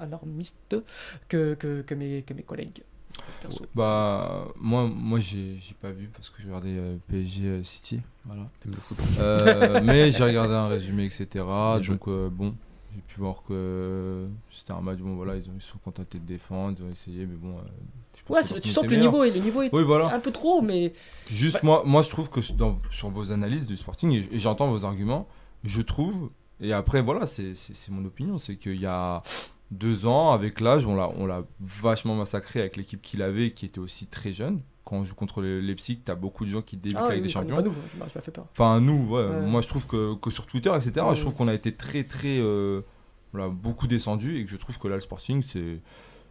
alarmiste 0.00 0.76
que, 1.28 1.54
que, 1.54 1.80
que 1.82 1.94
mes, 1.94 2.22
que 2.22 2.34
mes 2.34 2.42
collègues. 2.42 2.82
perso. 3.42 3.64
Bah, 3.74 4.48
moi, 4.56 4.86
moi 4.88 5.20
j'ai 5.20 5.56
j'ai 5.60 5.74
pas 5.80 5.90
vu 5.90 6.08
parce 6.14 6.28
que 6.30 6.42
j'ai 6.42 6.48
regardé 6.48 6.76
euh, 6.76 6.96
PSG 7.08 7.44
euh, 7.46 7.64
City. 7.64 8.00
Voilà. 8.24 8.42
T'aimes 8.60 8.72
le 8.74 8.80
foot 8.80 8.98
Euh, 9.20 9.80
mais 9.84 10.12
j'ai 10.12 10.24
regardé 10.24 10.52
un 10.54 10.68
résumé, 10.68 11.04
etc. 11.06 11.44
Donc, 11.86 12.08
euh, 12.08 12.28
bon, 12.30 12.54
j'ai 12.94 13.02
pu 13.02 13.20
voir 13.20 13.42
que 13.48 14.26
c'était 14.50 14.72
un 14.72 14.80
match. 14.80 14.98
Bon, 14.98 15.14
voilà, 15.14 15.36
ils, 15.36 15.48
ont, 15.48 15.54
ils 15.56 15.62
sont 15.62 15.78
contentés 15.78 16.18
de 16.18 16.24
défendre, 16.26 16.78
ils 16.80 16.84
ont 16.84 16.90
essayé, 16.90 17.26
mais 17.26 17.36
bon. 17.36 17.54
Ouais, 18.28 18.42
tu 18.60 18.68
sens 18.70 18.84
que 18.84 18.90
le 18.90 18.96
niveau, 18.96 19.22
est, 19.24 19.30
le 19.30 19.40
niveau 19.40 19.62
est 19.62 19.70
Oui, 19.72 19.82
voilà. 19.84 20.12
un 20.14 20.20
peu 20.20 20.32
trop, 20.32 20.60
mais 20.62 20.92
Juste, 21.28 21.54
Bah- 21.56 21.60
moi, 21.62 21.82
moi, 21.86 22.02
je 22.02 22.08
trouve 22.10 22.28
que 22.28 22.40
dans, 22.52 22.74
sur 22.90 23.08
vos 23.10 23.30
analyses 23.32 23.66
du 23.66 23.76
Sporting, 23.76 24.10
et, 24.12 24.28
et 24.34 24.38
j'entends 24.38 24.68
vos 24.70 24.84
arguments, 24.84 25.28
je 25.64 25.80
trouve, 25.80 26.30
et 26.60 26.72
après, 26.72 27.02
voilà, 27.02 27.26
c'est 27.26 27.54
mon 27.90 28.04
opinion, 28.04 28.38
c'est 28.38 28.56
qu'il 28.56 28.80
y 28.80 28.86
a 28.86 29.22
deux 29.70 30.06
ans, 30.06 30.32
avec 30.32 30.60
l'âge, 30.60 30.86
on 30.86 30.94
l'a 31.26 31.42
vachement 31.60 32.14
massacré 32.16 32.60
avec 32.60 32.76
l'équipe 32.76 33.00
qu'il 33.02 33.22
avait, 33.22 33.52
qui 33.52 33.66
était 33.66 33.80
aussi 33.80 34.06
très 34.06 34.32
jeune. 34.32 34.60
Quand 34.84 34.96
on 34.98 35.04
joue 35.04 35.16
contre 35.16 35.42
les 35.42 35.60
Leipzig, 35.60 36.00
t'as 36.04 36.14
beaucoup 36.14 36.44
de 36.44 36.50
gens 36.50 36.62
qui 36.62 36.76
débutent 36.76 36.98
ah, 37.00 37.06
avec 37.06 37.16
oui, 37.16 37.22
des 37.24 37.28
champions. 37.28 37.56
Pas 37.56 37.62
nous, 37.62 37.72
je 37.92 37.98
m'a- 37.98 38.06
je 38.06 38.20
fait 38.20 38.30
peur. 38.30 38.46
Enfin, 38.52 38.80
nous, 38.80 39.08
ouais, 39.08 39.40
moi 39.42 39.60
je 39.60 39.66
trouve 39.66 39.84
que, 39.88 40.14
que 40.14 40.30
sur 40.30 40.46
Twitter, 40.46 40.70
etc., 40.76 41.04
Ouais. 41.04 41.16
je 41.16 41.22
trouve 41.22 41.34
qu'on 41.34 41.48
a 41.48 41.54
été 41.54 41.72
très, 41.74 42.04
très. 42.04 42.38
euh, 42.38 42.82
on 43.34 43.48
beaucoup 43.48 43.88
descendu 43.88 44.38
et 44.38 44.44
que 44.44 44.50
je 44.50 44.56
trouve 44.56 44.78
que 44.78 44.86
là, 44.88 44.94
le 44.94 45.00
Sporting, 45.00 45.42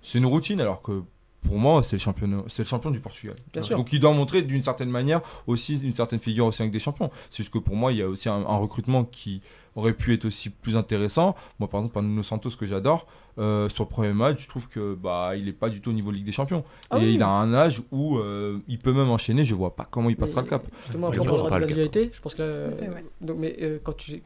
c'est 0.02 0.18
une 0.18 0.26
routine, 0.26 0.62
alors 0.62 0.82
que 0.82 1.04
pour 1.46 1.58
moi, 1.58 1.84
c'est 1.84 1.96
le, 1.98 2.02
championnat- 2.02 2.44
c'est 2.48 2.64
le 2.64 2.68
champion 2.68 2.92
du 2.92 3.00
Portugal. 3.00 3.36
Bien 3.54 3.62
sûr. 3.62 3.78
Donc 3.78 3.94
il 3.94 4.00
doit 4.00 4.12
montrer 4.14 4.42
d'une 4.42 4.64
certaine 4.64 4.90
manière 4.90 5.22
aussi 5.48 5.80
une 5.82 5.94
certaine 5.94 6.20
figure 6.20 6.46
aussi 6.48 6.62
avec 6.62 6.72
des 6.72 6.80
champions. 6.80 7.10
C'est 7.30 7.38
juste 7.44 7.54
que 7.54 7.60
pour 7.60 7.76
moi, 7.76 7.92
il 7.92 7.98
y 8.00 8.02
a 8.02 8.08
aussi 8.08 8.30
un, 8.30 8.36
un 8.46 8.58
recrutement 8.58 9.04
qui 9.04 9.42
aurait 9.76 9.94
pu 9.94 10.14
être 10.14 10.26
aussi 10.26 10.50
plus 10.50 10.78
intéressant. 10.78 11.36
Moi, 11.60 11.68
par 11.70 11.82
exemple, 11.82 12.00
un 12.00 12.04
Nuno 12.04 12.24
Santos 12.24 12.52
que 12.60 12.66
j'adore, 12.66 13.08
euh, 13.40 13.68
sur 13.68 13.84
le 13.84 13.90
premier 13.90 14.14
match, 14.14 14.42
je 14.44 14.48
trouve 14.48 14.70
que 14.70 14.96
bah 14.96 15.34
il 15.36 15.50
est 15.50 15.54
pas 15.54 15.68
du 15.70 15.82
tout 15.82 15.90
au 15.90 15.94
niveau 15.94 16.12
Ligue 16.12 16.24
des 16.26 16.32
Champions. 16.32 16.64
Ah 16.90 16.98
et 16.98 17.02
oui. 17.02 17.14
il 17.16 17.22
a 17.24 17.28
un 17.28 17.54
âge 17.54 17.82
où 17.92 18.18
euh, 18.18 18.58
il 18.70 18.80
peut 18.80 18.94
même 18.94 19.10
enchaîner. 19.10 19.44
Je 19.44 19.54
vois 19.54 19.76
pas 19.76 19.86
comment 19.90 20.10
il 20.10 20.16
passera 20.16 20.42
Mais 20.42 20.46
le 20.46 20.50
cap. 20.52 20.66
Justement, 20.84 21.08
après, 21.08 21.20
on 21.20 21.24
parlera 21.26 21.50
pas 21.50 21.56
de 21.60 21.66
cap. 21.66 21.70
l'individualité. 21.70 22.10
Je 22.14 22.22
pense 22.22 22.36
que 22.36 22.42
là, 22.42 22.76
Ouais, 22.82 22.90
ouais. 22.94 23.06
donc, 23.22 23.38
mais 23.38 23.58
euh, 23.62 23.80
quand 23.84 23.98
tu 23.98 24.22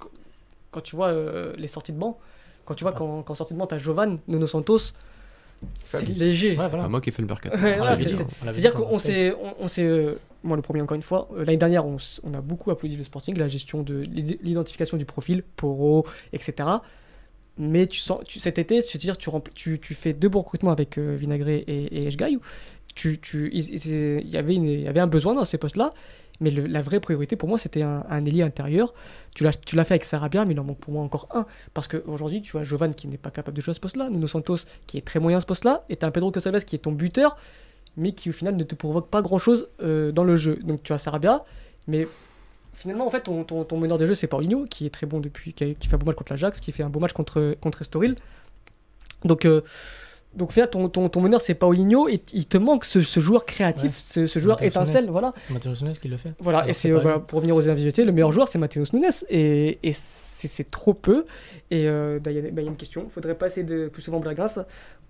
quand 0.71 0.81
tu 0.81 0.95
vois 0.95 1.07
euh, 1.07 1.53
les 1.57 1.67
sorties 1.67 1.93
de 1.93 1.97
banc, 1.97 2.19
quand 2.65 2.75
tu 2.75 2.83
vois 2.83 2.93
quand, 2.93 3.23
quand 3.23 3.33
sortie 3.33 3.55
de 3.55 3.59
banc 3.59 3.65
t'as 3.65 3.79
Jovan, 3.79 4.19
Nuno 4.27 4.45
Santos, 4.45 4.93
c'est 5.85 6.07
léger. 6.07 6.49
Ouais, 6.51 6.55
voilà. 6.55 6.83
pas 6.83 6.87
moi 6.89 7.01
qui 7.01 7.09
ai 7.09 7.11
fait 7.11 7.21
le 7.21 7.27
l'avait 8.45 8.53
C'est-à-dire 8.59 8.73
qu'on 8.73 8.99
s'est, 8.99 9.33
on, 9.33 9.53
on 9.63 9.67
s'est, 9.67 9.83
euh, 9.83 10.15
moi 10.43 10.55
le 10.55 10.61
premier 10.61 10.81
encore 10.81 10.95
une 10.95 11.01
fois, 11.01 11.27
euh, 11.35 11.39
l'année 11.45 11.57
dernière 11.57 11.85
on, 11.85 11.97
a 12.33 12.41
beaucoup 12.41 12.71
applaudi 12.71 12.95
le 12.95 13.03
Sporting, 13.03 13.37
la 13.37 13.47
gestion 13.47 13.81
de 13.83 13.99
l'id- 13.99 14.39
l'identification 14.41 14.97
du 14.97 15.05
profil, 15.05 15.43
Poro, 15.55 16.05
etc. 16.33 16.69
Mais 17.57 17.87
tu 17.87 17.99
sens, 17.99 18.21
tu, 18.25 18.39
cet 18.39 18.57
été, 18.57 18.81
c'est-à-dire 18.81 19.17
tu, 19.17 19.29
remplis- 19.29 19.53
tu, 19.53 19.79
tu 19.79 19.93
fais 19.93 20.13
deux 20.13 20.29
bons 20.29 20.39
recrutements 20.41 20.71
avec 20.71 20.97
euh, 20.97 21.15
Vinagré 21.15 21.57
et, 21.67 22.03
et 22.03 22.07
Eshgaï, 22.07 22.37
tu, 22.95 23.19
tu, 23.19 23.49
il, 23.53 23.69
il- 23.85 24.19
il 24.21 24.29
y 24.29 24.37
avait 24.37 24.55
une- 24.55 24.69
il 24.69 24.81
y 24.81 24.87
avait 24.87 25.01
un 25.01 25.07
besoin 25.07 25.33
dans 25.33 25.43
ces 25.45 25.57
postes-là, 25.57 25.91
mais 26.41 26.51
la 26.51 26.81
vraie 26.81 26.99
priorité 26.99 27.35
pour 27.35 27.49
moi 27.49 27.57
c'était 27.57 27.81
un, 27.81 28.03
un 28.09 28.25
ailier 28.25 28.43
intérieur. 28.43 28.93
Tu 29.35 29.43
l'as, 29.43 29.53
fait 29.53 29.93
avec 29.93 30.03
Sarabia, 30.03 30.45
mais 30.45 30.53
il 30.53 30.59
en 30.59 30.63
manque 30.63 30.79
pour 30.79 30.93
moi 30.93 31.03
encore 31.03 31.27
un. 31.33 31.45
Parce 31.73 31.87
qu'aujourd'hui, 31.87 32.41
tu 32.41 32.51
vois 32.51 32.63
Jovan 32.63 32.93
qui 32.93 33.07
n'est 33.07 33.17
pas 33.17 33.31
capable 33.31 33.55
de 33.55 33.61
jouer 33.61 33.71
à 33.71 33.75
ce 33.75 33.79
poste-là, 33.79 34.09
Nuno 34.09 34.27
Santos 34.27 34.57
qui 34.87 34.97
est 34.97 35.01
très 35.01 35.19
moyen 35.19 35.37
à 35.37 35.41
ce 35.41 35.45
poste-là, 35.45 35.85
et 35.89 35.95
tu 35.95 36.05
as 36.05 36.11
Pedro 36.11 36.31
Casaves 36.31 36.65
qui 36.65 36.75
est 36.75 36.79
ton 36.79 36.91
buteur, 36.91 37.37
mais 37.95 38.13
qui 38.13 38.29
au 38.29 38.33
final 38.33 38.55
ne 38.55 38.63
te 38.63 38.75
provoque 38.75 39.09
pas 39.09 39.21
grand-chose 39.21 39.69
euh, 39.81 40.11
dans 40.11 40.23
le 40.23 40.35
jeu. 40.35 40.57
Donc 40.63 40.83
tu 40.83 40.93
as 40.93 40.97
Sarabia, 40.97 41.45
mais 41.87 42.07
finalement, 42.79 43.05
en 43.05 43.11
fait, 43.11 43.21
ton, 43.21 43.43
ton, 43.43 43.77
meneur 43.77 43.97
de 43.97 44.05
jeu, 44.05 44.15
c'est 44.15 44.27
Paulinho, 44.27 44.65
qui 44.65 44.85
est 44.85 44.89
très 44.89 45.05
bon 45.05 45.19
depuis, 45.19 45.53
qui 45.53 45.75
fait 45.75 45.93
un 45.93 45.97
beau 45.97 46.05
match 46.05 46.15
contre 46.15 46.31
l'Ajax, 46.31 46.59
qui 46.61 46.71
fait 46.71 46.83
un 46.83 46.89
beau 46.89 46.99
match 46.99 47.13
contre, 47.13 47.55
contre 47.59 47.81
Estoril. 47.81 48.15
Donc, 49.25 49.45
euh, 49.45 49.61
donc 50.35 50.49
au 50.49 50.51
final, 50.51 50.69
ton, 50.69 50.89
ton, 50.89 51.09
ton 51.09 51.21
meneur, 51.21 51.41
c'est 51.41 51.55
Paulinho, 51.55 52.07
et 52.07 52.21
il 52.33 52.45
te 52.45 52.57
manque 52.57 52.85
ce, 52.85 53.01
ce 53.01 53.19
joueur 53.19 53.45
créatif, 53.45 53.91
Ouais. 54.17 54.27
ce, 54.27 54.39
joueur 54.39 54.57
Matheus 54.61 54.67
étincelle, 54.67 55.09
voilà. 55.09 55.33
C'est 55.47 55.53
Matheus 55.53 55.81
Nunes 55.83 55.93
qui 55.99 56.07
le 56.07 56.17
fait. 56.17 56.33
Voilà, 56.39 56.59
Alors 56.59 56.69
et 56.69 56.73
c'est 56.73 56.91
euh, 56.91 56.99
voilà, 56.99 57.19
pour 57.19 57.37
revenir 57.37 57.55
aux 57.55 57.67
individualités, 57.67 58.03
le 58.03 58.11
meilleur 58.11 58.31
joueur 58.31 58.47
c'est 58.47 58.59
Mateus 58.59 58.85
Nunes 58.93 59.05
et, 59.29 59.79
et 59.83 59.93
c'est 59.93 60.47
c'est 60.47 60.71
trop 60.71 60.93
peu. 60.93 61.25
Et 61.69 61.87
euh, 61.89 62.17
bah, 62.23 62.31
il 62.31 62.37
y, 62.37 62.39
a 62.39 62.43
bah, 62.43 62.61
il 62.61 62.63
y 62.63 62.67
a 62.67 62.71
une 62.71 62.77
question, 62.77 63.09
faudrait 63.13 63.35
pas 63.35 63.47
essayer 63.47 63.65
de 63.65 63.89
plus 63.89 64.01
souvent 64.01 64.19
Blagras. 64.21 64.59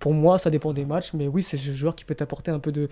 Pour 0.00 0.14
moi, 0.14 0.38
ça 0.38 0.48
dépend 0.48 0.72
des 0.72 0.86
matchs, 0.86 1.12
mais 1.12 1.28
oui, 1.28 1.42
c'est 1.42 1.58
ce 1.58 1.72
joueur 1.72 1.94
qui 1.94 2.06
peut 2.06 2.14
t'apporter 2.14 2.50
un 2.50 2.58
peu 2.58 2.72
de, 2.72 2.88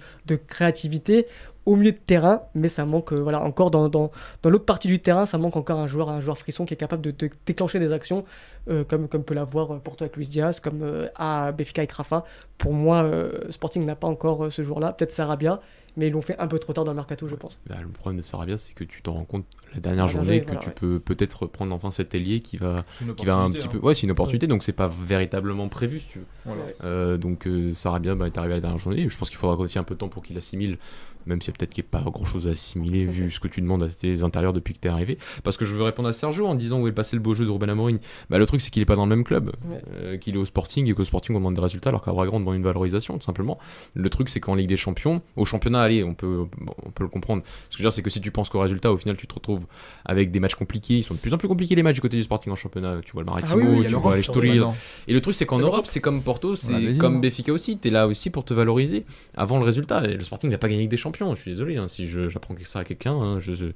créativité 0.47 1.27
au 1.65 1.75
milieu 1.75 1.93
de 1.93 1.99
terrain, 1.99 2.43
mais 2.55 2.69
ça 2.69 2.85
manque, 2.85 3.13
euh, 3.13 3.17
voilà, 3.17 3.43
encore 3.43 3.71
dans, 3.71 4.11
l'autre 4.45 4.65
partie 4.65 4.89
du 4.89 5.01
terrain, 5.01 5.27
ça 5.27 5.39
manque 5.39 5.57
encore 5.57 5.79
un 5.79 5.87
joueur, 5.87 6.11
un 6.11 6.21
joueur 6.21 6.39
frisson 6.39 6.67
qui 6.67 6.75
est 6.75 6.79
capable 6.79 7.03
de, 7.03 7.31
déclencher 7.47 7.79
des 7.79 7.93
actions, 7.93 8.25
euh, 8.69 8.85
comme, 8.85 9.09
peut 9.09 9.35
l'avoir 9.35 9.73
euh, 9.73 9.79
Porto 9.79 10.05
avec 10.05 10.17
Luis 10.17 10.29
Diaz, 10.29 10.61
comme 10.61 11.09
à 11.15 11.51
Benfica 11.53 11.81
avec 11.81 11.93
Rafa. 11.93 12.25
Pour 12.59 12.75
moi, 12.75 13.11
Sporting 13.51 13.87
n'a 13.87 13.97
pas 13.97 14.09
encore 14.09 14.53
ce 14.53 14.63
joueur-là, 14.63 14.93
peut-être 14.93 15.13
Sarabia, 15.13 15.61
mais 15.99 16.07
ils 16.07 16.13
l'ont 16.13 16.23
fait 16.23 16.39
un 16.39 16.47
peu 16.47 16.59
trop 16.59 16.73
tard 16.73 16.85
dans 16.85 16.93
le 16.93 16.97
mercato, 16.97 17.27
je 17.27 17.35
pense. 17.35 17.59
Bah, 17.69 17.77
le 17.83 17.89
problème 17.89 18.19
de 18.19 18.23
Sarabia, 18.23 18.57
c'est 18.57 18.73
que 18.73 18.85
tu 18.85 19.03
t'en 19.03 19.15
rends 19.15 19.25
compte 19.25 19.45
la 19.75 19.81
dernière 19.81 20.07
La 20.07 20.13
journée 20.13 20.27
journée, 20.27 20.41
que 20.41 20.47
voilà, 20.47 20.61
tu 20.61 20.69
ouais. 20.69 20.75
peux 20.75 21.01
peut-être 21.01 21.47
prendre 21.47 21.75
enfin 21.75 21.91
cet 21.91 22.15
ailier 22.15 22.41
qui 22.41 22.57
va, 22.57 22.85
qui 23.17 23.27
va 23.27 23.35
un 23.35 23.51
petit 23.51 23.67
hein. 23.67 23.71
peu. 23.71 23.79
Ouais, 23.79 23.95
c'est 23.95 24.05
une 24.05 24.13
opportunité, 24.13 24.47
donc 24.47 24.63
c'est 24.63 24.73
pas 24.73 24.89
véritablement 24.89 25.69
prévu, 25.69 26.01
si 26.01 26.07
tu 26.07 26.19
veux. 26.21 26.25
Voilà. 26.45 26.63
Ouais. 26.65 26.75
Euh, 26.85 27.17
donc 27.17 27.47
euh, 27.47 27.75
Sarabia 27.75 28.15
bah, 28.15 28.27
est 28.27 28.39
arrivé 28.39 28.55
à 28.55 28.57
la 28.57 28.61
dernière 28.61 28.79
journée. 28.79 29.09
Je 29.09 29.19
pense 29.19 29.29
qu'il 29.29 29.39
faudra 29.39 29.57
aussi 29.57 29.79
un 29.79 29.85
peu 29.85 29.95
de 29.95 29.99
temps 29.99 30.09
pour 30.09 30.23
qu'il 30.23 30.39
assimile, 30.39 30.79
même 31.29 31.39
a 31.47 31.53
peut-être 31.53 31.71
qu'il 31.73 31.85
n'y 31.85 31.89
a 31.97 32.03
pas 32.03 32.11
grand 32.11 32.25
chose 32.25 32.47
à 32.49 32.51
assimiler 32.51 33.07
vu 33.07 33.31
ce 33.31 33.39
que 33.41 33.49
tu 33.49 33.61
demandes 33.61 33.83
à 33.83 33.89
tes 33.89 34.23
intérieurs 34.23 34.53
depuis 34.53 34.75
que 34.75 34.81
tu 34.81 34.89
es 34.89 34.91
arrivé. 34.91 35.19
Parce 35.45 35.57
que 35.57 35.65
je 35.65 35.75
veux 35.75 35.83
répondre 35.83 36.09
à 36.09 36.13
Sergio 36.13 36.47
en 36.47 36.55
disant 36.55 36.81
où 36.81 36.89
est 36.89 36.93
passé 36.93 37.17
le 37.17 37.23
beau 37.23 37.35
jeu 37.35 37.45
de 37.45 37.51
Ruben 37.51 37.71
Amorim. 37.71 37.99
Bah, 38.31 38.39
le 38.39 38.47
truc, 38.47 38.61
c'est 38.61 38.71
qu'il 38.71 38.83
est 38.83 38.87
pas 38.87 38.97
dans 38.97 39.05
le 39.07 39.11
même 39.15 39.25
club, 39.25 39.53
Ouais. 39.71 39.81
euh, 40.03 40.17
qu'il 40.17 40.35
est 40.35 40.39
au 40.39 40.45
Sporting 40.45 40.89
et 40.89 40.95
qu'au 40.95 41.05
Sporting 41.05 41.37
on 41.37 41.39
demande 41.39 41.55
des 41.55 41.61
résultats 41.61 41.91
alors 41.91 42.03
qu'à 42.03 42.13
Braga 42.13 42.31
on 42.33 42.41
demande 42.41 42.57
une 42.57 42.63
valorisation, 42.63 43.19
tout 43.19 43.25
simplement. 43.25 43.59
Le 43.95 44.09
truc, 44.11 44.29
c'est 44.29 44.41
qu'en 44.41 44.55
Ligue 44.55 44.69
des 44.69 44.77
Champions, 44.77 45.23
au 45.37 45.45
championnat, 45.45 45.83
allez, 45.83 46.03
on 46.05 46.15
peut, 46.15 46.47
bon, 46.61 46.75
on 46.85 46.91
peut 46.91 47.05
le 47.05 47.11
comprendre. 47.11 47.43
Ce 47.71 47.77
que 47.77 47.79
je 47.79 47.79
veux 47.79 47.85
dire, 47.85 47.93
c'est 47.93 48.03
que 48.03 48.11
si 48.11 48.21
tu 48.21 48.31
penses 48.31 48.49
qu'au 48.49 48.61
résultat, 48.61 48.91
au 48.93 48.97
final, 48.97 49.17
tu 49.17 49.27
te 49.27 49.35
retrouves 49.35 49.67
avec 50.05 50.31
des 50.31 50.41
matchs 50.41 50.55
compliqués. 50.55 50.99
Ils 50.99 51.03
sont 51.05 51.15
de 51.15 51.19
plus 51.21 51.33
en 51.35 51.39
plus 51.39 51.49
compliqués 51.49 51.75
les 51.75 51.83
matchs 51.83 51.97
du 51.97 52.01
côté 52.01 52.17
du 52.17 52.23
Sporting 52.23 52.53
en 52.53 52.57
championnat. 52.57 53.01
Tu 53.05 53.13
vois 53.13 53.23
le 53.23 53.27
Maritimo, 53.27 53.61
oui, 53.61 53.67
oui, 53.69 53.77
il 53.79 53.83
y 53.83 53.87
a 53.87 53.89
tu 53.89 53.95
vois 53.97 54.17
les 54.17 54.23
Maintenant. 54.49 54.75
et 55.07 55.13
le 55.13 55.21
truc, 55.21 55.35
c'est 55.35 55.47
qu'en 55.47 55.59
Europe, 55.59 55.87
c'est 55.87 56.01
comme 56.01 56.23
Porto, 56.23 56.57
c'est 56.57 56.97
comme 56.99 57.15
non 57.15 57.21
Benfica 57.21 57.53
aussi. 57.53 57.77
T'es 57.79 57.91
là 57.91 58.07
aussi 58.07 58.31
pour 58.31 58.45
te 58.45 58.55
valoriser. 58.55 59.05
Avant 59.37 59.59
le 59.59 59.65
résultat, 59.65 60.05
et 60.05 60.15
le 60.15 60.23
Sporting 60.25 60.51
n'a 60.51 60.59
pas 60.59 60.69
gagné 60.69 60.81
avec 60.83 60.91
des 60.91 60.97
champions. 60.97 61.18
Je 61.35 61.41
suis 61.41 61.51
désolé 61.51 61.77
hein, 61.77 61.89
si 61.89 62.07
j'apprends 62.09 62.55
ça 62.65 62.81
à 62.81 62.85
quelqu'un. 62.85 63.13
hein, 63.15 63.39
je, 63.41 63.53
je- 63.55 63.67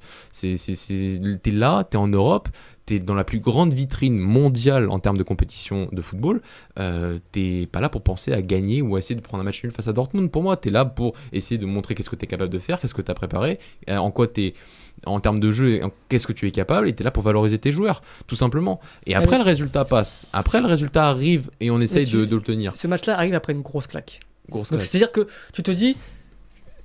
t'es 1.35 1.51
là, 1.51 1.83
t'es 1.83 1.97
en 1.97 2.07
Europe, 2.07 2.49
t'es 2.85 2.99
dans 2.99 3.13
la 3.15 3.23
plus 3.23 3.39
grande 3.39 3.73
vitrine 3.73 4.17
mondiale 4.17 4.89
en 4.89 4.99
termes 4.99 5.17
de 5.17 5.23
compétition 5.23 5.87
de 5.91 6.01
football. 6.01 6.41
euh, 6.79 7.17
t'es 7.31 7.67
pas 7.71 7.79
là 7.81 7.89
pour 7.89 8.01
penser 8.01 8.33
à 8.33 8.41
gagner 8.41 8.81
ou 8.81 8.95
à 8.95 8.99
essayer 8.99 9.15
de 9.15 9.21
prendre 9.21 9.41
un 9.41 9.45
match 9.45 9.63
nul 9.63 9.71
face 9.71 9.87
à 9.87 9.93
Dortmund. 9.93 10.29
Pour 10.31 10.43
moi, 10.43 10.57
t'es 10.57 10.69
là 10.69 10.85
pour 10.85 11.13
essayer 11.31 11.57
de 11.57 11.65
montrer 11.65 11.95
qu'est-ce 11.95 12.09
que 12.09 12.15
t'es 12.15 12.27
capable 12.27 12.51
de 12.51 12.59
faire, 12.59 12.79
qu'est-ce 12.79 12.93
que 12.93 13.01
t'as 13.01 13.13
préparé, 13.13 13.59
euh, 13.89 13.97
en 13.97 14.11
quoi 14.11 14.27
t'es 14.27 14.53
en 15.05 15.19
termes 15.19 15.39
de 15.39 15.51
jeu, 15.51 15.81
qu'est-ce 16.07 16.27
que 16.27 16.33
tu 16.33 16.47
es 16.47 16.51
capable, 16.51 16.87
et 16.87 16.93
t'es 16.93 17.03
là 17.03 17.11
pour 17.11 17.23
valoriser 17.23 17.57
tes 17.57 17.71
joueurs, 17.71 18.01
tout 18.27 18.35
simplement. 18.35 18.79
Et 19.05 19.15
après, 19.15 19.35
oui. 19.35 19.41
le 19.41 19.43
résultat 19.43 19.83
passe. 19.85 20.27
Après, 20.31 20.61
le 20.61 20.67
résultat 20.67 21.09
arrive 21.09 21.49
et 21.59 21.71
on 21.71 21.81
essaye 21.81 22.05
tu- 22.05 22.15
de, 22.17 22.25
de 22.25 22.35
le 22.35 22.41
tenir. 22.41 22.77
Ce 22.77 22.87
match-là 22.87 23.17
arrive 23.17 23.33
après 23.33 23.53
une 23.53 23.63
grosse 23.63 23.87
claque. 23.87 24.21
Grosse 24.49 24.69
claque. 24.69 24.81
c'est-à-dire 24.81 25.11
que 25.11 25.27
tu 25.51 25.63
te 25.63 25.71
dis, 25.71 25.97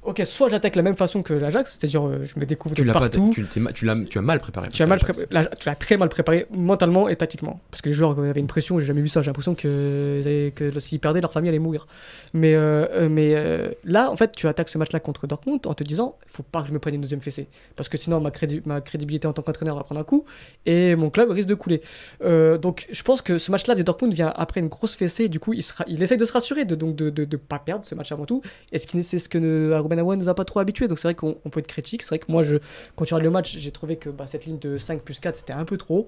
ok, 0.09 0.23
soit 0.25 0.49
j'attaque 0.49 0.73
de 0.75 0.79
la 0.79 0.83
même 0.83 0.97
façon 0.97 1.23
que 1.23 1.33
l'Ajax, 1.35 1.79
c'est-à-dire 1.79 2.07
euh, 2.07 2.25
je 2.25 2.39
me 2.41 2.47
découvre 2.47 2.75
tu 2.75 2.83
de 2.83 2.87
l'as 2.87 2.93
pas, 2.93 3.01
partout. 3.01 3.31
tu, 3.35 3.45
tu 3.75 3.85
l'as, 3.87 3.97
tu 4.09 4.19
as 4.19 4.23
mal 4.23 4.41
préparé. 4.41 4.69
Tu 4.71 4.83
as, 4.83 4.87
mal 4.87 4.99
tu 5.01 5.69
l'as 5.69 5.77
très 5.77 5.97
mal 5.97 6.09
préparé 6.09 6.47
mentalement 6.51 7.09
et 7.09 7.17
tactiquement. 7.17 7.61
Parce 7.71 7.83
que 7.83 7.89
les 7.89 7.95
joueurs 7.95 8.19
avaient 8.19 8.41
une 8.41 8.47
pression, 8.47 8.79
j'ai 8.81 8.87
jamais 8.87 9.01
vu 9.03 9.09
ça. 9.09 9.23
J'ai 9.23 9.27
l'impression 9.29 9.55
que, 9.55 10.21
avaient- 10.21 10.53
que 10.55 10.79
s'ils 10.81 11.01
perdaient, 11.01 11.21
leur 11.21 11.33
famille 11.33 11.49
allait 11.51 11.59
mourir. 11.59 11.87
Mais, 12.35 12.55
euh, 12.55 12.87
euh, 12.93 13.09
mais 13.09 13.35
euh, 13.35 13.69
là, 13.85 14.11
en 14.11 14.17
fait, 14.17 14.33
tu 14.33 14.47
attaques 14.49 14.69
ce 14.69 14.79
match-là 14.79 15.01
contre 15.01 15.27
Dortmund 15.27 15.61
en 15.67 15.75
te 15.75 15.85
disant 15.85 16.17
faut 16.27 16.43
pas 16.43 16.63
que 16.63 16.69
je 16.69 16.73
me 16.73 16.79
prenne 16.79 16.95
une 16.95 17.01
deuxième 17.01 17.21
fessée. 17.21 17.49
Parce 17.77 17.89
que 17.89 17.97
sinon, 17.99 18.21
ma, 18.21 18.31
crédi- 18.31 18.63
ma 18.65 18.81
crédibilité 18.81 19.27
en 19.27 19.33
tant 19.33 19.43
qu'entraîneur 19.43 19.77
va 19.77 19.85
prendre 19.85 20.01
un 20.01 20.05
coup 20.05 20.25
et 20.67 20.97
mon 20.97 21.11
club 21.11 21.31
risque 21.31 21.49
de 21.49 21.55
couler. 21.55 21.83
Euh, 22.25 22.57
donc, 22.59 22.87
je 22.91 23.03
pense 23.03 23.23
que 23.23 23.39
ce 23.39 23.51
match-là 23.51 23.75
de 23.75 23.83
Dortmund 23.83 24.13
vient 24.15 24.33
après 24.37 24.61
une 24.61 24.69
grosse 24.69 24.95
fessée. 24.97 25.25
Et 25.25 25.29
du 25.29 25.41
coup, 25.41 25.53
il, 25.53 25.63
sera, 25.63 25.85
il 25.87 26.03
essaye 26.03 26.19
de 26.19 26.25
se 26.25 26.33
rassurer, 26.33 26.65
de 26.65 26.75
donc 26.75 26.97
de, 26.97 27.11
de, 27.11 27.25
de 27.25 27.37
pas 27.37 27.59
perdre 27.59 27.85
ce 27.85 27.95
match 27.95 28.13
avant 28.13 28.25
tout. 28.27 28.43
Et 28.73 28.79
ce 28.79 28.87
qui- 28.87 29.03
c'est 29.03 29.19
ce 29.19 29.29
que 29.29 29.39
ne, 29.39 29.75
Ruben 29.75 29.98
Nous 30.03 30.29
a 30.29 30.35
pas 30.35 30.45
trop 30.45 30.61
habitués. 30.61 30.89
Donc, 30.89 30.99
c'est 30.99 31.09
vrai 31.09 31.15
qu'on 31.15 31.37
on 31.45 31.51
peut 31.51 31.61
être 31.61 31.67
critique. 31.67 32.03
C'est 32.03 32.09
vrai 32.11 32.19
que 32.19 32.31
moi, 32.31 32.43
je, 32.43 32.57
quand 32.97 33.05
tu 33.05 33.15
regardes 33.15 33.25
le 33.25 33.31
match, 33.31 33.57
j'ai 33.59 33.71
trouvé 33.71 33.97
que 33.97 34.09
bah, 34.11 34.27
cette 34.27 34.47
ligne 34.47 34.59
de 34.59 34.77
5 34.79 35.03
plus 35.03 35.21
4, 35.21 35.37
c'était 35.37 35.53
un 35.53 35.65
peu 35.65 35.77
trop. 35.77 36.07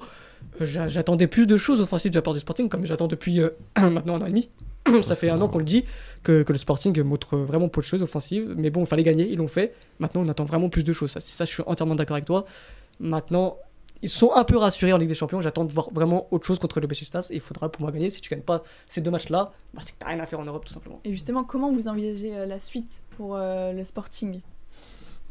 Euh, 0.61 0.67
j'a- 0.67 0.89
J'attendais 0.89 1.27
plus 1.27 1.47
de 1.47 1.57
choses 1.57 1.81
offensives 1.81 2.11
de 2.13 2.17
la 2.19 2.23
part 2.23 2.35
du 2.35 2.41
Sporting, 2.41 2.69
comme 2.69 2.87
j'attends 2.87 3.09
depuis 3.09 3.41
euh, 3.41 3.51
maintenant 3.79 4.17
un 4.17 4.23
an 4.23 4.27
et 4.27 4.31
demi. 4.31 4.49
Ça 5.03 5.15
fait 5.15 5.29
un 5.31 5.41
an 5.43 5.49
qu'on 5.49 5.59
le 5.59 5.65
dit, 5.65 5.85
que, 6.23 6.43
que 6.43 6.53
le 6.53 6.59
Sporting 6.59 7.01
montre 7.03 7.37
vraiment 7.37 7.69
peu 7.69 7.81
de 7.81 7.87
choses 7.87 8.03
offensives. 8.03 8.55
Mais 8.57 8.71
bon, 8.71 8.81
il 8.81 8.87
fallait 8.87 9.03
gagner, 9.03 9.29
ils 9.29 9.37
l'ont 9.37 9.49
fait. 9.49 9.75
Maintenant, 9.99 10.23
on 10.25 10.29
attend 10.29 10.45
vraiment 10.45 10.69
plus 10.71 10.85
de 10.85 10.93
choses. 10.93 11.11
Ça, 11.11 11.21
ça 11.21 11.45
je 11.45 11.51
suis 11.53 11.63
entièrement 11.67 11.95
d'accord 11.95 12.15
avec 12.17 12.25
toi. 12.27 12.45
Maintenant, 12.99 13.57
ils 14.03 14.09
sont 14.09 14.33
un 14.35 14.45
peu 14.45 14.57
rassurés 14.57 14.93
en 14.93 14.99
Ligue 14.99 15.09
des 15.09 15.15
Champions. 15.15 15.41
J'attends 15.41 15.65
de 15.65 15.73
voir 15.73 15.91
vraiment 15.93 16.27
autre 16.31 16.47
chose 16.47 16.59
contre 16.59 16.81
le 16.81 16.87
Besiktas. 16.87 17.29
Et 17.31 17.35
il 17.35 17.41
faudra 17.41 17.71
pour 17.71 17.83
moi 17.83 17.93
gagner. 17.93 18.11
Si 18.11 18.21
tu 18.21 18.31
gagnes 18.31 18.43
pas 18.43 18.63
ces 18.89 19.01
deux 19.01 19.11
matchs-là, 19.11 19.53
bah, 19.75 19.83
c'est 19.85 19.93
que 19.93 19.99
t'as 19.99 20.09
rien 20.09 20.21
à 20.21 20.27
faire 20.27 20.41
en 20.41 20.45
Europe, 20.45 20.65
tout 20.65 20.73
simplement. 20.73 21.01
Et 21.05 21.13
justement, 21.13 21.45
comment 21.45 21.71
vous 21.71 21.89
envisagez 21.89 22.37
euh, 22.37 22.47
la 22.47 22.61
suite 22.61 23.03
pour 23.17 23.37
euh, 23.37 23.73
le 23.73 23.85
Sporting? 23.85 24.41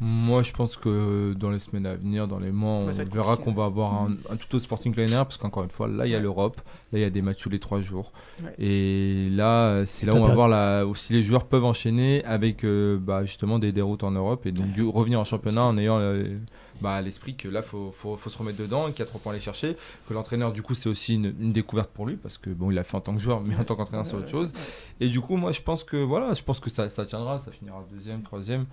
Moi, 0.00 0.42
je 0.42 0.52
pense 0.52 0.78
que 0.78 1.34
dans 1.34 1.50
les 1.50 1.58
semaines 1.58 1.84
à 1.84 1.94
venir, 1.94 2.26
dans 2.26 2.38
les 2.38 2.50
mois, 2.50 2.80
on 2.80 2.90
verra 2.90 3.36
qu'on 3.36 3.52
va 3.52 3.66
avoir 3.66 3.94
un, 3.94 4.16
un 4.30 4.36
tout 4.36 4.56
autre 4.56 4.64
Sporting 4.64 4.94
l'année 4.96 5.12
parce 5.12 5.36
qu'encore 5.36 5.62
une 5.62 5.70
fois, 5.70 5.88
là, 5.88 6.06
il 6.06 6.12
y 6.12 6.14
a 6.14 6.18
l'Europe, 6.18 6.60
là, 6.92 6.98
il 6.98 7.02
y 7.02 7.04
a 7.04 7.10
des 7.10 7.22
matchs 7.22 7.42
tous 7.42 7.50
les 7.50 7.58
trois 7.58 7.80
jours. 7.80 8.12
Ouais. 8.42 8.54
Et 8.58 9.28
là, 9.30 9.84
c'est 9.84 10.06
là 10.06 10.14
où 10.14 10.16
on 10.16 10.26
va 10.26 10.34
voir 10.34 10.48
la, 10.48 10.86
aussi 10.86 11.12
les 11.12 11.22
joueurs 11.22 11.44
peuvent 11.44 11.64
enchaîner 11.64 12.24
avec 12.24 12.64
euh, 12.64 12.98
bah, 12.98 13.24
justement 13.24 13.58
des 13.58 13.72
déroutes 13.72 14.04
en 14.04 14.10
Europe 14.10 14.46
et 14.46 14.52
donc 14.52 14.72
du, 14.72 14.82
revenir 14.82 15.20
en 15.20 15.24
championnat 15.24 15.64
en 15.64 15.76
ayant 15.76 15.98
euh, 15.98 16.36
bah, 16.80 16.94
à 16.94 17.02
l'esprit 17.02 17.34
que 17.34 17.48
là, 17.48 17.62
faut, 17.62 17.90
faut, 17.90 18.16
faut 18.16 18.30
se 18.30 18.38
remettre 18.38 18.58
dedans 18.58 18.88
et 18.88 18.92
qu'il 18.92 19.00
y 19.00 19.02
a 19.02 19.06
trois 19.06 19.20
points 19.20 19.32
à 19.32 19.34
aller 19.34 19.44
chercher. 19.44 19.76
Que 20.08 20.14
l'entraîneur, 20.14 20.52
du 20.52 20.62
coup, 20.62 20.74
c'est 20.74 20.88
aussi 20.88 21.14
une, 21.14 21.34
une 21.40 21.52
découverte 21.52 21.90
pour 21.90 22.06
lui, 22.06 22.16
parce 22.16 22.38
que 22.38 22.50
bon, 22.50 22.70
il 22.70 22.74
l'a 22.74 22.84
fait 22.84 22.96
en 22.96 23.00
tant 23.00 23.14
que 23.14 23.20
joueur, 23.20 23.42
mais 23.42 23.54
en 23.56 23.64
tant 23.64 23.76
qu'entraîneur, 23.76 24.06
c'est 24.06 24.16
autre 24.16 24.28
chose. 24.28 24.52
Et 25.00 25.08
du 25.08 25.20
coup, 25.20 25.36
moi, 25.36 25.52
je 25.52 25.60
pense 25.60 25.84
que 25.84 25.96
voilà, 25.96 26.32
je 26.34 26.42
pense 26.42 26.60
que 26.60 26.70
ça, 26.70 26.88
ça 26.88 27.04
tiendra, 27.04 27.38
ça 27.38 27.50
finira 27.50 27.84
deuxième, 27.92 28.22
troisième. 28.22 28.66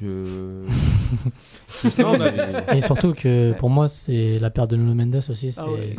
Je. 0.00 0.64
je 1.82 1.88
sais, 1.88 2.04
on 2.04 2.12
avait- 2.20 2.76
Et 2.76 2.82
surtout 2.82 3.14
que 3.14 3.52
pour 3.54 3.70
moi, 3.70 3.88
c'est 3.88 4.38
la 4.38 4.50
perte 4.50 4.70
de 4.70 4.76
Nuno 4.76 4.94
Mendes 4.94 5.16
aussi. 5.28 5.52
C'est 5.52 5.60
Ah 5.60 5.68
ouais. 5.70 5.92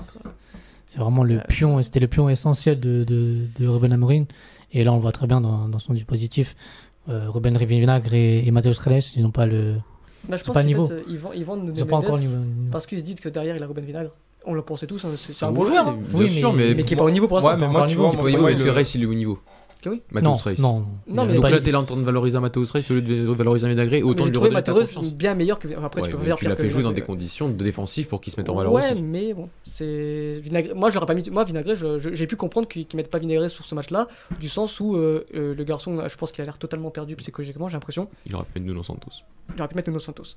c'est 0.86 1.00
vraiment 1.00 1.24
le 1.24 1.40
pion, 1.48 1.82
c'était 1.82 2.00
le 2.00 2.08
pion 2.08 2.30
essentiel 2.30 2.80
de, 2.80 3.04
de, 3.04 3.38
de 3.60 3.68
Ruben 3.68 3.92
Amorim. 3.92 4.26
Et 4.74 4.84
là, 4.84 4.92
on 4.92 4.96
le 4.98 5.02
voit 5.02 5.12
très 5.12 5.28
bien 5.28 5.42
dans, 5.42 5.68
dans 5.68 5.80
son 5.80 5.94
dispositif. 5.94 6.56
Euh, 7.10 7.30
Ruben 7.30 7.58
Vinagre 7.58 8.14
et, 8.14 8.46
et 8.46 8.52
Matheus 8.52 8.80
Reles, 8.84 9.00
ils 9.16 9.24
n'ont 9.24 9.32
pas 9.32 9.46
le, 9.46 9.76
je 10.30 10.44
pense 10.44 10.54
pas 10.54 10.62
niveau. 10.64 10.84
fait, 10.88 10.94
euh, 10.96 11.04
ils 11.08 11.18
vendent, 11.18 11.34
ils 11.38 11.46
vendent 11.46 11.62
Nuno 11.62 11.74
ils 11.76 11.84
ont 11.84 11.86
pas 11.86 11.96
encore 11.98 12.20
niveau. 12.20 12.36
parce 12.70 12.86
qu'ils 12.86 13.00
se 13.00 13.04
disent 13.04 13.22
que 13.22 13.30
derrière 13.30 13.56
il 13.56 13.64
a 13.64 13.68
Ruben 13.68 13.86
Vinagre. 13.86 14.12
On 14.46 14.54
le 14.54 14.62
pensait 14.62 14.88
tous, 14.88 15.04
hein, 15.04 15.10
c'est 15.16 15.46
un 15.46 15.52
bon 15.52 15.66
joueur. 15.66 15.88
hein. 15.88 15.98
Bien 16.10 16.20
Oui, 16.20 16.30
sûr, 16.30 16.54
mais- 16.54 16.70
mais. 16.70 16.76
Mais 16.76 16.84
qui 16.84 16.94
est 16.94 16.98
pas 16.98 17.04
au 17.04 17.10
niveau 17.12 17.28
pour 17.28 17.38
l'instant. 17.38 17.52
Ouais, 17.54 17.58
mais 17.60 17.68
moi, 17.68 17.86
tu 17.88 17.96
vois, 17.96 18.12
Pas 18.12 18.22
au 18.22 18.30
niveau, 18.30 18.46
que 18.46 18.64
le- 18.64 18.72
Reis 18.72 18.92
il 18.96 19.04
est 19.04 19.06
au 19.06 19.14
niveau 19.14 19.40
oui. 19.86 20.02
Matheus 20.12 20.28
Non, 20.30 20.36
Reis. 20.36 20.56
non, 20.60 20.86
Non, 21.08 21.26
mais 21.26 21.36
Donc 21.36 21.50
là, 21.50 21.60
t'es 21.62 21.72
là 21.72 21.80
en 21.80 21.84
train 21.86 21.98
de 21.98 22.02
valoriser 22.04 22.38
un 22.38 22.42
Matheus 22.42 22.72
Reis 22.72 22.86
au 22.90 22.96
lieu 22.96 23.02
de 23.02 23.26
valoriser 23.32 23.68
un 23.68 23.76
Mais 23.76 24.02
autant 24.02 24.26
J'ai 24.26 24.32
lui 24.32 24.38
redonner 24.40 24.64
ta 24.64 24.74
confiance. 24.74 25.14
bien 25.14 25.36
meilleur 25.36 25.60
que. 25.60 25.68
Après, 25.82 26.02
Ouais, 26.02 26.08
tu 26.08 26.14
peux 26.14 26.20
mais 26.20 26.26
dire 26.26 26.36
tu 26.36 26.46
l'as 26.46 26.56
fait 26.56 26.70
jouer 26.70 26.84
dans 26.84 26.92
des 26.92 27.02
conditions 27.02 27.50
défensives 27.50 28.08
pour 28.08 28.20
qu'il 28.22 28.34
se 28.34 28.40
mette 28.40 28.50
en 28.50 28.56
valeur 28.56 28.74
Ouais, 28.74 28.92
aussi. 28.92 29.02
mais 29.02 29.34
bon, 29.34 29.50
c'est. 29.64 30.42
Moi, 30.76 30.90
j'aurais 30.90 31.06
pas 31.06 31.14
mis. 31.14 31.30
Moi, 31.30 31.46
je- 31.48 32.10
j'ai 32.14 32.28
pu 32.28 32.36
comprendre 32.36 32.68
qu'ils 32.68 32.88
mettent 32.96 33.10
pas 33.12 33.20
Vinagre 33.20 33.50
sur 33.50 33.66
ce 33.66 33.76
match-là, 33.76 34.08
du 34.40 34.50
sens 34.50 34.80
où 34.80 34.96
euh, 34.96 35.26
euh, 35.36 35.54
le 35.56 35.64
garçon, 35.64 36.08
je 36.08 36.16
pense 36.18 36.32
qu'il 36.32 36.42
a 36.42 36.46
l'air 36.46 36.58
totalement 36.58 36.90
perdu 36.92 37.16
psychologiquement. 37.16 37.68
J'ai 37.70 37.76
l'impression. 37.76 38.10
Il 38.26 38.36
aurait 38.36 38.46
pu 38.46 38.60
mettre 38.60 38.68
Nuno 38.68 38.84
Santos. 38.84 39.12
Il 39.56 39.60
aurait 39.62 39.68
pu 39.70 39.76
mettre 39.76 39.90
Nuno 39.90 40.00
Santos. 40.00 40.24
Ça, 40.24 40.36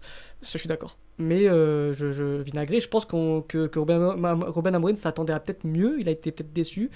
je 0.53 0.59
suis 0.59 0.69
d'accord. 0.69 0.97
Mais 1.19 1.49
euh, 1.49 1.93
je, 1.93 2.13
je, 2.13 2.41
Vinagre, 2.43 2.81
je 2.81 2.89
pense 2.89 3.05
que, 3.05 3.79
Ruben 3.79 4.75
Amorim 4.75 4.97
s'attendait 4.97 5.33
à 5.33 5.41
peut-être 5.41 5.65
mieux. 5.67 5.97
Il 6.01 6.09
a 6.09 6.13
été 6.13 6.31
peut-être 6.33 6.53
déçu. 6.53 6.91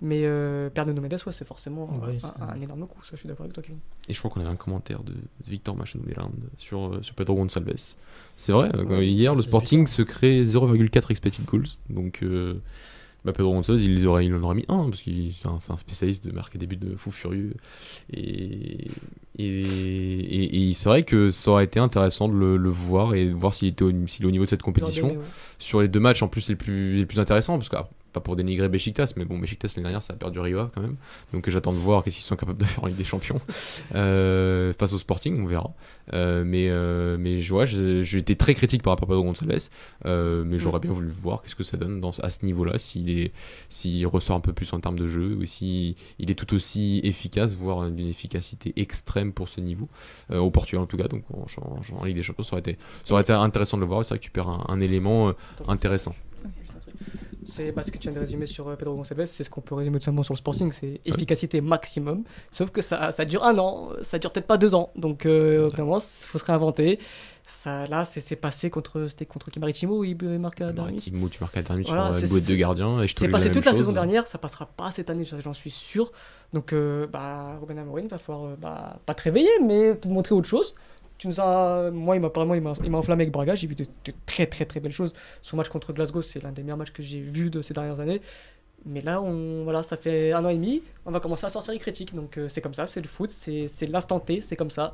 Mais 0.00 0.20
euh, 0.24 0.70
perdre 0.70 0.92
Nuno 0.92 1.02
Mendes, 1.02 1.14
ouais, 1.26 1.32
c'est 1.32 1.44
forcément 1.46 1.88
Ouais, 1.88 2.16
un- 2.22 2.54
c'est- 2.54 2.62
énorme 2.62 2.86
coup. 2.86 3.02
Ça, 3.02 3.10
je 3.14 3.16
suis 3.16 3.28
d'accord 3.28 3.42
avec 3.44 3.52
toi, 3.54 3.62
Kevin. 3.64 3.80
Et 4.08 4.14
je 4.14 4.18
crois 4.20 4.30
qu'on 4.30 4.40
avait 4.40 4.48
un 4.48 4.54
commentaire 4.56 5.02
de 5.02 5.12
Victor 5.46 5.74
Machenouland 5.76 6.30
sur, 6.56 6.94
euh, 6.94 7.02
sur 7.02 7.14
Pedro 7.16 7.34
Gonçalves. 7.34 7.74
C'est 8.36 8.52
vrai, 8.52 8.70
euh, 8.76 8.84
Ouais, 8.84 9.08
hier, 9.08 9.34
le 9.34 9.40
c'est 9.42 9.48
Sporting 9.48 9.86
se 9.88 10.02
crée 10.02 10.44
0,4 10.46 11.10
expected 11.10 11.44
goals. 11.46 11.64
Donc, 11.90 12.20
euh, 12.22 12.54
bah, 13.24 13.32
Pedro 13.32 13.52
Gonçalves, 13.52 13.80
il, 13.82 14.06
aurait, 14.06 14.26
il 14.26 14.34
en 14.36 14.42
aurait 14.44 14.54
mis 14.54 14.64
un, 14.68 14.88
parce 14.88 15.02
qu'il 15.02 15.32
c'est 15.34 15.48
un, 15.48 15.58
c'est 15.58 15.72
un 15.72 15.76
spécialiste 15.76 16.24
de 16.28 16.30
marquer 16.32 16.58
des 16.58 16.68
buts 16.68 16.76
de 16.76 16.94
fou 16.94 17.10
furieux. 17.10 17.54
Et, 18.12 18.86
et, 19.38 19.60
et- 19.62 20.68
et 20.68 20.72
c'est 20.74 20.88
vrai 20.88 21.02
que 21.02 21.30
ça 21.30 21.50
aurait 21.50 21.64
été 21.64 21.80
intéressant 21.80 22.28
de 22.28 22.34
le, 22.34 22.56
le 22.56 22.70
voir 22.70 23.14
et 23.14 23.26
de 23.26 23.32
voir 23.32 23.52
s'il 23.54 23.68
était 23.68 23.82
au, 23.84 23.90
s'il 24.06 24.24
est 24.24 24.28
au 24.28 24.30
niveau 24.30 24.44
de 24.44 24.48
cette 24.50 24.62
compétition. 24.62 25.08
Ouais. 25.10 25.18
Sur 25.58 25.80
les 25.80 25.88
deux 25.88 26.00
matchs, 26.00 26.22
en 26.22 26.28
plus, 26.28 26.48
les 26.48 26.56
plus, 26.56 26.94
les 26.96 27.06
plus 27.06 27.18
intéressants, 27.18 27.56
parce 27.58 27.68
que 27.68 27.76
ah, 27.76 27.88
pas 28.12 28.20
pour 28.20 28.36
dénigrer 28.36 28.68
Besiktas, 28.68 29.12
mais 29.16 29.24
bon, 29.24 29.38
Besiktas 29.38 29.72
l'année 29.76 29.84
dernière, 29.84 30.02
ça 30.02 30.14
a 30.14 30.16
perdu 30.16 30.40
Riva 30.40 30.70
quand 30.74 30.80
même. 30.80 30.96
Donc 31.32 31.48
j'attends 31.50 31.72
de 31.72 31.78
voir 31.78 32.02
qu'est-ce 32.02 32.16
qu'ils 32.16 32.24
sont 32.24 32.36
capables 32.36 32.58
de 32.58 32.64
faire 32.64 32.84
en 32.84 32.86
Ligue 32.86 32.96
des 32.96 33.04
Champions 33.04 33.40
Euh, 33.94 34.72
face 34.78 34.92
au 34.92 34.98
Sporting, 34.98 35.40
on 35.42 35.46
verra. 35.46 35.72
Euh, 36.12 36.44
mais 36.44 36.68
euh, 36.70 37.16
mais 37.18 37.38
je 37.38 37.48
vois, 37.50 37.64
j'ai 37.64 38.18
été 38.18 38.36
très 38.36 38.54
critique 38.54 38.82
par 38.82 38.92
rapport 38.92 39.08
à 39.08 39.12
Pedro 39.12 39.24
Gonçalves, 39.24 39.68
mais 40.04 40.58
j'aurais 40.58 40.80
bien 40.80 40.92
voulu 40.92 41.08
voir 41.08 41.42
qu'est-ce 41.42 41.54
que 41.56 41.62
ça 41.64 41.76
donne 41.76 42.00
dans, 42.00 42.10
à 42.22 42.30
ce 42.30 42.44
niveau-là, 42.44 42.78
s'il 42.78 43.10
est 43.10 43.32
s'il 43.68 44.06
ressort 44.06 44.36
un 44.36 44.40
peu 44.40 44.52
plus 44.52 44.72
en 44.72 44.80
termes 44.80 44.98
de 44.98 45.06
jeu, 45.06 45.34
ou 45.40 45.44
s'il 45.46 45.94
il 46.18 46.30
est 46.30 46.34
tout 46.34 46.54
aussi 46.54 47.00
efficace, 47.04 47.54
voire 47.56 47.88
d'une 47.90 48.08
efficacité 48.08 48.72
extrême 48.76 49.32
pour 49.32 49.48
ce 49.48 49.60
niveau, 49.60 49.88
au 50.32 50.50
Portugal 50.50 50.82
en 50.82 50.86
tout 50.86 50.96
cas. 50.96 51.08
Donc 51.08 51.24
en, 51.32 51.46
en- 51.62 51.98
en 52.00 52.04
Ligue 52.04 52.16
des 52.16 52.22
Champions, 52.22 52.44
ça 52.44 52.52
aurait 52.52 52.60
été, 52.60 52.78
ça 53.04 53.14
aurait 53.14 53.22
été 53.22 53.32
intéressant 53.32 53.76
de 53.76 53.82
le 53.82 53.88
voir. 53.88 54.04
C'est 54.04 54.10
vrai 54.10 54.18
que 54.18 54.24
tu 54.24 54.30
perds 54.30 54.48
un, 54.48 54.64
un 54.68 54.80
élément 54.80 55.32
intéressant. 55.66 56.14
C'est 57.44 57.72
parce 57.72 57.90
que 57.90 57.98
tu 57.98 58.08
viens 58.08 58.14
de 58.14 58.20
résumer 58.20 58.46
sur 58.46 58.68
euh, 58.68 58.76
Pedro 58.76 58.94
Gonçalves, 58.94 59.26
c'est 59.26 59.44
ce 59.44 59.50
qu'on 59.50 59.60
peut 59.60 59.74
résumer 59.74 59.98
tout 59.98 60.04
simplement 60.04 60.22
sur 60.22 60.34
le 60.34 60.38
Sporting, 60.38 60.72
c'est 60.72 61.00
efficacité 61.04 61.60
maximum. 61.60 62.24
Sauf 62.52 62.70
que 62.70 62.82
ça, 62.82 63.12
ça 63.12 63.24
dure 63.24 63.44
un 63.44 63.58
an, 63.58 63.90
ça 64.02 64.18
dure 64.18 64.32
peut-être 64.32 64.46
pas 64.46 64.58
deux 64.58 64.74
ans. 64.74 64.90
Donc, 64.96 65.26
euh, 65.26 65.68
il 65.70 66.00
faut 66.00 66.38
se 66.38 66.44
réinventer. 66.44 66.98
Ça, 67.50 67.86
là, 67.86 68.04
c'est 68.04 68.36
passé 68.36 68.68
contre, 68.68 69.06
c'était 69.08 69.24
contre 69.24 69.50
qui 69.50 69.58
Maritimo, 69.58 70.04
il 70.04 70.16
marque 70.38 70.60
à 70.60 70.70
Darwin. 70.70 70.96
Timo, 70.96 71.30
tu 71.30 71.40
marques 71.40 71.56
à 71.56 71.62
dernier 71.62 71.82
Voilà, 71.82 72.12
sur 72.12 72.24
une 72.24 72.28
boîte 72.28 72.44
de 72.46 72.54
gardien. 72.54 73.00
Et 73.00 73.08
je 73.08 73.14
te 73.14 73.20
C'est 73.20 73.28
passé 73.28 73.48
la 73.48 73.54
toute 73.54 73.64
la 73.64 73.72
saison 73.72 73.92
dernière, 73.92 74.26
ça 74.26 74.36
passera 74.36 74.66
pas 74.66 74.90
cette 74.90 75.08
année, 75.08 75.24
j'en 75.24 75.54
suis 75.54 75.70
sûr. 75.70 76.12
Donc, 76.52 76.74
euh, 76.74 77.06
bah, 77.06 77.56
Ruben 77.58 77.78
Amorim 77.78 78.06
va 78.06 78.18
falloir 78.18 78.50
euh, 78.50 78.56
bah, 78.60 78.98
pas 79.06 79.14
te 79.14 79.22
réveiller, 79.22 79.48
mais 79.62 79.96
te 79.96 80.08
montrer 80.08 80.34
autre 80.34 80.46
chose. 80.46 80.74
Tu 81.18 81.26
nous 81.26 81.40
as, 81.40 81.90
moi, 81.90 82.16
il 82.16 82.20
m'a 82.20 82.30
il 82.84 82.90
m'a 82.90 82.98
enflammé 82.98 83.22
avec 83.22 83.32
Braga. 83.32 83.54
J'ai 83.54 83.66
vu 83.66 83.74
de, 83.74 83.84
très 84.24 84.46
très 84.46 84.64
très 84.64 84.80
belles 84.80 84.92
choses. 84.92 85.12
Son 85.42 85.56
match 85.56 85.68
contre 85.68 85.92
Glasgow, 85.92 86.22
c'est 86.22 86.42
l'un 86.42 86.52
des 86.52 86.62
meilleurs 86.62 86.76
matchs 86.76 86.92
que 86.92 87.02
j'ai 87.02 87.20
vu 87.20 87.50
de 87.50 87.60
ces 87.60 87.74
dernières 87.74 88.00
années. 88.00 88.20
Mais 88.84 89.00
là, 89.02 89.20
on, 89.20 89.64
voilà, 89.64 89.82
ça 89.82 89.96
fait 89.96 90.32
un 90.32 90.44
an 90.44 90.48
et 90.48 90.54
demi, 90.54 90.82
on 91.04 91.10
va 91.10 91.20
commencer 91.20 91.44
à 91.44 91.48
sortir 91.50 91.72
les 91.72 91.78
critiques. 91.78 92.14
Donc 92.14 92.38
euh, 92.38 92.48
c'est 92.48 92.60
comme 92.60 92.74
ça, 92.74 92.86
c'est 92.86 93.00
le 93.00 93.08
foot, 93.08 93.30
c'est 93.30 93.68
l'instant 93.88 94.20
T, 94.20 94.40
c'est 94.40 94.56
comme 94.56 94.70
ça. 94.70 94.92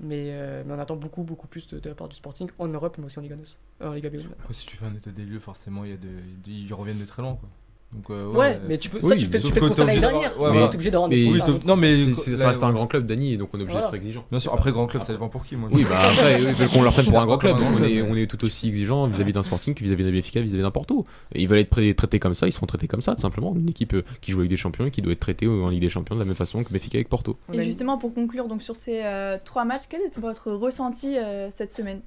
Mais, 0.00 0.30
euh, 0.30 0.62
mais 0.66 0.72
on 0.72 0.78
attend 0.78 0.96
beaucoup 0.96 1.22
beaucoup 1.22 1.46
plus 1.46 1.66
de, 1.68 1.86
la 1.86 1.94
part 1.94 2.08
du 2.08 2.16
Sporting 2.16 2.48
en 2.58 2.68
Europe, 2.68 2.96
mais 2.98 3.04
aussi 3.04 3.18
en 3.18 3.22
Liga 3.22 3.36
2, 3.36 3.42
euh, 3.82 3.88
en. 3.88 4.32
Après, 4.40 4.54
si 4.54 4.66
tu 4.66 4.76
fais 4.76 4.86
un 4.86 4.94
état 4.94 5.10
des 5.10 5.24
lieux, 5.24 5.38
forcément, 5.38 5.84
y 5.84 5.92
a 5.92 5.96
de- 5.96 6.08
ils 6.46 6.72
reviennent 6.72 6.98
de 6.98 7.04
très 7.04 7.22
loin. 7.22 7.36
Quoi. 7.36 7.48
Donc, 7.92 8.10
euh, 8.10 8.26
Ouais, 8.32 8.60
mais 8.68 8.76
tu 8.78 8.90
peux, 8.90 9.00
ça 9.00 9.06
Oui, 9.08 9.16
tu 9.16 9.26
fais, 9.26 9.40
tu 9.40 9.50
fais 9.52 9.60
le 9.60 9.68
constat 9.68 9.84
l'année 9.84 10.00
dernière. 10.00 10.36
ouais, 10.38 10.46
mais 10.48 10.52
voilà. 10.52 10.68
t'es 10.68 10.74
obligé 10.74 10.90
d'avoir 10.90 11.08
Mais 11.08 11.16
des 11.16 11.24
Oui, 11.30 11.38
constats. 11.38 11.52
sauf- 11.52 11.64
non, 11.64 11.76
mais 11.76 11.96
C'est- 11.96 12.14
c'est- 12.14 12.30
là, 12.32 12.36
ça 12.36 12.48
reste 12.48 12.62
un 12.64 12.72
grand 12.72 12.86
club, 12.88 13.06
Dany, 13.06 13.32
et 13.32 13.36
donc 13.38 13.50
on 13.54 13.58
est 13.58 13.62
obligé 13.62 13.78
Voilà. 13.78 13.86
d'être 13.90 14.00
exigeant. 14.02 14.24
Bien 14.30 14.40
sûr, 14.40 14.52
après 14.52 14.72
grand 14.72 14.86
club, 14.86 15.02
ça 15.04 15.12
dépend 15.12 15.28
pour 15.28 15.44
qui. 15.44 15.56
Moi, 15.56 15.70
Oui, 15.72 15.84
bah 15.88 16.00
après, 16.02 16.42
ils 16.42 16.48
veulent 16.48 16.68
qu'on 16.68 16.82
leur 16.82 16.92
prenne 16.92 17.06
pour 17.06 17.18
un 17.20 17.26
grand 17.26 17.38
club. 17.38 17.54
Comme 17.56 17.64
un 17.64 17.70
grand 17.70 17.80
On 17.80 17.84
est, 17.84 17.92
club, 17.92 18.06
on 18.10 18.14
mais- 18.14 18.22
est 18.24 18.26
tout 18.26 18.44
aussi 18.44 18.68
exigeant 18.68 19.06
vis-à-vis 19.06 19.32
d'un 19.32 19.42
Sporting 19.44 19.72
que 19.72 19.82
vis-à-vis 19.84 20.04
d'un 20.04 20.10
Benfica, 20.10 20.40
vis-à-vis 20.40 20.62
d'un 20.62 20.70
Porto. 20.72 21.06
Et 21.32 21.40
ils 21.40 21.48
veulent 21.48 21.60
être 21.60 21.74
tra- 21.74 21.94
traités 21.94 22.18
comme 22.18 22.34
ça, 22.34 22.48
ils 22.48 22.52
seront 22.52 22.66
traités 22.66 22.88
comme 22.88 23.00
ça, 23.02 23.14
tout 23.14 23.22
simplement. 23.22 23.54
Une 23.56 23.68
équipe 23.70 23.94
euh, 23.94 24.02
qui 24.20 24.32
joue 24.32 24.40
avec 24.40 24.50
des 24.50 24.56
champions 24.56 24.84
et 24.86 24.90
qui 24.90 25.00
doit 25.00 25.12
être 25.12 25.20
traitée 25.20 25.46
en 25.46 25.68
Ligue 25.68 25.80
des 25.80 25.88
Champions 25.88 26.16
de 26.16 26.20
la 26.20 26.26
même 26.26 26.34
façon 26.34 26.64
que 26.64 26.72
Benfica 26.72 26.98
avec 26.98 27.08
Porto. 27.08 27.38
Et 27.52 27.56
une- 27.56 27.62
justement, 27.62 27.96
pour 27.98 28.12
conclure 28.12 28.48
donc 28.48 28.62
sur 28.62 28.74
ces 28.76 29.00
euh, 29.04 29.38
trois 29.44 29.64
matchs, 29.64 29.84
quel 29.88 30.02
est 30.02 30.18
votre 30.18 30.50
ressenti 30.50 31.16
euh, 31.16 31.48
cette 31.54 31.72
semaine? 31.72 32.00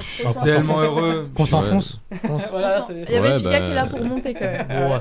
Je 0.00 0.04
suis 0.04 0.34
tellement 0.42 0.80
heureux. 0.80 1.28
Qu'on 1.34 1.46
s'enfonce. 1.46 2.00
Voilà, 2.50 2.86
Il 2.90 3.12
y 3.12 3.16
avait 3.16 3.20
Ouais, 3.20 3.32
Benfica 3.34 3.50
bah, 3.50 3.58
qui 3.60 3.70
est 3.70 3.74
là 3.74 3.86
pour 3.86 4.04
monter 4.04 4.34
quand 4.34 4.40
même. 4.40 4.90
Ouais. 4.92 4.98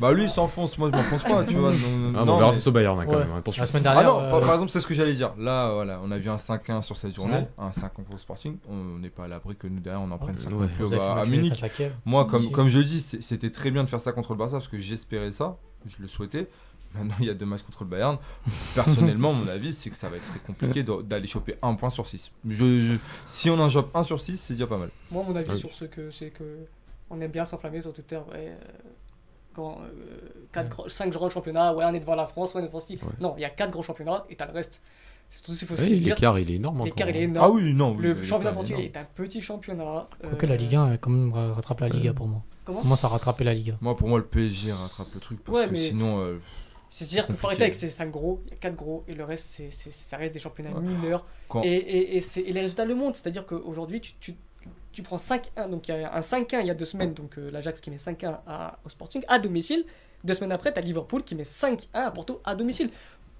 Bah 0.00 0.10
lui 0.12 0.24
il 0.24 0.30
s'enfonce, 0.30 0.76
moi 0.78 0.90
je 0.90 0.96
m'enfonce 0.96 1.22
pas, 1.22 1.44
tu 1.44 1.54
vois. 1.54 1.70
non, 1.70 1.76
non, 2.10 2.18
Ah, 2.18 2.24
non, 2.24 2.32
on 2.32 2.36
verra 2.38 2.50
mais- 2.50 2.56
face 2.56 2.66
au 2.66 2.72
Bayern 2.72 2.98
hein, 2.98 3.04
quand 3.06 3.12
Ouais. 3.12 3.18
même, 3.24 3.34
attention. 3.36 3.62
La 3.62 3.66
semaine 3.66 3.82
Ah 3.86 3.92
dernière. 3.94 4.12
non, 4.14 4.20
euh, 4.20 4.40
par- 4.40 4.54
exemple, 4.54 4.70
c'est 4.72 4.80
ce 4.80 4.86
que 4.86 4.94
j'allais 4.94 5.12
dire. 5.12 5.30
Là, 5.38 5.70
voilà, 5.74 6.00
on 6.02 6.10
a 6.10 6.18
vu 6.18 6.28
un 6.28 6.38
5-1 6.38 6.82
sur 6.82 6.96
cette 6.96 7.14
journée, 7.14 7.36
Ouais. 7.36 7.48
un 7.58 7.70
5 7.70 7.92
contre 7.94 8.10
le 8.10 8.18
Sporting. 8.18 8.56
On 8.68 8.98
n'est 8.98 9.10
pas 9.10 9.24
à 9.24 9.28
l'abri 9.28 9.54
que 9.54 9.68
nous 9.68 9.78
derrière 9.78 10.00
on 10.02 10.10
en 10.10 10.18
prenne 10.18 10.34
Ouais. 10.34 10.40
5 10.40 10.52
Ouais. 10.54 10.88
fait 10.88 10.98
à, 10.98 11.12
à 11.20 11.24
Munich. 11.26 11.62
à. 11.62 11.68
Moi, 12.04 12.24
comme, 12.24 12.50
comme 12.50 12.68
je 12.68 12.78
le 12.78 12.84
dis, 12.84 12.98
c'était 13.00 13.50
très 13.50 13.70
bien 13.70 13.84
de 13.84 13.88
faire 13.88 14.00
ça 14.00 14.10
contre 14.10 14.32
le 14.32 14.38
Barça 14.38 14.56
parce 14.56 14.66
que 14.66 14.78
j'espérais 14.78 15.30
ça, 15.30 15.56
je 15.86 15.94
le 16.00 16.08
souhaitais. 16.08 16.48
Maintenant, 16.94 17.14
il 17.20 17.26
y 17.26 17.30
a 17.30 17.34
deux 17.34 17.46
matchs 17.46 17.62
contre 17.62 17.84
le 17.84 17.88
Bayern. 17.90 18.18
Personnellement, 18.74 19.32
mon 19.32 19.48
avis, 19.48 19.72
c'est 19.72 19.90
que 19.90 19.96
ça 19.96 20.08
va 20.08 20.16
être 20.16 20.24
très 20.24 20.38
compliqué 20.38 20.82
d'aller 21.04 21.26
choper 21.26 21.56
un 21.62 21.74
point 21.74 21.90
sur 21.90 22.06
6. 22.06 22.30
Je, 22.48 22.54
je- 22.80 22.96
si 23.26 23.50
on 23.50 23.58
en 23.58 23.68
chope 23.68 23.94
un 23.96 24.02
sur 24.04 24.20
6, 24.20 24.36
c'est 24.38 24.54
déjà 24.54 24.66
pas 24.66 24.78
mal. 24.78 24.90
Moi, 25.10 25.24
mon 25.26 25.34
avis 25.36 25.48
Ah 25.50 25.54
oui. 25.54 25.58
sur 25.60 25.72
ce 25.72 25.84
que 25.86 26.10
c'est 26.10 26.30
que 26.30 26.66
on 27.10 27.20
aime 27.20 27.30
bien 27.30 27.44
s'enflammer 27.44 27.82
sur 27.82 27.92
Twitter. 27.92 28.16
Ouais, 28.30 28.48
euh, 28.48 28.56
quand 29.54 29.80
euh, 29.82 29.90
quatre 30.52 30.68
gros- 30.70 30.88
cinq 30.88 31.10
grands 31.12 31.28
championnats, 31.28 31.74
ouais, 31.74 31.84
on 31.86 31.92
est 31.94 32.00
devant 32.00 32.14
la 32.14 32.26
France, 32.26 32.54
ouais, 32.54 32.60
on 32.60 32.64
est 32.64 32.68
devant 32.68 32.80
ce 32.80 32.92
Ouais. 32.92 32.98
Non, 33.20 33.34
il 33.36 33.40
y 33.42 33.44
a 33.44 33.50
quatre 33.50 33.70
grands 33.70 33.82
championnats 33.82 34.24
et 34.30 34.36
t'as 34.36 34.46
le 34.46 34.52
reste. 34.52 34.80
C'est 35.28 35.42
tout 35.42 35.52
ce 35.52 35.60
qu'il 35.60 35.68
faut 35.68 35.76
se 35.76 35.82
Oui, 35.82 35.98
dire. 35.98 36.14
L'écart, 36.14 36.38
il 36.38 36.50
est 36.50 36.54
énorme. 36.56 36.84
L'écart, 36.84 37.08
il 37.08 37.16
est 37.16 37.20
Ah 37.20 37.22
énorme. 37.24 37.56
oui, 37.56 37.72
non. 37.72 37.92
oui, 37.96 38.02
Le 38.02 38.22
championnat 38.22 38.52
portugais 38.52 38.84
est 38.84 38.96
un 38.98 39.04
petit 39.14 39.40
championnat. 39.40 40.06
Quoique 40.20 40.44
euh, 40.44 40.48
la 40.48 40.56
Ligue 40.56 40.74
1 40.74 40.92
a 40.92 40.96
quand 40.98 41.10
même 41.10 41.32
rattrape 41.32 41.80
la 41.80 41.88
Liga 41.88 42.12
pour 42.12 42.28
moi. 42.28 42.42
Comment? 42.64 42.84
Moi, 42.84 42.96
ça 42.96 43.06
a 43.06 43.10
rattrapé 43.10 43.42
la 43.42 43.54
Liga. 43.54 43.74
Moi, 43.80 43.96
pour 43.96 44.08
moi, 44.08 44.18
le 44.18 44.24
PSG 44.24 44.72
rattrape 44.72 45.08
le 45.14 45.20
truc 45.20 45.42
parce 45.42 45.58
Ouais, 45.58 45.66
que 45.66 45.70
mais- 45.72 45.76
sinon. 45.78 46.38
C'est-à-dire 46.94 47.24
qu'il 47.26 47.36
faut 47.36 47.46
arrêter 47.46 47.62
avec 47.62 47.74
ces 47.74 47.88
5 47.88 48.10
gros, 48.10 48.42
il 48.46 48.50
y 48.50 48.52
a 48.52 48.56
4 48.58 48.74
gros, 48.76 49.02
et 49.08 49.14
le 49.14 49.24
reste, 49.24 49.46
c'est, 49.46 49.70
c'est- 49.70 49.90
ça 49.90 50.18
reste 50.18 50.34
des 50.34 50.38
championnats 50.38 50.72
Ouais. 50.72 50.82
mineurs. 50.82 51.24
Quand- 51.48 51.62
Et, 51.64 51.68
et, 51.72 52.16
et, 52.18 52.20
c'est- 52.20 52.42
et 52.42 52.52
les 52.52 52.60
résultats 52.60 52.84
le 52.84 52.94
montrent. 52.94 53.16
C'est-à-dire 53.18 53.46
qu'aujourd'hui, 53.46 54.02
tu, 54.02 54.12
tu, 54.20 54.34
tu 54.92 55.02
prends 55.02 55.16
5-1, 55.16 55.68
donc 55.70 55.88
il 55.88 55.92
y 55.92 56.04
a 56.04 56.14
un 56.14 56.20
5-1 56.20 56.60
il 56.60 56.66
y 56.66 56.70
a 56.70 56.74
deux 56.74 56.84
semaines, 56.84 57.14
donc 57.14 57.38
euh, 57.38 57.50
l'Ajax 57.50 57.80
qui 57.80 57.90
met 57.90 57.96
5-1 57.96 58.40
à- 58.46 58.78
au 58.84 58.90
Sporting 58.90 59.22
à 59.26 59.38
domicile. 59.38 59.86
Deux 60.22 60.34
semaines 60.34 60.52
après, 60.52 60.70
tu 60.72 60.78
as 60.78 60.82
Liverpool 60.82 61.22
qui 61.24 61.34
met 61.34 61.44
5-1 61.44 61.86
à 61.94 62.10
Porto 62.10 62.42
à 62.44 62.54
domicile. 62.54 62.90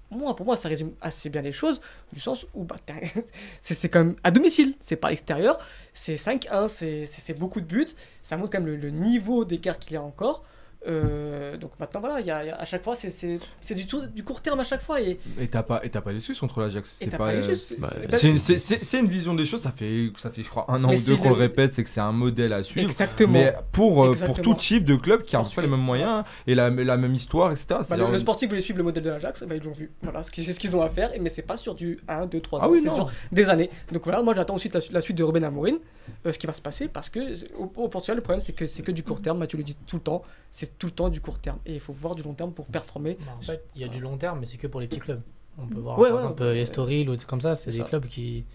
Moi, 0.09 0.35
pour 0.35 0.45
moi, 0.47 0.57
ça 0.57 0.67
résume 0.67 0.93
assez 1.01 1.29
bien 1.29 1.41
les 1.41 1.51
choses, 1.51 1.79
du 2.11 2.19
sens 2.19 2.45
où 2.55 2.63
bah, 2.65 2.75
c'est, 3.61 3.73
c'est 3.75 3.89
quand 3.89 4.03
même 4.03 4.15
à 4.23 4.31
domicile, 4.31 4.73
c'est 4.79 4.95
pas 4.95 5.07
à 5.07 5.11
l'extérieur. 5.11 5.57
C'est 5.93 6.15
5-1, 6.15 6.67
c'est, 6.69 7.05
c'est, 7.05 7.21
c'est 7.21 7.33
beaucoup 7.35 7.61
de 7.61 7.65
buts. 7.65 7.85
Ça 8.23 8.35
montre 8.35 8.49
quand 8.51 8.59
même 8.59 8.67
le, 8.67 8.75
le 8.77 8.89
niveau 8.89 9.45
d'écart 9.45 9.77
qu'il 9.79 9.93
y 9.93 9.97
a 9.97 10.01
encore. 10.01 10.43
Euh, 10.87 11.57
donc 11.57 11.71
maintenant, 11.79 11.99
voilà, 12.01 12.19
il 12.19 12.27
y 12.27 12.31
a, 12.31 12.43
y 12.45 12.49
a- 12.49 12.55
à 12.59 12.65
chaque 12.65 12.83
fois, 12.83 12.93
c'est, 12.95 13.37
du, 13.75 13.87
tout, 13.87 14.01
du 14.07 14.23
court 14.23 14.41
terme 14.41 14.59
à 14.59 14.63
chaque 14.63 14.81
fois. 14.81 15.01
Et, 15.01 15.19
Et 15.39 15.47
t'as 15.47 15.63
pas, 15.63 15.83
et 15.85 15.89
t'as 15.89 16.01
pas 16.01 16.11
les 16.11 16.19
Suisses 16.19 16.39
contre 16.39 16.59
l'Ajax. 16.61 16.93
C'est 16.95 17.09
pas. 17.09 17.17
pas 17.17 17.29
euh, 17.31 17.55
bah, 17.77 17.89
C'est 18.11 18.29
une, 18.29 18.37
c'est- 18.37 18.57
c'est- 18.57 18.77
c'est 18.83 18.99
une 18.99 19.07
vision 19.07 19.33
des 19.33 19.45
choses, 19.45 19.61
ça 19.61 19.71
fait, 19.71 20.11
ça 20.17 20.29
fait 20.29 20.43
je 20.43 20.49
crois 20.49 20.65
un 20.69 20.83
an 20.83 20.89
Mais 20.89 20.99
ou 20.99 21.05
deux 21.05 21.15
qu'on 21.17 21.29
le 21.29 21.35
le- 21.35 21.41
répète, 21.41 21.73
c'est 21.73 21.83
que 21.83 21.89
c'est 21.89 22.01
un 22.01 22.11
modèle 22.11 22.53
à 22.53 22.63
suivre. 22.63 22.87
Exactement. 22.89 23.33
Mais 23.33 23.53
pour, 23.71 24.03
euh, 24.03 24.07
pour 24.07 24.21
Exactement. 24.29 24.53
tout 24.55 24.59
type 24.59 24.85
de 24.85 24.95
club 24.95 25.23
qui 25.23 25.35
a 25.35 25.39
un 25.39 25.43
peu 25.43 25.45
Portugal. 25.45 25.65
les 25.65 25.71
mêmes 25.71 25.85
moyens 25.85 26.23
et 26.47 26.55
la, 26.55 26.69
la 26.69 26.97
même 26.97 27.13
histoire, 27.13 27.51
etc. 27.51 27.67
Bah, 27.89 27.97
le, 27.97 28.11
le 28.11 28.17
Sporting 28.17 28.49
voulait 28.49 28.61
suivre 28.61 28.77
le 28.79 28.83
modèle 28.83 29.03
de 29.03 29.09
l'Ajax, 29.09 29.43
bah, 29.43 29.55
ils 29.55 29.63
l'ont 29.63 29.71
vu. 29.71 29.91
Voilà, 30.01 30.23
ce 30.23 30.31
qu'ils- 30.31 30.43
c'est 30.43 30.53
ce 30.53 30.59
qu'ils 30.59 30.75
ont 30.75 30.81
à 30.81 30.89
faire, 30.89 31.11
mais 31.19 31.29
c'est 31.29 31.41
pas 31.41 31.57
sur 31.57 31.75
du 31.75 31.99
1, 32.07 32.25
2, 32.25 32.41
3 32.41 32.59
Ah 32.61 32.69
oui, 32.69 32.79
c'est 32.83 32.93
sur 32.93 33.09
des 33.31 33.49
années. 33.49 33.69
Donc 33.91 34.03
voilà, 34.03 34.21
moi 34.21 34.33
j'attends 34.35 34.55
aussi 34.55 34.69
la, 34.69 34.79
la 34.91 35.01
suite 35.01 35.17
de 35.17 35.23
Ruben 35.23 35.43
Amorim, 35.43 35.77
euh, 36.25 36.31
ce 36.31 36.37
qui 36.39 36.47
va 36.47 36.53
se 36.53 36.61
passer, 36.61 36.87
parce 36.87 37.09
que 37.09 37.19
au, 37.57 37.71
au 37.77 37.87
Portugal, 37.87 38.17
le 38.17 38.21
problème 38.23 38.41
c'est 38.41 38.53
que 38.53 38.65
c'est 38.65 38.81
que 38.83 38.91
du 38.91 39.03
court 39.03 39.21
terme, 39.21 39.37
Mathieu 39.39 39.57
le 39.57 39.63
dit 39.63 39.77
tout 39.87 39.95
le 39.97 40.01
temps, 40.01 40.23
c'est 40.55 40.77
tout 40.77 40.85
le 40.87 40.91
temps 40.93 41.09
du 41.09 41.19
court 41.19 41.39
terme. 41.39 41.57
Et 41.65 41.73
il 41.73 41.79
faut 41.79 41.91
voir 41.93 42.13
du 42.15 42.21
long 42.23 42.33
terme 42.33 42.51
pour 42.53 42.67
performer. 42.67 43.17
Bah, 43.25 43.33
en 43.37 43.41
fait, 43.41 43.65
il 43.75 43.81
y 43.81 43.83
a 43.83 43.87
du 43.89 43.99
long 43.99 44.15
terme, 44.17 44.39
mais 44.39 44.45
c'est 44.45 44.57
que 44.57 44.67
pour 44.67 44.79
les 44.79 44.87
petits 44.87 44.99
clubs. 45.01 45.21
On 45.57 45.65
peut 45.67 45.79
voir 45.79 45.97
Ouais, 45.99 46.09
par 46.09 46.15
ouais, 46.17 46.21
exemple 46.23 46.37
peut- 46.43 46.55
Estoril 46.55 47.09
ou 47.09 47.11
des 47.13 47.17
trucs 47.17 47.29
comme 47.29 47.41
ça, 47.41 47.55
c'est 47.55 47.71
des 47.71 47.77
ça. 47.79 47.83
clubs 47.83 48.05
qui, 48.05 48.45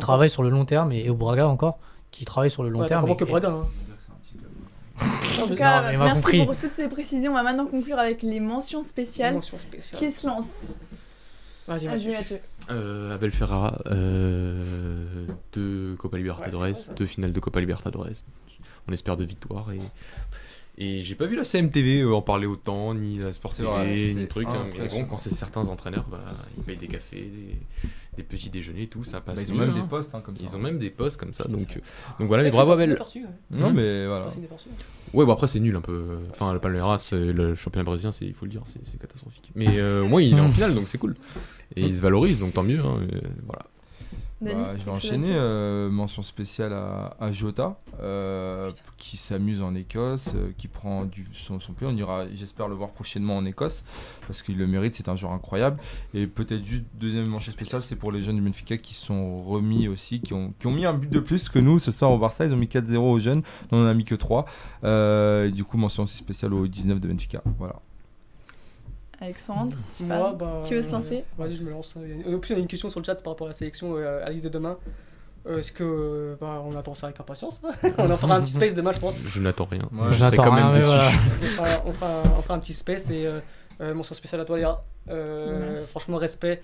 travaillent 0.00 0.28
sur 0.30 0.42
le 0.42 0.50
long 0.50 0.64
terme 0.64 0.92
et, 0.92 1.04
et 1.04 1.08
au 1.10 1.14
Braga 1.14 1.46
encore, 1.48 1.78
qui 2.10 2.24
travaillent 2.24 2.50
sur 2.50 2.62
le 2.64 2.68
long 2.68 2.80
Ouais, 2.80 2.88
terme. 2.88 3.08
et- 3.08 3.16
que 3.16 3.24
Braga. 3.24 3.48
hein. 3.50 3.66
En 5.40 5.46
tout 5.46 5.54
cas, 5.54 5.92
merci 5.96 6.14
compris. 6.22 6.46
pour 6.46 6.56
toutes 6.56 6.72
ces 6.72 6.88
précisions. 6.88 7.30
On 7.32 7.34
va 7.34 7.42
maintenant 7.42 7.66
conclure 7.66 7.98
avec 7.98 8.22
les 8.22 8.40
mentions 8.40 8.82
spéciales. 8.82 9.40
Qui 9.92 10.10
se 10.10 10.26
lance 10.26 10.46
Vas-y, 11.68 11.86
Vas-y, 11.86 11.88
Mathieu. 12.08 12.12
Mathieu. 12.12 12.38
Euh, 12.70 13.14
Abel 13.14 13.30
Ferrara, 13.32 13.78
euh, 13.86 15.26
deux 15.52 15.96
Copa 15.98 16.16
Libertadores, 16.16 16.62
Ouais, 16.62 16.72
deux 16.96 17.06
finales 17.06 17.32
de 17.32 17.40
Copa 17.40 17.60
Libertadores. 17.60 18.06
On 18.88 18.92
espère 18.92 19.16
de 19.16 19.24
victoires 19.24 19.70
et 19.72 19.80
et 20.78 21.02
j'ai 21.02 21.14
pas 21.14 21.26
vu 21.26 21.36
la 21.36 21.44
CMTV 21.44 22.00
euh, 22.02 22.12
en 22.14 22.22
parler 22.22 22.46
autant, 22.46 22.94
ni 22.94 23.18
la 23.18 23.32
Sport 23.32 23.54
TV, 23.54 23.68
vrai, 23.68 23.94
ni 23.94 24.14
le 24.14 24.28
truc. 24.28 24.46
hein. 24.48 24.66
Bon, 24.90 25.04
quand 25.04 25.18
c'est 25.18 25.32
certains 25.32 25.66
entraîneurs, 25.68 26.06
bah, 26.10 26.20
ils 26.58 26.62
payent 26.64 26.76
des 26.76 26.86
cafés, 26.88 27.30
des, 27.34 27.56
des 28.16 28.22
petits 28.22 28.50
déjeuners, 28.50 28.82
et 28.82 28.86
tout, 28.86 29.02
ça 29.04 29.20
passe. 29.20 29.36
Bah, 29.36 29.42
ils 29.46 29.52
ont 29.52 29.56
mieux, 29.56 29.66
même 29.66 29.70
hein. 29.76 29.80
des 29.82 29.88
postes 29.88 30.14
hein, 30.14 30.20
comme 30.24 30.36
ça. 30.36 30.42
Ils 30.44 30.54
ont 30.56 30.58
même 30.58 30.78
des 30.78 30.90
postes 30.90 31.18
comme 31.18 31.32
ça, 31.32 31.44
donc, 31.44 31.76
euh, 31.76 31.80
donc 32.18 32.28
voilà, 32.28 32.44
que 32.44 32.50
bravo 32.50 32.78
inaperçu, 32.78 33.20
ouais. 33.24 33.30
Non, 33.58 33.68
Mhm. 33.70 33.74
mais 33.76 34.06
voilà. 34.06 34.28
Ouais, 35.14 35.24
bon 35.24 35.32
après 35.32 35.46
c'est 35.46 35.60
nul 35.60 35.74
un 35.76 35.80
peu. 35.80 36.18
Enfin, 36.30 36.52
le 36.52 36.58
Palmeiras, 36.58 37.10
le 37.12 37.54
championnat 37.54 37.84
brésilien, 37.84 38.12
c'est- 38.12 38.24
il 38.26 38.34
faut 38.34 38.44
le 38.44 38.50
dire, 38.50 38.62
c'est 38.66 38.98
catastrophique. 38.98 39.50
Mais 39.54 39.78
euh, 39.78 40.02
au 40.02 40.08
moins 40.08 40.20
il 40.20 40.36
est 40.36 40.40
en 40.40 40.48
finale, 40.52 40.74
donc 40.74 40.88
c'est 40.88 40.98
cool. 40.98 41.14
Et 41.76 41.82
il 41.82 41.94
se 41.96 42.00
valorise, 42.00 42.38
donc 42.38 42.52
tant 42.54 42.62
mieux. 42.62 42.80
hein, 42.80 43.00
euh, 43.12 43.20
voilà. 43.46 43.66
Dani, 44.42 44.62
Bah, 44.62 44.74
je 44.78 44.84
vais 44.84 44.90
enchaîner. 44.90 45.30
euh, 45.32 45.88
mention 45.90 46.20
spéciale 46.20 46.74
à, 46.74 47.16
à 47.18 47.32
Jota, 47.32 47.80
euh, 48.02 48.70
qui 48.98 49.16
s'amuse 49.16 49.62
en 49.62 49.74
Écosse, 49.74 50.34
euh, 50.34 50.50
qui 50.58 50.68
prend 50.68 51.06
du, 51.06 51.26
son, 51.32 51.58
son 51.58 51.72
pied. 51.72 51.86
On 51.86 51.96
ira, 51.96 52.26
j'espère 52.34 52.68
le 52.68 52.74
voir 52.74 52.90
prochainement 52.90 53.36
en 53.38 53.46
Écosse, 53.46 53.84
parce 54.26 54.42
qu'il 54.42 54.58
le 54.58 54.66
mérite. 54.66 54.94
C'est 54.94 55.08
un 55.08 55.16
joueur 55.16 55.32
incroyable. 55.32 55.80
Et 56.12 56.26
peut-être 56.26 56.62
juste 56.62 56.84
deuxième 57.00 57.28
mention 57.28 57.50
spéciale, 57.50 57.82
c'est 57.82 57.96
pour 57.96 58.12
les 58.12 58.20
jeunes 58.22 58.36
du 58.36 58.42
Benfica 58.42 58.76
qui 58.76 58.92
sont 58.92 59.40
remis 59.42 59.88
aussi, 59.88 60.20
qui 60.20 60.34
ont, 60.34 60.52
qui 60.58 60.66
ont 60.66 60.72
mis 60.72 60.84
un 60.84 60.92
but 60.92 61.10
de 61.10 61.18
plus 61.20 61.48
que 61.48 61.58
nous 61.58 61.78
ce 61.78 61.90
soir 61.90 62.10
au 62.10 62.18
Barça. 62.18 62.44
Ils 62.44 62.52
ont 62.52 62.58
mis 62.58 62.66
4-0 62.66 62.96
aux 62.98 63.18
jeunes, 63.18 63.42
on 63.72 63.82
en 63.82 63.86
a 63.86 63.94
mis 63.94 64.04
que 64.04 64.14
3. 64.14 64.44
Euh, 64.84 65.48
et 65.48 65.50
du 65.50 65.64
coup, 65.64 65.78
mention 65.78 66.02
aussi 66.02 66.16
spéciale 66.18 66.52
aux 66.52 66.66
19 66.66 67.00
de 67.00 67.08
Benfica. 67.08 67.42
Voilà. 67.58 67.76
Alexandre. 69.20 69.76
Moi, 70.00 70.34
bah, 70.38 70.62
Qui 70.64 70.74
veut 70.74 70.82
se 70.82 70.92
lancer 70.92 71.24
Vas-y, 71.38 71.56
je 71.56 71.64
me 71.64 71.70
lance. 71.70 71.94
Et 71.96 72.36
puis, 72.36 72.50
il 72.50 72.56
y 72.56 72.58
a 72.58 72.62
une 72.62 72.66
question 72.66 72.90
sur 72.90 73.00
le 73.00 73.04
chat 73.04 73.22
par 73.22 73.32
rapport 73.32 73.46
à 73.46 73.50
la 73.50 73.54
sélection 73.54 73.96
euh, 73.96 74.24
à 74.24 74.30
liste 74.30 74.44
de 74.44 74.48
demain. 74.48 74.78
Euh, 75.46 75.58
Est-ce 75.58 75.70
que 75.72 75.84
euh, 75.84 76.36
bah, 76.40 76.62
on 76.66 76.76
attend 76.76 76.94
ça 76.94 77.06
avec 77.06 77.20
impatience 77.20 77.60
hein 77.64 77.90
On 77.98 78.10
en 78.10 78.16
fera 78.16 78.34
un 78.34 78.42
petit 78.42 78.52
space 78.52 78.74
demain, 78.74 78.92
je 78.92 79.00
pense. 79.00 79.22
Je 79.24 79.40
n'attends 79.40 79.66
rien. 79.66 79.82
Ouais, 79.92 80.10
je 80.10 80.18
J'attends 80.18 80.44
quand 80.44 80.52
même 80.52 80.72
déçu. 80.72 80.86
voilà. 80.88 81.10
On 81.40 81.46
fera, 81.46 81.82
on 81.86 81.92
fera 81.92 82.08
un, 82.08 82.22
on 82.38 82.42
fera 82.42 82.54
un 82.54 82.58
petit 82.58 82.74
space 82.74 83.10
et 83.10 83.26
euh, 83.26 83.40
euh, 83.80 83.94
mention 83.94 84.14
spéciale 84.14 84.40
à 84.40 84.44
toi, 84.44 84.56
Léa. 84.56 84.82
Euh, 85.08 85.76
franchement, 85.76 86.16
respect. 86.16 86.62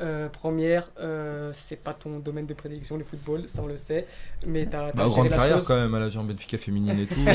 Euh, 0.00 0.28
première, 0.28 0.90
euh, 0.98 1.50
c'est 1.52 1.76
pas 1.76 1.92
ton 1.94 2.18
domaine 2.18 2.46
de 2.46 2.54
prédilection, 2.54 2.96
le 2.96 3.04
football, 3.04 3.44
ça 3.46 3.60
on 3.62 3.68
le 3.68 3.76
sait. 3.76 4.06
Mais 4.44 4.66
t'as 4.66 4.90
Bah, 4.90 5.04
as 5.04 5.06
grande 5.06 5.14
géré 5.14 5.28
la 5.28 5.36
carrière 5.36 5.58
chose. 5.58 5.66
quand 5.68 5.76
même 5.76 5.94
à 5.94 6.00
la 6.00 6.10
jambe 6.10 6.26
Benfica 6.26 6.58
féminine 6.58 6.98
et 6.98 7.06
tout. 7.06 7.14
euh, 7.28 7.32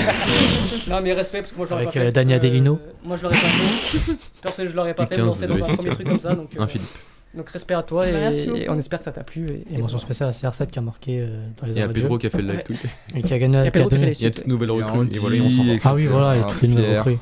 Non, 0.90 1.00
mais 1.02 1.14
respect, 1.14 1.40
parce 1.40 1.54
que 1.54 1.58
moi 1.58 1.66
je 1.66 1.70
l'aurais 1.72 1.84
Avec, 1.84 1.94
pas 1.94 2.00
euh, 2.02 2.06
fait. 2.08 2.12
Dani 2.12 2.34
Adelino. 2.34 2.80
moi 3.04 3.16
je 3.16 3.24
l'aurais 3.24 3.36
pas 3.36 3.42
fait. 3.48 4.14
Personnellement, 4.42 4.72
je 4.72 4.76
l'aurais 4.76 4.94
pas 4.94 5.06
fait, 5.06 5.16
me 5.16 5.18
15 5.20 5.26
lancer 5.28 5.48
de 5.48 5.54
dans 5.54 5.66
un 5.70 5.74
premier 5.76 5.90
truc 5.92 6.08
comme 6.08 6.20
ça. 6.20 6.36
Donc, 6.36 6.54
euh, 6.58 6.62
Un 6.62 6.68
Philippe. 6.68 6.88
donc 7.34 7.50
respect 7.50 7.74
à 7.76 7.84
toi 7.84 8.08
et, 8.10 8.12
Bah, 8.12 8.32
et 8.34 8.70
on 8.70 8.78
espère 8.78 9.00
que 9.00 9.06
ça 9.06 9.14
t'a 9.14 9.24
plu. 9.24 9.48
Et, 9.50 9.76
Et 9.76 9.78
mention 9.78 9.98
spéciale 10.00 10.28
à 10.28 10.32
CR7 10.34 10.68
qui 10.68 10.80
a 10.80 10.82
marqué 10.82 11.22
euh, 11.22 11.48
dans 11.62 11.66
les 11.68 11.72
Il 11.74 11.80
y 11.80 11.82
a. 11.82 11.88
Pedro 11.88 12.18
qui 12.18 12.28
a 12.28 12.30
fait 12.30 12.42
le 12.42 12.52
live 12.52 12.64
tweet. 12.64 12.82
Et 13.16 13.22
qui 13.22 13.34
a 13.34 13.40
gagné. 13.40 13.58
Il 13.60 13.60
y 13.60 13.62
a 13.62 13.64
qui 13.64 13.68
a 13.70 13.72
Pedro 13.72 13.88
qui 13.90 13.96
a 13.96 13.98
donné- 14.00 14.14
fait 14.14 14.20
Il 14.20 14.24
y 14.24 14.28
a 14.28 14.32
toute 14.32 14.48
nouvelle 14.48 14.70
Il 14.74 14.80
y 14.80 14.82
a 14.82 14.86
recrue. 14.92 15.08
Et 15.16 15.18
voilà, 15.20 15.36
on 15.44 15.50
s'en. 15.50 15.90
Ah 15.90 15.94
oui, 15.96 16.06
voilà, 16.08 16.36
et 16.38 16.42
toutes 16.42 16.62
les 16.64 16.68
nouvelles 16.68 16.86
Pierre. 16.88 17.04
recrues. 17.06 17.20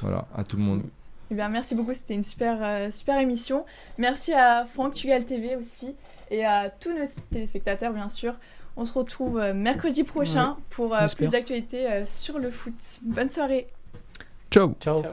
Voilà, 0.00 0.26
à 0.34 0.44
tout 0.44 0.56
le 0.56 0.62
monde. 0.62 0.82
Eh 1.30 1.34
bien, 1.34 1.48
merci 1.48 1.74
beaucoup, 1.74 1.92
c'était 1.92 2.14
une 2.14 2.22
super, 2.22 2.58
euh, 2.62 2.90
super 2.90 3.18
émission. 3.18 3.66
Merci 3.98 4.32
à 4.32 4.64
Franck 4.64 4.94
Tugal 4.94 5.24
TV 5.24 5.56
aussi 5.56 5.94
et 6.30 6.44
à 6.44 6.70
tous 6.70 6.90
nos 6.90 7.04
téléspectateurs, 7.30 7.92
bien 7.92 8.08
sûr. 8.08 8.34
On 8.76 8.84
se 8.84 8.92
retrouve 8.92 9.38
euh, 9.38 9.52
mercredi 9.54 10.04
prochain 10.04 10.56
pour 10.70 10.94
euh, 10.94 11.06
plus 11.16 11.28
d'actualités 11.28 11.90
euh, 11.90 12.06
sur 12.06 12.38
le 12.38 12.50
foot. 12.50 12.74
Bonne 13.02 13.28
soirée. 13.28 13.66
Ciao. 14.50 14.74
Ciao. 14.80 15.02
Ciao. 15.02 15.12